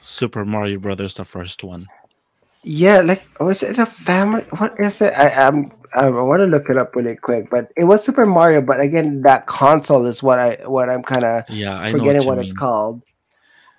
Super 0.00 0.44
Mario 0.44 0.78
Brothers, 0.78 1.14
the 1.14 1.24
first 1.24 1.64
one. 1.64 1.86
Yeah, 2.62 3.00
like 3.00 3.22
was 3.40 3.62
it 3.62 3.78
a 3.78 3.86
family? 3.86 4.42
What 4.58 4.78
is 4.78 5.00
it? 5.02 5.14
I 5.14 5.30
am. 5.30 5.72
I 5.94 6.08
want 6.10 6.40
to 6.40 6.46
look 6.46 6.68
it 6.70 6.76
up 6.76 6.94
really 6.96 7.16
quick, 7.16 7.50
but 7.50 7.70
it 7.76 7.84
was 7.84 8.04
Super 8.04 8.26
Mario. 8.26 8.60
But 8.60 8.80
again, 8.80 9.22
that 9.22 9.46
console 9.46 10.06
is 10.06 10.22
what 10.22 10.38
I 10.38 10.58
what 10.66 10.88
I'm 10.90 11.02
kind 11.02 11.24
of 11.24 11.44
Yeah, 11.48 11.80
I 11.80 11.90
forgetting 11.92 12.22
know 12.22 12.26
what, 12.26 12.36
what, 12.36 12.44
it's 12.44 12.52
mean. 12.52 12.56
called. 12.56 13.02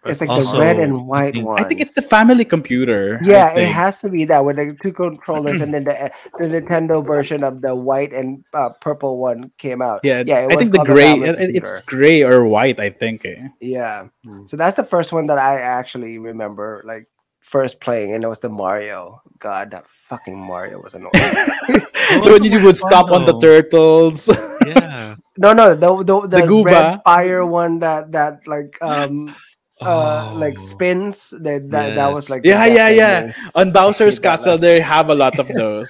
It's 0.06 0.22
like 0.22 0.30
Also, 0.30 0.54
the 0.54 0.60
red 0.64 0.80
and 0.80 1.08
white 1.08 1.34
think- 1.34 1.46
one. 1.46 1.60
i 1.60 1.68
think 1.68 1.82
it's 1.82 1.92
the 1.92 2.02
family 2.02 2.46
computer 2.46 3.20
yeah, 3.22 3.52
it 3.52 3.68
has 3.68 4.00
to 4.00 4.08
be 4.08 4.24
that 4.32 4.46
with 4.46 4.56
the 4.56 4.72
two 4.82 4.94
controllers, 4.94 5.60
and 5.64 5.74
then 5.74 5.84
the 5.84 6.10
the 6.40 6.46
Nintendo 6.46 7.06
version 7.06 7.44
of 7.44 7.60
the 7.60 7.76
white 7.76 8.14
and 8.14 8.42
uh, 8.54 8.70
purple 8.80 9.18
one 9.18 9.52
came 9.58 9.82
out. 9.82 10.00
yeah, 10.08 10.24
yeah. 10.26 10.48
It 10.48 10.54
i 10.54 10.56
think 10.56 10.72
the 10.72 10.86
gray 10.88 11.20
family 11.20 11.28
it- 11.52 11.52
it's 11.58 11.82
gray 11.82 12.24
or 12.24 12.46
white 12.48 12.80
i 12.80 12.90
think 12.90 13.26
eh. 13.26 13.50
Yeah. 13.60 14.08
Hmm. 14.24 14.48
So 14.48 14.56
that's 14.56 14.78
the 14.78 14.86
first 14.88 15.12
one 15.12 15.28
that 15.28 15.38
I 15.38 15.60
actually 15.60 16.18
remember, 16.18 16.82
like 16.88 17.08
first 17.40 17.80
playing, 17.80 18.14
and 18.14 18.24
it 18.24 18.28
was 18.28 18.40
the 18.40 18.50
Mario. 18.50 19.22
God, 19.40 19.72
that 19.72 19.88
fucking 19.88 20.38
Mario 20.38 20.82
was 20.82 20.94
annoying. 20.94 21.12
when 22.24 22.44
you 22.44 22.60
would 22.64 22.78
stop 22.78 23.12
on 23.12 23.26
the 23.26 23.38
turtles 23.40 24.28
Yeah. 24.66 25.16
no, 25.38 25.54
no, 25.54 25.74
the 25.76 26.04
the, 26.04 26.28
the, 26.28 26.42
Goomba. 26.44 26.66
red 26.66 27.02
fire 27.04 27.46
one 27.46 27.80
that 27.80 28.12
that 28.12 28.46
like 28.48 28.78
um 28.82 29.34
uh 29.82 30.34
like 30.36 30.58
Oh. 30.60 30.66
spins. 30.66 31.30
That 31.40 31.70
that, 31.72 31.96
that 31.96 32.14
was 32.14 32.30
like 32.30 32.42
Yeah, 32.44 32.66
yeah, 32.66 32.90
yeah. 32.90 33.22
there. 33.22 33.36
on 33.56 33.72
Bowser's 33.76 34.20
Castle, 34.20 34.58
they 34.58 34.82
have 34.82 35.10
a 35.10 35.16
lot 35.16 35.40
of 35.40 35.48
those. 35.48 35.90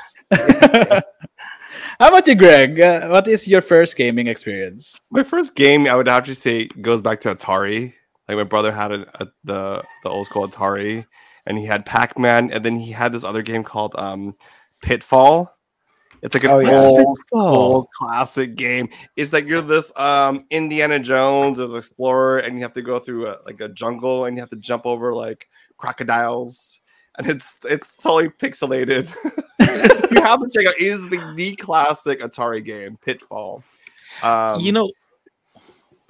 How 2.00 2.08
about 2.08 2.28
you, 2.28 2.36
Greg? 2.36 2.80
Uh, 2.80 3.08
what 3.10 3.28
is 3.28 3.47
your 3.47 3.62
first 3.62 3.97
gaming 3.97 4.28
experience? 4.28 4.95
My 5.12 5.24
first 5.24 5.56
game, 5.56 5.86
I 5.88 5.95
would 5.95 6.08
have 6.08 6.24
to 6.26 6.36
say, 6.36 6.68
goes 6.80 7.02
back 7.02 7.20
to 7.22 7.36
Atari. 7.36 7.93
Like 8.28 8.38
my 8.38 8.43
brother 8.45 8.72
had 8.72 8.91
a, 8.91 9.06
a, 9.22 9.28
the 9.43 9.84
the 10.04 10.10
old 10.10 10.28
school 10.28 10.47
Atari, 10.47 11.06
and 11.50 11.58
he 11.58 11.66
had 11.66 11.86
Pac 11.86 12.18
Man, 12.18 12.52
and 12.52 12.64
then 12.64 12.80
he 12.80 12.91
had 12.91 13.12
this 13.12 13.24
other 13.26 13.41
game 13.41 13.64
called 13.64 13.95
um, 13.97 14.36
Pitfall. 14.82 15.53
It's 16.22 16.36
like 16.36 16.44
an 16.44 16.52
Oh, 16.52 16.60
yeah. 16.60 16.78
old, 16.78 17.18
old 17.34 17.88
classic 17.91 18.56
game. 18.56 18.90
It's 19.15 19.34
like 19.34 19.48
you're 19.48 19.61
this 19.61 19.91
um, 19.98 20.45
Indiana 20.52 20.99
Jones 20.99 21.60
or 21.60 21.68
the 21.68 21.78
explorer, 21.78 22.38
and 22.40 22.56
you 22.56 22.61
have 22.61 22.73
to 22.73 22.82
go 22.82 22.99
through 22.99 23.28
a, 23.28 23.40
like 23.45 23.60
a 23.61 23.69
jungle, 23.69 24.26
and 24.26 24.38
you 24.38 24.41
have 24.41 24.49
to 24.52 24.57
jump 24.57 24.86
over 24.86 25.14
like 25.14 25.48
crocodiles, 25.78 26.82
and 27.18 27.28
it's 27.28 27.57
it's 27.64 27.95
totally 27.95 28.30
pixelated. 28.30 29.11
you 30.11 30.22
have 30.22 30.40
to 30.41 30.49
check 30.53 30.68
out. 30.68 30.76
It 30.80 30.84
is 30.84 31.10
the, 31.10 31.34
the 31.36 31.56
classic 31.56 32.19
Atari 32.19 32.64
game, 32.64 32.98
Pitfall. 33.03 33.64
Um, 34.22 34.60
you 34.60 34.72
know, 34.72 34.91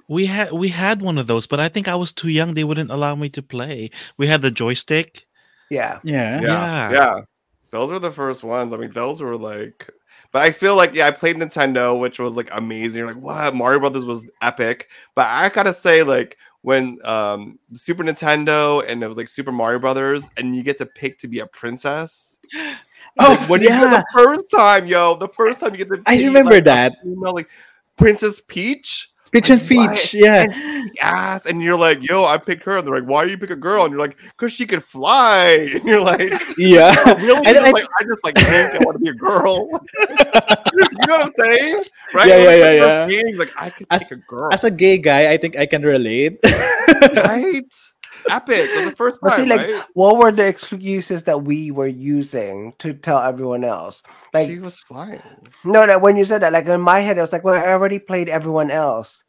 we 0.06 0.26
had 0.26 0.52
we 0.52 0.68
had 0.68 1.00
one 1.00 1.16
of 1.16 1.28
those, 1.28 1.46
but 1.46 1.60
I 1.60 1.68
think 1.68 1.88
I 1.88 1.94
was 1.94 2.12
too 2.12 2.28
young. 2.28 2.54
They 2.54 2.64
wouldn't 2.64 2.90
allow 2.90 3.14
me 3.14 3.30
to 3.30 3.42
play. 3.42 3.90
We 4.18 4.26
had 4.26 4.42
the 4.42 4.50
joystick. 4.50 5.24
Yeah. 5.70 6.00
Yeah. 6.04 6.40
yeah, 6.42 6.42
Yeah. 6.42 6.92
yeah, 6.92 7.20
Those 7.70 7.90
were 7.90 7.98
the 7.98 8.10
first 8.12 8.44
ones. 8.44 8.72
I 8.72 8.76
mean, 8.76 8.92
those 8.92 9.22
were 9.22 9.36
like, 9.36 9.88
but 10.32 10.42
I 10.42 10.50
feel 10.50 10.76
like 10.76 10.94
yeah, 10.94 11.06
I 11.06 11.10
played 11.12 11.36
Nintendo, 11.36 11.98
which 11.98 12.18
was 12.18 12.34
like 12.36 12.48
amazing. 12.52 12.98
You're 13.00 13.12
like, 13.14 13.22
what 13.22 13.54
Mario 13.54 13.80
Brothers 13.80 14.04
was 14.04 14.26
epic. 14.42 14.88
But 15.14 15.26
I 15.28 15.48
gotta 15.48 15.72
say, 15.72 16.02
like, 16.02 16.36
when 16.62 16.98
um 17.04 17.58
Super 17.72 18.04
Nintendo 18.04 18.84
and 18.86 19.02
it 19.02 19.08
was 19.08 19.16
like 19.16 19.28
Super 19.28 19.50
Mario 19.52 19.78
Brothers, 19.78 20.28
and 20.36 20.54
you 20.54 20.62
get 20.62 20.76
to 20.78 20.86
pick 20.86 21.18
to 21.20 21.28
be 21.28 21.40
a 21.40 21.46
princess. 21.46 22.38
Oh, 23.18 23.36
Like, 23.40 23.48
when 23.48 23.60
you 23.60 23.68
yeah. 23.70 23.80
get 23.80 23.90
the 23.90 24.04
first 24.14 24.44
time, 24.54 24.86
yo, 24.86 25.16
the 25.16 25.26
first 25.28 25.58
time 25.58 25.72
you 25.72 25.78
get 25.78 25.88
to, 25.88 26.00
I 26.06 26.16
remember 26.22 26.52
like, 26.52 26.60
a 26.60 26.64
that. 26.66 26.92
female, 27.02 27.34
like 27.34 27.48
Princess 27.96 28.40
Peach. 28.46 29.10
Peach 29.32 29.48
and 29.50 29.60
What? 29.62 30.12
Yeah. 30.12 30.46
And 30.52 30.90
ass, 31.00 31.46
and 31.46 31.62
you're 31.62 31.76
like, 31.78 32.02
"Yo, 32.02 32.24
I 32.24 32.36
picked 32.36 32.64
her." 32.64 32.78
And 32.78 32.86
they're 32.86 32.94
like, 32.98 33.08
"Why 33.08 33.24
do 33.24 33.30
you 33.30 33.38
pick 33.38 33.50
a 33.50 33.56
girl?" 33.56 33.84
And 33.84 33.92
you're 33.92 34.00
like, 34.00 34.16
"Cause 34.36 34.52
she 34.52 34.66
could 34.66 34.82
fly." 34.82 35.68
And 35.74 35.84
you're 35.84 36.00
like, 36.00 36.32
Yeah. 36.58 36.94
"Really?" 37.20 37.46
And 37.46 37.72
like, 37.72 37.86
I 38.00 38.04
just 38.04 38.24
like 38.24 38.34
think 38.36 38.74
I 38.74 38.84
want 38.84 38.96
to 38.96 38.98
be 38.98 39.10
a 39.10 39.14
girl. 39.14 39.68
you 39.98 41.06
know 41.06 41.18
what 41.18 41.22
I'm 41.22 41.28
saying? 41.28 41.84
Right? 42.14 42.26
Yeah, 42.28 42.38
yeah, 42.38 42.50
like, 42.50 42.58
yeah, 42.58 43.06
those 43.06 43.10
games, 43.12 43.38
like 43.38 43.52
I 43.56 43.70
could 43.70 43.86
As- 43.90 44.02
pick 44.08 44.12
a 44.12 44.16
girl. 44.26 44.50
As 44.52 44.64
a 44.64 44.70
gay 44.70 44.98
guy, 44.98 45.30
I 45.32 45.36
think 45.38 45.56
I 45.56 45.66
can 45.66 45.82
relate. 45.82 46.38
right? 47.14 47.72
Epic. 48.28 48.70
It 48.70 48.76
was 48.76 48.90
the 48.90 48.96
first 48.96 49.20
time, 49.26 49.36
see, 49.36 49.46
like, 49.46 49.60
right? 49.60 49.84
what 49.94 50.16
were 50.16 50.32
the 50.32 50.46
excuses 50.46 51.24
that 51.24 51.42
we 51.44 51.70
were 51.70 51.86
using 51.86 52.72
to 52.78 52.92
tell 52.92 53.18
everyone 53.18 53.64
else? 53.64 54.02
Like, 54.34 54.48
she 54.48 54.58
was 54.58 54.80
flying. 54.80 55.22
no, 55.64 55.86
no. 55.86 55.98
When 55.98 56.16
you 56.16 56.24
said 56.24 56.42
that, 56.42 56.52
like 56.52 56.66
in 56.66 56.80
my 56.80 57.00
head, 57.00 57.18
I 57.18 57.22
was 57.22 57.32
like, 57.32 57.44
well, 57.44 57.54
I 57.54 57.68
already 57.68 57.98
played 57.98 58.28
everyone 58.28 58.70
else, 58.70 59.24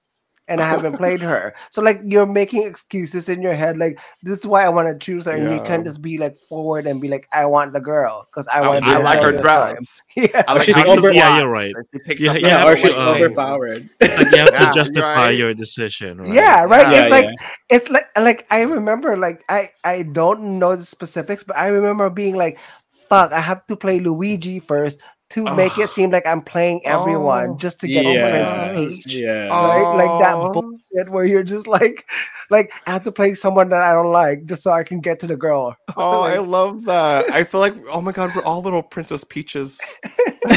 and 0.48 0.60
I 0.60 0.68
haven't 0.68 0.98
played 0.98 1.22
her. 1.32 1.54
So 1.70 1.82
like, 1.82 2.02
you're 2.06 2.26
making 2.26 2.64
excuses 2.68 3.30
in 3.30 3.42
your 3.42 3.54
head. 3.54 3.78
Like, 3.78 4.00
this 4.24 4.40
is 4.40 4.46
why 4.46 4.66
I 4.66 4.70
want 4.70 4.88
to 4.90 4.98
choose 5.06 5.26
her, 5.26 5.32
and 5.32 5.52
you 5.54 5.62
can't 5.66 5.86
just 5.86 6.02
be 6.02 6.18
like 6.18 6.36
forward 6.36 6.88
and 6.88 7.00
be 7.00 7.08
like, 7.08 7.28
I 7.32 7.46
want 7.46 7.74
the 7.74 7.80
girl 7.80 8.28
because 8.30 8.48
I 8.48 8.60
I, 8.62 8.68
want. 8.68 8.86
I 8.86 8.98
like 8.98 9.22
her 9.22 9.32
dress. 9.32 10.02
Yeah. 10.16 10.44
I 10.48 10.54
like 10.54 10.64
she's 10.64 10.76
how 10.76 10.88
over- 10.88 11.12
Yeah, 11.14 11.40
you're 11.40 11.50
right. 11.50 11.74
and 11.74 11.86
she 11.94 12.00
picks 12.00 12.22
Yeah, 12.22 12.34
yeah, 12.34 12.68
or 12.68 12.76
she's 12.76 12.94
um, 12.94 13.16
overpowered. 13.16 13.88
It's 14.02 14.18
like 14.18 14.32
you 14.32 14.38
have 14.40 14.50
Yeah, 14.54 14.66
to 14.68 14.74
justify 14.74 15.16
right. 15.16 15.30
your 15.38 15.54
decision, 15.54 16.20
right? 16.22 16.34
Yeah, 16.34 16.64
right. 16.64 16.92
Yeah, 16.92 17.02
it's 17.04 17.12
like 17.12 17.36
it's 17.70 17.90
like 17.90 18.08
like 18.20 18.48
I 18.52 18.62
remember 18.62 19.16
like 19.16 19.44
I 19.48 19.70
I 19.84 20.04
don't 20.04 20.60
know 20.60 20.76
the 20.76 20.84
specifics, 20.86 21.44
but 21.44 21.56
I 21.56 21.68
remember 21.70 22.10
being 22.10 22.36
like, 22.36 22.60
"Fuck, 22.92 23.32
I 23.32 23.40
have 23.40 23.66
to 23.68 23.76
play 23.78 24.00
Luigi 24.00 24.60
first 24.60 25.00
to 25.32 25.44
make 25.56 25.78
it 25.78 25.90
seem 25.90 26.12
like 26.12 26.26
I'm 26.28 26.42
playing 26.42 26.86
everyone 26.86 27.50
Oh. 27.52 27.58
just 27.58 27.80
to 27.82 27.88
get 27.88 28.06
yeah. 28.06 28.30
Princess 28.30 28.68
Peach." 28.76 29.16
Yeah. 29.16 29.48
Right? 29.48 29.94
Like 29.96 30.24
that 30.24 30.36
Oh. 30.36 30.52
bullshit 30.52 31.10
where 31.12 31.26
you're 31.26 31.44
just 31.44 31.68
like, 31.68 32.06
like 32.50 32.72
I 32.88 32.92
have 32.92 33.04
to 33.04 33.12
play 33.12 33.34
someone 33.34 33.70
that 33.70 33.82
I 33.82 33.94
don't 33.94 34.12
like 34.12 34.46
just 34.46 34.64
so 34.64 34.72
I 34.72 34.84
can 34.84 35.00
get 35.02 35.20
to 35.22 35.28
the 35.28 35.36
girl. 35.36 35.76
Oh, 35.98 36.22
I 36.22 36.38
love 36.38 36.86
that. 36.86 37.30
I 37.32 37.44
feel 37.44 37.60
like, 37.60 37.76
oh 37.92 38.02
my 38.02 38.12
god, 38.12 38.34
we're 38.36 38.44
all 38.44 38.62
little 38.62 38.84
Princess 38.84 39.24
Peaches. 39.24 39.80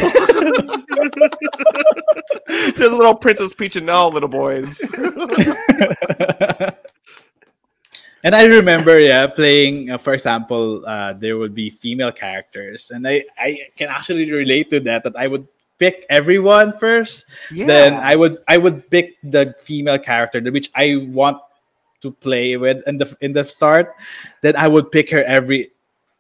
There's 2.77 2.91
a 2.93 2.97
little 2.97 3.15
Princess 3.17 3.53
Peach 3.55 3.77
and 3.77 3.89
all 3.91 4.11
little 4.11 4.29
boys. 4.29 4.81
And 8.25 8.35
I 8.35 8.47
remember, 8.47 8.99
yeah, 8.99 9.27
playing. 9.27 9.91
Uh, 9.91 9.99
for 9.99 10.15
example, 10.15 10.83
uh, 10.87 11.13
there 11.13 11.37
would 11.37 11.55
be 11.55 11.69
female 11.69 12.11
characters, 12.11 12.91
and 12.91 13.07
I 13.07 13.23
I 13.39 13.69
can 13.77 13.91
actually 13.93 14.33
relate 14.33 14.71
to 14.71 14.81
that. 14.81 15.05
That 15.05 15.15
I 15.15 15.29
would 15.29 15.47
pick 15.79 16.07
everyone 16.09 16.79
first, 16.81 17.27
yeah. 17.53 17.67
then 17.67 17.95
I 17.95 18.17
would 18.17 18.39
I 18.49 18.57
would 18.57 18.89
pick 18.91 19.21
the 19.23 19.55
female 19.61 19.99
character 19.99 20.41
which 20.41 20.71
I 20.75 21.07
want 21.13 21.39
to 22.01 22.11
play 22.11 22.57
with 22.57 22.81
in 22.89 22.97
the 22.97 23.15
in 23.21 23.37
the 23.37 23.45
start. 23.45 23.93
Then 24.41 24.57
I 24.57 24.69
would 24.69 24.91
pick 24.91 25.11
her 25.11 25.23
every 25.25 25.74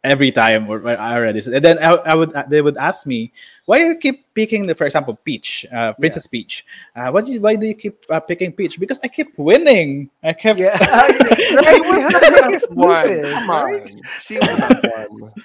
every 0.05 0.31
time 0.31 0.69
or 0.69 0.79
or 0.79 0.97
I 0.97 1.17
already 1.17 1.41
said. 1.41 1.55
And 1.55 1.65
then 1.65 1.79
I, 1.79 2.13
I 2.13 2.15
would 2.15 2.33
they 2.49 2.61
would 2.61 2.77
ask 2.77 3.07
me 3.07 3.33
why 3.65 3.79
you 3.79 3.97
keep 3.97 4.33
picking 4.35 4.67
the 4.67 4.75
for 4.75 4.85
example 4.85 5.19
Peach, 5.25 5.67
uh, 5.73 5.95
Princess 5.95 6.29
Peach. 6.29 6.65
Uh, 6.95 7.11
what 7.11 7.27
do 7.27 7.33
you, 7.33 7.41
why 7.41 7.57
do 7.57 7.67
you 7.67 7.75
keep 7.75 8.05
uh, 8.11 8.21
picking 8.21 8.53
Peach? 8.53 8.79
Because 8.79 9.01
I 9.03 9.09
keep 9.09 9.37
winning. 9.39 10.11
I 10.23 10.35
kept 10.35 10.61
yeah. 10.61 10.79
right? 11.57 11.83
We 11.83 12.01
have 12.05 12.61
to 12.61 12.69
One. 12.71 13.23
Come 13.23 13.51
on. 13.51 14.01
She 14.21 14.39
was 14.39 14.61
one. 14.61 15.33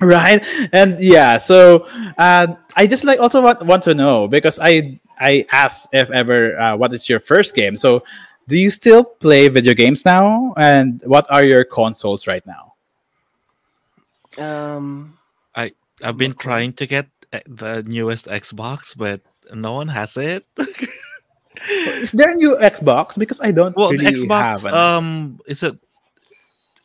right 0.00 0.44
and 0.74 1.00
yeah 1.00 1.38
so 1.38 1.86
uh, 2.18 2.46
i 2.76 2.86
just 2.86 3.02
like 3.04 3.18
also 3.18 3.40
want, 3.40 3.64
want 3.64 3.82
to 3.82 3.94
know 3.94 4.28
because 4.28 4.58
i 4.60 5.00
i 5.20 5.46
asked 5.52 5.88
if 5.92 6.10
ever 6.10 6.58
uh, 6.60 6.76
what 6.76 6.92
is 6.92 7.08
your 7.08 7.18
first 7.18 7.54
game 7.54 7.78
so 7.78 8.02
do 8.48 8.56
you 8.56 8.70
still 8.70 9.04
play 9.04 9.48
video 9.48 9.74
games 9.74 10.04
now 10.04 10.54
and 10.56 11.02
what 11.04 11.26
are 11.30 11.44
your 11.44 11.64
consoles 11.64 12.26
right 12.26 12.44
now 12.46 12.74
Um, 14.38 15.16
I 15.54 15.72
I've 16.02 16.18
been 16.18 16.34
trying 16.34 16.74
to 16.74 16.86
get 16.86 17.08
uh, 17.32 17.40
the 17.46 17.82
newest 17.86 18.26
Xbox, 18.26 18.96
but 18.96 19.20
no 19.54 19.72
one 19.72 19.88
has 19.88 20.16
it. 20.16 20.44
is 22.02 22.12
there 22.12 22.32
a 22.32 22.34
new 22.34 22.54
xbox 22.60 23.18
because 23.18 23.40
i 23.40 23.50
don't 23.50 23.74
well, 23.76 23.90
really 23.90 24.04
the 24.04 24.12
Xbox, 24.12 24.42
have 24.42 24.64
an- 24.66 24.74
um, 24.74 25.40
is 25.48 25.62
it 25.62 25.76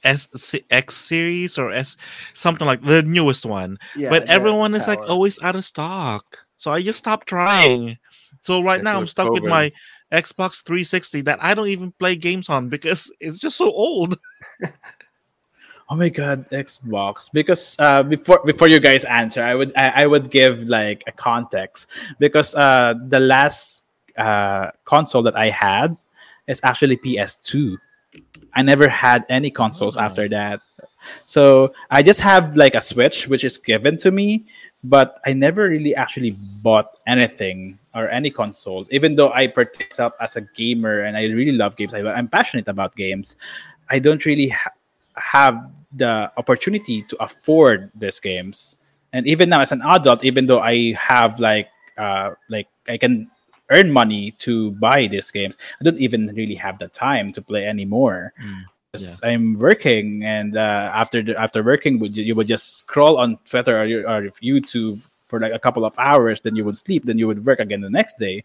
S 0.04 0.28
C- 0.36 0.64
X 0.72 0.96
series 0.96 1.58
or 1.60 1.72
S 1.72 1.98
something 2.34 2.66
like 2.66 2.82
the 2.82 3.04
newest 3.04 3.46
one? 3.46 3.78
yeah, 3.96 4.10
but 4.10 4.24
everyone 4.26 4.74
is 4.74 4.88
like 4.88 4.98
always 5.10 5.38
out 5.44 5.56
of 5.56 5.64
stock, 5.66 6.40
so 6.58 6.72
I 6.72 6.82
just 6.82 7.00
stopped 7.00 7.28
trying. 7.28 7.98
So 8.42 8.64
right 8.64 8.80
Yeah, 8.80 8.84
now 8.84 8.96
I'm 8.96 9.02
with 9.02 9.10
stuck 9.12 9.32
with 9.34 9.44
my 9.44 9.72
Xbox 10.12 10.62
360 10.64 11.22
that 11.22 11.42
I 11.42 11.54
don't 11.54 11.68
even 11.70 11.92
play 11.94 12.16
games 12.16 12.50
on 12.50 12.70
because 12.70 13.12
it's 13.20 13.40
just 13.40 13.58
so 13.58 13.72
old. 13.72 14.18
Oh 15.92 15.96
my 15.98 16.08
god, 16.08 16.50
Xbox! 16.52 17.30
Because 17.34 17.76
uh, 17.78 18.02
before 18.02 18.40
before 18.46 18.70
you 18.70 18.80
guys 18.80 19.04
answer, 19.04 19.44
I 19.44 19.56
would 19.56 19.76
I, 19.76 20.04
I 20.04 20.08
would 20.08 20.32
give 20.32 20.64
like 20.64 21.04
a 21.06 21.12
context 21.12 21.90
because 22.18 22.56
uh, 22.56 22.94
the 23.10 23.20
last 23.20 23.84
uh, 24.18 24.72
console 24.86 25.22
that 25.24 25.36
I 25.36 25.50
had 25.50 25.98
is 26.48 26.62
actually 26.64 26.96
PS2. 26.96 27.76
I 28.54 28.62
never 28.62 28.88
had 28.88 29.26
any 29.28 29.52
consoles 29.52 29.98
Oh. 29.98 30.02
after 30.08 30.30
that, 30.30 30.62
so 31.26 31.74
I 31.90 32.02
just 32.04 32.22
have 32.22 32.56
like 32.56 32.74
a 32.74 32.80
Switch 32.82 33.28
which 33.28 33.44
is 33.44 33.58
given 33.58 33.98
to 33.98 34.12
me, 34.12 34.46
but 34.86 35.20
I 35.26 35.34
never 35.34 35.68
really 35.68 35.94
actually 35.94 36.32
bought 36.64 37.00
anything 37.06 37.78
or 37.94 38.10
any 38.10 38.30
consoles. 38.30 38.88
Even 38.92 39.16
though 39.16 39.32
I 39.32 39.48
practice 39.48 40.00
up 40.00 40.16
as 40.22 40.36
a 40.36 40.42
gamer 40.42 41.02
and 41.02 41.18
I 41.18 41.26
really 41.26 41.52
love 41.52 41.76
games, 41.76 41.94
I, 41.94 42.00
I'm 42.02 42.28
passionate 42.28 42.68
about 42.68 42.96
games. 42.96 43.36
I 43.90 44.00
don't 44.00 44.24
really 44.26 44.50
ha- 44.50 44.72
have 45.16 45.70
the 45.96 46.32
opportunity 46.38 47.02
to 47.04 47.18
afford 47.22 47.92
these 47.96 48.20
games 48.20 48.78
and 49.12 49.28
even 49.28 49.50
now 49.50 49.60
as 49.60 49.74
an 49.74 49.82
adult 49.84 50.24
even 50.24 50.46
though 50.46 50.62
i 50.62 50.94
have 50.94 51.38
like 51.42 51.68
uh 51.98 52.32
like 52.48 52.70
i 52.88 52.96
can 52.96 53.30
earn 53.72 53.92
money 53.92 54.32
to 54.40 54.72
buy 54.80 55.06
these 55.08 55.30
games 55.32 55.58
i 55.82 55.84
don't 55.84 56.00
even 56.00 56.28
really 56.34 56.56
have 56.56 56.80
the 56.80 56.88
time 56.88 57.30
to 57.30 57.42
play 57.42 57.68
anymore 57.68 58.32
Mm, 58.42 58.64
'Cause 58.94 59.20
i'm 59.28 59.60
working 59.60 60.24
and 60.24 60.56
uh, 60.56 60.92
after 60.96 61.22
the, 61.22 61.36
after 61.38 61.62
working 61.62 62.00
would 62.00 62.16
you, 62.16 62.24
you 62.24 62.36
would 62.36 62.48
just 62.48 62.78
scroll 62.78 63.18
on 63.18 63.38
twitter 63.44 63.76
or, 63.78 63.84
your- 63.84 64.08
or 64.10 64.30
youtube 64.42 65.04
for 65.32 65.40
like 65.40 65.54
a 65.56 65.60
couple 65.60 65.86
of 65.86 65.98
hours 65.98 66.42
then 66.42 66.56
you 66.56 66.66
would 66.66 66.78
sleep 66.78 67.06
then 67.06 67.18
you 67.18 67.28
would 67.28 67.46
work 67.48 67.60
again 67.60 67.82
the 67.82 67.90
next 67.90 68.20
day 68.20 68.44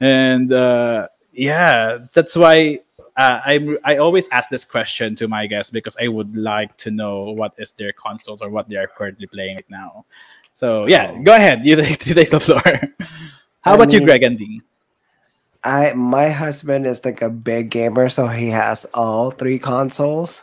and 0.00 0.52
uh 0.52 1.06
yeah 1.32 1.98
that's 2.14 2.36
why 2.36 2.80
uh, 3.16 3.40
I 3.44 3.78
I 3.84 3.96
always 3.98 4.28
ask 4.30 4.50
this 4.50 4.64
question 4.64 5.14
to 5.16 5.28
my 5.28 5.46
guests 5.46 5.70
because 5.70 5.96
I 6.00 6.08
would 6.08 6.36
like 6.36 6.76
to 6.78 6.90
know 6.90 7.30
what 7.32 7.54
is 7.58 7.72
their 7.72 7.92
consoles 7.92 8.42
or 8.42 8.50
what 8.50 8.68
they 8.68 8.76
are 8.76 8.88
currently 8.88 9.26
playing 9.26 9.56
right 9.56 9.70
now. 9.70 10.06
So 10.54 10.86
yeah, 10.86 11.12
go 11.22 11.34
ahead. 11.34 11.66
You 11.66 11.76
take, 11.82 12.06
you 12.06 12.14
take 12.14 12.30
the 12.30 12.40
floor. 12.40 12.62
How 13.62 13.74
I 13.74 13.76
about 13.76 13.92
you, 13.92 14.00
Greg 14.00 14.22
and 14.24 14.38
Dean? 14.38 14.62
I 15.64 15.92
my 15.94 16.30
husband 16.30 16.86
is 16.86 17.04
like 17.04 17.22
a 17.22 17.30
big 17.30 17.70
gamer, 17.70 18.08
so 18.08 18.26
he 18.28 18.48
has 18.50 18.86
all 18.94 19.30
three 19.30 19.58
consoles. 19.58 20.42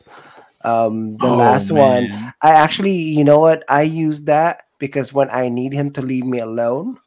Um, 0.63 1.17
the 1.17 1.29
Oh, 1.29 1.31
last 1.31 1.71
one. 1.71 2.33
I 2.41 2.51
actually, 2.51 2.93
you 2.93 3.23
know 3.23 3.39
what? 3.39 3.63
I 3.69 3.83
use 3.83 4.23
that 4.23 4.63
because 4.81 5.13
when 5.13 5.29
I 5.29 5.47
need 5.47 5.73
him 5.73 5.91
to 5.93 6.01
leave 6.01 6.25
me 6.25 6.39
alone, 6.39 6.97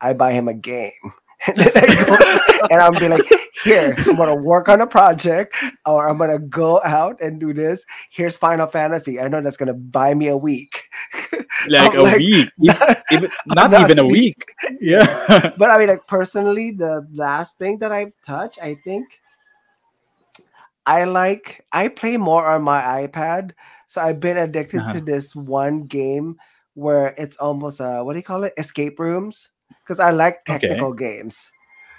I 0.00 0.12
buy 0.14 0.32
him 0.32 0.48
a 0.48 0.54
game. 0.54 0.90
and, 1.46 1.58
I 1.60 2.04
go, 2.06 2.66
and 2.70 2.80
I'm 2.82 2.94
be 2.98 3.06
like, 3.08 3.22
here, 3.62 3.94
I'm 3.98 4.16
gonna 4.16 4.34
work 4.34 4.68
on 4.68 4.80
a 4.80 4.86
project, 4.86 5.54
or 5.86 6.08
I'm 6.08 6.18
gonna 6.18 6.40
go 6.40 6.80
out 6.82 7.20
and 7.22 7.38
do 7.38 7.52
this. 7.54 7.86
Here's 8.10 8.36
Final 8.36 8.66
Fantasy. 8.66 9.20
I 9.20 9.28
know 9.28 9.40
that's 9.40 9.56
gonna 9.56 9.74
buy 9.78 10.14
me 10.14 10.26
a 10.28 10.36
week. 10.36 10.88
like 11.68 11.92
I'm 11.92 12.00
a 12.00 12.02
like, 12.02 12.18
week, 12.18 12.50
Ev- 12.68 13.02
even, 13.12 13.30
not, 13.46 13.70
Not 13.70 13.80
even 13.82 13.98
a 14.00 14.06
week. 14.06 14.42
week. 14.62 14.78
Yeah. 14.80 15.52
but 15.56 15.70
I 15.70 15.78
mean, 15.78 15.88
like 15.88 16.06
personally, 16.08 16.72
the 16.72 17.06
last 17.12 17.58
thing 17.58 17.78
that 17.78 17.92
I've 17.92 18.12
touched, 18.26 18.58
I 18.60 18.74
think 18.82 19.20
I 20.86 21.04
like 21.04 21.64
I 21.72 21.88
play 21.88 22.16
more 22.16 22.44
on 22.46 22.62
my 22.62 23.06
iPad. 23.06 23.52
So 23.86 24.00
I've 24.00 24.18
been 24.18 24.36
addicted 24.38 24.80
Uh-huh. 24.80 24.92
to 24.94 25.00
this 25.00 25.36
one 25.36 25.84
game 25.84 26.36
where 26.74 27.14
it's 27.18 27.36
almost 27.38 27.80
uh 27.80 28.02
what 28.02 28.14
do 28.14 28.18
you 28.18 28.24
call 28.24 28.44
it? 28.44 28.54
Escape 28.58 28.98
rooms. 29.00 29.50
Because 29.84 30.00
I 30.00 30.10
like 30.10 30.44
Okay. 30.48 30.84
technical 30.84 30.92
games. 30.92 31.52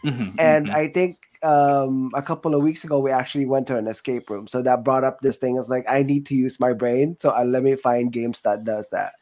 Mhm, 0.03 0.37
And 0.37 0.67
mhm. 0.67 0.73
I 0.73 0.87
think 0.89 1.17
um 1.43 2.11
a 2.15 2.21
couple 2.21 2.55
of 2.55 2.63
weeks 2.63 2.83
ago 2.83 2.99
we 2.99 3.11
actually 3.11 3.45
went 3.45 3.67
to 3.67 3.77
an 3.77 3.87
escape 3.87 4.29
room. 4.29 4.47
So 4.47 4.61
that 4.63 4.83
brought 4.83 5.03
up 5.03 5.19
this 5.21 5.37
thing. 5.37 5.57
It's 5.57 5.69
like 5.69 5.85
I 5.89 6.03
need 6.03 6.25
to 6.27 6.35
use 6.35 6.59
my 6.59 6.73
brain. 6.73 7.17
So 7.19 7.29
I 7.31 7.43
let 7.43 7.63
me 7.63 7.75
find 7.75 8.11
games 8.11 8.41
that 8.43 8.63
does 8.63 8.89
that. 8.91 9.13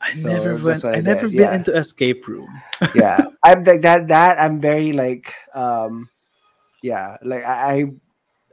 I 0.00 0.14
so 0.14 0.30
never 0.32 0.56
went. 0.56 0.84
I 0.92 0.94
I 0.94 1.00
never 1.00 1.28
did, 1.28 1.28
been 1.28 1.52
yeah. 1.52 1.52
into 1.52 1.74
escape 1.76 2.26
room. 2.28 2.62
yeah 2.92 3.26
i'm 3.44 3.64
like 3.64 3.82
that 3.82 4.08
that 4.08 4.40
i'm 4.40 4.60
very 4.60 4.92
like 4.92 5.34
um 5.54 6.08
yeah 6.82 7.16
like 7.22 7.44
i 7.44 7.84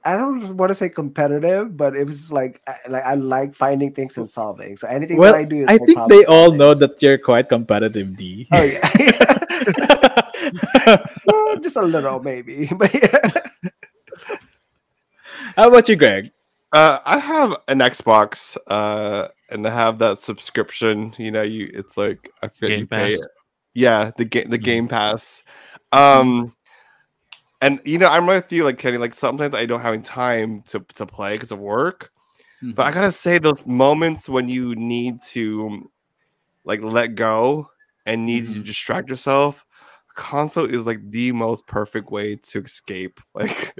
i, 0.09 0.13
I 0.13 0.17
don't 0.17 0.57
want 0.57 0.69
to 0.69 0.73
say 0.73 0.89
competitive 0.89 1.75
but 1.77 1.95
it 1.95 2.05
was 2.05 2.31
like 2.31 2.61
I, 2.67 2.75
like 2.89 3.03
i 3.03 3.13
like 3.15 3.55
finding 3.55 3.93
things 3.93 4.17
and 4.17 4.29
solving 4.29 4.77
so 4.77 4.87
anything 4.87 5.17
Well, 5.17 5.33
that 5.33 5.39
i 5.39 5.43
do 5.43 5.57
is 5.57 5.65
I 5.67 5.73
like 5.73 5.85
think 5.85 6.09
they 6.09 6.25
all 6.25 6.45
solving. 6.45 6.57
know 6.57 6.73
that 6.75 7.01
you're 7.01 7.17
quite 7.17 7.49
competitive, 7.49 8.15
D. 8.17 8.47
oh 8.51 8.63
yeah 8.63 8.89
Well, 11.25 11.57
just 11.59 11.75
a 11.75 11.81
little, 11.81 12.21
maybe. 12.23 12.67
But 12.77 12.93
yeah. 12.93 13.29
How 15.55 15.67
about 15.67 15.89
you, 15.89 15.95
Greg? 15.95 16.31
Uh, 16.71 16.99
I 17.05 17.17
have 17.19 17.57
an 17.67 17.79
Xbox, 17.79 18.57
uh, 18.67 19.27
and 19.49 19.67
I 19.67 19.71
have 19.71 19.99
that 19.99 20.19
subscription. 20.19 21.13
You 21.17 21.31
know, 21.31 21.41
you 21.41 21.69
it's 21.73 21.97
like 21.97 22.29
I 22.41 22.47
forget 22.47 22.69
Game 22.69 22.79
you 22.81 22.87
pay. 22.87 23.11
Pass? 23.11 23.19
it. 23.19 23.27
Yeah, 23.73 24.11
the 24.17 24.25
game 24.25 24.49
the 24.49 24.59
Mhm. 24.59 24.63
Game 24.63 24.87
Pass. 24.87 25.43
Um, 25.91 26.55
and 27.61 27.79
you 27.85 27.97
know, 27.97 28.07
I'm 28.07 28.25
with 28.27 28.51
you, 28.51 28.63
like 28.63 28.77
Kenny. 28.77 28.97
Like 28.97 29.13
sometimes 29.13 29.53
I 29.53 29.65
don't 29.65 29.81
have 29.81 29.93
any 29.93 30.03
time 30.03 30.63
to 30.67 30.79
to 30.95 31.05
play 31.05 31.33
because 31.33 31.51
of 31.51 31.59
work. 31.59 32.11
But 32.75 32.85
I 32.87 32.91
gotta 32.91 33.11
say, 33.11 33.37
those 33.39 33.65
moments 33.65 34.29
when 34.29 34.47
you 34.49 34.75
need 34.75 35.21
to 35.29 35.89
like 36.65 36.81
let 36.81 37.15
go 37.15 37.69
and 38.05 38.25
need 38.25 38.45
to 38.47 38.59
Mhm. 38.59 38.65
distract 38.65 39.09
yourself, 39.09 39.65
console 40.15 40.65
is 40.65 40.85
like 40.85 40.99
the 41.11 41.31
most 41.31 41.67
perfect 41.67 42.11
way 42.11 42.35
to 42.35 42.61
escape 42.61 43.19
like 43.33 43.75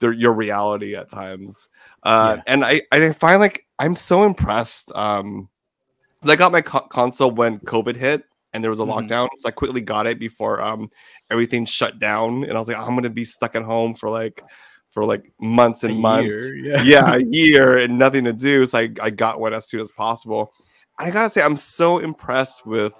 the, 0.00 0.10
your 0.10 0.32
reality 0.32 0.94
at 0.96 1.10
times. 1.10 1.68
Uh, 2.02 2.36
Yeah. 2.36 2.42
And 2.46 2.64
I 2.64 2.82
I 2.92 3.12
find 3.12 3.40
like 3.40 3.66
I'm 3.78 3.96
so 3.96 4.24
impressed. 4.24 4.92
Um, 4.94 5.48
I 6.24 6.36
got 6.36 6.52
my 6.52 6.60
co- 6.62 6.86
console 6.88 7.30
when 7.30 7.60
COVID 7.60 7.96
hit 7.96 8.24
and 8.52 8.62
there 8.62 8.70
was 8.70 8.80
a 8.80 8.84
Mhm. 8.84 9.08
lockdown, 9.08 9.28
so 9.36 9.48
I 9.48 9.52
quickly 9.52 9.80
got 9.80 10.06
it 10.06 10.18
before 10.18 10.60
um 10.62 10.90
everything 11.30 11.64
shut 11.64 11.98
down, 11.98 12.44
and 12.44 12.52
I 12.52 12.58
was 12.58 12.68
like, 12.68 12.76
I'm 12.78 12.94
gonna 12.94 13.10
be 13.10 13.24
stuck 13.24 13.56
at 13.56 13.62
home 13.62 13.94
for 13.94 14.10
like 14.10 14.42
for 14.90 15.04
like 15.04 15.32
months 15.40 15.84
and 15.84 15.94
A 15.94 15.98
months 15.98 16.50
year, 16.50 16.56
yeah. 16.56 16.82
yeah, 16.84 17.14
a 17.14 17.20
year 17.20 17.78
and 17.78 17.98
nothing 17.98 18.24
to 18.24 18.32
do. 18.32 18.66
So 18.66 18.78
I, 18.78 18.90
I 19.00 19.10
got 19.10 19.38
one 19.40 19.54
as 19.54 19.68
soon 19.68 19.80
as 19.80 19.92
possible. 19.92 20.52
I 20.98 21.10
gotta 21.10 21.30
say, 21.30 21.42
I'm 21.42 21.56
so 21.56 21.98
impressed 21.98 22.66
with. 22.66 22.94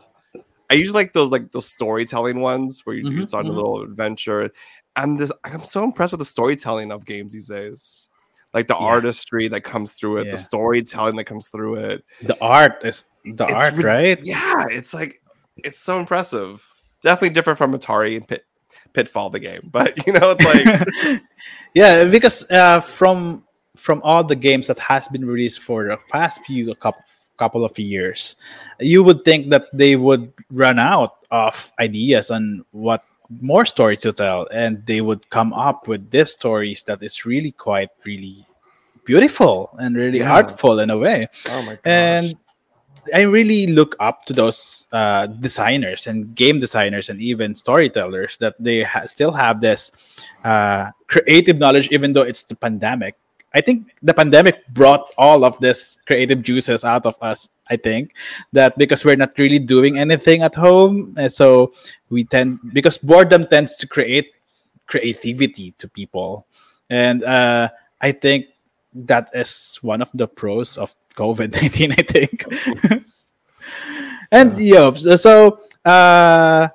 I 0.70 0.74
usually 0.74 0.94
like 1.02 1.12
those 1.12 1.30
like 1.30 1.50
those 1.50 1.68
storytelling 1.68 2.40
ones 2.40 2.82
where 2.84 2.94
you, 2.94 3.04
Mhm, 3.04 3.22
just 3.22 3.34
on 3.34 3.46
a 3.46 3.50
mhm. 3.50 3.54
little 3.56 3.82
adventure. 3.82 4.50
And 4.96 5.18
this, 5.18 5.32
I'm 5.44 5.64
so 5.64 5.82
impressed 5.82 6.12
with 6.12 6.20
the 6.20 6.24
storytelling 6.24 6.92
of 6.92 7.04
games 7.04 7.32
these 7.32 7.48
days. 7.48 8.08
Like 8.54 8.68
the 8.68 8.74
Yeah. 8.74 8.86
artistry 8.86 9.48
that 9.48 9.62
comes 9.62 9.92
through 9.94 10.18
it, 10.18 10.26
Yeah. 10.26 10.32
the 10.32 10.38
storytelling 10.38 11.16
that 11.16 11.24
comes 11.24 11.48
through 11.48 11.74
it. 11.76 12.04
The 12.22 12.36
art 12.40 12.84
is 12.84 13.04
the 13.24 13.44
It's 13.46 13.52
art, 13.54 13.74
rid- 13.74 13.84
right? 13.84 14.20
Yeah, 14.24 14.64
it's 14.70 14.94
like 14.94 15.20
it's 15.56 15.78
so 15.80 15.98
impressive. 15.98 16.64
Definitely 17.02 17.34
different 17.34 17.58
from 17.58 17.72
Atari 17.74 18.16
and 18.16 18.26
Pit, 18.28 18.44
Pitfall, 18.92 19.30
the 19.30 19.40
game, 19.40 19.60
but 19.72 19.96
you 20.06 20.12
know, 20.12 20.34
it's 20.36 20.44
like 20.44 21.22
yeah, 21.74 22.04
because 22.04 22.48
uh, 22.50 22.80
from 22.80 23.44
from 23.76 24.02
all 24.02 24.22
the 24.24 24.36
games 24.36 24.66
that 24.66 24.78
has 24.78 25.08
been 25.08 25.24
released 25.24 25.60
for 25.60 25.86
the 25.88 25.96
past 26.10 26.44
few 26.44 26.70
a 26.70 26.74
couple 26.76 27.02
couple 27.38 27.64
of 27.64 27.78
years, 27.78 28.36
you 28.80 29.02
would 29.02 29.24
think 29.24 29.48
that 29.48 29.64
they 29.72 29.96
would 29.96 30.30
run 30.50 30.78
out 30.78 31.24
of 31.30 31.72
ideas 31.80 32.30
on 32.30 32.64
what 32.72 33.02
more 33.40 33.64
story 33.64 33.96
to 33.96 34.12
tell, 34.12 34.46
and 34.52 34.84
they 34.86 35.00
would 35.00 35.28
come 35.30 35.52
up 35.54 35.88
with 35.88 36.10
these 36.10 36.32
stories 36.32 36.82
that 36.82 37.02
is 37.02 37.24
really 37.24 37.52
quite 37.52 37.88
really 38.04 38.44
beautiful 39.06 39.70
and 39.78 39.96
really 39.96 40.18
Yeah. 40.18 40.34
artful 40.34 40.78
in 40.80 40.90
a 40.90 40.98
way. 40.98 41.28
oh 41.48 41.62
my 41.62 41.74
gosh. 41.74 41.80
and 41.86 42.36
I 43.14 43.22
really 43.22 43.66
look 43.66 43.96
up 44.00 44.24
to 44.26 44.32
those 44.32 44.88
uh, 44.92 45.26
designers 45.26 46.06
and 46.06 46.34
game 46.34 46.58
designers 46.58 47.08
and 47.08 47.20
even 47.20 47.54
storytellers 47.54 48.36
that 48.38 48.54
they 48.58 48.82
ha- 48.82 49.06
still 49.06 49.32
have 49.32 49.60
this 49.60 49.90
uh, 50.44 50.90
creative 51.06 51.58
knowledge, 51.58 51.88
even 51.90 52.12
though 52.12 52.22
it's 52.22 52.42
the 52.44 52.54
pandemic. 52.54 53.16
I 53.54 53.60
think 53.60 53.90
the 54.02 54.14
pandemic 54.14 54.66
brought 54.68 55.10
all 55.18 55.44
of 55.44 55.58
this 55.58 55.98
creative 56.06 56.42
juices 56.42 56.84
out 56.84 57.04
of 57.04 57.16
us. 57.20 57.48
I 57.68 57.76
think 57.76 58.14
that 58.52 58.78
because 58.78 59.04
we're 59.04 59.16
not 59.16 59.36
really 59.38 59.58
doing 59.58 59.98
anything 59.98 60.42
at 60.42 60.54
home, 60.54 61.14
and 61.18 61.32
so 61.32 61.72
we 62.10 62.24
tend 62.24 62.60
because 62.72 62.98
boredom 62.98 63.46
tends 63.46 63.76
to 63.78 63.86
create 63.86 64.32
creativity 64.86 65.74
to 65.78 65.88
people, 65.88 66.46
and 66.90 67.24
uh, 67.24 67.70
I 68.00 68.12
think 68.12 68.46
that 68.94 69.30
is 69.34 69.78
one 69.82 70.02
of 70.02 70.10
the 70.14 70.26
pros 70.26 70.76
of 70.76 70.94
COVID 71.16 71.52
nineteen. 71.52 71.92
I 71.98 72.02
think. 72.02 72.44
and 74.32 74.58
yeah, 74.58 74.92
so, 74.92 75.16
so 75.16 75.60
uh, 75.84 76.68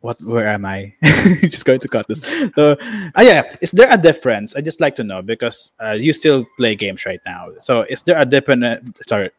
what? 0.00 0.20
Where 0.20 0.48
am 0.48 0.64
I? 0.64 0.94
just 1.42 1.64
going 1.64 1.80
to 1.80 1.88
cut 1.88 2.06
this. 2.08 2.20
So, 2.54 2.72
uh, 2.72 3.22
yeah, 3.22 3.54
is 3.60 3.70
there 3.70 3.88
a 3.90 3.96
difference? 3.96 4.54
I 4.56 4.60
just 4.60 4.80
like 4.80 4.94
to 4.96 5.04
know 5.04 5.22
because 5.22 5.72
uh, 5.80 5.92
you 5.92 6.12
still 6.12 6.44
play 6.56 6.74
games 6.74 7.06
right 7.06 7.20
now. 7.24 7.50
So, 7.58 7.82
is 7.82 8.02
there 8.02 8.18
a 8.18 8.24
different? 8.24 8.64
uh, 8.64 8.78
Sorry, 9.06 9.30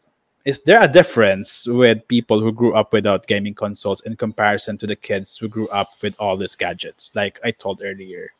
is 0.45 0.59
there 0.59 0.81
a 0.81 0.87
difference 0.87 1.67
with 1.67 2.07
people 2.07 2.39
who 2.39 2.51
grew 2.51 2.75
up 2.75 2.93
without 2.93 3.27
gaming 3.27 3.53
consoles 3.53 4.01
in 4.01 4.15
comparison 4.15 4.77
to 4.79 4.87
the 4.87 4.95
kids 4.95 5.37
who 5.37 5.47
grew 5.47 5.67
up 5.67 5.91
with 6.01 6.15
all 6.19 6.37
these 6.37 6.55
gadgets? 6.55 7.11
Like 7.13 7.39
I 7.43 7.51
told 7.51 7.81
earlier. 7.83 8.31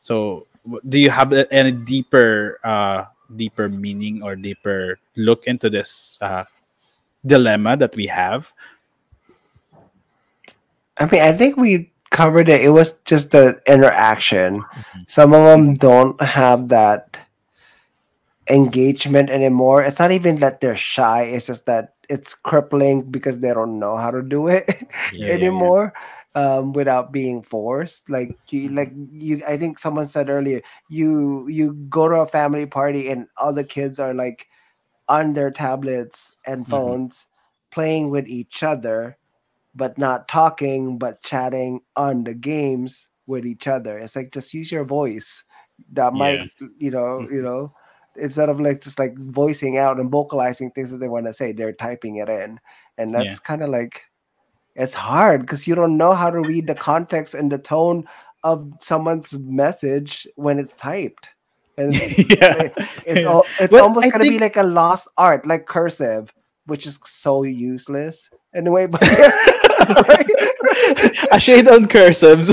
So, 0.00 0.46
do 0.88 0.98
you 0.98 1.10
have 1.10 1.32
any 1.32 1.72
deeper, 1.72 2.60
uh, 2.62 3.06
deeper 3.34 3.68
meaning 3.68 4.22
or 4.22 4.36
deeper 4.36 4.98
look 5.16 5.44
into 5.46 5.70
this 5.70 6.18
uh, 6.20 6.44
dilemma 7.24 7.76
that 7.76 7.96
we 7.96 8.06
have? 8.06 8.52
I 10.98 11.06
mean, 11.06 11.20
I 11.20 11.32
think 11.32 11.56
we 11.56 11.92
covered 12.10 12.48
it. 12.48 12.62
It 12.62 12.70
was 12.70 12.98
just 13.04 13.30
the 13.32 13.60
interaction. 13.66 14.64
Some 15.08 15.34
of 15.34 15.44
them 15.44 15.74
don't 15.74 16.20
have 16.22 16.68
that 16.68 17.18
engagement 18.48 19.30
anymore. 19.30 19.82
It's 19.82 19.98
not 19.98 20.12
even 20.12 20.36
that 20.36 20.60
they're 20.60 20.76
shy. 20.76 21.22
It's 21.22 21.46
just 21.46 21.66
that 21.66 21.94
it's 22.08 22.34
crippling 22.34 23.02
because 23.02 23.40
they 23.40 23.52
don't 23.52 23.78
know 23.78 23.96
how 23.96 24.10
to 24.10 24.22
do 24.22 24.46
it 24.48 24.68
Yeah, 25.12 25.34
yeah, 25.34 25.50
yeah. 25.50 25.90
Um 26.36 26.72
without 26.74 27.12
being 27.12 27.42
forced 27.42 28.08
like 28.10 28.38
you 28.50 28.68
like 28.70 28.92
you 29.12 29.42
i 29.48 29.56
think 29.58 29.78
someone 29.80 30.06
said 30.08 30.30
earlier 30.30 30.62
you 30.88 31.48
you 31.48 31.74
go 31.90 32.08
to 32.08 32.16
a 32.16 32.28
family 32.28 32.66
party 32.66 33.08
and 33.10 33.28
all 33.38 33.52
the 33.54 33.64
kids 33.64 33.98
are 34.00 34.14
like 34.14 34.48
on 35.08 35.34
their 35.34 35.50
tablets 35.50 36.32
and 36.46 36.68
Mhm. 36.68 36.70
phones 36.70 37.26
playing 37.70 38.10
with 38.10 38.28
each 38.28 38.62
other 38.62 39.18
but 39.74 39.98
not 39.98 40.28
talking 40.28 40.98
but 40.98 41.22
chatting 41.22 41.80
on 41.96 42.24
the 42.24 42.34
games 42.34 43.08
with 43.26 43.46
each 43.46 43.66
other. 43.68 43.98
It's 43.98 44.16
like 44.16 44.32
just 44.32 44.54
use 44.54 44.72
your 44.72 44.84
voice. 44.84 45.44
That 45.92 46.14
might 46.14 46.42
you 46.78 46.90
know 46.90 47.28
you 47.30 47.42
know 47.42 47.72
instead 48.16 48.48
of 48.48 48.60
like 48.60 48.82
just 48.82 48.98
like 48.98 49.16
voicing 49.18 49.78
out 49.78 50.00
and 50.00 50.10
vocalizing 50.10 50.70
things 50.72 50.90
that 50.90 50.98
they 50.98 51.08
want 51.08 51.26
to 51.26 51.32
say 51.34 51.52
they're 51.52 51.72
typing 51.74 52.16
it 52.16 52.28
in. 52.30 52.60
And 52.98 53.14
that's 53.14 53.38
Yeah. 53.38 53.40
kind 53.40 53.62
of 53.62 53.70
like 53.70 54.02
it's 54.76 54.94
hard 54.94 55.40
because 55.40 55.66
you 55.66 55.74
don't 55.74 55.96
know 55.96 56.12
how 56.14 56.30
to 56.30 56.40
read 56.40 56.66
the 56.66 56.74
context 56.74 57.34
and 57.34 57.50
the 57.50 57.58
tone 57.58 58.04
of 58.44 58.72
someone's 58.80 59.34
message 59.38 60.26
when 60.36 60.58
it's 60.58 60.74
typed 60.74 61.28
and 61.78 61.92
it's, 61.96 62.18
yeah. 62.40 62.68
it's, 63.04 63.20
Yeah. 63.20 63.28
al- 63.28 63.46
it's 63.58 63.72
Well, 63.72 63.84
almost 63.84 64.06
I 64.06 64.10
gonna 64.10 64.24
be 64.24 64.38
like 64.38 64.56
a 64.56 64.62
lost 64.62 65.08
art 65.18 65.44
like 65.46 65.66
cursive 65.66 66.32
which 66.66 66.86
is 66.86 66.98
so 67.04 67.42
useless 67.42 68.30
anyway 68.54 68.86
but 68.86 69.00
right, 70.08 70.30
a 71.32 71.38
shade 71.40 71.68
on 71.68 71.86
cursives. 71.86 72.48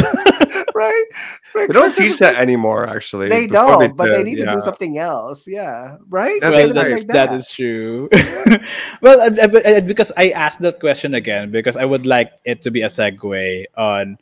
right, 0.76 1.06
right. 1.54 1.68
they 1.68 1.74
don't 1.74 1.94
teach 1.94 2.20
that 2.20 2.36
anymore. 2.36 2.88
Actually, 2.88 3.30
they 3.30 3.48
don't 3.48 3.96
but 3.96 4.06
they 4.06 4.18
did, 4.18 4.26
need 4.26 4.36
to 4.38 4.54
do 4.54 4.62
something 4.62 4.98
else 4.98 5.48
yeah 5.48 5.98
right 6.10 6.42
That's 6.42 6.52
well, 6.52 6.64
Something 6.64 6.76
that 6.76 6.90
nice. 6.90 7.00
is, 7.00 7.06
that 7.06 7.34
is 7.34 7.52
true. 7.52 8.10
well, 9.02 9.22
uh, 9.22 9.82
because 9.82 10.12
I 10.18 10.30
asked 10.30 10.62
that 10.62 10.80
question 10.80 11.14
again, 11.14 11.52
because 11.52 11.78
I 11.78 11.86
would 11.86 12.06
like 12.06 12.32
it 12.46 12.62
to 12.64 12.72
be 12.72 12.82
a 12.82 12.88
segue 12.88 13.66
on 13.78 14.18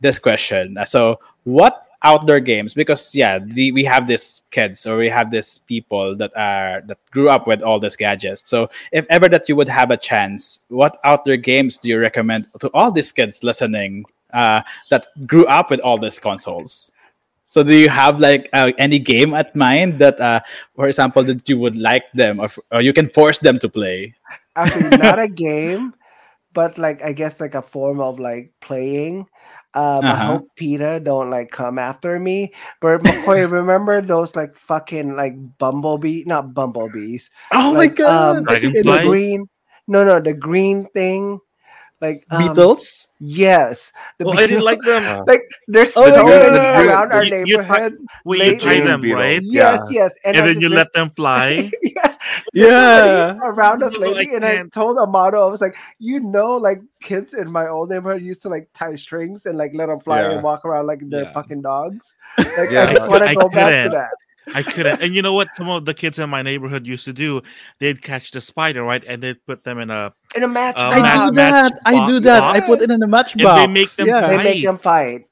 this 0.00 0.18
question. 0.18 0.78
So, 0.86 1.20
what 1.44 1.86
outdoor 2.02 2.40
games? 2.40 2.74
Because 2.74 3.14
yeah, 3.14 3.38
the, 3.38 3.72
we 3.72 3.84
have 3.84 4.06
these 4.06 4.42
kids 4.50 4.86
or 4.86 4.96
we 4.96 5.08
have 5.08 5.30
these 5.30 5.58
people 5.58 6.16
that 6.16 6.36
are 6.36 6.82
that 6.86 6.98
grew 7.10 7.28
up 7.28 7.46
with 7.46 7.62
all 7.62 7.80
these 7.80 7.96
gadgets. 7.96 8.48
So, 8.48 8.68
if 8.92 9.06
ever 9.10 9.28
that 9.28 9.48
you 9.48 9.56
would 9.56 9.68
have 9.68 9.90
a 9.90 9.96
chance, 9.96 10.60
what 10.68 10.98
outdoor 11.04 11.36
games 11.36 11.78
do 11.78 11.88
you 11.88 11.98
recommend 11.98 12.46
to 12.60 12.68
all 12.74 12.90
these 12.90 13.12
kids 13.12 13.42
listening 13.42 14.04
uh, 14.36 14.62
that 14.90 15.08
grew 15.26 15.46
up 15.46 15.70
with 15.70 15.80
all 15.80 15.98
these 15.98 16.20
consoles? 16.20 16.92
So 17.46 17.62
do 17.64 17.74
you 17.74 17.88
have 17.88 18.20
like 18.20 18.48
uh, 18.52 18.72
any 18.78 18.98
game 18.98 19.34
at 19.34 19.56
mind 19.56 19.98
that, 20.00 20.20
uh, 20.20 20.40
for 20.76 20.88
example, 20.88 21.24
that 21.24 21.48
you 21.48 21.58
would 21.58 21.76
like 21.76 22.04
them 22.14 22.40
or, 22.40 22.50
or 22.72 22.82
you 22.82 22.92
can 22.92 23.08
force 23.08 23.38
them 23.40 23.58
to 23.60 23.68
play? 23.68 24.14
actually 24.56 24.92
not 24.92 25.18
a 25.18 25.28
game 25.28 25.94
but 26.52 26.78
like 26.78 27.02
i 27.02 27.12
guess 27.12 27.40
like 27.40 27.54
a 27.54 27.62
form 27.62 28.00
of 28.00 28.18
like 28.18 28.52
playing 28.60 29.26
um 29.74 30.10
i 30.10 30.16
Uh-huh. 30.16 30.20
hope 30.20 30.48
Peter 30.56 30.98
don't 31.00 31.30
like 31.30 31.50
come 31.50 31.78
after 31.78 32.18
me 32.18 32.52
but 32.80 33.00
mccoy 33.00 33.50
remember 33.50 34.00
those 34.00 34.36
like 34.36 34.56
fucking 34.56 35.16
like 35.16 35.34
bumblebee 35.58 36.24
not 36.26 36.54
bumblebees 36.54 37.30
Oh 37.52 37.72
like, 37.72 38.00
um, 38.00 38.48
the 38.72 38.98
green 39.00 39.46
no 39.88 40.04
no 40.04 40.20
the 40.20 40.34
green 40.34 40.86
thing 40.94 41.38
like 42.00 42.26
um, 42.30 42.38
beetles? 42.42 43.08
yes 43.18 43.92
the 44.18 44.24
Well, 44.26 44.38
I 44.38 44.46
didn't 44.46 44.64
like 44.64 44.82
them. 44.82 45.24
Like 45.30 45.42
there's 45.66 45.96
Oh 45.96 46.06
so 46.06 46.24
my 46.24 46.30
many 46.30 46.56
God. 46.58 46.86
around 46.86 47.12
our 47.12 47.24
You- 47.24 47.44
you 47.46 47.56
try- 47.56 47.88
neighborhood 47.88 48.06
Well, 48.24 48.38
you 48.42 48.58
try 48.58 48.80
them, 48.80 49.00
beetles. 49.00 49.20
right? 49.22 49.40
yes 49.42 49.80
yes 49.90 50.12
And 50.24 50.36
I 50.36 50.40
then 50.46 50.60
you 50.60 50.68
there's- 50.68 50.84
let 50.84 50.92
them 50.92 51.10
fly. 51.16 51.70
yeah, 51.82 52.14
Yeah. 52.52 53.38
around 53.42 53.82
us 53.82 53.92
No, 53.98 54.06
I 54.06 54.10
lately, 54.12 54.34
and 54.36 54.44
I 54.44 54.62
told 54.68 54.98
Amado, 54.98 55.40
I 55.46 55.48
was 55.50 55.60
like, 55.60 55.76
you 55.98 56.20
know, 56.20 56.56
like 56.56 56.80
kids 57.00 57.32
in 57.34 57.50
my 57.50 57.66
old 57.68 57.88
neighborhood 57.90 58.22
used 58.22 58.42
to 58.42 58.48
like 58.48 58.68
tie 58.74 58.94
strings 58.94 59.46
and 59.46 59.56
like 59.56 59.72
let 59.74 59.86
them 59.86 60.00
fly 60.00 60.20
Yeah. 60.22 60.32
and 60.32 60.42
walk 60.42 60.64
around 60.64 60.86
like 60.86 61.00
they're 61.08 61.24
Yeah. 61.24 61.32
fucking 61.32 61.62
dogs. 61.62 62.14
Like 62.38 62.70
Yeah. 62.70 62.84
I 62.84 62.92
just 62.92 63.08
want 63.08 63.26
to 63.26 63.34
go 63.34 63.48
back 63.48 63.70
to 63.72 63.76
couldn't. 63.88 63.92
that. 63.92 64.14
I 64.54 64.62
couldn't. 64.62 65.02
And 65.02 65.14
you 65.14 65.22
know 65.22 65.32
what? 65.32 65.48
Some 65.56 65.68
of 65.68 65.84
the 65.84 65.94
kids 65.94 66.18
in 66.18 66.30
my 66.30 66.42
neighborhood 66.42 66.86
used 66.86 67.04
to 67.06 67.12
do. 67.12 67.42
They'd 67.80 68.00
catch 68.00 68.30
the 68.30 68.40
spider, 68.40 68.84
right, 68.84 69.02
and 69.06 69.22
they'd 69.22 69.44
put 69.46 69.64
them 69.64 69.78
in 69.80 69.90
a. 69.90 70.12
In 70.34 70.42
a 70.42 70.48
match, 70.48 70.74
I 70.78 71.00
match- 71.00 71.14
do 71.14 71.18
box, 71.18 71.36
that. 71.36 71.80
I 71.84 72.06
do 72.06 72.20
that. 72.20 72.42
I 72.42 72.60
put 72.60 72.80
it 72.80 72.90
in 72.90 73.02
a 73.02 73.06
matchbox. 73.06 73.44
And 73.44 73.70
they 73.70 73.80
make 73.80 73.90
them 73.90 74.06
yeah. 74.06 74.28
they 74.28 74.36
make 74.36 74.64
them 74.64 74.78
fight. 74.78 75.26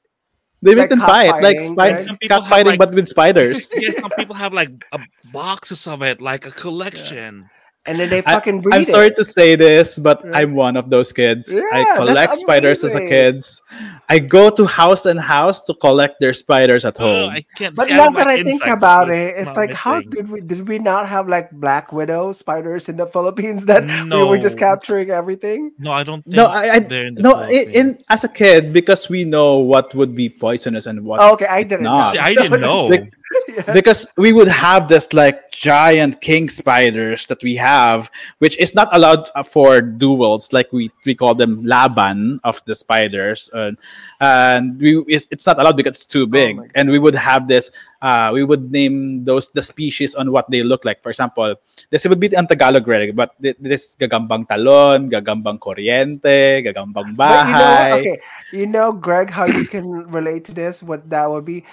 They 0.61 0.71
make 0.71 0.83
like 0.83 0.89
them 0.89 0.99
cock 0.99 1.09
fight, 1.09 1.43
like 1.43 1.43
fighting, 1.43 1.73
spi- 1.73 1.75
right? 1.75 2.19
Cat 2.29 2.49
fighting, 2.49 2.65
like- 2.71 2.79
but 2.79 2.93
with 2.93 3.07
spiders. 3.07 3.69
Yeah, 3.75 3.91
some 3.91 4.11
people 4.11 4.35
have 4.35 4.53
like 4.53 4.71
a 4.91 4.99
boxes 5.31 5.87
of 5.87 6.01
it, 6.01 6.21
like 6.21 6.45
a 6.45 6.51
collection. 6.51 7.49
And 7.87 7.99
then 7.99 8.09
they 8.09 8.19
I- 8.25 8.33
fucking 8.41 8.61
breed 8.61 8.73
I'm 8.73 8.83
sorry 8.83 9.11
to 9.13 9.23
say 9.23 9.55
this, 9.55 9.99
but 9.99 10.25
Right. 10.25 10.41
I'm 10.41 10.55
one 10.55 10.75
of 10.75 10.89
those 10.89 11.13
kids. 11.13 11.53
Yeah, 11.53 11.61
I 11.71 11.95
collect 11.95 12.35
spiders 12.35 12.83
as 12.83 12.95
a 12.95 13.05
kid. 13.05 13.45
I 14.09 14.19
go 14.19 14.49
to 14.49 14.65
house 14.65 15.05
and 15.05 15.19
house 15.19 15.61
to 15.65 15.73
collect 15.73 16.19
their 16.19 16.33
spiders 16.33 16.85
at 16.85 16.99
Oh, 16.99 17.05
home. 17.05 17.29
I 17.29 17.45
can't. 17.57 17.75
But 17.75 17.89
now 17.89 18.05
don't 18.09 18.13
that 18.15 18.27
I 18.27 18.41
think 18.43 18.65
about 18.65 19.09
it, 19.09 19.37
it's 19.37 19.55
like, 19.55 19.73
how 19.73 19.99
thing. 20.01 20.09
did 20.09 20.29
we 20.29 20.41
did 20.41 20.67
we 20.67 20.77
not 20.79 21.09
have 21.09 21.27
like 21.29 21.49
black 21.51 21.93
widow 21.93 22.31
spiders 22.33 22.89
in 22.89 22.97
the 22.97 23.05
Philippines 23.05 23.65
that 23.65 23.85
we 23.85 24.23
were 24.25 24.37
just 24.41 24.57
capturing 24.57 25.09
everything? 25.09 25.71
No, 25.77 25.91
I 25.91 26.01
don't. 26.03 26.23
Think 26.23 26.35
no, 26.37 26.45
I, 26.45 26.73
I 26.73 26.79
they're 26.79 27.05
in 27.07 27.15
the 27.15 27.21
no. 27.21 27.45
In 27.49 27.97
as 28.09 28.23
a 28.23 28.29
kid, 28.29 28.73
because 28.73 29.09
we 29.09 29.25
know 29.25 29.57
what 29.61 29.93
would 29.93 30.15
be 30.15 30.29
poisonous 30.29 30.85
and 30.85 31.01
what 31.05 31.21
Oh, 31.21 31.33
okay, 31.33 31.45
I 31.49 31.61
didn't. 31.61 31.83
not. 31.85 32.13
See, 32.13 32.19
I 32.21 32.33
didn't 32.33 32.61
know. 32.65 32.87
Like- 32.87 33.13
Yeah. 33.47 33.73
because 33.73 34.07
we 34.17 34.33
would 34.33 34.47
have 34.47 34.87
this 34.87 35.11
like 35.13 35.51
giant 35.51 36.21
king 36.21 36.49
spiders 36.49 37.25
that 37.27 37.41
we 37.43 37.55
have, 37.55 38.09
which 38.39 38.57
is 38.57 38.73
not 38.75 38.89
allowed 38.91 39.29
uh, 39.35 39.43
for 39.43 39.81
duels. 39.81 40.51
Like 40.53 40.71
we 40.73 40.91
we 41.05 41.15
call 41.15 41.33
them 41.35 41.63
laban 41.63 42.39
of 42.43 42.61
the 42.65 42.75
spiders, 42.75 43.49
and 43.53 43.77
and 44.19 44.79
we 44.79 45.01
it's, 45.07 45.27
it's 45.31 45.45
not 45.45 45.59
allowed 45.59 45.77
because 45.77 45.97
it's 45.97 46.05
too 46.09 46.27
big. 46.27 46.57
my 46.57 46.67
and 46.75 46.89
we 46.89 46.99
would 46.99 47.15
have 47.15 47.47
this. 47.47 47.71
Uh, 48.01 48.29
we 48.33 48.43
would 48.43 48.71
name 48.71 49.23
those 49.25 49.49
the 49.53 49.61
species 49.61 50.13
on 50.15 50.31
what 50.31 50.49
they 50.51 50.61
look 50.63 50.85
like. 50.85 51.01
For 51.01 51.09
example, 51.09 51.55
this 51.89 52.05
would 52.05 52.19
be 52.19 52.29
on 52.35 52.45
Tagalog 52.47 52.85
but 53.15 53.33
thi- 53.41 53.55
this 53.59 53.95
gagambang 53.99 54.47
talon, 54.47 55.09
gagambang 55.09 55.57
kuryente, 55.59 56.61
gagambang 56.65 57.15
But 57.25 57.45
you 57.47 57.55
know, 57.55 57.77
bahay. 57.85 57.91
okay, 57.91 58.17
you 58.51 58.65
know, 58.67 58.91
Greg, 58.91 59.29
how 59.29 59.45
you 59.45 59.65
can 59.65 59.87
relate 60.11 60.45
to 60.45 60.53
this? 60.53 60.83
What 60.83 61.09
that 61.09 61.29
would 61.29 61.45
be? 61.45 61.65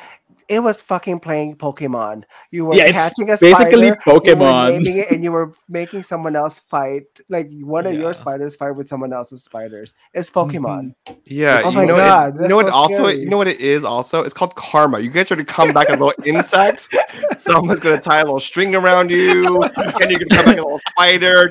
It 0.53 0.62
was 0.62 0.83
fucking 0.83 1.20
playing 1.20 1.57
Pokemon. 1.57 2.24
You 2.51 2.66
were 2.66 2.74
Yeah, 2.74 2.85
it's 2.85 2.93
catching 2.93 3.31
a 3.31 3.39
basically 3.39 3.87
spider, 3.89 4.03
you 4.07 4.12
were 4.12 4.20
Pokemon. 4.20 4.69
naming 4.73 4.97
it, 4.99 5.11
and 5.11 5.24
you 5.24 5.33
were 5.33 5.55
making 5.66 6.03
someone 6.03 6.37
else 6.37 6.61
fight. 6.61 7.05
Like 7.31 7.49
one 7.62 7.87
of 7.87 7.95
your 7.95 8.12
spiders 8.12 8.55
fight 8.55 8.73
with 8.73 8.87
someone 8.87 9.15
else's 9.15 9.43
spiders. 9.43 9.95
It's 10.12 10.31
Pokemon. 10.31 10.93
Mm-hmm. 11.07 11.15
Yeah, 11.24 11.62
Oh 11.65 11.70
you 11.70 11.77
my 11.77 11.85
know, 11.87 11.97
God, 11.97 12.35
it's, 12.35 12.43
you 12.43 12.49
know 12.49 12.57
what? 12.57 12.66
that's 12.66 12.77
so 12.77 13.05
Also, 13.05 13.09
you 13.09 13.31
know 13.31 13.39
what 13.39 13.49
it 13.49 13.61
is. 13.62 13.83
Also, 13.83 14.23
it's 14.24 14.35
called 14.35 14.55
karma. 14.55 15.01
You 15.01 15.09
guys 15.09 15.33
are 15.33 15.37
to 15.37 15.45
come 15.45 15.73
back 15.73 15.89
as 15.89 15.99
little 15.99 16.12
insects. 16.27 16.91
Someone's 17.39 17.81
gonna 17.81 17.99
tie 18.01 18.20
a 18.20 18.24
little 18.24 18.39
string 18.39 18.74
around 18.74 19.11
you, 19.11 19.62
and 19.62 20.11
you're 20.11 20.19
gonna 20.20 20.27
come 20.37 20.45
back 20.45 20.59
a 20.59 20.62
little 20.62 20.81
spider. 20.91 21.49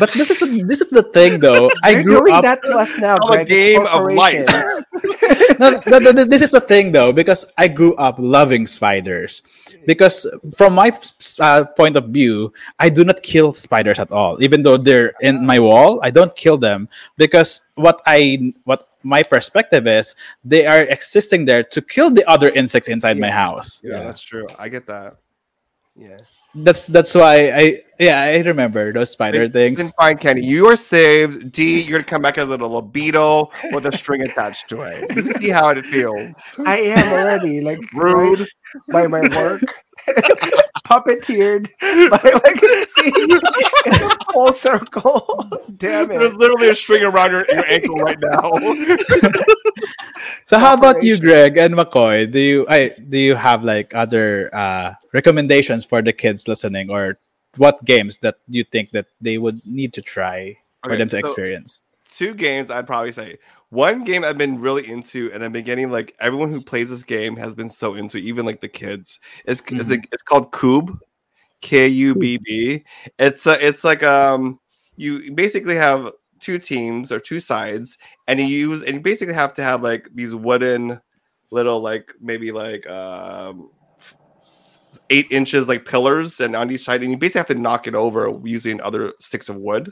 But 0.00 0.10
this 0.14 0.30
is 0.30 0.40
this 0.66 0.80
is 0.80 0.90
the 0.90 1.04
thing 1.04 1.38
though. 1.38 1.70
I 1.84 1.90
You're 1.90 2.02
grew 2.02 2.18
doing 2.22 2.34
up 2.34 2.42
that 2.42 2.62
to 2.64 2.76
us 2.76 2.98
now, 2.98 3.18
Called 3.18 3.38
a 3.38 3.44
game 3.44 3.86
of 3.86 4.12
life. 4.12 4.46
corporations. 5.34 5.58
no, 5.86 5.98
no, 5.98 5.98
no, 5.98 6.10
no, 6.12 6.24
this 6.24 6.42
is 6.42 6.50
the 6.50 6.60
thing 6.60 6.92
though 6.92 7.12
because 7.12 7.44
i 7.58 7.66
grew 7.68 7.94
up 7.96 8.16
loving 8.18 8.66
spiders 8.66 9.42
because 9.86 10.26
from 10.56 10.74
my 10.74 10.92
uh, 11.40 11.64
point 11.76 11.96
of 11.96 12.08
view 12.08 12.52
i 12.78 12.88
do 12.88 13.04
not 13.04 13.22
kill 13.22 13.52
spiders 13.52 13.98
at 13.98 14.10
all 14.12 14.42
even 14.42 14.62
though 14.62 14.76
they're 14.76 15.12
in 15.20 15.44
my 15.44 15.58
wall 15.58 15.98
i 16.02 16.10
don't 16.10 16.34
kill 16.36 16.56
them 16.58 16.88
because 17.16 17.62
what 17.74 18.00
i 18.06 18.52
what 18.64 18.88
my 19.02 19.22
perspective 19.22 19.86
is 19.88 20.14
they 20.44 20.64
are 20.66 20.82
existing 20.82 21.44
there 21.44 21.64
to 21.64 21.82
kill 21.82 22.10
the 22.10 22.24
other 22.30 22.50
insects 22.50 22.88
inside 22.88 23.18
my 23.18 23.26
Yeah. 23.28 23.42
house 23.42 23.80
Yeah, 23.82 24.02
that's 24.04 24.22
true. 24.22 24.46
I 24.58 24.68
get 24.68 24.86
that. 24.86 25.16
yeah. 25.96 26.18
That's 26.54 26.86
that's 26.86 27.14
why 27.14 27.50
i 27.50 27.80
yeah 27.98 28.20
i 28.20 28.36
remember 28.38 28.92
those 28.92 29.10
spider 29.10 29.48
Then 29.48 29.74
things 29.76 29.90
fine, 29.92 30.18
Kenny. 30.18 30.44
You 30.44 30.66
are 30.66 30.76
saved. 30.76 31.52
D, 31.52 31.80
you're 31.80 31.98
gonna 31.98 32.04
come 32.04 32.22
back 32.22 32.36
as 32.38 32.48
a 32.48 32.56
little 32.56 32.82
beetle 32.82 33.52
with 33.72 33.86
a 33.86 33.92
string 33.92 34.22
attached 34.22 34.68
to 34.70 34.82
it. 34.82 35.14
You 35.16 35.26
see 35.34 35.48
how 35.50 35.68
it 35.70 35.84
feels. 35.86 36.58
I 36.66 36.78
am 36.78 37.12
already 37.12 37.60
like 37.60 37.80
Rude. 37.92 38.46
by 38.88 39.06
my 39.06 39.20
work, 39.20 39.62
puppeteered 40.92 41.68
by 42.10 42.20
like 42.44 42.60
see 42.92 43.12
full 44.32 44.52
circle. 44.52 45.48
Damn 45.76 46.10
it! 46.10 46.18
There's 46.18 46.34
literally 46.34 46.68
a 46.68 46.74
string 46.74 47.02
around 47.02 47.30
your, 47.32 47.46
your 47.48 47.64
ankle 47.66 47.96
right 47.96 48.18
now. 48.20 48.50
So 50.46 50.58
how 50.58 50.74
about 50.74 51.02
you, 51.02 51.18
Greg 51.18 51.56
and 51.56 51.74
McCoy? 51.74 52.30
Do 52.30 52.38
you 52.38 52.66
I 52.68 52.90
do 53.08 53.18
you 53.18 53.34
have 53.34 53.64
like 53.64 53.94
other 53.94 54.54
uh, 54.54 54.94
recommendations 55.12 55.84
for 55.84 56.02
the 56.02 56.12
kids 56.12 56.46
listening, 56.46 56.90
or 56.90 57.16
what 57.56 57.84
games 57.84 58.18
that 58.18 58.36
you 58.48 58.64
think 58.64 58.90
that 58.90 59.06
they 59.20 59.38
would 59.38 59.64
need 59.66 59.92
to 59.94 60.02
try 60.02 60.58
for 60.84 60.92
Okay, 60.92 60.98
them 60.98 61.08
to 61.08 61.16
so- 61.16 61.20
experience? 61.20 61.82
two 62.04 62.34
games 62.34 62.70
I'd 62.70 62.86
probably 62.86 63.12
say. 63.12 63.38
One 63.72 64.04
game 64.04 64.22
I've 64.22 64.36
been 64.36 64.60
really 64.60 64.86
into, 64.86 65.30
and 65.32 65.42
I've 65.42 65.52
been 65.52 65.64
getting 65.64 65.90
like 65.90 66.14
everyone 66.20 66.50
who 66.50 66.60
plays 66.60 66.90
this 66.90 67.04
game 67.04 67.36
has 67.36 67.54
been 67.54 67.70
so 67.70 67.94
into, 67.94 68.18
even 68.18 68.44
like 68.44 68.60
the 68.60 68.68
kids. 68.68 69.18
It's 69.46 69.62
it's, 69.62 69.70
Mm-hmm. 69.70 69.92
a, 69.92 69.96
it's 70.12 70.22
called 70.22 70.52
Kubb, 70.52 70.98
K 71.62 71.88
U 71.88 72.14
B 72.14 72.36
B. 72.36 72.84
It's 73.18 73.46
a, 73.46 73.66
it's 73.66 73.82
like 73.82 74.02
um 74.02 74.60
you 74.96 75.32
basically 75.32 75.76
have 75.76 76.12
two 76.38 76.58
teams 76.58 77.10
or 77.10 77.18
two 77.18 77.40
sides, 77.40 77.96
and 78.28 78.38
you 78.38 78.44
use 78.44 78.82
and 78.82 78.96
you 78.96 79.00
basically 79.00 79.32
have 79.32 79.54
to 79.54 79.62
have 79.62 79.82
like 79.82 80.06
these 80.14 80.34
wooden 80.34 81.00
little 81.50 81.80
like 81.80 82.12
maybe 82.20 82.52
like 82.52 82.86
um 82.90 83.70
eight 85.08 85.28
inches 85.30 85.66
like 85.66 85.86
pillars 85.86 86.40
and 86.40 86.54
on 86.54 86.70
each 86.70 86.82
side, 86.82 87.00
and 87.00 87.10
you 87.10 87.16
basically 87.16 87.38
have 87.38 87.46
to 87.46 87.54
knock 87.54 87.86
it 87.86 87.94
over 87.94 88.38
using 88.44 88.82
other 88.82 89.14
sticks 89.18 89.48
of 89.48 89.56
wood. 89.56 89.90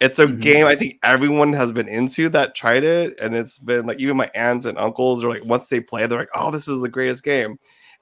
It's 0.00 0.18
a 0.18 0.26
Mhm. 0.26 0.40
game 0.40 0.66
I 0.66 0.74
think 0.76 0.98
everyone 1.02 1.52
has 1.54 1.72
been 1.72 1.88
into 1.88 2.28
that 2.30 2.54
tried 2.54 2.84
it, 2.84 3.18
and 3.20 3.34
it's 3.34 3.58
been 3.58 3.86
like 3.86 3.98
even 3.98 4.16
my 4.16 4.30
aunts 4.34 4.66
and 4.66 4.76
uncles 4.78 5.24
are 5.24 5.28
like 5.30 5.44
once 5.44 5.68
they 5.68 5.80
play, 5.80 6.06
they're 6.06 6.18
like, 6.18 6.28
"Oh, 6.34 6.50
this 6.50 6.68
is 6.68 6.82
the 6.82 6.88
greatest 6.88 7.22
game." 7.24 7.58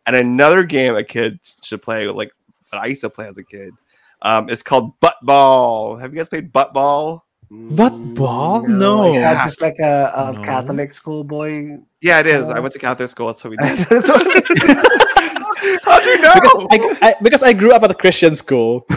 And 0.07 0.17
another 0.17 0.65
game 0.65 0.95
a 0.97 1.05
kid 1.05 1.39
should 1.63 1.83
play, 1.83 2.07
like 2.09 2.33
that 2.73 2.81
I 2.81 2.87
used 2.87 3.03
to 3.03 3.11
play 3.11 3.27
as 3.29 3.39
a 3.39 3.45
kid, 3.45 3.73
um, 4.23 4.49
it's 4.51 4.63
called 4.63 4.99
Butt 5.01 5.17
Ball. 5.23 5.97
Have 5.97 6.13
you 6.13 6.17
guys 6.19 6.29
played 6.29 6.53
Butt 6.53 6.75
Ball? 6.75 7.25
What 7.69 7.93
ball? 8.15 8.67
No. 8.67 9.15
Is 9.15 9.23
that 9.23 9.45
just 9.45 9.61
like 9.63 9.77
a, 9.81 10.11
a 10.17 10.33
No. 10.33 10.43
Catholic 10.43 10.93
schoolboy? 10.93 11.77
Yeah, 12.01 12.19
it 12.19 12.27
is. 12.27 12.49
I 12.49 12.59
Uh, 12.59 12.63
went 12.63 12.73
to 12.73 12.81
Catholic 12.81 13.09
school. 13.09 13.29
That's 13.29 13.45
what 13.45 13.51
we 13.51 13.57
did. 13.63 13.79
How'd 15.85 16.05
you 16.05 16.19
know? 16.21 16.35
Because 16.35 16.67
I, 16.73 16.97
I 17.03 17.15
because 17.23 17.43
I 17.45 17.53
grew 17.53 17.73
up 17.73 17.83
at 17.85 17.91
a 17.93 17.95
Christian 17.95 18.35
school. 18.35 18.85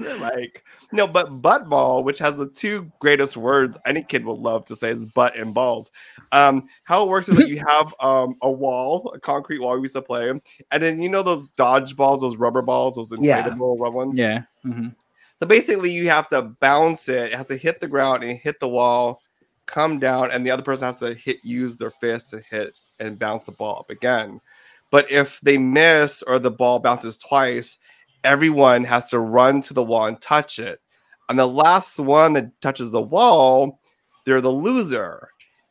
Like 0.00 0.64
no, 0.92 1.06
but 1.06 1.40
butt 1.42 1.68
ball, 1.68 2.02
which 2.02 2.18
has 2.18 2.36
the 2.36 2.48
two 2.48 2.90
greatest 2.98 3.36
words 3.36 3.76
any 3.86 4.02
kid 4.02 4.24
would 4.24 4.38
love 4.38 4.64
to 4.66 4.76
say 4.76 4.90
is 4.90 5.04
butt 5.06 5.36
and 5.36 5.54
balls. 5.54 5.90
Um, 6.32 6.68
how 6.84 7.02
it 7.04 7.08
works 7.08 7.28
is 7.28 7.36
that 7.36 7.48
you 7.48 7.58
have 7.68 7.94
um 8.00 8.36
a 8.42 8.50
wall, 8.50 9.12
a 9.14 9.20
concrete 9.20 9.58
wall 9.60 9.76
we 9.76 9.82
used 9.82 9.94
to 9.94 10.02
play, 10.02 10.30
and 10.30 10.82
then 10.82 11.00
you 11.02 11.08
know 11.08 11.22
those 11.22 11.48
dodge 11.48 11.96
balls, 11.96 12.20
those 12.20 12.36
rubber 12.36 12.62
balls, 12.62 12.96
those 12.96 13.12
Yeah. 13.20 13.42
inflatable 13.42 13.78
rubber 13.78 13.96
ones. 13.96 14.18
yeah. 14.18 14.42
mhm. 14.64 14.94
So 15.40 15.46
basically, 15.46 15.90
you 15.92 16.08
have 16.08 16.28
to 16.30 16.42
bounce 16.42 17.08
it. 17.08 17.32
It 17.32 17.34
has 17.36 17.46
to 17.48 17.56
hit 17.56 17.80
the 17.80 17.86
ground 17.86 18.24
and 18.24 18.36
hit 18.36 18.58
the 18.58 18.68
wall, 18.68 19.22
come 19.66 20.00
down, 20.00 20.32
and 20.32 20.44
the 20.44 20.50
other 20.50 20.64
person 20.64 20.86
has 20.86 20.98
to 20.98 21.14
hit, 21.14 21.44
use 21.44 21.76
their 21.76 21.92
fist 21.92 22.30
to 22.30 22.40
hit 22.40 22.74
and 22.98 23.16
bounce 23.16 23.44
the 23.44 23.52
ball 23.52 23.78
up 23.78 23.90
again. 23.90 24.40
But 24.90 25.08
if 25.12 25.38
they 25.42 25.56
miss 25.56 26.22
or 26.24 26.40
the 26.40 26.50
ball 26.50 26.80
bounces 26.80 27.18
twice, 27.18 27.78
everyone 28.24 28.84
has 28.84 29.10
to 29.10 29.18
run 29.18 29.60
to 29.62 29.74
the 29.74 29.82
wall 29.82 30.06
and 30.06 30.20
touch 30.20 30.58
it. 30.58 30.80
And 31.28 31.38
the 31.38 31.46
last 31.46 31.98
one 32.00 32.32
that 32.34 32.60
touches 32.60 32.90
the 32.90 33.02
wall, 33.02 33.80
they're 34.24 34.40
the 34.40 34.50
loser. 34.50 35.28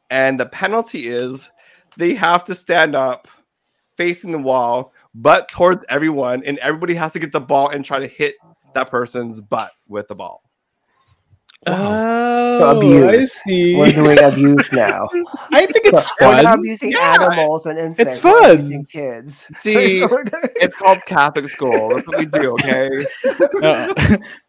And 0.10 0.40
the 0.40 0.46
penalty 0.46 1.08
is 1.08 1.50
they 1.98 2.14
have 2.14 2.44
to 2.46 2.56
stand 2.56 2.96
up 2.96 3.28
facing 3.98 4.32
the 4.32 4.38
wall, 4.38 4.94
butt 5.16 5.50
towards 5.50 5.84
everyone, 5.90 6.44
and 6.46 6.60
everybody 6.60 6.94
has 6.94 7.14
to 7.14 7.20
get 7.20 7.32
the 7.32 7.40
ball 7.40 7.70
and 7.70 7.84
try 7.84 8.00
to 8.00 8.08
hit 8.08 8.36
that 8.74 8.90
person's 8.90 9.42
butt 9.42 9.72
with 9.88 10.08
the 10.08 10.16
ball. 10.16 10.44
Oh, 11.70 12.78
abuse. 12.78 13.40
I 13.40 13.46
see. 13.50 13.76
We're 13.76 13.92
doing 13.92 14.20
abuse 14.24 14.72
now. 14.86 15.08
I 15.52 15.66
think 15.66 15.86
it's 15.86 16.12
We're 16.20 16.28
not 16.32 16.44
fun. 16.44 16.60
abusing 16.60 16.92
Yeah. 16.92 17.14
animals 17.20 17.66
and 17.66 17.78
insects. 17.80 18.16
It's 18.16 18.24
we're 18.24 18.40
fun. 18.42 18.52
abusing 18.52 18.86
kids. 18.86 19.48
See, 19.60 20.04
it's 20.56 20.76
called 20.76 21.06
Catholic 21.06 21.48
school. 21.50 21.90
That's 21.96 22.08
what 22.08 22.18
we 22.18 22.26
do, 22.26 22.52
okay? 22.54 22.90
Uh, 23.64 23.94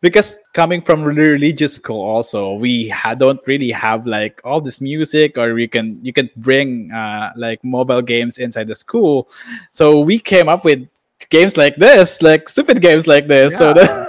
because 0.02 0.36
coming 0.52 0.80
from 0.82 1.02
religious 1.02 1.74
school 1.74 2.02
also 2.04 2.52
we 2.54 2.88
ha- 2.88 3.14
don't 3.14 3.40
really 3.46 3.70
have 3.70 4.06
like 4.06 4.40
all 4.44 4.60
this 4.60 4.80
music 4.82 5.38
or 5.38 5.54
we 5.54 5.66
can 5.66 5.98
you 6.04 6.12
can 6.12 6.28
bring 6.36 6.90
uh, 6.92 7.32
like 7.36 7.62
mobile 7.64 8.02
games 8.02 8.36
inside 8.38 8.66
the 8.68 8.74
school 8.74 9.28
so 9.72 10.00
we 10.00 10.18
came 10.18 10.48
up 10.48 10.64
with 10.64 10.86
games 11.30 11.56
like 11.56 11.76
this, 11.76 12.20
like 12.22 12.48
stupid 12.48 12.80
games 12.82 13.06
like 13.06 13.26
this. 13.28 13.56
So 13.56 13.72
that 13.72 14.08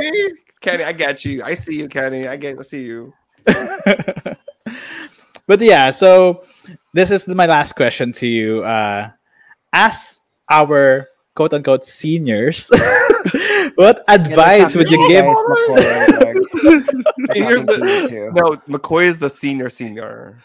See? 0.00 0.28
Kenny, 0.60 0.84
I 0.84 0.92
got 0.92 1.24
you. 1.24 1.42
I 1.42 1.54
see 1.54 1.78
you, 1.78 1.88
Kenny. 1.88 2.28
I 2.28 2.36
get 2.36 2.58
I 2.58 2.62
see 2.62 2.84
you. 2.84 3.14
but 3.44 4.36
yeah, 5.60 5.90
so 5.90 6.44
this 6.92 7.10
is 7.10 7.26
my 7.26 7.46
last 7.46 7.74
question 7.74 8.12
to 8.12 8.26
you. 8.26 8.62
Uh, 8.62 9.10
as 9.72 10.20
our 10.50 11.08
quote 11.34 11.54
unquote 11.54 11.86
seniors, 11.86 12.68
what 13.76 14.04
advice 14.06 14.76
would 14.76 14.90
you 14.90 15.08
give? 15.08 15.24
Senior's 17.32 17.64
the, 17.66 18.30
no, 18.34 18.56
McCoy 18.68 19.06
is 19.06 19.18
the 19.18 19.30
senior 19.30 19.70
senior. 19.70 20.42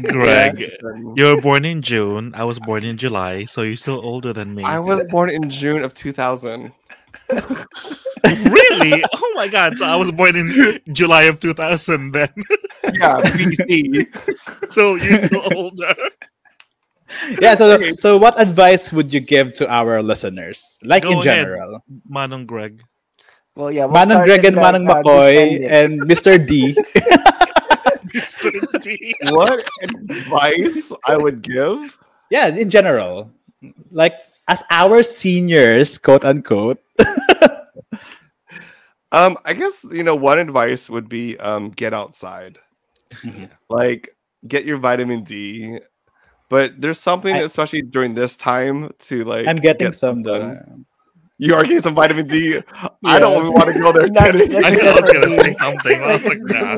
Greg, 0.00 0.72
you 1.14 1.24
were 1.24 1.40
born 1.40 1.64
in 1.64 1.82
June. 1.82 2.32
I 2.34 2.44
was 2.44 2.58
born 2.58 2.84
in 2.84 2.96
July, 2.96 3.44
so 3.44 3.62
you're 3.62 3.76
still 3.76 4.00
older 4.04 4.32
than 4.32 4.54
me. 4.54 4.64
I 4.64 4.78
was 4.80 5.00
born 5.10 5.30
in 5.30 5.48
June 5.48 5.82
of 5.82 5.94
2000. 5.94 6.72
Really? 8.24 9.04
Oh 9.14 9.32
my 9.34 9.48
god! 9.48 9.78
So 9.78 9.84
I 9.84 9.96
was 9.96 10.10
born 10.12 10.36
in 10.36 10.80
July 10.92 11.24
of 11.24 11.40
2000 11.40 12.12
then. 12.12 12.28
Yeah, 12.86 13.18
BC. 13.20 14.06
so 14.70 14.94
you're 14.94 15.26
older. 15.58 15.92
yeah. 17.42 17.56
So, 17.56 17.82
so 17.98 18.16
what 18.16 18.38
advice 18.40 18.92
would 18.92 19.12
you 19.12 19.18
give 19.18 19.54
to 19.54 19.66
our 19.68 20.02
listeners, 20.02 20.78
like 20.84 21.02
Go 21.02 21.10
in 21.10 21.18
ahead. 21.18 21.24
general? 21.24 21.82
Manong 22.08 22.46
Greg. 22.46 22.82
Well, 23.56 23.72
yeah. 23.72 23.86
we'll 23.86 23.96
Manong 23.96 24.22
start 24.22 24.26
Greg 24.28 24.44
and 24.44 24.56
that, 24.56 24.74
Manong 24.74 24.86
uh, 24.88 25.02
McCoy 25.02 25.66
and 25.66 26.00
Mr. 26.02 26.38
D. 26.38 26.74
Mr. 28.14 28.80
G. 28.80 29.14
what 29.34 29.66
advice 29.82 30.92
I 31.06 31.16
would 31.16 31.42
give? 31.42 31.98
yeah, 32.30 32.46
in 32.48 32.70
general, 32.70 33.30
like 33.90 34.14
as 34.48 34.62
our 34.70 35.02
seniors, 35.02 35.98
quote 35.98 36.24
unquote. 36.24 36.78
Um, 39.12 39.36
I 39.44 39.52
guess 39.54 39.78
you 39.92 40.02
know 40.02 40.16
one 40.16 40.38
advice 40.40 40.90
would 40.90 41.08
be 41.08 41.38
um 41.38 41.70
get 41.70 41.94
outside. 41.94 42.58
Mhm. 43.22 43.48
Like 43.70 44.14
get 44.46 44.64
your 44.64 44.78
vitamin 44.78 45.22
D. 45.22 45.78
But 46.50 46.80
there's 46.80 46.98
something, 47.00 47.34
I- 47.34 47.38
especially 47.38 47.82
during 47.82 48.14
this 48.14 48.36
time, 48.36 48.90
to 49.06 49.24
like. 49.24 49.46
I'm 49.46 49.56
getting 49.56 49.86
get 49.88 49.94
some 49.94 50.22
done. 50.22 50.58
though. 50.68 50.84
You 51.38 51.54
are 51.54 51.62
getting 51.62 51.80
some 51.82 51.94
vitamin 51.94 52.26
D. 52.26 52.54
Yeah. 52.54 52.60
I 53.04 53.18
don't 53.20 53.36
even 53.38 53.52
want 53.52 53.72
to 53.72 53.78
go 53.78 53.92
there. 53.92 54.08
Not- 54.10 54.24
Kenny. 54.34 54.56
I 54.56 54.58
Like, 54.60 54.78
thought 54.80 54.98
I 54.98 55.00
was 55.00 55.12
gonna 55.12 55.36
say 55.36 55.48
D. 55.48 55.54
something. 55.54 56.02
I 56.02 56.12
was 56.16 56.24
like, 56.24 56.38
nah. 56.42 56.76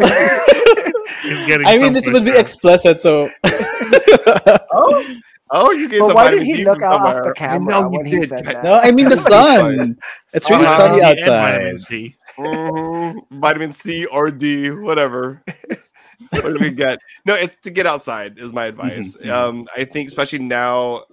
He's 1.23 1.47
getting 1.47 1.67
I 1.67 1.79
mean, 1.79 1.93
this 1.95 2.07
would 2.09 2.25
be 2.27 2.37
explicit, 2.37 3.01
so 3.01 3.31
oh, 3.45 5.17
oh, 5.51 5.71
you 5.73 5.89
gave 5.89 6.01
But 6.01 6.07
some 6.09 6.15
why 6.15 6.25
vitamin 6.25 6.45
did 6.47 6.57
he 6.57 6.63
D 6.63 6.65
look 6.65 6.79
from 6.81 6.93
out 7.03 7.17
off 7.17 7.23
the 7.25 7.31
I 7.31 7.33
camera 7.33 7.81
know 7.83 7.91
you 7.93 8.05
he 8.05 8.11
did. 8.19 8.29
said 8.29 8.45
that? 8.47 8.65
no, 8.65 8.75
I 8.81 8.91
mean 8.91 9.09
the 9.09 9.17
sun. 9.33 9.97
It's 10.33 10.49
really 10.51 10.65
Uh-huh. 10.67 10.77
sunny 10.77 11.01
Vitamin 11.01 11.17
D 11.17 11.23
and 11.23 11.31
vitamin 11.31 11.73
outside. 11.73 11.79
C. 11.81 12.17
Mhm. 12.39 13.41
vitamin 13.41 13.73
C 13.73 14.07
or 14.07 14.31
D, 14.31 14.71
whatever. 14.71 15.43
what 16.31 16.43
do 16.43 16.59
we 16.61 16.71
get? 16.71 16.99
No, 17.25 17.35
it's 17.35 17.57
to 17.63 17.71
get 17.71 17.87
outside 17.87 18.39
is 18.39 18.53
my 18.53 18.67
advice. 18.67 19.17
Mhm, 19.17 19.25
mhm. 19.27 19.31
Um, 19.31 19.67
I 19.77 19.85
think 19.85 20.09
especially 20.09 20.41
now 20.41 21.05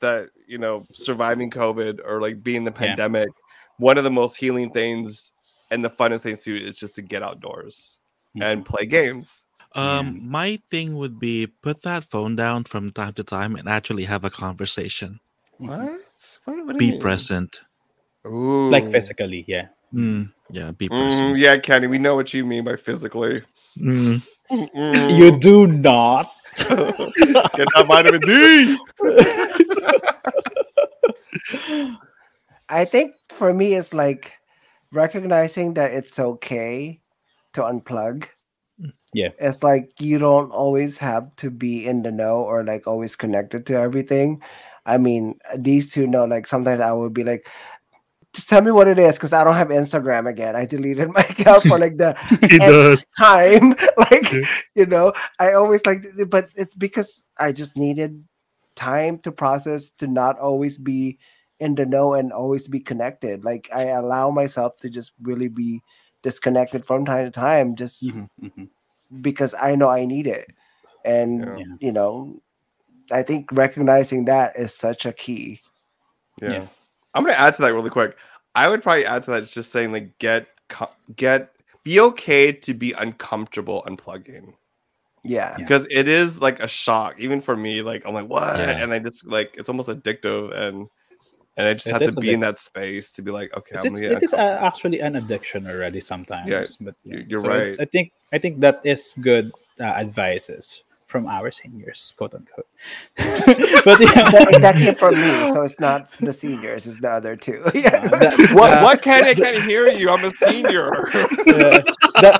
that 0.00 0.28
you 0.46 0.58
know 0.58 0.84
surviving 0.92 1.50
COVID 1.50 2.00
or 2.04 2.20
like 2.20 2.42
being 2.42 2.64
the 2.64 2.72
Yeah. 2.72 2.78
pandemic, 2.88 3.28
one 3.78 3.96
of 3.98 4.04
the 4.04 4.10
most 4.10 4.36
healing 4.36 4.70
things 4.70 5.32
and 5.70 5.82
the 5.84 5.90
funnest 5.90 6.22
things 6.24 6.42
to 6.44 6.58
do 6.58 6.66
is 6.66 6.76
just 6.76 6.94
to 6.96 7.02
get 7.02 7.22
outdoors 7.22 7.98
Mm-hmm. 8.36 8.42
and 8.42 8.64
play 8.64 8.86
games. 8.86 9.41
Um, 9.74 10.28
my 10.28 10.58
thing 10.70 10.96
would 10.96 11.18
be 11.18 11.46
put 11.46 11.82
that 11.82 12.04
phone 12.04 12.36
down 12.36 12.64
from 12.64 12.92
time 12.92 13.14
to 13.14 13.24
time 13.24 13.56
and 13.56 13.68
actually 13.68 14.04
have 14.04 14.24
a 14.24 14.30
conversation. 14.30 15.20
What? 15.58 16.38
What, 16.44 16.66
what 16.66 16.78
do 16.78 16.84
you 16.84 16.92
Be 16.92 16.98
present. 16.98 17.60
Ooh. 18.26 18.68
Like 18.68 18.90
physically, 18.90 19.44
yeah. 19.48 19.68
Mm, 19.94 20.32
yeah, 20.50 20.70
be 20.72 20.88
Mm, 20.88 20.98
present. 20.98 21.38
yeah, 21.38 21.58
Kenny, 21.58 21.86
we 21.86 21.98
know 21.98 22.14
what 22.14 22.34
you 22.34 22.44
mean 22.44 22.64
by 22.64 22.76
physically. 22.76 23.40
Mm. 23.78 24.22
Mm. 24.50 25.18
You 25.18 25.38
do 25.38 25.66
not. 25.66 26.30
get 26.56 27.68
that 27.74 27.86
vitamin 27.86 28.20
D. 28.20 28.76
I 32.68 32.84
think 32.84 33.14
for 33.30 33.52
me, 33.52 33.74
it's 33.74 33.94
like 33.94 34.32
recognizing 34.92 35.74
that 35.74 35.92
it's 35.92 36.18
okay 36.18 37.00
to 37.54 37.62
unplug. 37.62 38.26
Yeah. 39.12 39.30
It's 39.38 39.62
like 39.62 40.00
you 40.00 40.18
don't 40.18 40.50
always 40.50 40.98
have 40.98 41.34
to 41.36 41.50
be 41.50 41.86
in 41.86 42.02
the 42.02 42.12
know 42.12 42.36
or 42.42 42.64
like 42.64 42.86
always 42.86 43.16
connected 43.16 43.66
to 43.66 43.74
everything. 43.74 44.40
I 44.86 44.98
mean, 44.98 45.38
these 45.56 45.92
two 45.92 46.06
know, 46.06 46.24
like 46.24 46.46
sometimes 46.46 46.80
I 46.80 46.92
would 46.92 47.12
be 47.14 47.24
like, 47.24 47.46
just 48.34 48.48
tell 48.48 48.62
me 48.62 48.70
what 48.70 48.88
it 48.88 48.98
is 48.98 49.16
because 49.16 49.32
I 49.32 49.44
don't 49.44 49.54
have 49.54 49.68
Instagram 49.68 50.28
again. 50.28 50.56
I 50.56 50.64
deleted 50.66 51.10
my 51.14 51.22
account 51.22 51.66
for 51.66 51.78
like 51.78 51.96
the 51.98 52.14
time. 53.18 53.74
like, 53.96 54.26
Yeah. 54.30 54.46
you 54.74 54.86
know, 54.86 55.12
I 55.38 55.52
always 55.54 55.84
like, 55.86 56.04
but 56.28 56.48
it's 56.54 56.74
because 56.74 57.24
I 57.38 57.52
just 57.52 57.76
needed 57.76 58.24
time 58.76 59.18
to 59.20 59.32
process 59.32 59.90
to 59.98 60.06
not 60.06 60.38
always 60.38 60.78
be 60.78 61.18
in 61.60 61.74
the 61.74 61.86
know 61.86 62.14
and 62.14 62.32
always 62.32 62.68
be 62.68 62.80
connected. 62.80 63.44
Like, 63.44 63.68
I 63.74 63.84
allow 63.86 64.30
myself 64.30 64.76
to 64.78 64.90
just 64.90 65.12
really 65.22 65.48
be 65.48 65.82
disconnected 66.22 66.84
from 66.86 67.04
time 67.04 67.24
to 67.26 67.30
time 67.30 67.76
just 67.76 68.10
Mhm, 68.10 68.28
mhm. 68.40 68.70
Because 69.20 69.54
I 69.60 69.74
know 69.74 69.88
I 69.88 70.04
need 70.04 70.26
it. 70.26 70.48
And, 71.04 71.40
Yeah. 71.44 71.56
Yeah. 71.58 71.74
you 71.80 71.92
know, 71.92 72.40
I 73.10 73.22
think 73.22 73.50
recognizing 73.52 74.24
that 74.26 74.56
is 74.58 74.72
such 74.74 75.04
a 75.06 75.12
key. 75.12 75.60
Yeah. 76.40 76.50
Yeah. 76.50 76.66
I'm 77.14 77.24
gonna 77.24 77.36
add 77.36 77.54
to 77.54 77.62
that 77.62 77.74
really 77.74 77.90
quick. 77.90 78.16
I 78.54 78.68
would 78.68 78.82
probably 78.82 79.04
add 79.04 79.22
to 79.24 79.32
that 79.32 79.44
just 79.44 79.70
saying 79.70 79.92
like 79.92 80.16
get 80.18 80.46
get 81.16 81.52
be 81.84 82.00
okay 82.00 82.52
to 82.52 82.72
be 82.72 82.92
uncomfortable 82.92 83.82
unplugging 83.86 84.54
Yeah. 85.24 85.50
Yeah. 85.50 85.56
because 85.58 85.86
it 85.90 86.08
is 86.08 86.40
like 86.40 86.60
a 86.60 86.68
shock 86.68 87.20
even 87.20 87.40
for 87.40 87.56
me. 87.56 87.82
Like 87.82 88.06
I'm 88.06 88.14
like 88.14 88.28
what, 88.28 88.56
Yeah. 88.58 88.82
and 88.82 88.92
I 88.94 88.98
just 89.00 89.26
like 89.26 89.54
it's 89.58 89.68
almost 89.68 89.88
addictive 89.90 90.54
and 90.56 90.86
and 91.56 91.68
I 91.68 91.74
just 91.74 91.86
It 91.86 91.92
have 91.92 92.14
to 92.14 92.20
be 92.20 92.32
in 92.32 92.40
that 92.40 92.58
space 92.58 93.12
to 93.12 93.22
be 93.22 93.30
like 93.30 93.54
okay, 93.56 93.76
It's, 93.76 93.84
I'm 93.84 93.92
it's, 93.92 94.00
gonna 94.00 94.14
get 94.14 94.22
it 94.22 94.24
is 94.24 94.32
uh, 94.32 94.36
uncomfortable. 94.36 94.66
actually 94.66 95.00
an 95.00 95.16
addiction 95.16 95.66
already 95.66 96.00
sometimes. 96.00 96.76
but 96.80 96.94
yeah. 97.04 97.16
you- 97.18 97.26
you're 97.28 97.40
So 97.40 97.48
right. 97.48 97.76
I 97.80 97.84
think 97.84 98.12
I 98.32 98.38
think 98.38 98.60
that 98.60 98.80
is 98.84 99.14
good 99.20 99.52
uh, 99.80 99.84
advices 99.84 100.82
from 101.06 101.26
our 101.28 101.50
seniors, 101.52 102.14
quote 102.16 102.32
unquote. 102.32 102.64
but 103.84 104.00
yeah, 104.00 104.32
that, 104.32 104.58
that 104.64 104.74
came 104.76 104.94
from 104.94 105.12
me, 105.14 105.52
so 105.52 105.60
it's 105.60 105.78
not 105.78 106.08
the 106.20 106.32
seniors, 106.32 106.86
it's 106.86 106.98
the 107.00 107.10
other 107.10 107.36
two. 107.36 107.60
yeah. 107.74 108.08
uh, 108.08 108.16
that- 108.18 108.52
what 108.56 108.72
uh, 108.72 108.80
what 108.80 109.02
can 109.02 109.24
I 109.24 109.34
can't 109.34 109.62
hear 109.64 109.88
you? 109.88 110.08
I'm 110.08 110.24
a 110.24 110.30
senior. 110.30 110.88
uh, 111.12 111.28
the, 111.44 111.84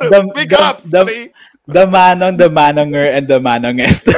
the, 0.08 0.20
Speak 0.34 0.48
the, 0.48 0.58
up, 0.62 0.80
the, 0.80 0.88
Sonny. 0.88 1.32
the 1.68 1.84
manong, 1.84 2.38
the 2.38 2.48
manonger, 2.48 3.12
and 3.12 3.28
the 3.28 3.38
manongest. 3.40 4.08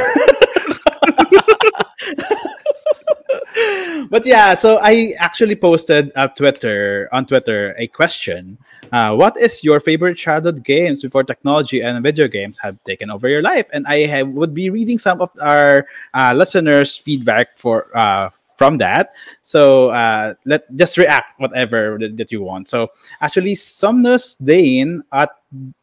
But 4.15 4.25
yeah, 4.25 4.55
so 4.55 4.79
I 4.81 5.13
actually 5.19 5.57
posted 5.57 6.13
Twitter 6.37 7.09
on 7.11 7.27
Twitter 7.27 7.75
a 7.77 7.89
question. 7.89 8.57
Uh, 8.93 9.11
what 9.11 9.37
is 9.37 9.65
your 9.65 9.81
favorite 9.81 10.15
childhood 10.15 10.63
games 10.63 11.03
before 11.03 11.25
technology 11.25 11.81
and 11.81 12.01
video 12.01 12.29
games 12.29 12.57
have 12.59 12.79
taken 12.85 13.11
over 13.11 13.27
your 13.27 13.43
life? 13.43 13.69
And 13.73 13.85
I 13.89 14.07
have, 14.07 14.29
would 14.29 14.55
be 14.55 14.71
reading 14.71 14.99
some 14.99 15.21
of 15.21 15.31
our 15.43 15.89
uh, 16.15 16.33
listeners' 16.33 16.97
feedback 16.97 17.57
for 17.57 17.91
uh, 17.99 18.31
from 18.55 18.79
that. 18.79 19.15
So 19.43 19.91
uh, 19.91 20.35
let 20.45 20.71
just 20.77 20.97
react 20.97 21.41
whatever 21.41 21.99
that, 21.99 22.17
that 22.17 22.31
you 22.31 22.41
want. 22.41 22.69
So 22.69 22.93
actually, 23.21 23.57
Somnus 23.57 24.37
Dane 24.37 25.03
at 25.13 25.31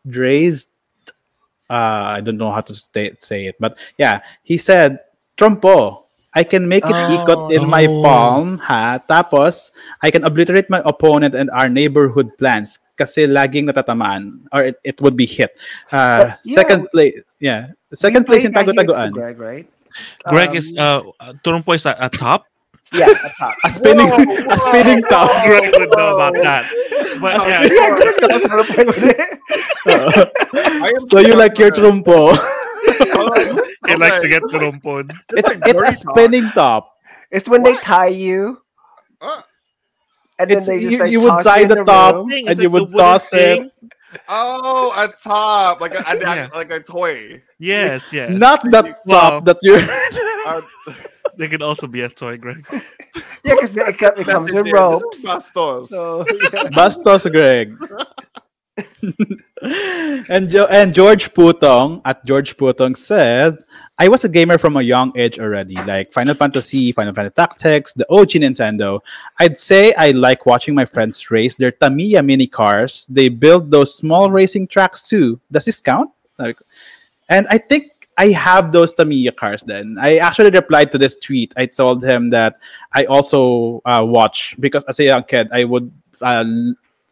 Dre's 0.07 0.67
uh, 1.69 2.15
I 2.15 2.21
don't 2.21 2.37
know 2.37 2.53
how 2.53 2.61
to 2.61 2.73
stay, 2.73 3.11
say 3.19 3.47
it, 3.47 3.57
but 3.59 3.77
yeah, 3.97 4.21
he 4.43 4.57
said, 4.57 4.99
Trompo, 5.35 6.00
I 6.31 6.43
can 6.47 6.63
make 6.63 6.87
it 6.87 6.95
ikot 6.95 7.51
in 7.51 7.67
my 7.67 7.83
Oh. 7.91 8.01
palm, 8.03 8.45
ha? 8.63 9.03
Tapos, 9.03 9.67
I 9.99 10.07
can 10.11 10.23
obliterate 10.23 10.71
my 10.71 10.79
opponent 10.87 11.35
and 11.35 11.51
our 11.51 11.67
neighborhood 11.67 12.31
plans 12.39 12.79
kasi 12.95 13.27
laging 13.27 13.67
natatamaan 13.67 14.47
or 14.55 14.63
it, 14.71 14.79
it 14.87 14.97
would 15.03 15.19
be 15.19 15.27
hit. 15.27 15.51
Uh, 15.91 16.31
But, 16.35 16.39
yeah, 16.47 16.55
second 16.55 16.81
place, 16.93 17.15
yeah. 17.43 17.61
Second 17.91 18.23
place 18.23 18.47
in 18.47 18.55
Played 18.55 18.71
that 18.71 18.75
here 18.79 18.87
too, 18.87 18.95
Tago-Tagoan. 18.95 19.11
Greg, 19.11 19.37
right? 19.39 19.65
Greg 20.31 20.55
is 20.55 20.71
Um, 20.79 21.11
uh 21.19 21.35
Turumpo 21.43 21.75
is 21.75 21.83
at, 21.83 21.99
at 21.99 22.15
top. 22.15 22.47
yeah, 22.95 23.11
at 23.11 23.31
top. 23.35 23.55
A 23.67 23.69
spinning, 23.69 24.07
Whoa, 24.07 24.55
a 24.55 24.57
spinning 24.71 25.03
whoa, 25.03 25.11
top. 25.11 25.27
Greg 25.43 25.67
would 25.75 25.91
know 25.99 26.15
about 26.15 26.35
that. 26.39 26.63
But 27.19 27.43
yeah, 27.47 27.67
yeah, 27.67 27.89
Greg 27.99 28.15
knows 28.23 28.43
how 28.47 28.55
to 28.55 28.65
play 28.71 28.85
with 28.87 29.03
it. 29.03 29.19
So 31.11 31.19
you 31.19 31.35
like 31.35 31.57
your 31.59 31.71
confident. 31.75 32.05
trumpo. 32.07 32.37
He 33.91 33.95
likes 33.97 34.21
to 34.21 34.27
get 34.29 34.41
turumpon. 34.43 35.11
it's, 35.31 35.47
like 35.47 35.59
it's 35.65 36.03
a 36.05 36.09
spinning 36.09 36.49
top. 36.51 36.93
It's 37.31 37.47
when 37.47 37.63
they 37.63 37.75
tie 37.77 38.07
you, 38.07 38.61
Uh, 39.21 39.41
and 40.39 40.49
then 40.49 40.57
It's, 40.57 40.67
they 40.67 40.79
just 40.79 40.91
you, 40.91 40.99
like 40.99 41.11
you 41.11 41.21
would 41.21 41.29
toss 41.29 41.43
tie 41.43 41.61
in 41.61 41.67
the 41.69 41.83
top. 41.83 42.29
Thing, 42.29 42.47
and 42.47 42.53
it's 42.57 42.61
you 42.61 42.69
like 42.69 42.73
would 42.73 42.89
wooden 42.91 42.97
toss 42.97 43.33
it. 43.33 43.71
Oh, 44.27 44.91
a 44.97 45.07
top, 45.15 45.79
like 45.79 45.93
a, 45.95 46.03
a- 46.05 46.19
Yeah. 46.19 46.49
like 46.53 46.71
a 46.71 46.79
toy. 46.81 47.41
Yes, 47.59 48.11
yes. 48.11 48.31
Not 48.37 48.61
the 48.63 48.95
Wow. 49.05 49.39
top 49.39 49.45
that 49.45 49.57
you're. 49.61 49.79
Uh, 50.47 50.61
They 51.37 51.47
can 51.47 51.61
also 51.61 51.87
be 51.87 52.01
a 52.01 52.09
toy, 52.09 52.35
Greg. 52.37 52.65
Yeah, 53.45 53.55
because 53.55 53.77
it, 53.77 53.97
co- 53.97 54.07
it 54.17 54.25
comes 54.27 54.51
with 54.51 54.65
This 54.65 54.73
ropes. 54.73 55.23
Bastos. 55.25 55.87
So 55.87 56.25
yeah. 56.27 56.67
Bastos, 56.75 57.23
Greg. 57.31 57.77
and 59.61 60.49
jo- 60.49 60.67
and 60.69 60.93
George 60.93 61.33
Putong 61.33 62.01
at 62.03 62.25
George 62.25 62.57
Putong 62.57 62.97
said, 62.97 63.57
"I 63.99 64.07
was 64.07 64.23
a 64.23 64.29
gamer 64.29 64.57
from 64.57 64.75
a 64.75 64.81
young 64.81 65.13
age 65.15 65.39
already, 65.39 65.75
like 65.85 66.11
Final 66.13 66.33
Fantasy, 66.33 66.91
Final 66.91 67.13
Fantasy 67.13 67.35
Tactics, 67.35 67.93
the 67.93 68.05
OG 68.09 68.41
Nintendo. 68.41 68.99
I'd 69.39 69.57
say 69.57 69.93
I 69.93 70.11
like 70.11 70.45
watching 70.45 70.73
my 70.73 70.85
friends 70.85 71.29
race 71.29 71.55
their 71.55 71.71
Tamiya 71.71 72.23
mini 72.23 72.47
cars. 72.47 73.05
They 73.09 73.29
build 73.29 73.69
those 73.69 73.93
small 73.93 74.31
racing 74.31 74.67
tracks 74.67 75.03
too. 75.07 75.39
Does 75.51 75.65
this 75.65 75.79
count? 75.79 76.09
Like, 76.37 76.57
and 77.29 77.47
I 77.49 77.57
think." 77.57 77.91
I 78.17 78.27
have 78.35 78.71
those 78.71 78.93
Tamiya 78.93 79.31
cars 79.31 79.63
then. 79.63 79.97
I 79.99 80.17
actually 80.17 80.51
replied 80.51 80.91
to 80.91 80.99
this 80.99 81.15
tweet. 81.15 81.53
I 81.57 81.65
told 81.65 82.03
him 82.03 82.29
that 82.31 82.59
I 82.93 83.05
also 83.05 83.81
uh, 83.85 84.05
watch 84.05 84.53
because 84.59 84.83
as 84.83 84.99
a 84.99 85.05
young 85.05 85.23
kid, 85.23 85.49
I 85.51 85.63
would 85.63 85.89
uh, 86.21 86.43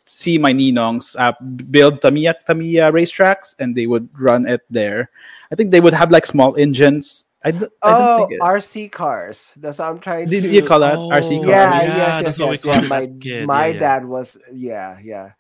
see 0.10 0.38
my 0.38 0.52
ninongs 0.54 1.14
uh, 1.20 1.34
build 1.70 2.02
Tamiya 2.02 2.34
Tamiya 2.48 2.90
racetracks 2.92 3.54
and 3.60 3.76
they 3.76 3.86
would 3.86 4.10
run 4.18 4.48
it 4.50 4.62
there. 4.70 5.10
I 5.52 5.56
think 5.56 5.70
they 5.72 5.80
would 5.82 5.94
have 5.94 6.10
like 6.12 6.26
small 6.26 6.58
engines. 6.58 7.26
I, 7.46 7.52
d- 7.52 7.68
I 7.82 7.90
don't 7.92 8.02
Oh, 8.02 8.18
think 8.28 8.32
it, 8.34 8.42
RC 8.42 8.92
cars. 8.92 9.54
That's 9.56 9.80
what 9.80 9.88
I'm 9.88 10.00
trying 10.00 10.28
did 10.28 10.44
to. 10.44 10.50
you 10.50 10.66
call 10.66 10.82
that 10.82 10.98
RC 10.98 11.40
Oh, 11.40 11.44
cars? 11.46 11.48
Yeah, 11.48 11.82
Yeah, 11.82 11.96
yes, 11.96 12.24
that's 12.26 12.38
yes, 12.38 12.40
what 12.40 12.50
we 12.50 12.56
yes. 12.58 12.64
called 12.66 12.76
Yeah, 12.76 12.84
it 12.84 12.90
my 12.90 13.04
kid, 13.22 13.48
my 13.48 13.66
yeah, 13.68 13.74
yeah. 13.74 13.80
dad 13.80 14.02
was. 14.06 14.38
Yeah, 14.52 15.00
yeah. 15.04 15.32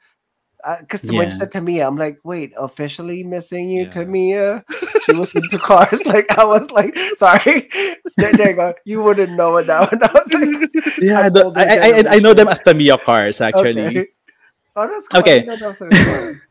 Because 0.79 1.03
when 1.07 1.13
Yeah. 1.13 1.23
you 1.23 1.31
said 1.31 1.51
Tamiya, 1.51 1.87
I'm 1.87 1.95
like, 1.95 2.19
wait, 2.23 2.51
officially 2.59 3.23
missing 3.23 3.69
you, 3.69 3.83
Yeah. 3.83 3.89
Tamiya? 3.95 4.63
She 5.07 5.13
was 5.15 5.33
into 5.35 5.57
cars. 5.59 6.03
Like 6.07 6.27
I 6.37 6.43
was 6.43 6.69
like, 6.71 6.95
sorry. 7.15 7.67
there, 8.19 8.33
there 8.33 8.49
you 8.51 8.55
go. 8.55 8.73
You 8.83 9.01
wouldn't 9.03 9.33
know 9.39 9.55
it 9.57 9.67
now. 9.67 9.87
And 9.87 10.03
I 10.03 10.11
was 10.11 10.27
like, 10.33 10.71
Yeah, 10.99 11.19
I, 11.19 11.25
I'm 11.27 11.33
don't- 11.33 11.45
older 11.55 11.59
I, 11.59 11.63
I, 11.63 11.89
I- 12.03 12.09
I 12.15 12.19
know 12.19 12.33
them 12.35 12.47
as 12.47 12.59
Tamiya 12.59 12.97
cars 12.99 13.39
actually. 13.39 13.87
okay. 13.87 14.07
Oh, 14.75 14.87
that's 14.87 15.07
cool. 15.07 15.21
Okay. 15.21 15.41
didn't 15.41 15.47
know 15.47 15.55
that 15.57 15.67
was 15.67 15.79
what 15.79 15.93
it 15.93 16.27
was. 16.27 16.45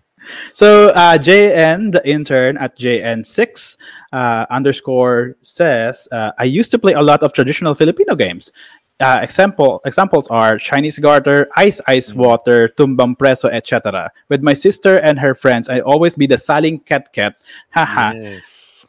So 0.53 0.91
uh, 0.91 1.19
JN, 1.19 1.93
the 1.93 2.07
intern 2.07 2.57
at 2.59 2.79
JN6 2.79 3.77
uh, 4.13 4.47
underscore 4.51 5.37
says, 5.43 6.09
uh, 6.13 6.33
I 6.39 6.45
used 6.45 6.71
to 6.73 6.79
play 6.79 6.93
a 6.93 7.01
lot 7.01 7.23
of 7.23 7.33
traditional 7.33 7.75
Filipino 7.75 8.15
games. 8.15 8.53
Uh, 9.01 9.19
example 9.23 9.81
examples 9.85 10.27
are 10.27 10.59
Chinese 10.59 10.99
garter, 10.99 11.49
ice 11.57 11.81
ice 11.87 12.13
water, 12.13 12.69
tumbang 12.77 13.17
preso, 13.17 13.49
etc. 13.49 14.11
With 14.29 14.43
my 14.43 14.55
sister 14.55 14.99
and 14.99 15.21
her 15.21 15.37
friends, 15.37 15.69
I 15.69 15.79
always 15.81 16.17
be 16.17 16.27
the 16.27 16.37
saling 16.37 16.81
ket 16.81 17.13
ket. 17.13 17.35
Haha. 17.71 18.15
yes. 18.15 18.85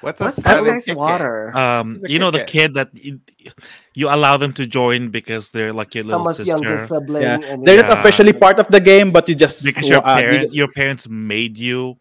What's 0.00 0.20
a 0.20 0.24
What's 0.24 0.42
silent 0.42 0.68
ice 0.68 0.76
ice 0.76 0.84
kick 0.86 0.92
it? 0.92 0.98
water? 0.98 1.56
Um, 1.56 2.00
you 2.08 2.18
know 2.18 2.30
the 2.30 2.40
kid 2.44 2.46
kid 2.48 2.74
that 2.74 2.88
you, 2.94 3.20
you 3.94 4.08
allow 4.08 4.36
them 4.36 4.52
to 4.54 4.66
join 4.66 5.10
because 5.10 5.50
they're 5.50 5.72
like 5.72 5.94
your 5.94 6.04
little 6.04 6.24
sister. 6.32 6.44
youngest 6.44 6.88
sibling. 6.88 7.22
Yeah. 7.22 7.38
And 7.42 7.66
They're 7.66 7.76
Yeah. 7.80 7.88
not 7.88 7.98
officially 8.00 8.32
part 8.32 8.58
of 8.58 8.68
the 8.68 8.80
game, 8.80 9.12
but 9.12 9.28
you 9.28 9.34
just 9.34 9.64
because 9.64 9.88
your 9.88 10.00
uh, 10.06 10.16
parent, 10.16 10.52
you- 10.52 10.64
your 10.64 10.68
parents 10.72 11.06
made 11.08 11.56
you 11.58 11.96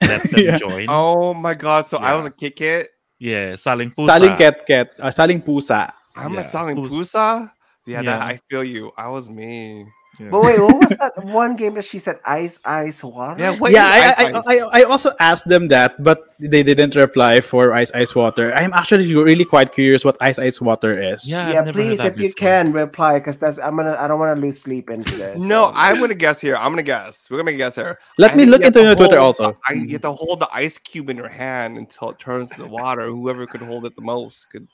let 0.00 0.22
them 0.30 0.40
Yeah. 0.44 0.58
join. 0.58 0.86
Oh 0.88 1.32
my 1.34 1.54
god! 1.54 1.86
So 1.86 1.98
I 1.98 2.14
was 2.14 2.26
a 2.26 2.30
kick 2.30 2.60
it. 2.60 2.88
Yeah, 3.18 3.56
saling 3.56 3.90
pusa. 3.90 4.06
saling 4.06 4.36
ket 4.36 4.66
ket, 4.66 4.88
uh, 5.00 5.10
saling 5.10 5.42
pusa. 5.42 5.90
I'm 6.14 6.34
Yeah. 6.34 6.40
a 6.40 6.44
saling 6.44 6.76
Who's- 6.76 7.12
pusa. 7.12 7.50
Yeah, 7.88 8.02
that 8.02 8.20
I 8.20 8.38
feel 8.50 8.62
you. 8.62 8.92
I 8.96 9.08
was 9.08 9.30
me. 9.30 9.86
Yeah. 10.18 10.30
But 10.30 10.42
wait, 10.42 10.58
what 10.58 10.76
was 10.82 10.98
that 10.98 11.24
one 11.30 11.54
game 11.54 11.74
that 11.74 11.84
she 11.84 11.98
said 12.00 12.18
ice, 12.26 12.58
ice, 12.64 13.04
water? 13.04 13.36
Yeah, 13.38 13.52
what 13.56 13.70
yeah, 13.70 13.86
is 13.86 14.14
I, 14.18 14.38
ice 14.38 14.46
I. 14.48 14.54
I, 14.54 14.80
I 14.80 14.82
also 14.82 15.12
asked 15.20 15.46
them 15.46 15.68
that, 15.68 16.02
but 16.02 16.34
they 16.40 16.64
didn't 16.64 16.96
reply 16.96 17.40
for 17.40 17.72
ice 17.72 17.92
ice 17.94 18.14
water. 18.14 18.52
I'm 18.52 18.72
actually 18.72 19.14
really 19.14 19.44
quite 19.44 19.72
curious 19.72 20.04
what 20.04 20.16
ice 20.20 20.38
ice 20.40 20.60
water 20.60 21.00
is. 21.14 21.28
Yeah. 21.28 21.50
Yeah, 21.50 21.70
please, 21.70 21.98
that 21.98 22.08
if 22.08 22.20
you 22.20 22.34
can 22.34 22.72
reply, 22.72 23.20
because 23.20 23.38
that's 23.38 23.58
I'm 23.60 23.76
gonna 23.76 23.94
I 23.94 24.08
don't 24.08 24.18
want 24.18 24.34
to 24.36 24.40
lose 24.40 24.60
sleep 24.60 24.90
into 24.90 25.16
this. 25.16 25.38
No, 25.42 25.66
so- 25.66 25.72
I'm 25.76 26.00
gonna 26.00 26.14
guess 26.14 26.40
here. 26.40 26.56
I'm 26.56 26.72
gonna 26.72 26.82
guess. 26.82 27.30
We're 27.30 27.36
gonna 27.36 27.46
make 27.46 27.54
a 27.54 27.58
guess 27.58 27.76
here. 27.76 27.98
Let 28.18 28.32
I 28.32 28.34
me 28.34 28.44
look 28.44 28.60
you 28.60 28.64
have 28.64 28.76
into 28.76 28.80
to 28.80 28.86
your 28.86 28.96
Twitter 28.96 29.20
hold 29.20 29.36
the- 29.36 29.44
also. 29.44 29.58
I, 29.68 29.74
you 29.74 29.92
have 29.92 30.02
to 30.02 30.12
hold 30.12 30.40
the 30.40 30.48
ice 30.52 30.78
cube 30.78 31.10
in 31.10 31.16
your 31.16 31.28
hand 31.28 31.78
until 31.78 32.10
it 32.10 32.18
turns 32.18 32.50
to 32.50 32.58
the 32.58 32.66
water. 32.66 33.06
Whoever 33.06 33.46
could 33.46 33.62
hold 33.62 33.86
it 33.86 33.94
the 33.94 34.02
most 34.02 34.50
could, 34.50 34.66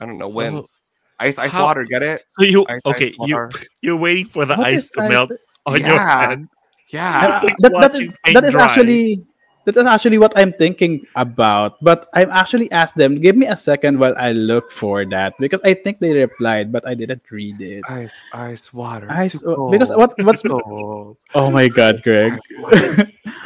I 0.00 0.06
don't 0.06 0.18
know, 0.18 0.28
wins. 0.28 0.72
Ice, 1.20 1.38
ice, 1.38 1.52
how- 1.52 1.62
water. 1.64 1.84
Get 1.84 2.02
it? 2.02 2.22
So 2.38 2.44
you 2.44 2.66
Ice, 2.68 2.80
okay? 2.86 3.06
ice, 3.08 3.16
you 3.26 3.48
you're 3.82 3.96
waiting 3.96 4.26
for 4.26 4.44
the 4.44 4.56
What 4.56 4.66
ice 4.66 4.88
to 4.90 5.02
ice- 5.02 5.10
melt 5.10 5.30
on 5.66 5.80
your 5.80 5.88
Yeah. 5.94 6.26
hand. 6.28 6.48
Yeah. 6.88 7.34
It's 7.36 7.44
like 7.44 7.56
that, 7.58 7.72
that 7.80 7.94
is, 7.94 8.08
that 8.34 8.44
is 8.44 8.54
actually 8.56 9.24
that 9.64 9.76
is 9.76 9.86
actually 9.86 10.18
what 10.18 10.32
I'm 10.36 10.52
thinking 10.52 11.04
about. 11.16 11.82
But 11.82 12.08
I'm 12.14 12.30
actually 12.30 12.70
asked 12.72 12.96
them. 12.96 13.20
Give 13.20 13.36
me 13.36 13.46
a 13.46 13.56
second 13.56 13.98
while 13.98 14.14
I 14.16 14.32
look 14.32 14.70
for 14.70 15.04
that 15.06 15.34
because 15.38 15.60
I 15.64 15.74
think 15.74 16.00
they 16.00 16.14
replied, 16.14 16.72
but 16.72 16.86
I 16.86 16.94
didn't 16.94 17.22
read 17.30 17.60
it. 17.60 17.84
Ice, 17.88 18.22
ice, 18.32 18.72
water. 18.72 19.06
Ice, 19.10 19.40
too 19.40 19.68
because 19.70 19.90
what 19.90 20.16
what's 20.24 20.42
too 20.42 20.60
cold, 20.64 21.18
oh 21.34 21.50
my 21.50 21.68
god, 21.68 22.02
Greg. 22.02 22.38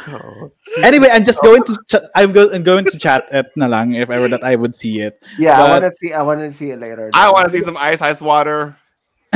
cold. 0.05 0.51
anyway, 0.83 1.09
I'm 1.11 1.23
just 1.23 1.41
going 1.41 1.63
to 1.63 1.73
ch- 1.89 2.05
I'm, 2.15 2.31
go- 2.31 2.51
I'm 2.51 2.63
going 2.63 2.85
to 2.85 2.97
chat 2.97 3.27
at 3.31 3.55
na 3.55 3.67
lang 3.67 3.93
if 3.93 4.09
ever 4.09 4.27
that 4.29 4.43
I 4.43 4.55
would 4.55 4.75
see 4.75 5.01
it. 5.01 5.21
yeah, 5.37 5.61
I 5.61 5.69
want 5.69 5.83
to 5.83 5.91
see. 5.91 6.13
I 6.13 6.21
want 6.21 6.39
to 6.39 6.51
see 6.51 6.71
it 6.71 6.79
later. 6.79 7.11
I 7.13 7.31
want 7.31 7.45
to 7.47 7.51
see 7.51 7.61
some 7.61 7.77
ice, 7.77 8.01
ice, 8.01 8.21
water. 8.21 8.77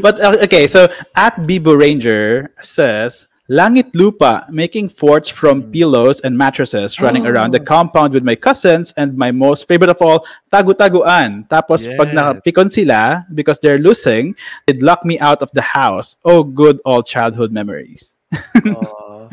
but 0.00 0.20
uh, 0.20 0.38
okay, 0.44 0.66
so 0.66 0.88
at 1.16 1.46
Bibo 1.46 1.74
Ranger 1.74 2.54
says 2.62 3.26
Langit 3.50 3.92
Lupa 3.92 4.48
making 4.48 4.88
forts 4.88 5.28
from 5.28 5.68
hmm. 5.68 5.70
pillows 5.70 6.20
and 6.20 6.32
mattresses 6.32 6.96
running 7.00 7.26
around 7.26 7.52
the 7.52 7.60
oh. 7.60 7.64
compound 7.64 8.14
with 8.14 8.24
my 8.24 8.34
cousins 8.34 8.94
and 8.96 9.18
my 9.18 9.32
most 9.32 9.68
favorite 9.68 9.90
of 9.90 10.00
all 10.00 10.24
tagu-taguan. 10.48 11.44
Tapos 11.52 11.84
pag 11.84 12.08
Yes. 12.08 12.16
napikon 12.16 12.72
sila 12.72 13.28
because 13.34 13.60
they're 13.60 13.76
losing, 13.76 14.32
they'd 14.64 14.80
lock 14.80 15.04
me 15.04 15.20
out 15.20 15.44
of 15.44 15.52
the 15.52 15.76
house. 15.76 16.16
Oh, 16.24 16.42
good 16.42 16.80
old 16.88 17.04
childhood 17.04 17.52
memories. 17.52 18.16
Aw. 18.64 19.28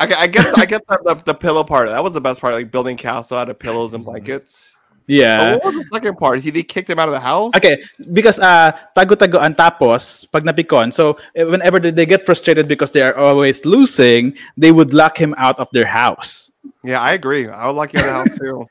Okay, 0.00 0.16
I 0.16 0.26
guess 0.26 0.50
I 0.58 0.64
get 0.64 0.82
the, 0.88 0.98
the, 1.04 1.14
the 1.30 1.34
pillow 1.34 1.62
part. 1.62 1.90
That 1.90 2.02
was 2.02 2.14
the 2.14 2.24
best 2.24 2.40
part, 2.40 2.54
like 2.54 2.72
building 2.72 2.96
castle 2.96 3.36
out 3.36 3.50
of 3.50 3.58
pillows 3.60 3.94
and 3.94 4.02
hmm. 4.02 4.10
blankets. 4.10 4.74
Yeah. 5.06 5.54
What 5.56 5.64
was 5.64 5.74
the 5.74 5.84
second 5.92 6.18
part? 6.18 6.40
He, 6.40 6.50
he 6.50 6.62
kicked 6.62 6.88
him 6.88 6.98
out 6.98 7.08
of 7.08 7.14
the 7.14 7.20
house. 7.20 7.52
Okay, 7.56 7.82
because 8.12 8.38
uh 8.38 8.72
tago-tagoan 8.96 9.56
tapos 9.56 10.30
pag 10.30 10.44
napikon. 10.44 10.92
So 10.92 11.18
eh, 11.34 11.44
whenever 11.44 11.80
they 11.80 11.90
they 11.90 12.06
get 12.06 12.24
frustrated 12.24 12.68
because 12.68 12.92
they 12.92 13.02
are 13.02 13.16
always 13.16 13.64
losing, 13.64 14.36
they 14.56 14.72
would 14.72 14.94
lock 14.94 15.18
him 15.18 15.34
out 15.36 15.58
of 15.58 15.68
their 15.72 15.86
house. 15.86 16.52
Yeah, 16.84 17.00
I 17.00 17.12
agree. 17.12 17.48
I 17.48 17.66
would 17.66 17.76
like 17.76 17.92
you 17.92 18.00
out 18.00 18.06
of 18.06 18.10
the 18.10 18.18
house 18.30 18.38
too. 18.38 18.66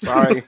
Sorry. 0.06 0.42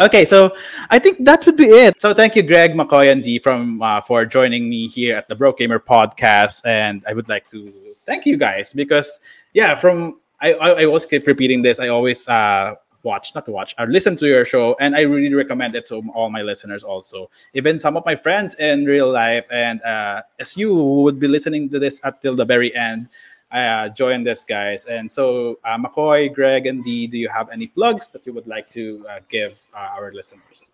Okay, 0.00 0.24
so 0.24 0.56
I 0.88 0.98
think 0.98 1.22
that 1.26 1.44
would 1.44 1.58
be 1.58 1.66
it. 1.66 2.00
So 2.00 2.14
thank 2.14 2.34
you, 2.34 2.42
Greg, 2.42 2.72
McCoy, 2.72 3.12
and 3.12 3.22
Dee, 3.22 3.38
from 3.38 3.82
uh, 3.82 4.00
for 4.00 4.24
joining 4.24 4.70
me 4.70 4.88
here 4.88 5.18
at 5.18 5.28
the 5.28 5.34
Broke 5.34 5.58
Gamer 5.58 5.78
podcast, 5.78 6.64
and 6.64 7.04
I 7.06 7.12
would 7.12 7.28
like 7.28 7.46
to 7.48 7.70
thank 8.06 8.24
you 8.24 8.38
guys 8.38 8.72
because 8.72 9.20
yeah, 9.52 9.74
from 9.74 10.20
I 10.40 10.54
I, 10.54 10.68
I 10.70 10.84
always 10.86 11.04
keep 11.04 11.26
repeating 11.26 11.60
this. 11.60 11.80
I 11.80 11.88
always 11.88 12.26
uh 12.28 12.76
watch 13.02 13.34
not 13.34 13.44
to 13.46 13.52
watch 13.52 13.74
I 13.78 13.84
listen 13.84 14.16
to 14.16 14.26
your 14.26 14.44
show, 14.44 14.76
and 14.80 14.94
I 14.94 15.02
really 15.02 15.34
recommend 15.34 15.74
it 15.74 15.86
to 15.86 16.02
all 16.14 16.30
my 16.30 16.42
listeners 16.42 16.82
also, 16.84 17.30
even 17.54 17.78
some 17.78 17.96
of 17.96 18.04
my 18.04 18.16
friends 18.16 18.54
in 18.56 18.84
real 18.84 19.10
life, 19.10 19.46
and 19.50 19.82
uh, 19.82 20.22
as 20.38 20.56
you 20.56 20.74
would 20.74 21.18
be 21.18 21.28
listening 21.28 21.68
to 21.70 21.78
this 21.78 22.00
until 22.04 22.36
the 22.36 22.44
very 22.44 22.74
end. 22.74 23.08
Uh, 23.52 23.88
join 23.88 24.22
this, 24.22 24.44
guys. 24.44 24.84
And 24.84 25.10
so, 25.10 25.58
uh, 25.64 25.76
McCoy, 25.76 26.32
Greg, 26.32 26.66
and 26.66 26.84
Dee, 26.84 27.08
do 27.08 27.18
you 27.18 27.28
have 27.28 27.50
any 27.50 27.66
plugs 27.66 28.06
that 28.08 28.24
you 28.24 28.32
would 28.32 28.46
like 28.46 28.70
to 28.70 29.04
uh, 29.10 29.18
give 29.28 29.60
uh, 29.74 29.88
our 29.98 30.12
listeners? 30.12 30.70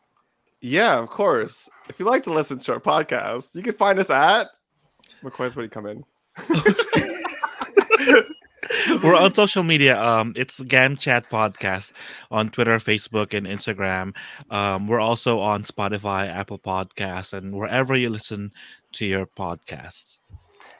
Yeah, 0.61 0.99
of 0.99 1.09
course. 1.09 1.71
If 1.89 1.99
you 1.99 2.05
like 2.05 2.23
to 2.25 2.33
listen 2.35 2.59
to 2.59 2.75
our 2.75 2.81
podcast, 2.81 3.55
you 3.55 3.63
can 3.63 3.73
find 3.73 3.99
us 3.99 4.11
at 4.11 4.49
McCoy's 5.25 5.57
when 5.57 5.65
you 5.65 5.71
come 5.71 5.87
in. 5.87 6.05
We're 9.03 9.15
on 9.17 9.35
social 9.35 9.63
media. 9.63 10.01
Um, 10.01 10.33
it's 10.37 10.61
Gam 10.61 10.97
Chat 10.97 11.31
Podcast 11.31 11.93
on 12.31 12.51
Twitter, 12.51 12.79
Facebook, 12.79 13.35
and 13.35 13.47
Instagram. 13.47 14.15
Um, 14.51 14.87
we're 14.89 15.01
also 15.01 15.41
on 15.41 15.65
Spotify, 15.65 16.29
Apple 16.29 16.59
Podcasts, 16.59 17.33
and 17.33 17.55
wherever 17.55 17.95
you 17.95 18.11
listen 18.11 18.53
to 18.93 19.07
your 19.07 19.27
podcasts. 19.27 20.19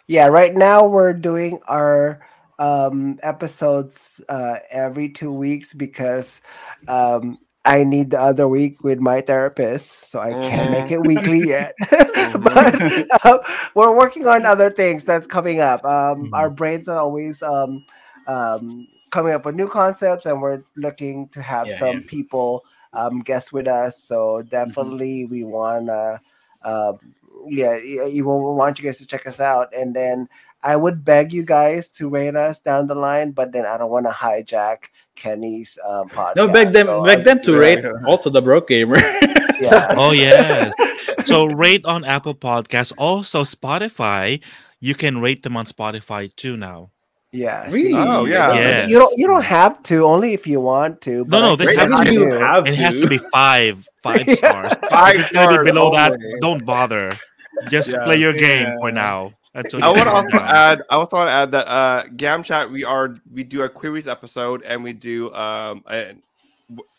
yeah, 0.07 0.27
right 0.27 0.55
now 0.55 0.87
we're 0.87 1.13
doing 1.13 1.61
our 1.69 2.27
um 2.59 3.19
episodes 3.23 4.09
uh 4.31 4.57
every 4.71 5.11
two 5.11 5.31
weeks 5.31 5.75
because 5.75 6.41
um 6.89 7.37
I 7.67 7.85
need 7.85 8.11
the 8.13 8.21
other 8.21 8.49
week 8.49 8.85
with 8.85 9.01
my 9.01 9.23
therapist, 9.23 10.11
so 10.11 10.21
I 10.21 10.35
can't 10.35 10.71
make 10.71 10.91
it 10.93 11.01
weekly 11.05 11.41
yet. 11.49 11.75
but 12.35 12.81
uh, 13.25 13.39
we're 13.75 13.97
working 13.97 14.27
on 14.29 14.47
other 14.47 14.71
things 14.71 15.05
that's 15.05 15.27
coming 15.27 15.61
up. 15.61 15.85
Um, 15.85 16.31
Our 16.33 16.51
brains 16.51 16.89
are 16.89 16.99
always 17.01 17.43
um, 17.43 17.85
um, 18.27 18.89
coming 19.11 19.35
up 19.35 19.45
with 19.47 19.57
new 19.57 19.69
concepts, 19.69 20.27
and 20.27 20.41
we're 20.43 20.63
looking 20.77 21.29
to 21.31 21.43
have 21.43 21.71
Yeah, 21.71 21.79
some 21.79 22.03
yeah. 22.03 22.05
people 22.05 22.65
um, 22.95 23.21
guest 23.21 23.53
with 23.53 23.69
us. 23.69 24.03
So 24.03 24.43
definitely, 24.43 25.27
we 25.27 25.45
want 25.45 25.89
to 25.89 26.21
um, 26.65 26.99
yeah, 27.49 27.77
you 27.77 28.25
will 28.25 28.55
want 28.57 28.79
you 28.79 28.85
guys 28.85 28.99
to 28.99 29.07
check 29.07 29.27
us 29.27 29.41
out. 29.41 29.75
And 29.75 29.95
then 29.95 30.29
I 30.67 30.75
would 30.75 31.05
beg 31.05 31.33
you 31.33 31.45
guys 31.45 31.89
to 32.03 32.09
rate 32.11 32.35
us 32.35 32.59
down 32.59 32.89
the 32.89 32.95
line, 32.99 33.31
but 33.31 33.53
then 33.53 33.65
I 33.67 33.79
don't 33.79 33.91
want 33.91 34.07
to 34.07 34.13
hijack 34.13 34.91
Kenny's 35.15 35.79
um, 35.87 36.09
podcast. 36.09 36.37
No, 36.37 36.49
beg 36.49 36.73
them, 36.73 36.87
so 36.87 37.05
beg 37.05 37.23
them 37.23 37.39
to 37.39 37.45
do 37.55 37.59
rate 37.59 37.85
also 38.07 38.31
the 38.31 38.43
broke 38.43 38.69
gamer. 38.69 38.99
Yeah. 39.63 39.95
Oh 39.97 40.11
yes. 40.13 40.75
so 41.25 41.47
rate 41.65 41.85
on 41.87 42.05
Apple 42.05 42.35
Podcasts. 42.35 42.93
Also 42.99 43.43
Spotify. 43.45 44.41
You 44.81 44.95
can 44.95 45.21
rate 45.23 45.43
them 45.43 45.57
on 45.57 45.65
Spotify 45.67 46.35
too 46.37 46.57
now. 46.57 46.91
Yeah. 47.33 47.69
Really? 47.71 47.95
Oh, 47.95 48.25
yeah. 48.27 48.55
Yes. 48.55 48.91
You 48.91 48.99
don't 48.99 49.15
you 49.17 49.27
don't 49.27 49.45
have 49.45 49.83
to, 49.85 50.05
only 50.05 50.35
if 50.35 50.47
you 50.47 50.61
want 50.61 51.01
to. 51.03 51.25
but 51.25 51.41
no, 51.41 51.53
I 51.53 51.57
they 51.57 51.77
have 51.77 52.05
to. 52.05 52.13
you 52.13 52.21
you 52.21 52.31
do. 52.31 52.39
have 52.39 52.67
It 52.67 52.77
has 52.77 52.97
to. 52.97 53.03
to 53.03 53.09
be 53.09 53.19
five, 53.19 53.87
five 54.03 54.27
Yeah. 54.27 54.35
stars. 54.35 54.73
Five 54.91 55.15
if 55.17 55.21
it's 55.23 55.31
stars 55.31 55.59
be 55.65 55.71
below 55.71 55.91
that, 55.93 56.19
don't 56.41 56.65
bother. 56.67 57.13
Just 57.71 57.93
Yeah. 57.93 58.05
play 58.05 58.17
your 58.19 58.33
game 58.35 58.67
Yeah. 58.69 58.79
for 58.81 58.91
now. 58.93 59.33
That's 59.57 59.73
I 59.73 59.89
want 59.89 60.03
to 60.03 60.11
also 60.11 60.39
add. 60.39 60.83
I 60.91 60.95
also 60.97 61.17
want 61.17 61.29
to 61.29 61.33
add 61.33 61.51
that 61.53 61.67
uh, 61.67 62.05
Gam 62.15 62.43
Chat. 62.43 62.71
We 62.71 62.85
are 62.85 63.17
we 63.33 63.43
do 63.43 63.63
a 63.63 63.69
queries 63.71 64.07
episode, 64.07 64.63
and 64.65 64.85
we 64.85 64.93
do 64.93 65.33
um, 65.33 65.83
a, 65.89 66.13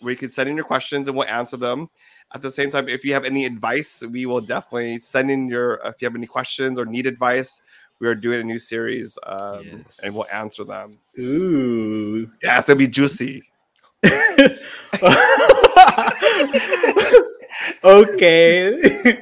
we 0.02 0.16
can 0.16 0.32
send 0.32 0.50
in 0.50 0.56
your 0.56 0.66
questions, 0.66 1.08
and 1.08 1.16
we'll 1.16 1.28
answer 1.28 1.56
them. 1.56 1.88
At 2.34 2.42
the 2.42 2.50
same 2.50 2.72
time, 2.72 2.90
if 2.90 3.06
you 3.06 3.14
have 3.14 3.26
any 3.26 3.46
advice, 3.46 4.04
we 4.10 4.26
will 4.26 4.42
definitely 4.42 4.98
send 4.98 5.30
in 5.30 5.48
your. 5.48 5.76
If 5.86 6.02
you 6.02 6.08
have 6.08 6.16
any 6.16 6.26
questions 6.26 6.80
or 6.80 6.86
need 6.86 7.06
advice, 7.06 7.62
we 8.00 8.08
are 8.08 8.16
doing 8.16 8.42
a 8.42 8.44
new 8.44 8.58
series, 8.58 9.20
um, 9.28 9.64
Yes. 9.64 10.00
and 10.04 10.16
we'll 10.16 10.26
answer 10.34 10.64
them. 10.64 10.98
Ooh. 11.20 12.28
Yeah, 12.42 12.58
it's 12.58 12.68
gonna 12.68 12.80
be 12.80 12.88
juicy. 12.88 13.44
okay. 17.84 18.80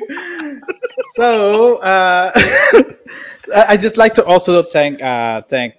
so 1.16 1.78
uh, 1.78 2.32
I 3.56 3.78
just 3.78 3.98
like 3.98 4.14
to 4.16 4.26
also 4.26 4.64
thank 4.64 5.02
uh, 5.02 5.42
thank 5.44 5.76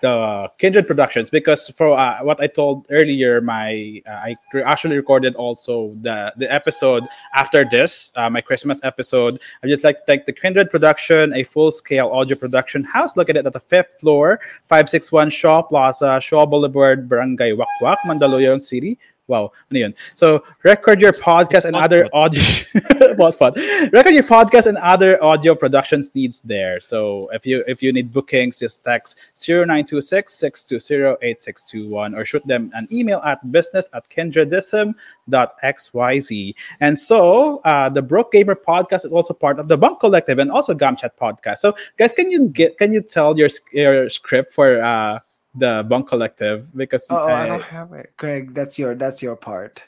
the 0.00 0.48
Kindred 0.58 0.86
Productions 0.86 1.30
because 1.30 1.68
for 1.68 1.92
uh, 1.96 2.22
what 2.22 2.40
I 2.40 2.46
told 2.46 2.86
earlier, 2.90 3.40
my 3.40 4.02
uh, 4.06 4.32
I 4.32 4.36
actually 4.64 4.96
recorded 4.96 5.34
also 5.34 5.94
the 6.00 6.32
the 6.36 6.50
episode 6.52 7.04
after 7.34 7.64
this, 7.64 8.12
uh, 8.16 8.30
my 8.30 8.40
Christmas 8.40 8.80
episode. 8.82 9.40
I 9.62 9.68
just 9.68 9.84
like 9.84 9.98
to 9.98 10.04
thank 10.06 10.26
the 10.26 10.32
Kindred 10.32 10.70
Production, 10.70 11.34
a 11.34 11.44
full 11.44 11.70
scale 11.70 12.08
audio 12.08 12.36
production 12.36 12.84
house 12.84 13.16
located 13.16 13.46
at 13.46 13.52
the 13.52 13.60
fifth 13.60 14.00
floor, 14.00 14.40
five 14.68 14.88
six 14.88 15.12
one 15.12 15.30
Shaw 15.30 15.62
Plaza, 15.62 16.20
Shaw 16.20 16.46
Boulevard, 16.46 17.08
Barangay 17.08 17.52
Wakwak, 17.52 17.98
Mandaluyong 18.06 18.62
City. 18.62 18.98
Wow, 19.30 19.54
ano 19.70 19.78
yun? 19.78 19.94
So 20.18 20.42
record 20.66 20.98
your 21.00 21.14
podcast 21.14 21.62
and 21.62 21.78
other 21.78 22.10
audio 22.12 22.42
what 23.14 23.38
fun. 23.38 23.54
Record 23.94 24.10
your 24.10 24.26
podcast 24.26 24.66
and 24.66 24.74
other 24.78 25.22
audio 25.22 25.54
productions 25.54 26.10
needs 26.18 26.40
there. 26.42 26.80
So 26.82 27.30
if 27.30 27.46
you 27.46 27.62
if 27.70 27.78
you 27.80 27.92
need 27.94 28.10
bookings, 28.12 28.58
just 28.58 28.82
text 28.82 29.22
0926-620-8621 29.38 32.18
or 32.18 32.26
shoot 32.26 32.42
them 32.44 32.72
an 32.74 32.88
email 32.90 33.22
at 33.22 33.38
business 33.52 33.88
at 33.94 34.10
kindredism.xyz. 34.10 36.54
And 36.80 36.98
so 36.98 37.60
uh, 37.64 37.88
the 37.88 38.02
Broke 38.02 38.32
Gamer 38.32 38.56
podcast 38.56 39.04
is 39.04 39.12
also 39.12 39.32
part 39.32 39.60
of 39.60 39.68
the 39.68 39.76
Bunk 39.76 40.00
Collective 40.00 40.40
and 40.40 40.50
also 40.50 40.74
Gam 40.74 40.96
Chat 40.96 41.16
podcast. 41.16 41.58
So 41.58 41.76
guys, 41.96 42.12
can 42.12 42.32
you 42.32 42.48
get 42.48 42.78
can 42.78 42.92
you 42.92 43.00
tell 43.00 43.38
your, 43.38 43.48
your 43.70 44.10
script 44.10 44.52
for 44.52 44.82
uh, 44.82 45.20
the 45.54 45.84
Bunk 45.88 46.08
Collective? 46.08 46.74
Because 46.76 47.10
Oh, 47.10 47.30
I 47.32 47.44
uh, 47.44 47.46
don't 47.46 47.62
have 47.62 47.92
it. 47.92 48.12
Greg, 48.16 48.54
that's 48.54 48.78
your 48.78 48.94
that's 48.94 49.22
your 49.22 49.36
part. 49.36 49.82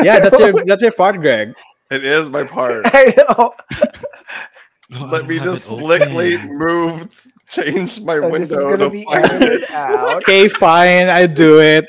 yeah, 0.00 0.18
that's 0.20 0.38
your 0.38 0.52
that's 0.66 0.82
your 0.82 0.92
part, 0.92 1.20
Greg. 1.20 1.54
It 1.90 2.04
is 2.04 2.30
my 2.30 2.44
part. 2.44 2.90
I 2.94 3.14
know. 3.18 3.54
Oh, 4.94 5.06
I 5.06 5.10
Let 5.10 5.20
don't 5.20 5.28
me 5.28 5.38
just 5.40 5.62
it 5.68 5.78
slickly 5.78 6.38
move, 6.38 7.26
change 7.48 8.00
my 8.00 8.20
So 8.20 8.30
this 8.30 8.50
is 8.52 8.64
window. 8.64 8.66
gonna 8.66 8.86
to 8.86 8.90
be 8.90 9.04
find 9.04 9.42
it. 9.42 9.62
out. 9.70 10.22
okay, 10.22 10.48
fine, 10.48 11.08
I 11.08 11.26
do 11.26 11.60
it. 11.60 11.86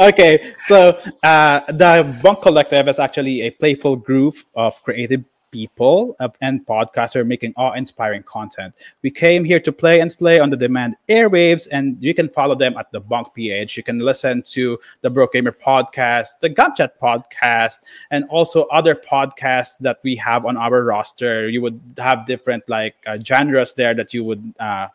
okay, 0.00 0.54
so 0.58 0.98
uh, 1.22 1.60
the 1.72 2.02
Bunk 2.22 2.42
Collective 2.42 2.88
is 2.88 2.98
actually 2.98 3.42
a 3.42 3.50
playful 3.50 3.96
group 3.96 4.36
of 4.54 4.82
creative 4.82 5.24
people 5.54 6.16
uh, 6.18 6.28
and 6.40 6.66
podcasters 6.66 7.24
making 7.24 7.54
awe-inspiring 7.56 8.24
content. 8.24 8.74
We 9.02 9.10
came 9.12 9.44
here 9.44 9.60
to 9.60 9.70
play 9.70 10.00
and 10.00 10.10
slay 10.10 10.40
on 10.40 10.50
the 10.50 10.56
demand 10.56 10.96
airwaves, 11.08 11.68
and 11.70 11.96
you 12.00 12.12
can 12.12 12.28
follow 12.28 12.56
them 12.56 12.76
at 12.76 12.90
the 12.90 12.98
Bunk 12.98 13.32
PH. 13.34 13.76
You 13.76 13.84
can 13.84 14.00
listen 14.00 14.42
to 14.56 14.80
the 15.02 15.10
Broke 15.10 15.34
Gamer 15.34 15.52
podcast, 15.52 16.40
the 16.40 16.48
Gam 16.48 16.74
Chat 16.74 17.00
podcast, 17.00 17.82
and 18.10 18.24
also 18.30 18.64
other 18.64 18.96
podcasts 18.96 19.78
that 19.78 20.00
we 20.02 20.16
have 20.16 20.44
on 20.44 20.56
our 20.56 20.82
roster. 20.82 21.48
You 21.48 21.62
would 21.62 21.80
have 21.98 22.26
different 22.26 22.68
like 22.68 22.96
uh, 23.06 23.16
genres 23.24 23.74
there 23.74 23.94
that 23.94 24.12
you 24.12 24.24
would. 24.24 24.54
Uh, 24.58 24.88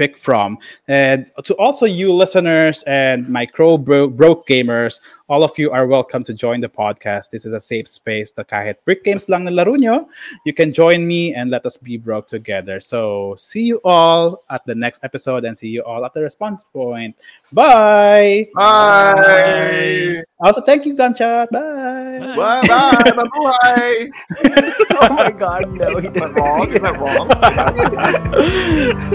pick 0.00 0.16
from. 0.16 0.56
And 0.88 1.30
to 1.44 1.54
also 1.56 1.84
you 1.84 2.14
listeners 2.14 2.82
and 2.84 3.28
micro 3.28 3.76
bro- 3.76 4.08
broke 4.08 4.48
gamers, 4.48 4.98
all 5.30 5.44
of 5.44 5.56
you 5.56 5.70
are 5.70 5.86
welcome 5.86 6.24
to 6.24 6.34
join 6.34 6.60
the 6.60 6.68
podcast. 6.68 7.30
This 7.30 7.46
is 7.46 7.52
a 7.52 7.60
safe 7.60 7.86
space 7.86 8.34
na 8.36 8.42
kahit 8.42 8.82
brick 8.84 9.06
games 9.06 9.28
lang 9.30 9.46
na 9.46 9.54
laro 9.54 9.78
nyo, 9.78 10.10
you 10.42 10.52
can 10.52 10.74
join 10.74 11.06
me 11.06 11.32
and 11.32 11.54
let 11.54 11.62
us 11.64 11.76
be 11.78 11.96
broke 11.96 12.26
together. 12.26 12.80
So 12.82 13.36
see 13.38 13.62
you 13.62 13.78
all 13.84 14.42
at 14.50 14.66
the 14.66 14.74
next 14.74 15.04
episode 15.06 15.44
and 15.46 15.56
see 15.56 15.68
you 15.70 15.86
all 15.86 16.04
at 16.04 16.14
the 16.18 16.26
respawn 16.26 16.58
point. 16.74 17.14
Bye! 17.54 18.50
Bye. 18.58 20.18
Also, 20.42 20.62
thank 20.66 20.84
you, 20.84 20.96
Gam 20.98 21.14
Chat. 21.14 21.46
Bye! 21.52 22.34
Bye. 22.34 22.66
Bye. 22.66 23.12
Bye. 23.14 24.10
Oh 25.02 25.14
my 25.14 25.30
god, 25.30 25.72
no, 25.72 25.96
he 25.96 26.08
Is 26.08 26.12
that 26.12 26.28
didn't. 26.28 26.34
wrong? 26.34 26.68
Is 26.68 26.80
that 26.82 27.00
wrong? 27.00 27.24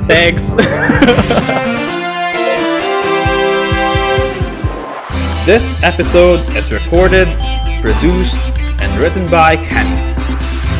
Thanks. 0.09 0.49
this 5.45 5.79
episode 5.83 6.39
is 6.55 6.71
recorded, 6.71 7.27
produced, 7.79 8.39
and 8.81 8.99
written 8.99 9.29
by 9.29 9.55
Kenny. 9.55 10.01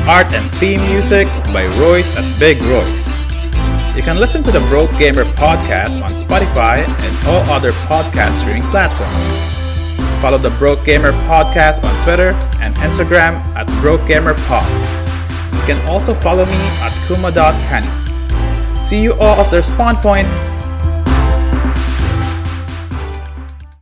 Art 0.10 0.34
and 0.34 0.50
theme 0.56 0.82
music 0.88 1.28
by 1.54 1.68
Roice 1.78 2.16
at 2.16 2.40
Big 2.40 2.58
Roice. 2.58 3.22
You 3.96 4.02
can 4.02 4.18
listen 4.18 4.42
to 4.42 4.52
the 4.52 4.62
Broke 4.62 4.90
Gamer 4.98 5.24
podcast 5.24 6.04
on 6.04 6.14
Spotify 6.14 6.84
and 6.88 7.28
all 7.28 7.42
other 7.52 7.74
podcast 7.88 8.42
streaming 8.42 8.68
platforms. 8.72 9.38
Follow 10.20 10.40
the 10.40 10.50
Broke 10.58 10.84
Gamer 10.84 11.12
podcast 11.30 11.84
on 11.84 12.04
Twitter 12.04 12.32
and 12.60 12.76
Instagram 12.78 13.36
at 13.56 13.68
Broke 13.82 14.08
Gamer 14.08 14.34
Pod. 14.48 14.68
You 15.54 15.62
can 15.76 15.88
also 15.88 16.16
follow 16.16 16.46
me 16.46 16.58
at 16.82 16.92
kuma.kenny. 17.08 18.76
See 18.76 19.04
you 19.04 19.14
all 19.14 19.40
at 19.40 19.52
the 19.52 19.62
spawn 19.62 19.98
point 19.98 20.28